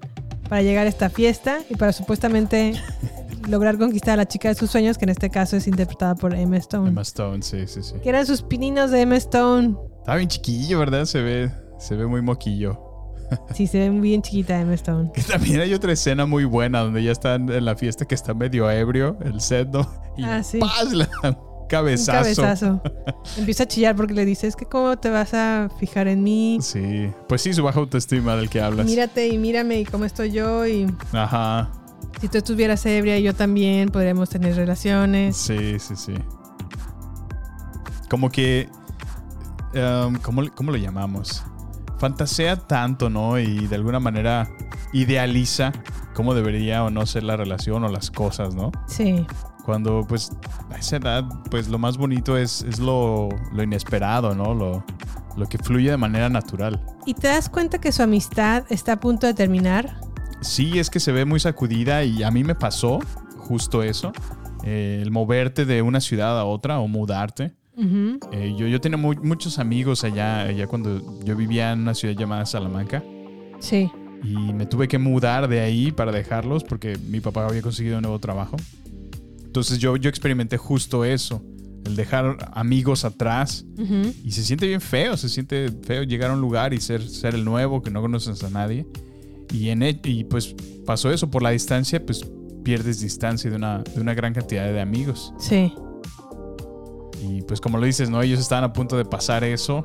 para 0.49 0.63
llegar 0.63 0.87
a 0.87 0.89
esta 0.89 1.11
fiesta 1.11 1.59
y 1.69 1.75
para 1.75 1.93
supuestamente 1.93 2.75
lograr 3.49 3.79
conquistar 3.79 4.15
a 4.15 4.17
la 4.17 4.29
chica 4.29 4.49
de 4.49 4.55
sus 4.55 4.71
sueños, 4.71 4.97
que 4.97 5.05
en 5.05 5.11
este 5.11 5.31
caso 5.31 5.57
es 5.57 5.67
interpretada 5.67 6.15
por 6.15 6.35
Emma 6.35 6.57
Stone. 6.59 6.91
Emma 6.91 7.03
Stone, 7.03 7.43
sí, 7.43 7.67
sí, 7.67 7.83
sí. 7.83 7.95
Que 8.03 8.09
eran 8.11 8.27
sus 8.27 8.43
pininos 8.43 8.91
de 8.93 9.01
Emma 9.01 9.17
Stone. 9.17 9.75
Estaba 9.99 10.19
bien 10.19 10.29
chiquillo, 10.29 10.79
¿verdad? 10.79 11.05
Se 11.05 11.21
ve. 11.21 11.51
Se 11.79 11.97
ve 11.97 12.07
muy 12.07 12.23
moquillo. 12.23 12.86
Sí, 13.55 13.67
se 13.67 13.79
ve 13.79 13.91
bien 14.01 14.23
chiquita 14.23 14.61
Emma 14.61 14.75
Stone. 14.75 15.11
Que 15.13 15.23
también 15.23 15.61
hay 15.61 15.73
otra 15.75 15.93
escena 15.93 16.27
muy 16.27 16.45
buena 16.45 16.81
donde 16.81 17.03
ya 17.03 17.13
están 17.13 17.51
en 17.51 17.65
la 17.65 17.75
fiesta 17.77 18.05
que 18.05 18.15
está 18.15 18.35
medio 18.35 18.71
ebrio, 18.71 19.17
el 19.25 19.41
set, 19.41 19.69
¿no? 19.69 19.87
Y 20.17 20.25
Ah, 20.25 20.43
sí. 20.43 20.59
dan 21.23 21.37
un 21.37 21.69
cabezazo. 21.69 22.43
cabezazo. 22.43 22.83
Empieza 23.37 23.65
a 23.65 23.67
chillar 23.67 23.97
porque 23.97 24.15
le 24.15 24.25
dice, 24.25 24.47
es 24.47 24.55
que 24.57 24.65
cómo 24.67 24.97
te 24.97 25.11
vas 25.11 25.35
a 25.35 25.69
fijar 25.81 26.07
en 26.09 26.23
mí. 26.23 26.59
Sí, 26.63 27.11
pues 27.29 27.43
sí, 27.43 27.53
su 27.53 27.63
baja 27.65 27.81
autoestima 27.81 28.37
del 28.37 28.49
que 28.49 28.61
hablas. 28.61 28.87
Mírate 28.87 29.27
y 29.29 29.39
mírame 29.39 29.81
y 29.81 29.85
cómo 29.85 30.05
estoy 30.05 30.31
yo 30.31 30.67
y 30.67 30.87
Ajá, 31.13 31.71
si 32.21 32.29
tú 32.29 32.39
estuvieras 32.39 32.87
ebria 32.87 33.19
y 33.19 33.25
yo 33.25 33.35
también 33.35 33.89
podríamos 33.89 34.29
tener 34.31 34.55
relaciones. 34.57 35.37
sí, 35.37 35.79
sí, 35.81 35.97
sí. 35.97 36.15
Como 38.09 38.31
que, 38.31 38.69
em, 39.75 40.15
¿cómo, 40.23 40.43
¿cómo 40.55 40.71
lo 40.71 40.77
llamamos? 40.79 41.43
Fantasea 41.99 42.57
tanto, 42.57 43.09
¿no? 43.11 43.39
Y 43.39 43.67
de 43.67 43.75
alguna 43.77 44.01
manera 44.01 44.49
idealiza 44.93 45.73
cómo 46.15 46.35
debería 46.35 46.85
o 46.85 46.91
no 46.91 47.07
ser 47.07 47.23
la 47.23 47.37
relación 47.37 47.85
o 47.85 47.89
las 47.89 48.11
cosas, 48.11 48.55
¿no? 48.55 48.73
Sí. 48.87 49.27
Cuando, 49.65 50.05
pues, 50.09 50.31
a 50.73 50.79
esa 50.79 50.97
edad, 50.97 51.25
pues 51.51 51.69
lo 51.69 51.79
más 51.79 51.97
bonito 51.97 52.37
es, 52.37 52.63
es 52.63 52.79
lo, 52.79 53.29
lo 53.53 53.63
inesperado, 53.63 54.35
¿no? 54.35 54.55
Lo, 54.55 54.85
lo 55.37 55.47
que 55.49 55.59
fluye 55.59 55.91
de 55.91 55.97
manera 55.97 56.29
natural. 56.29 56.81
¿Y 57.05 57.15
te 57.15 57.29
das 57.29 57.49
cuenta 57.49 57.79
que 57.81 57.91
su 57.93 58.03
amistad 58.03 58.65
está 58.71 58.93
a 58.93 59.01
punto 59.01 59.27
de 59.27 59.35
terminar? 59.35 60.01
Sí, 60.41 60.79
es 60.79 60.89
que 60.91 61.01
se 61.01 61.13
ve 61.13 61.25
muy 61.25 61.41
sacudida 61.41 62.05
y 62.05 62.23
a 62.23 62.31
mí 62.31 62.45
me 62.45 62.55
pasó 62.55 63.01
justo 63.39 63.83
eso. 63.83 64.13
eh, 64.65 65.01
el 65.03 65.11
moverte 65.11 65.65
de 65.65 65.83
una 65.83 66.01
ciudad 66.01 66.39
a 66.39 66.45
otra 66.45 66.79
o 66.79 66.89
mudarte. 66.89 67.55
Eh, 68.33 68.55
yo, 68.57 68.67
yo 68.67 68.81
tenía 68.81 68.97
mu- 68.97 69.15
muchos 69.23 69.59
amigos 69.59 70.03
allá, 70.05 70.43
allá 70.43 70.67
cuando 70.67 71.21
yo 71.25 71.37
vivía 71.37 71.73
en 71.73 71.81
una 71.81 71.95
ciudad 71.95 72.15
llamada 72.15 72.47
Salamanca. 72.47 73.03
Sí. 73.61 73.91
Y 74.23 74.53
me 74.55 74.67
tuve 74.67 74.89
que 74.89 74.99
mudar 74.99 75.47
de 75.49 75.61
ahí 75.61 75.93
para 75.93 76.11
dejarlos 76.13 76.65
porque 76.65 76.99
mi 77.09 77.21
papá 77.21 77.47
había 77.47 77.63
conseguido 77.63 77.97
un 77.97 78.03
nuevo 78.03 78.19
trabajo. 78.19 78.57
Entonces 79.45 79.79
yo, 79.79 79.97
yo 79.97 80.09
experimenté 80.09 80.57
justo 80.57 81.05
eso. 81.05 81.43
El 81.85 81.95
dejar 81.97 82.51
amigos 82.55 83.05
atrás. 83.05 83.65
Y 84.25 84.33
se 84.33 84.43
siente 84.43 84.67
bien 84.67 84.81
feo, 84.81 85.17
se 85.17 85.29
siente 85.29 85.69
feo 85.83 86.03
llegar 86.03 86.31
a 86.31 86.35
un 86.35 86.41
lugar 86.41 86.75
y 86.75 86.81
ser, 86.81 87.03
ser 87.09 87.35
el 87.35 87.45
nuevo, 87.45 87.83
que 87.83 87.91
no 87.91 88.01
conoces 88.01 88.43
a 88.43 88.51
nadie. 88.51 88.87
Y, 89.53 89.69
en 89.69 89.83
e- 89.85 90.01
y 90.03 90.25
pues 90.25 90.55
pasó 90.85 91.13
eso, 91.13 91.31
por 91.31 91.43
la 91.43 91.51
distancia, 91.51 92.05
pues 92.05 92.23
pierdes 92.65 93.01
distancia 93.01 93.49
de 93.51 93.57
una, 93.57 93.85
de 93.85 94.01
una 94.01 94.15
gran 94.15 94.35
cantidad 94.35 94.65
de 94.65 94.81
amigos. 94.81 95.33
Sí. 95.39 95.73
Y 97.23 97.43
pues 97.43 97.61
como 97.61 97.79
lo 97.79 97.87
dices, 97.87 98.11
¿no? 98.11 98.23
Ellos 98.23 98.41
estaban 98.41 98.65
a 98.65 98.73
punto 98.73 98.97
de 98.97 99.05
pasar 99.05 99.45
eso. 99.45 99.83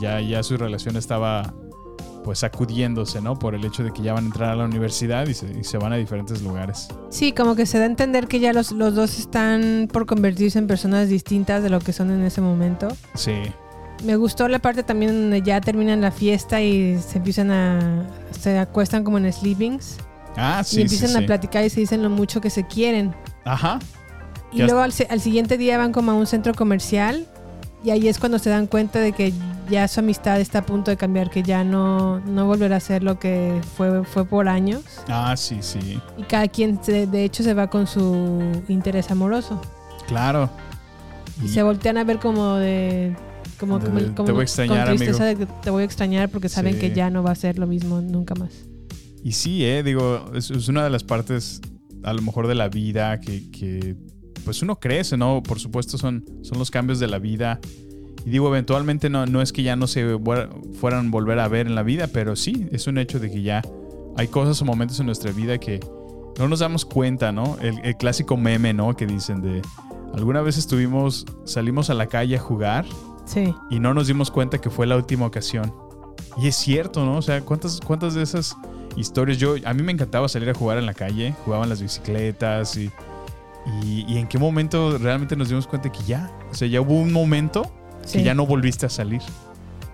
Ya, 0.00 0.20
ya 0.20 0.42
su 0.42 0.56
relación 0.56 0.96
estaba 0.96 1.54
pues 2.26 2.40
sacudiéndose, 2.40 3.20
¿no? 3.20 3.38
Por 3.38 3.54
el 3.54 3.64
hecho 3.64 3.84
de 3.84 3.92
que 3.92 4.02
ya 4.02 4.12
van 4.12 4.24
a 4.24 4.26
entrar 4.26 4.50
a 4.50 4.56
la 4.56 4.64
universidad 4.64 5.28
y 5.28 5.34
se, 5.34 5.46
y 5.58 5.62
se 5.62 5.78
van 5.78 5.92
a 5.92 5.96
diferentes 5.96 6.42
lugares. 6.42 6.88
Sí, 7.08 7.30
como 7.30 7.54
que 7.54 7.66
se 7.66 7.78
da 7.78 7.84
a 7.84 7.86
entender 7.86 8.26
que 8.26 8.40
ya 8.40 8.52
los, 8.52 8.72
los 8.72 8.96
dos 8.96 9.20
están 9.20 9.88
por 9.92 10.06
convertirse 10.06 10.58
en 10.58 10.66
personas 10.66 11.08
distintas 11.08 11.62
de 11.62 11.70
lo 11.70 11.78
que 11.78 11.92
son 11.92 12.10
en 12.10 12.24
ese 12.24 12.40
momento. 12.40 12.88
Sí. 13.14 13.42
Me 14.04 14.16
gustó 14.16 14.48
la 14.48 14.58
parte 14.58 14.82
también 14.82 15.12
donde 15.12 15.40
ya 15.40 15.60
terminan 15.60 16.00
la 16.00 16.10
fiesta 16.10 16.60
y 16.60 16.98
se 16.98 17.18
empiezan 17.18 17.52
a... 17.52 18.08
se 18.32 18.58
acuestan 18.58 19.04
como 19.04 19.18
en 19.18 19.32
sleepings. 19.32 19.98
Ah, 20.36 20.62
sí. 20.64 20.78
y 20.78 20.82
empiezan 20.82 21.10
sí, 21.10 21.16
a 21.16 21.26
platicar 21.26 21.64
y 21.64 21.70
se 21.70 21.78
dicen 21.78 22.02
lo 22.02 22.10
mucho 22.10 22.40
que 22.40 22.50
se 22.50 22.66
quieren. 22.66 23.14
Ajá. 23.44 23.78
Y 24.56 24.62
luego 24.66 24.80
al, 24.80 24.92
al 25.08 25.20
siguiente 25.20 25.58
día 25.58 25.78
van 25.78 25.92
como 25.92 26.12
a 26.12 26.14
un 26.14 26.26
centro 26.26 26.54
comercial 26.54 27.26
y 27.84 27.90
ahí 27.90 28.08
es 28.08 28.18
cuando 28.18 28.38
se 28.38 28.50
dan 28.50 28.66
cuenta 28.66 28.98
de 29.00 29.12
que 29.12 29.32
ya 29.70 29.86
su 29.88 30.00
amistad 30.00 30.40
está 30.40 30.60
a 30.60 30.66
punto 30.66 30.90
de 30.90 30.96
cambiar, 30.96 31.30
que 31.30 31.42
ya 31.42 31.62
no, 31.64 32.20
no 32.20 32.46
volverá 32.46 32.76
a 32.76 32.80
ser 32.80 33.02
lo 33.02 33.18
que 33.18 33.60
fue, 33.76 34.04
fue 34.04 34.24
por 34.24 34.48
años. 34.48 34.82
Ah, 35.08 35.34
sí, 35.36 35.58
sí. 35.60 36.00
Y 36.16 36.22
cada 36.24 36.48
quien 36.48 36.82
se- 36.82 37.06
de 37.06 37.24
hecho 37.24 37.42
se 37.42 37.52
va 37.54 37.68
con 37.68 37.86
su 37.86 38.62
interés 38.68 39.10
amoroso. 39.10 39.60
Claro. 40.08 40.48
Y 41.44 41.48
se 41.48 41.62
voltean 41.62 41.98
a 41.98 42.04
ver 42.04 42.18
como 42.18 42.54
de... 42.56 43.14
Como, 43.58 43.78
De- 43.78 43.86
como- 43.86 44.00
de, 44.00 44.06
como 44.14 44.26
"Te 44.26 44.32
voy 44.32 44.40
a 44.40 44.44
extrañar, 44.44 44.86
con 44.88 44.96
tristeza 44.96 45.24
amigo". 45.24 45.40
de 45.40 45.46
que 45.46 45.52
te 45.62 45.70
voy 45.70 45.82
a 45.82 45.84
extrañar 45.86 46.28
porque 46.28 46.48
saben 46.48 46.74
Sí. 46.74 46.80
que 46.80 46.92
ya 46.94 47.10
no 47.10 47.22
va 47.22 47.30
a 47.32 47.34
ser 47.34 47.58
lo 47.58 47.66
mismo 47.66 48.00
nunca 48.00 48.34
más. 48.34 48.50
Y 49.24 49.32
sí, 49.32 49.64
eh, 49.64 49.82
digo, 49.82 50.30
es, 50.34 50.50
es 50.50 50.68
una 50.68 50.84
de 50.84 50.90
las 50.90 51.02
partes 51.04 51.60
a 52.04 52.12
lo 52.12 52.22
mejor 52.22 52.46
de 52.46 52.54
la 52.54 52.68
vida 52.68 53.20
que, 53.20 53.50
que, 53.50 53.96
pues 54.46 54.62
uno 54.62 54.76
crece, 54.76 55.16
¿no? 55.16 55.42
Por 55.42 55.58
supuesto 55.58 55.98
son, 55.98 56.24
son 56.42 56.58
los 56.58 56.70
cambios 56.70 57.00
de 57.00 57.08
la 57.08 57.18
vida. 57.18 57.60
Y 58.24 58.30
digo, 58.30 58.48
eventualmente 58.48 59.10
no, 59.10 59.26
no 59.26 59.42
es 59.42 59.52
que 59.52 59.64
ya 59.64 59.74
no 59.74 59.88
se 59.88 60.18
fueran 60.80 61.08
a 61.08 61.10
volver 61.10 61.40
a 61.40 61.48
ver 61.48 61.66
en 61.66 61.74
la 61.74 61.82
vida, 61.82 62.06
pero 62.06 62.36
sí, 62.36 62.68
es 62.70 62.86
un 62.86 62.96
hecho 62.96 63.18
de 63.18 63.28
que 63.30 63.42
ya 63.42 63.60
hay 64.16 64.28
cosas 64.28 64.62
o 64.62 64.64
momentos 64.64 65.00
en 65.00 65.06
nuestra 65.06 65.32
vida 65.32 65.58
que 65.58 65.80
no 66.38 66.48
nos 66.48 66.60
damos 66.60 66.84
cuenta, 66.84 67.32
¿no? 67.32 67.58
El, 67.60 67.80
el 67.84 67.96
clásico 67.96 68.36
meme, 68.36 68.72
¿no? 68.72 68.96
Que 68.96 69.06
dicen 69.06 69.42
de, 69.42 69.62
alguna 70.14 70.42
vez 70.42 70.56
estuvimos, 70.58 71.26
salimos 71.44 71.90
a 71.90 71.94
la 71.94 72.06
calle 72.06 72.36
a 72.36 72.40
jugar 72.40 72.86
Sí. 73.24 73.52
y 73.68 73.80
no 73.80 73.94
nos 73.94 74.06
dimos 74.06 74.30
cuenta 74.30 74.58
que 74.60 74.70
fue 74.70 74.86
la 74.86 74.96
última 74.96 75.26
ocasión. 75.26 75.74
Y 76.36 76.46
es 76.46 76.54
cierto, 76.54 77.04
¿no? 77.04 77.16
O 77.16 77.22
sea, 77.22 77.40
¿cuántas, 77.40 77.80
cuántas 77.80 78.14
de 78.14 78.22
esas 78.22 78.56
historias? 78.96 79.38
Yo, 79.38 79.56
a 79.64 79.74
mí 79.74 79.82
me 79.82 79.90
encantaba 79.90 80.28
salir 80.28 80.48
a 80.50 80.54
jugar 80.54 80.78
en 80.78 80.86
la 80.86 80.94
calle, 80.94 81.34
jugaban 81.44 81.68
las 81.68 81.82
bicicletas 81.82 82.76
y, 82.76 82.92
y, 83.82 84.04
y 84.06 84.18
en 84.18 84.26
qué 84.28 84.38
momento 84.38 84.96
realmente 84.98 85.36
nos 85.36 85.48
dimos 85.48 85.66
cuenta 85.66 85.90
que 85.90 86.02
ya, 86.04 86.30
o 86.50 86.54
sea, 86.54 86.68
ya 86.68 86.80
hubo 86.80 86.94
un 86.94 87.12
momento 87.12 87.72
Sí. 88.04 88.18
que 88.18 88.24
ya 88.24 88.34
no 88.34 88.46
volviste 88.46 88.86
a 88.86 88.88
salir. 88.88 89.20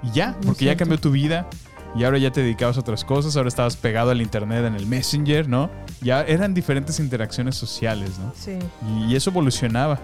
Y 0.03 0.11
ya, 0.11 0.37
porque 0.45 0.67
ya 0.67 0.77
cambió 0.77 0.99
tu 0.99 1.11
vida 1.11 1.49
y 1.97 2.05
ahora 2.05 2.19
ya 2.19 2.31
te 2.31 2.43
dedicabas 2.43 2.77
a 2.77 2.81
otras 2.81 3.05
cosas, 3.05 3.37
ahora 3.37 3.49
estabas 3.49 3.77
pegado 3.77 4.11
al 4.11 4.21
internet, 4.21 4.65
en 4.67 4.75
el 4.75 4.87
Messenger, 4.87 5.49
¿no? 5.49 5.71
Ya 6.03 6.21
eran 6.23 6.53
diferentes 6.53 7.01
interacciones 7.01 7.55
sociales, 7.57 8.19
¿no? 8.19 8.33
Sí. 8.37 8.59
Y, 8.87 9.13
y 9.13 9.17
eso 9.17 9.31
evolucionaba. 9.31 9.99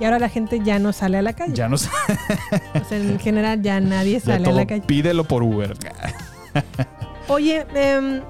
Y 0.00 0.04
ahora 0.04 0.18
la 0.18 0.30
gente 0.30 0.60
ya 0.64 0.78
no 0.78 0.94
sale 0.94 1.18
a 1.18 1.22
la 1.22 1.34
calle. 1.34 1.52
Ya 1.54 1.68
no 1.68 1.76
sé. 1.76 1.90
O 2.80 2.88
sea, 2.88 2.96
en 2.96 3.18
general 3.20 3.60
ya 3.60 3.78
nadie 3.80 4.14
Ya 4.14 4.20
sale 4.20 4.48
a 4.48 4.52
la 4.52 4.66
calle. 4.66 4.82
pídelo 4.86 5.24
por 5.24 5.42
Uber. 5.42 5.74
Oye, 7.28 7.66
em, 7.74 8.22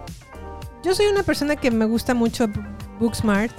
yo 0.82 0.94
soy 0.94 1.06
una 1.06 1.22
persona 1.22 1.54
que 1.56 1.70
me 1.70 1.84
gusta 1.84 2.14
mucho 2.14 2.46
Booksmart. 2.98 3.52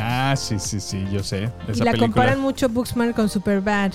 Ah, 0.00 0.34
sí, 0.36 0.58
sí, 0.58 0.80
sí, 0.80 1.06
yo 1.10 1.22
sé. 1.22 1.42
y 1.42 1.44
Esa 1.44 1.84
la 1.84 1.92
película. 1.92 1.98
comparan 1.98 2.40
mucho 2.40 2.68
Booksmart 2.68 3.14
con 3.14 3.28
Superbad. 3.28 3.92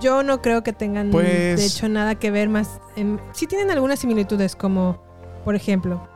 Yo 0.00 0.22
no 0.22 0.42
creo 0.42 0.62
que 0.62 0.72
tengan, 0.72 1.10
Pues- 1.10 1.58
de 1.58 1.64
hecho, 1.64 1.88
nada 1.88 2.16
que 2.16 2.30
ver 2.30 2.48
más. 2.48 2.68
em, 2.96 3.18
sí 3.32 3.46
tienen 3.46 3.70
algunas 3.70 4.00
similitudes, 4.00 4.56
como, 4.56 5.00
por 5.44 5.54
ejemplo, 5.54 6.06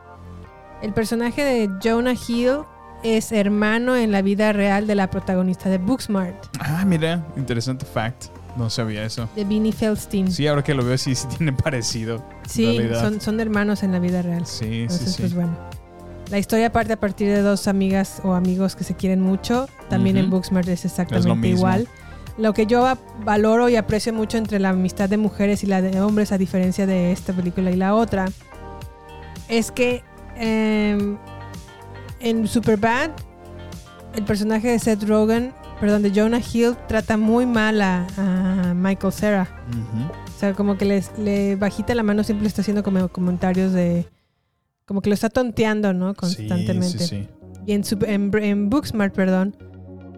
el 0.81 0.93
personaje 0.93 1.43
de 1.43 1.69
Jonah 1.83 2.13
Hill 2.27 2.59
es 3.03 3.31
hermano 3.31 3.95
en 3.95 4.11
la 4.11 4.21
vida 4.21 4.51
real 4.53 4.87
de 4.87 4.95
la 4.95 5.09
protagonista 5.09 5.69
de 5.69 5.77
Booksmart, 5.77 6.35
Ah, 6.59 6.83
mira, 6.85 7.25
interesante 7.37 7.85
fact. 7.85 8.25
No 8.57 8.71
sabía 8.71 9.03
eso. 9.03 9.29
de 9.35 9.43
Vinnie 9.43 9.71
Feldstein. 9.71 10.31
Sí, 10.31 10.47
ahora 10.47 10.63
que 10.63 10.73
lo 10.73 10.83
veo, 10.83 10.97
sí, 10.97 11.13
sí 11.13 11.27
tiene 11.27 11.53
parecido. 11.63 12.15
en 12.15 12.49
Sí, 12.49 12.79
son, 12.99 13.21
son 13.21 13.39
hermanos 13.39 13.83
en 13.83 13.91
la 13.91 13.99
vida 13.99 14.23
real. 14.23 14.47
Sí, 14.47 14.65
sí, 14.65 14.81
Entonces, 14.81 15.11
sí. 15.13 15.21
pues 15.21 15.35
bueno. 15.35 15.55
La 16.29 16.39
historia 16.39 16.71
parte 16.71 16.93
a 16.93 16.99
partir 16.99 17.27
de 17.29 17.41
dos 17.41 17.67
amigas 17.67 18.21
o 18.23 18.33
amigos 18.33 18.75
que 18.75 18.83
se 18.83 18.95
quieren 18.95 19.21
mucho. 19.21 19.67
También 19.89 20.17
en. 20.17 20.29
Booksmart 20.29 20.67
es 20.67 20.83
exactamente 20.83 21.47
igual. 21.47 21.87
Lo 22.37 22.53
que 22.53 22.65
yo 22.65 22.85
valoro 23.23 23.69
y 23.69 23.77
aprecio 23.77 24.13
mucho 24.13 24.37
entre 24.37 24.59
la 24.59 24.69
amistad 24.69 25.09
de 25.09 25.17
mujeres 25.17 25.63
y 25.63 25.67
la 25.67 25.81
de 25.81 26.01
hombres, 26.01 26.31
a 26.31 26.37
diferencia 26.37 26.85
de 26.85 27.11
esta 27.11 27.33
película 27.33 27.71
y 27.71 27.75
la 27.75 27.95
otra, 27.95 28.27
es 29.47 29.71
que 29.71 30.03
em, 30.35 31.17
en 32.19 32.47
Superbad, 32.47 33.11
el 34.15 34.23
personaje 34.23 34.67
de 34.67 34.77
Seth 34.77 35.03
Rogen, 35.03 35.53
perdón, 35.79 36.03
de 36.03 36.11
Jonah 36.13 36.41
Hill, 36.41 36.75
trata 36.87 37.17
muy 37.17 37.45
mal 37.47 37.81
a, 37.81 38.05
a 38.17 38.73
Michael 38.75 39.13
Cera. 39.13 39.47
O 40.35 40.39
sea, 40.39 40.53
como 40.53 40.77
que 40.77 40.85
les, 40.85 41.17
le 41.17 41.55
bajita 41.55 41.95
la 41.95 42.03
mano, 42.03 42.23
siempre 42.23 42.47
está 42.47 42.61
haciendo 42.61 42.83
como 42.83 43.07
comentarios 43.07 43.73
de. 43.73 44.07
Como 44.87 45.01
que 45.01 45.09
lo 45.09 45.13
está 45.13 45.29
tonteando, 45.29 45.93
¿no? 45.93 46.13
Constantemente. 46.15 46.99
Sí, 46.99 46.99
sí, 46.99 47.07
sí. 47.07 47.27
Y 47.65 47.73
en, 47.73 47.83
Sup- 47.83 48.07
en, 48.07 48.31
en 48.41 48.69
Booksmart, 48.69 49.13
perdón. 49.13 49.55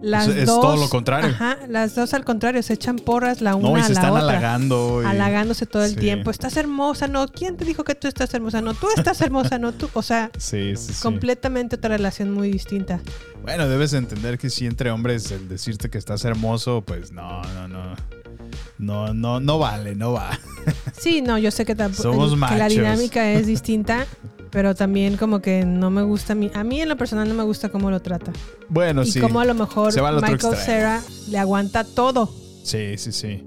Las 0.00 0.28
Es- 0.28 0.36
es 0.36 0.46
dos, 0.46 0.62
todo 0.62 0.76
lo 0.76 0.88
contrario. 0.88 1.28
Ajá, 1.28 1.58
las 1.68 1.94
dos 1.94 2.14
al 2.14 2.24
contrario, 2.24 2.62
se 2.62 2.72
echan 2.72 2.96
porras 2.96 3.42
la 3.42 3.54
una 3.54 3.68
No, 3.68 3.76
y 3.76 3.80
a 3.80 3.84
se 3.84 3.92
la 3.94 4.00
están 4.00 4.12
otra. 4.12 4.22
halagando. 4.30 5.02
y- 5.02 5.06
Halagándose 5.06 5.66
todo 5.66 5.84
el 5.84 5.90
Sí. 5.90 5.96
tiempo. 5.96 6.30
Estás 6.30 6.56
hermosa, 6.56 7.06
no. 7.08 7.26
¿Quién 7.28 7.56
te 7.58 7.64
dijo 7.66 7.84
que 7.84 7.94
tú 7.96 8.06
estás 8.08 8.32
hermosa? 8.32 8.62
No, 8.62 8.72
tú 8.72 8.86
estás 8.96 9.20
hermosa, 9.20 9.58
no 9.58 9.72
tú. 9.72 9.90
O 9.92 10.00
sea, 10.02 10.30
Sí, 10.38 10.72
completamente 11.02 11.76
otra 11.76 11.90
relación 11.96 12.30
muy 12.30 12.50
distinta. 12.50 13.00
Bueno, 13.42 13.68
debes 13.68 13.92
entender 13.92 14.38
que 14.38 14.48
si 14.48 14.64
entre 14.66 14.90
hombres 14.90 15.30
el 15.32 15.48
decirte 15.48 15.90
que 15.90 15.98
estás 15.98 16.24
hermoso, 16.24 16.82
pues 16.86 17.10
no, 17.12 17.42
no, 17.54 17.68
no. 17.68 17.94
No, 18.78 19.12
no, 19.12 19.40
no 19.40 19.58
vale, 19.58 19.94
no 19.96 20.12
va. 20.12 20.30
Sí, 20.98 21.20
no, 21.20 21.36
yo 21.38 21.50
sé 21.50 21.66
que 21.66 21.74
tampoco 21.74 22.02
Somos 22.04 22.30
que 22.30 22.36
la 22.36 22.46
machos. 22.46 22.68
dinámica 22.70 23.30
es 23.32 23.46
distinta, 23.46 24.06
pero 24.50 24.74
también 24.74 25.16
como 25.16 25.40
que 25.40 25.64
no 25.64 25.90
me 25.90 26.02
gusta 26.02 26.32
a 26.32 26.36
mí, 26.36 26.50
a 26.54 26.64
mí 26.64 26.80
en 26.80 26.88
lo 26.88 26.96
personal 26.96 27.28
no 27.28 27.34
me 27.34 27.42
gusta 27.44 27.68
cómo 27.68 27.90
lo 27.90 28.00
trata. 28.00 28.32
Bueno, 28.68 29.02
y 29.02 29.10
sí. 29.10 29.20
cómo 29.20 29.40
a 29.40 29.44
lo 29.44 29.54
mejor 29.54 29.92
Se 29.92 30.00
va 30.00 30.08
al 30.08 30.16
otro 30.16 30.28
Michael 30.30 30.54
extremo. 30.54 30.78
Cera 30.80 31.00
le 31.28 31.38
aguanta 31.38 31.84
todo. 31.84 32.28
Sí, 32.64 32.96
sí, 32.98 33.12
sí. 33.12 33.46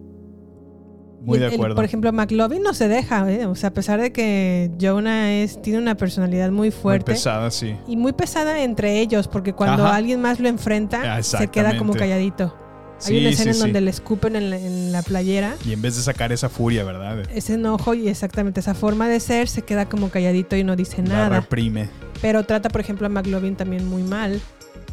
Muy 1.22 1.38
Y 1.38 1.40
de 1.40 1.46
el- 1.48 1.54
el- 1.54 1.56
acuerdo. 1.60 1.76
por 1.76 1.86
ejemplo, 1.86 2.12
McLovin 2.12 2.62
no 2.64 2.74
se 2.74 2.90
deja, 2.90 3.32
¿eh? 3.32 3.46
O 3.46 3.56
sea, 3.56 3.70
a 3.70 3.74
pesar 3.74 4.02
de 4.02 4.12
que 4.12 4.72
Jonah 4.82 5.32
es, 5.34 5.62
tiene 5.62 5.80
una 5.80 5.96
personalidad 5.96 6.48
muy 6.50 6.68
Muy 6.68 6.72
fuerte. 6.72 7.14
pesada, 7.14 7.50
sí. 7.50 7.76
Y 7.88 7.96
muy 7.96 8.12
pesada 8.12 8.62
entre 8.62 9.00
ellos, 9.00 9.30
porque 9.30 9.54
cuando 9.54 9.86
Ajá. 9.86 9.96
alguien 9.96 10.22
más 10.22 10.42
lo 10.42 10.50
enfrenta, 10.50 11.24
se 11.24 11.48
queda 11.48 11.78
como 11.78 11.94
exactamente. 11.94 12.00
calladito. 12.00 12.58
Sí, 13.04 13.16
Hay 13.16 13.20
una 13.22 13.30
escena 13.30 13.54
sí, 13.54 13.60
en 13.60 13.64
donde 13.66 13.80
sí. 13.80 13.86
le 13.86 13.92
escupen 13.92 14.36
en 14.36 14.50
la, 14.50 14.58
en 14.58 14.92
la 14.92 15.02
playera, 15.02 15.56
Y 15.66 15.74
en 15.74 15.82
vez 15.82 15.96
de 15.98 16.02
sacar 16.04 16.32
esa 16.32 16.50
furia, 16.50 16.84
¿verdad? 16.84 17.24
ese 17.34 17.56
enojo 17.56 17.94
y 17.94 18.08
exactamente 18.08 18.60
esa 18.62 18.74
forma 18.74 19.08
de 19.10 19.20
ser, 19.20 19.48
se 19.50 19.62
queda 19.62 19.88
como 19.90 20.10
calladito 20.10 20.56
y 20.56 20.64
no 20.64 20.76
dice 20.76 21.02
La 21.04 21.10
nada. 21.10 21.40
reprime. 21.42 21.90
Pero 22.22 22.44
trata, 22.46 22.70
por 22.70 22.80
ejemplo, 22.82 23.06
a 23.08 23.10
McLovin 23.10 23.56
también 23.56 23.86
muy 23.88 24.04
mal. 24.04 24.40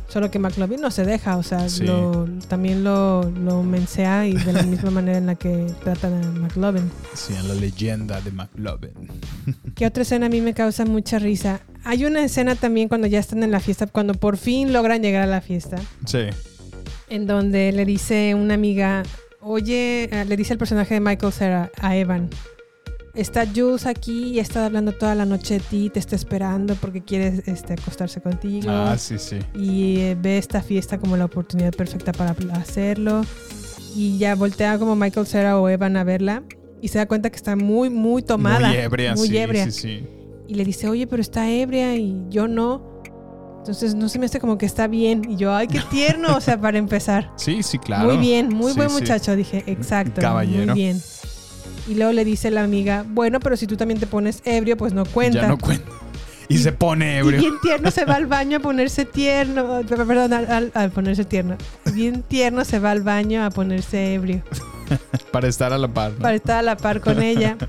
Solo 0.09 0.29
que 0.29 0.41
McLovin 0.41 0.81
no 0.81 0.91
se 0.91 1.05
deja, 1.05 1.37
o 1.37 1.45
sea, 1.45 1.69
Sí. 1.69 1.85
lo- 1.85 2.27
también 2.49 2.83
lo, 2.83 3.23
lo 3.31 3.63
mensea 3.63 4.27
y 4.27 4.33
de 4.35 4.53
la 4.53 4.65
misma 4.65 4.91
manera 4.91 5.19
en 5.19 5.27
la 5.27 5.37
que 5.37 5.67
tratan 5.85 6.15
a 6.25 6.33
McLovin. 6.33 6.91
Sí, 7.15 7.33
en 7.39 7.47
la 7.47 7.55
leyenda 7.55 8.21
de 8.21 8.33
McLovin. 8.33 8.91
¿Qué 9.77 9.87
otra 9.87 10.03
escena 10.03 10.27
a 10.27 10.29
mí 10.29 10.41
me 10.41 10.53
causa 10.53 10.85
mucha 10.85 11.21
risa? 11.21 11.61
Hay 11.85 12.05
una 12.05 12.25
escena 12.25 12.57
también 12.57 12.89
cuando 12.89 13.07
ya 13.07 13.21
están 13.21 13.45
en 13.45 13.53
la 13.53 13.61
fiesta, 13.61 13.87
cuando 13.87 14.15
por 14.15 14.37
fin 14.37 14.73
logran 14.73 15.01
llegar 15.01 15.23
a 15.23 15.27
la 15.27 15.41
fiesta, 15.41 15.77
Sí. 16.07 16.23
En 17.11 17.27
donde 17.27 17.73
le 17.73 17.85
dice 17.85 18.35
una 18.35 18.55
amiga, 18.55 19.03
oye, 19.41 20.05
eh, 20.05 20.25
le 20.25 20.37
dice 20.37 20.55
el 20.55 20.59
personaje 20.59 20.95
de 20.95 21.01
Michael 21.01 21.33
Cera 21.33 21.71
a 21.81 21.97
Evan, 21.97 22.31
está 23.15 23.47
Jules 23.47 23.87
aquí 23.87 24.29
y 24.29 24.39
está 24.39 24.67
hablando 24.67 24.93
toda 24.93 25.15
la 25.15 25.27
noche 25.27 25.55
de 25.55 25.61
ti, 25.61 25.91
te 25.91 25.99
está 25.99 26.17
esperando 26.17 26.75
porque 26.77 27.03
quiere 27.03 27.43
este, 27.47 27.75
acostarse 27.75 28.21
contigo. 28.21 28.71
Ah, 28.71 28.97
sí, 28.97 29.19
sí. 29.19 29.39
Y 29.55 29.99
eh, 29.99 30.17
ve 30.19 30.39
esta 30.39 30.63
fiesta 30.63 30.99
como 30.99 31.17
la 31.17 31.27
oportunidad 31.27 31.73
perfecta 31.73 32.13
para 32.13 32.35
hacerlo. 32.55 33.23
Y 33.95 34.19
ya 34.19 34.37
voltea 34.37 34.79
como 34.79 34.95
Michael 34.95 35.27
Cera 35.27 35.59
o 35.59 35.69
Evan 35.69 35.97
a 35.97 36.05
verla 36.05 36.45
y 36.81 36.89
se 36.89 36.99
da 36.99 37.07
cuenta 37.07 37.31
que 37.31 37.37
está 37.37 37.57
muy, 37.57 37.91
muy 37.91 38.23
tomada. 38.23 38.69
Muy 38.69 38.77
ebria, 38.77 39.15
muy 39.15 39.29
sí, 39.29 39.37
ebria. 39.37 39.65
sí, 39.65 39.73
sí. 39.73 40.07
Y 40.47 40.55
le 40.55 40.65
dice, 40.65 40.89
oye, 40.89 41.07
pero 41.07 41.21
está 41.23 41.51
ebria 41.51 41.97
y 41.97 42.25
yo 42.29 42.49
no. 42.49 42.90
Entonces 43.61 43.95
no 43.95 44.09
se 44.09 44.19
me 44.19 44.27
hace 44.27 44.41
como 44.41 44.59
que 44.59 44.67
está 44.67 44.87
bien. 44.87 45.23
Y 45.31 45.37
yo, 45.37 45.55
ay, 45.55 45.69
qué 45.69 45.81
tierno, 45.91 46.37
o 46.37 46.41
sea, 46.41 46.61
para 46.61 46.79
empezar. 46.79 47.31
Sí, 47.37 47.63
sí, 47.63 47.79
claro. 47.79 48.07
Muy 48.09 48.17
bien, 48.19 48.49
muy 48.49 48.73
Sí, 48.73 48.77
buen 48.79 48.91
sí. 48.91 48.95
muchacho, 49.01 49.37
dije, 49.37 49.63
exacto. 49.67 50.21
caballero. 50.21 50.73
Muy 50.73 50.83
bien. 50.83 51.01
Y 51.89 51.95
luego 51.95 52.13
le 52.13 52.25
dice 52.25 52.51
la 52.51 52.63
amiga, 52.65 53.05
bueno, 53.09 53.41
pero 53.41 53.57
si 53.57 53.67
tú 53.67 53.77
también 53.77 53.99
te 54.01 54.07
pones 54.07 54.43
ebrio, 54.45 54.77
pues 54.77 54.93
no 54.93 55.05
cuenta. 55.05 55.43
Ya 55.43 55.49
no 55.49 55.59
cuenta. 55.59 55.85
Y, 56.49 56.59
se 56.59 56.73
pone 56.73 57.15
Y 57.15 57.19
ebrio. 57.19 57.41
bien 57.41 57.55
tierno 57.63 57.91
se 57.93 58.05
va 58.05 58.15
al 58.17 58.27
baño 58.27 58.57
a 58.57 58.61
ponerse 58.61 59.05
tierno. 59.05 59.83
per- 59.89 60.05
Perdón, 60.07 60.33
al, 60.33 60.51
al- 60.51 60.71
al 60.75 60.91
ponerse 60.91 61.25
tierno. 61.25 61.57
Bien 61.95 62.23
tierno 62.23 62.65
se 62.65 62.79
va 62.81 62.91
al 62.91 63.03
baño 63.03 63.45
a 63.45 63.51
ponerse 63.51 64.15
ebrio. 64.15 64.43
Para 65.33 65.47
estar 65.49 65.73
a 65.73 65.79
la 65.79 65.87
par. 65.89 66.13
¿no? 66.13 66.19
Para 66.19 66.35
estar 66.35 66.57
a 66.59 66.63
la 66.63 66.77
par 66.77 67.01
con 67.01 67.23
ella. 67.23 67.57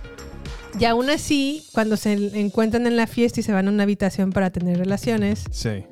Y 0.79 0.85
aún 0.85 1.09
así, 1.09 1.63
cuando 1.73 1.97
se 1.97 2.13
encuentran 2.39 2.87
en 2.87 2.95
la 2.95 3.07
fiesta 3.07 3.39
y 3.39 3.43
se 3.43 3.51
van 3.51 3.67
a 3.67 3.71
una 3.71 3.83
habitación 3.83 4.31
para 4.31 4.49
tener 4.49 4.77
relaciones, 4.77 5.43
Sí. 5.51 5.83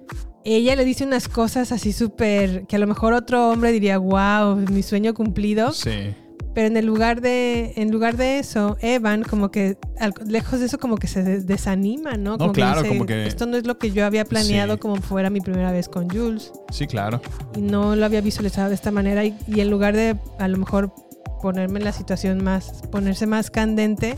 ella 0.46 0.76
le 0.76 0.86
dice 0.86 1.04
unas 1.06 1.28
cosas 1.28 1.72
así 1.72 1.92
súper. 1.94 2.66
que 2.68 2.76
a 2.76 2.80
lo 2.80 2.88
mejor 2.88 3.14
otro 3.14 3.50
hombre 3.52 3.72
diría, 3.72 3.98
wow, 3.98 4.56
mi 4.56 4.82
sueño 4.84 5.14
cumplido. 5.14 5.74
Sí. 5.74 6.14
Pero 6.56 6.66
en 6.68 6.78
el 6.78 6.86
lugar 6.88 7.22
de, 7.22 7.74
en 7.76 7.92
lugar 7.92 8.18
de 8.18 8.40
eso, 8.40 8.76
Evan, 8.82 9.22
como 9.24 9.52
que 9.52 9.78
al- 10.00 10.14
lejos 10.26 10.60
de 10.60 10.66
eso, 10.66 10.80
como 10.80 10.98
que 10.98 11.06
se 11.08 11.22
des- 11.22 11.46
desanima, 11.46 12.14
¿no? 12.16 12.38
Como 12.40 12.54
claro, 12.54 12.82
dice, 12.82 12.90
como 12.96 13.06
que- 13.06 13.28
Esto 13.28 13.46
no 13.46 13.56
es 13.56 13.68
lo 13.68 13.78
que 13.78 13.92
yo 13.92 14.04
había 14.04 14.26
planeado 14.26 14.74
Sí. 14.74 14.80
como 14.80 14.96
fuera 14.96 15.30
mi 15.30 15.42
primera 15.42 15.72
vez 15.72 15.88
con 15.88 16.10
Jules. 16.10 16.52
Sí, 16.72 16.88
claro. 16.88 17.22
Y 17.56 17.62
no 17.62 17.96
lo 17.96 18.04
había 18.04 18.22
visualizado 18.22 18.70
de 18.70 18.76
esta 18.76 18.90
manera. 18.90 19.24
Y, 19.26 19.36
y 19.48 19.60
en 19.60 19.70
lugar 19.70 19.96
de 19.96 20.16
a 20.40 20.48
lo 20.48 20.58
mejor 20.58 20.92
ponerme 21.42 21.80
en 21.80 21.86
la 21.86 21.92
situación 21.92 22.44
más, 22.44 22.82
ponerse 22.92 23.26
más 23.28 23.50
candente, 23.52 24.18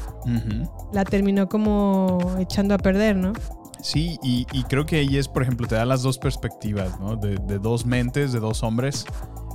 la 0.93 1.03
terminó 1.05 1.47
como 1.49 2.35
echando 2.39 2.73
a 2.75 2.77
perder, 2.77 3.15
¿no? 3.15 3.33
Sí, 3.81 4.17
y, 4.21 4.45
y 4.51 4.63
creo 4.65 4.85
que 4.85 4.97
ahí 4.97 5.17
es, 5.17 5.27
por 5.27 5.41
ejemplo, 5.41 5.67
te 5.67 5.75
da 5.75 5.85
las 5.85 6.03
dos 6.03 6.17
perspectivas, 6.19 6.99
¿no? 6.99 7.15
De, 7.15 7.37
de 7.47 7.57
dos 7.57 7.85
mentes, 7.85 8.31
de 8.31 8.39
dos 8.39 8.61
hombres, 8.63 9.05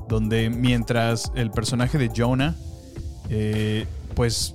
donde 0.09 0.51
mientras 0.51 1.31
el 1.37 1.51
personaje 1.53 1.97
de 1.99 2.11
Jonah, 2.15 2.55
eh, 3.31 3.87
pues, 4.15 4.55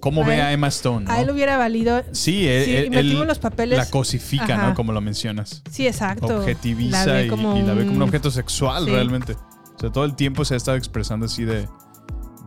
¿cómo 0.00 0.22
A 0.22 0.26
ve 0.26 0.34
él- 0.36 0.40
a 0.42 0.52
Emma 0.52 0.68
Stone? 0.68 1.06
¿no? 1.06 1.10
A 1.12 1.20
él 1.20 1.30
hubiera 1.30 1.56
valido. 1.56 2.02
Sí, 2.12 2.46
él, 2.46 2.64
Sí, 2.64 2.96
él- 2.96 3.18
los 3.26 3.38
papeles. 3.40 3.78
la 3.78 3.86
cosifica, 3.86 4.54
Ajá. 4.54 4.68
¿no? 4.68 4.74
Como 4.74 4.92
lo 4.92 5.00
mencionas. 5.00 5.62
Sí, 5.70 5.86
exacto. 5.88 6.38
Objetiviza 6.38 7.06
La 7.06 7.22
y, 7.24 7.28
como 7.28 7.56
y 7.56 7.62
la 7.62 7.74
ve 7.74 7.80
como 7.80 7.90
un 7.92 7.96
un- 7.96 8.02
objeto 8.02 8.30
sexual 8.30 8.84
Sí. 8.84 8.90
realmente. 8.92 9.32
O 9.76 9.78
sea, 9.80 9.90
todo 9.90 10.04
el 10.04 10.14
tiempo 10.14 10.44
se 10.44 10.54
ha 10.54 10.56
estado 10.56 10.76
expresando 10.76 11.26
así 11.26 11.44
de, 11.44 11.66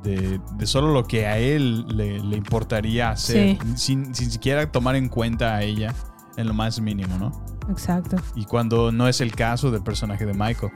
de, 0.04 0.40
de 0.58 0.68
solo 0.68 0.94
lo 0.94 1.06
que 1.06 1.26
a 1.28 1.38
él 1.38 1.86
le, 1.88 2.20
le 2.20 2.38
importaría 2.38 3.10
hacer, 3.12 3.58
sin, 3.76 4.14
sin 4.14 4.30
siquiera 4.32 4.72
tomar 4.72 4.96
en 4.96 5.10
cuenta 5.10 5.56
a 5.56 5.64
ella 5.64 5.94
en 6.38 6.48
lo 6.48 6.54
más 6.54 6.80
mínimo, 6.82 7.18
¿no? 7.18 7.32
Exacto. 7.70 8.18
Y 8.36 8.46
cuando 8.46 8.92
no 8.92 9.08
es 9.08 9.22
el 9.22 9.34
caso 9.36 9.72
del 9.72 9.84
personaje 9.84 10.26
de 10.26 10.34
Michael. 10.34 10.72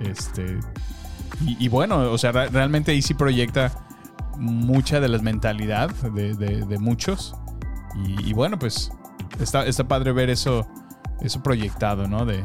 Este. 0.00 0.58
Y, 1.46 1.64
y 1.64 1.68
bueno, 1.68 2.10
o 2.10 2.18
sea, 2.18 2.32
re- 2.32 2.48
realmente 2.48 2.92
ahí 2.92 3.00
sí 3.02 3.14
proyecta 3.14 3.72
mucha 4.38 5.00
de 5.00 5.08
la 5.08 5.18
mentalidad 5.18 5.90
de, 5.90 6.34
de- 6.34 6.64
de 6.66 6.78
muchos. 6.78 7.34
Y, 8.04 8.30
y 8.30 8.32
bueno, 8.32 8.58
pues 8.58 8.90
está, 9.38 9.64
está 9.66 9.86
padre 9.88 10.12
ver 10.12 10.30
eso, 10.30 10.66
eso 11.20 11.42
proyectado, 11.42 12.06
¿no? 12.08 12.24
De, 12.24 12.38
de 12.38 12.44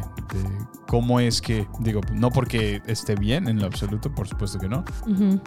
cómo 0.87 1.19
es 1.19 1.41
que, 1.41 1.67
digo, 1.79 2.01
no 2.13 2.29
porque 2.31 2.81
esté 2.85 3.15
bien 3.15 3.47
en 3.47 3.59
lo 3.59 3.65
absoluto, 3.65 4.13
por 4.13 4.27
supuesto 4.27 4.59
que 4.59 4.69
no. 4.69 4.83
Ujú. 5.07 5.41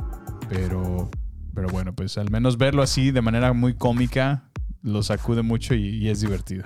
Pero, 0.48 1.10
pero 1.54 1.68
bueno, 1.68 1.94
pues 1.94 2.18
al 2.18 2.30
menos 2.30 2.58
verlo 2.58 2.82
así 2.82 3.10
de 3.10 3.22
manera 3.22 3.52
muy 3.52 3.74
cómica 3.74 4.44
lo 4.82 5.02
sacude 5.02 5.42
mucho 5.42 5.74
y, 5.74 5.88
y 5.96 6.08
es 6.08 6.20
divertido. 6.20 6.64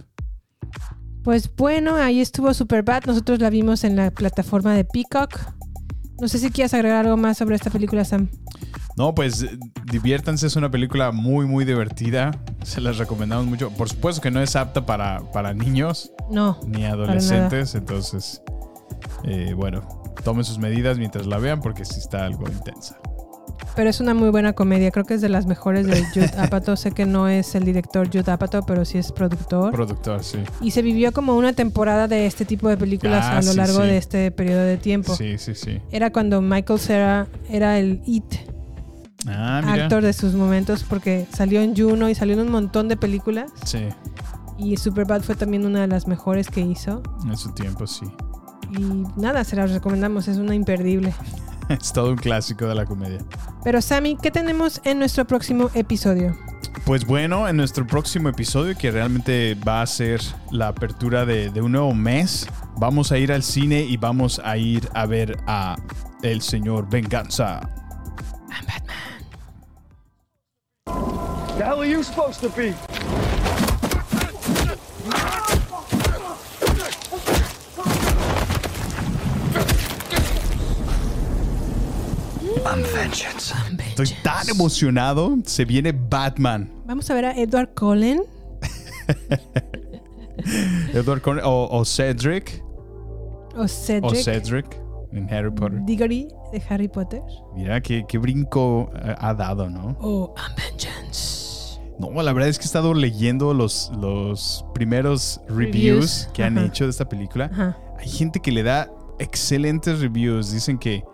Pues 1.24 1.54
bueno, 1.54 1.94
ahí 1.96 2.20
estuvo 2.20 2.52
Superbad. 2.52 3.04
Nosotros 3.06 3.38
la 3.40 3.50
vimos 3.50 3.84
en 3.84 3.96
la 3.96 4.10
plataforma 4.10 4.74
de 4.74 4.84
Peacock. 4.84 5.38
No 6.20 6.28
sé 6.28 6.38
si 6.38 6.50
quieres 6.50 6.74
agregar 6.74 7.04
algo 7.04 7.16
más 7.16 7.38
sobre 7.38 7.56
esta 7.56 7.70
película, 7.70 8.04
Sam. 8.04 8.28
No, 8.96 9.14
pues 9.14 9.42
eh, 9.42 9.58
diviértanse, 9.90 10.46
es 10.46 10.56
una 10.56 10.70
película 10.70 11.10
muy, 11.12 11.46
muy 11.46 11.64
divertida. 11.64 12.30
Se 12.64 12.80
las 12.80 12.98
recomendamos 12.98 13.46
mucho. 13.46 13.70
Por 13.70 13.88
supuesto 13.88 14.20
que 14.20 14.30
no 14.30 14.40
es 14.40 14.54
apta 14.54 14.84
para, 14.84 15.20
para 15.32 15.54
niños 15.54 16.12
No. 16.30 16.60
ni 16.66 16.84
adolescentes, 16.84 17.74
entonces, 17.74 18.42
eh, 19.24 19.54
bueno, 19.56 19.80
tomen 20.24 20.44
sus 20.44 20.58
medidas 20.58 20.98
mientras 20.98 21.26
la 21.26 21.38
vean 21.38 21.60
porque 21.60 21.84
sí 21.84 21.98
está 21.98 22.26
algo 22.26 22.46
intensa. 22.48 22.98
Pero 23.74 23.88
es 23.88 24.00
una 24.00 24.12
muy 24.14 24.28
buena 24.30 24.52
comedia. 24.52 24.90
Creo 24.90 25.04
que 25.04 25.14
es 25.14 25.20
de 25.20 25.28
las 25.28 25.46
mejores 25.46 25.86
de 25.86 26.04
Jude 26.12 26.30
Apatow. 26.38 26.76
sé 26.76 26.92
que 26.92 27.06
no 27.06 27.28
es 27.28 27.54
el 27.54 27.64
director 27.64 28.06
Jude 28.12 28.30
Apatow, 28.30 28.64
pero 28.66 28.84
sí 28.84 28.98
es 28.98 29.12
productor. 29.12 29.72
Productor, 29.72 30.22
sí. 30.22 30.38
y 30.60 30.72
se 30.72 30.82
vivió 30.82 31.12
como 31.12 31.36
una 31.36 31.52
temporada 31.52 32.06
de 32.08 32.26
este 32.26 32.44
tipo 32.44 32.68
de 32.68 32.76
películas 32.76 33.24
Ah, 33.26 33.38
a 33.38 33.42
lo 33.42 33.52
sí, 33.52 33.56
largo 33.56 33.80
sí. 33.80 33.86
de 33.86 33.96
este 33.96 34.30
periodo 34.30 34.62
de 34.62 34.76
tiempo. 34.76 35.14
Sí, 35.16 35.38
sí, 35.38 35.54
sí. 35.54 35.80
Era 35.90 36.10
cuando 36.12 36.40
Michael 36.42 36.78
Cera 36.78 37.26
era 37.48 37.78
el 37.78 38.02
It 38.06 38.24
Ah, 39.28 39.60
mira. 39.64 39.84
actor 39.84 40.02
de 40.02 40.12
sus 40.12 40.34
momentos 40.34 40.84
porque 40.84 41.26
salió 41.32 41.60
en 41.62 41.76
Juno 41.76 42.08
y 42.08 42.14
salió 42.14 42.34
en 42.34 42.40
un 42.40 42.50
montón 42.50 42.88
de 42.88 42.96
películas. 42.96 43.52
Sí, 43.64 43.86
Y 44.58 44.76
Superbad 44.76 45.22
fue 45.22 45.34
también 45.36 45.64
una 45.64 45.80
de 45.80 45.86
las 45.86 46.06
mejores 46.08 46.48
que 46.48 46.60
hizo. 46.60 47.02
en 47.24 47.36
su 47.36 47.52
tiempo 47.52 47.86
sí. 47.86 48.04
Y 48.76 49.04
nada, 49.20 49.44
se 49.44 49.54
las 49.56 49.70
recomendamos, 49.70 50.26
es 50.28 50.38
una 50.38 50.54
imperdible. 50.54 51.14
Es 51.80 51.92
todo 51.92 52.10
un 52.10 52.16
clásico 52.16 52.66
de 52.66 52.74
la 52.74 52.84
comedia. 52.84 53.20
Pero 53.64 53.80
Sammy, 53.80 54.16
¿qué 54.16 54.30
tenemos 54.30 54.80
en 54.84 54.98
nuestro 54.98 55.24
próximo 55.26 55.70
episodio? 55.74 56.36
Pues 56.84 57.06
bueno, 57.06 57.48
en 57.48 57.56
nuestro 57.56 57.86
próximo 57.86 58.28
episodio, 58.28 58.76
que 58.76 58.90
realmente 58.90 59.54
va 59.54 59.82
a 59.82 59.86
ser 59.86 60.20
la 60.50 60.68
apertura 60.68 61.24
de, 61.24 61.50
de 61.50 61.60
un 61.60 61.72
nuevo 61.72 61.94
mes, 61.94 62.48
vamos 62.76 63.12
a 63.12 63.18
ir 63.18 63.32
al 63.32 63.42
cine 63.42 63.82
y 63.82 63.96
vamos 63.96 64.40
a 64.44 64.56
ir 64.56 64.88
a 64.94 65.06
ver 65.06 65.38
a 65.46 65.76
El 66.22 66.42
Señor 66.42 66.88
Venganza. 66.88 67.60
The 71.58 71.64
hell 71.64 71.80
are 71.80 71.88
you 71.88 72.02
supposed 72.02 72.40
to 72.40 72.48
be? 72.56 72.74
I'm 82.64 82.82
vengeance. 82.94 83.52
Estoy 83.88 84.10
tan 84.22 84.48
emocionado. 84.48 85.36
Se 85.44 85.64
viene 85.64 85.92
Batman. 85.92 86.70
Vamos 86.86 87.10
a 87.10 87.14
ver 87.14 87.24
a 87.24 87.32
Edward 87.36 87.74
Cullen. 87.74 88.22
Edward 90.94 91.22
Cullen 91.22 91.44
o, 91.44 91.68
o 91.70 91.84
Cedric. 91.84 92.62
O 93.56 93.66
Cedric. 93.66 94.04
O 94.04 94.14
Cedric 94.14 94.80
en 95.12 95.32
Harry 95.32 95.50
Potter. 95.50 95.80
Diggory 95.84 96.28
de 96.52 96.62
Harry 96.68 96.88
Potter. 96.88 97.22
Mira 97.54 97.80
qué, 97.80 98.04
qué 98.08 98.18
brinco 98.18 98.90
eh, 98.94 99.14
ha 99.18 99.34
dado, 99.34 99.68
¿no? 99.68 99.96
O 100.00 100.34
I'm 100.36 100.54
Vengeance. 100.56 101.80
No, 101.98 102.10
la 102.22 102.32
verdad 102.32 102.48
es 102.48 102.58
que 102.58 102.64
he 102.64 102.66
estado 102.66 102.94
leyendo 102.94 103.54
los, 103.54 103.90
los 104.00 104.64
primeros 104.72 105.40
reviews, 105.48 105.56
Reviews, 105.56 106.28
que 106.32 106.44
han 106.44 106.58
ajá. 106.58 106.66
hecho 106.68 106.84
de 106.84 106.90
esta 106.90 107.08
película. 107.08 107.50
Ajá. 107.52 107.78
Hay 107.98 108.08
gente 108.08 108.40
que 108.40 108.50
le 108.50 108.62
da 108.62 108.90
excelentes 109.18 110.00
reviews. 110.00 110.52
Dicen 110.52 110.78
que, 110.78 111.04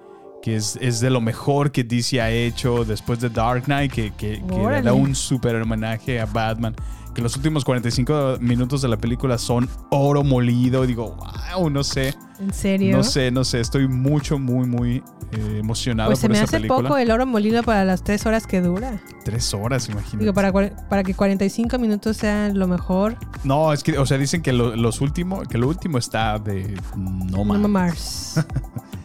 que 0.49 0.57
es, 0.57 0.79
es 0.81 1.01
de 1.01 1.11
lo 1.11 1.21
mejor 1.21 1.71
que 1.73 1.85
DC 1.85 2.23
ha 2.23 2.31
hecho 2.31 2.83
después 2.87 3.21
de 3.21 3.29
Dark 3.29 3.65
Knight, 3.65 3.93
que, 3.93 4.13
que- 4.13 4.43
da 4.83 4.95
un 4.95 5.15
super 5.15 5.55
homenaje 5.57 6.19
a 6.21 6.25
Batman. 6.25 6.75
Que 7.15 7.21
los 7.21 7.37
últimos 7.37 7.65
45 7.65 8.39
minutos 8.41 8.81
de 8.81 8.89
la 8.89 8.97
película 8.97 9.37
son 9.37 9.69
oro 9.91 10.23
molido. 10.25 10.87
Digo, 10.87 11.17
wow, 11.53 11.69
no 11.69 11.83
sé. 11.85 12.15
¿En 12.39 12.55
serio? 12.55 12.97
No 12.97 13.03
sé, 13.03 13.31
no 13.31 13.45
sé. 13.45 13.61
Estoy 13.61 13.89
mucho, 13.89 14.39
muy, 14.39 14.67
muy 14.69 15.03
eh, 15.33 15.57
emocionado 15.59 16.11
Pues 16.11 16.21
se 16.21 16.29
por 16.29 16.31
me 16.37 16.37
esta 16.43 16.45
hace 16.57 16.57
película. 16.59 16.89
poco 16.89 16.97
el 16.99 17.11
oro 17.11 17.27
molido 17.27 17.63
para 17.65 17.85
las 17.85 18.05
tres 18.05 18.25
horas 18.25 18.47
que 18.47 18.61
dura. 18.63 19.01
Tres 19.25 19.53
horas, 19.53 19.89
imagínate. 19.89 20.19
Digo, 20.19 20.33
para, 20.33 20.53
para 20.89 21.03
que 21.03 21.13
45 21.13 21.79
minutos 21.79 22.17
sea 22.17 22.49
lo 22.51 22.69
mejor. 22.69 23.17
No, 23.45 23.73
es 23.73 23.83
que, 23.83 23.99
o 23.99 24.07
sea, 24.07 24.17
dicen 24.17 24.41
que 24.41 24.53
lo, 24.53 24.77
los 24.77 25.01
último, 25.01 25.43
que 25.43 25.59
lo 25.59 25.69
último 25.69 25.99
está 25.99 26.39
de 26.39 26.75
no 26.97 27.45
más. 27.45 27.59
No 27.59 27.69
Mars. 27.69 28.41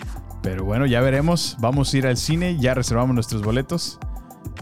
Pero 0.44 0.66
bueno, 0.66 0.86
ya 0.86 1.02
veremos. 1.02 1.58
Vamos 1.60 1.94
a 1.94 1.98
ir 1.98 2.06
al 2.06 2.18
cine, 2.18 2.58
ya 2.60 2.76
reservamos 2.76 3.16
nuestros 3.16 3.42
boletos. 3.42 3.98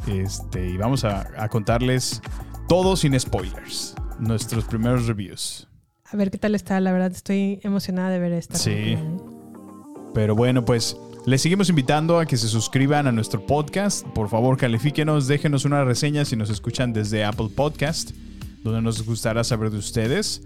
Este, 0.08 0.70
y 0.70 0.78
vamos 0.78 1.03
a, 1.03 1.28
a 1.38 1.49
contarles 1.49 2.22
todo 2.70 2.95
sin 2.95 3.20
spoilers. 3.20 3.95
Nuestros 4.20 4.64
primeros 4.64 5.08
reviews. 5.08 5.68
A 6.06 6.16
ver 6.16 6.30
qué 6.30 6.38
tal 6.38 6.56
está. 6.56 6.80
La 6.80 6.91
verdad, 6.91 7.12
estoy 7.12 7.60
emocionada 7.64 8.10
de 8.12 8.20
ver 8.20 8.32
esta. 8.32 8.58
Sí. 8.58 8.72
¿eh? 8.72 9.18
Pero 10.14 10.36
bueno, 10.36 10.64
pues 10.66 10.95
les 11.26 11.41
seguimos 11.41 11.70
invitando 11.70 12.20
a 12.20 12.26
que 12.26 12.38
se 12.38 12.48
suscriban 12.48 13.08
a 13.08 13.12
nuestro 13.12 13.45
podcast. 13.45 14.06
Por 14.08 14.30
favor, 14.30 14.58
califíquenos, 14.58 15.28
déjenos 15.28 15.66
una 15.66 15.84
reseña 15.84 16.26
si 16.26 16.36
nos 16.36 16.49
escuchan 16.49 16.94
desde 16.94 17.24
Apple 17.24 17.49
Podcast, 17.56 18.12
donde 18.64 18.82
nos 18.82 19.06
gustará 19.06 19.44
saber 19.44 19.72
de 19.72 19.78
ustedes. 19.78 20.44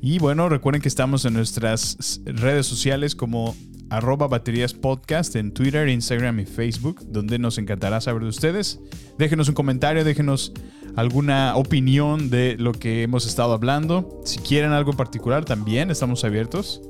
Y 0.00 0.18
bueno, 0.18 0.48
recuerden 0.48 0.82
que 0.82 0.88
estamos 0.88 1.24
en 1.24 1.34
nuestras 1.34 2.20
redes 2.24 2.66
sociales 2.66 3.16
como 3.16 3.56
arroba 3.90 4.26
baterías 4.28 4.74
podcast 4.74 5.36
en 5.36 5.52
Twitter, 5.52 5.88
Instagram 5.88 6.40
y 6.40 6.46
Facebook, 6.46 7.00
donde 7.06 7.38
nos 7.38 7.58
encantará 7.58 8.00
saber 8.00 8.22
de 8.22 8.28
ustedes. 8.28 8.80
Déjenos 9.18 9.48
un 9.48 9.54
comentario, 9.54 10.04
déjenos 10.04 10.52
alguna 10.96 11.56
opinión 11.56 12.30
de 12.30 12.56
lo 12.58 12.72
que 12.72 13.02
hemos 13.02 13.26
estado 13.26 13.52
hablando. 13.52 14.20
Si 14.24 14.38
quieren 14.38 14.72
algo 14.72 14.90
en 14.90 14.96
particular, 14.96 15.44
también 15.44 15.90
estamos 15.90 16.24
abiertos. 16.24 16.82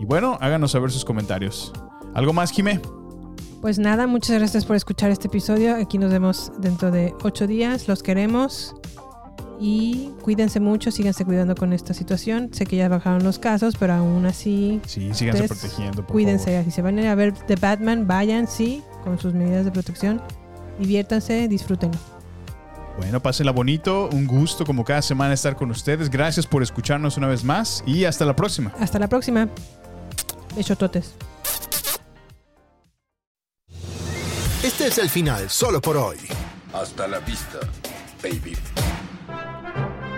Y 0.00 0.04
bueno, 0.04 0.38
háganos 0.40 0.72
saber 0.72 0.90
sus 0.90 1.04
comentarios. 1.04 1.72
¿Algo 2.14 2.32
más, 2.32 2.50
Jimé? 2.50 2.80
Pues 3.60 3.78
nada, 3.78 4.06
muchas 4.06 4.38
gracias 4.38 4.64
por 4.64 4.74
escuchar 4.74 5.10
este 5.10 5.28
episodio. 5.28 5.76
Aquí 5.76 5.98
nos 5.98 6.10
vemos 6.10 6.50
dentro 6.58 6.90
de 6.90 7.14
ocho 7.22 7.46
días. 7.46 7.86
Los 7.86 8.02
queremos. 8.02 8.74
Y 9.64 10.10
cuídense 10.22 10.58
mucho, 10.58 10.90
síganse 10.90 11.24
cuidando 11.24 11.54
con 11.54 11.72
esta 11.72 11.94
situación. 11.94 12.50
Sé 12.52 12.66
que 12.66 12.74
ya 12.74 12.88
bajaron 12.88 13.22
los 13.22 13.38
casos, 13.38 13.76
pero 13.78 13.92
aún 13.92 14.26
así. 14.26 14.80
Sí, 14.86 15.14
síganse 15.14 15.44
ustedes 15.44 15.60
protegiendo, 15.60 16.02
por 16.02 16.12
Cuídense. 16.12 16.46
favor. 16.46 16.64
Si 16.64 16.70
se 16.72 16.82
van 16.82 16.98
a 16.98 17.02
ir 17.02 17.06
a 17.06 17.14
ver 17.14 17.32
The 17.32 17.54
Batman, 17.54 18.08
vayan, 18.08 18.48
sí, 18.48 18.82
con 19.04 19.20
sus 19.20 19.34
medidas 19.34 19.64
de 19.64 19.70
protección. 19.70 20.20
Diviértanse, 20.80 21.46
disfrútenlo. 21.46 21.96
Bueno, 22.98 23.22
pásenla 23.22 23.52
bonito. 23.52 24.08
Un 24.12 24.26
gusto, 24.26 24.66
como 24.66 24.84
cada 24.84 25.00
semana, 25.00 25.32
estar 25.32 25.54
con 25.54 25.70
ustedes. 25.70 26.10
Gracias 26.10 26.44
por 26.44 26.64
escucharnos 26.64 27.16
una 27.16 27.28
vez 27.28 27.44
más. 27.44 27.84
Y 27.86 28.04
hasta 28.04 28.24
la 28.24 28.34
próxima. 28.34 28.72
Hasta 28.80 28.98
la 28.98 29.08
próxima. 29.08 29.48
Besototes. 30.56 31.14
Este 34.64 34.88
es 34.88 34.98
el 34.98 35.08
final 35.08 35.48
solo 35.48 35.80
por 35.80 35.96
hoy. 35.96 36.16
Hasta 36.72 37.06
la 37.06 37.20
vista, 37.20 37.60
baby. 38.24 38.56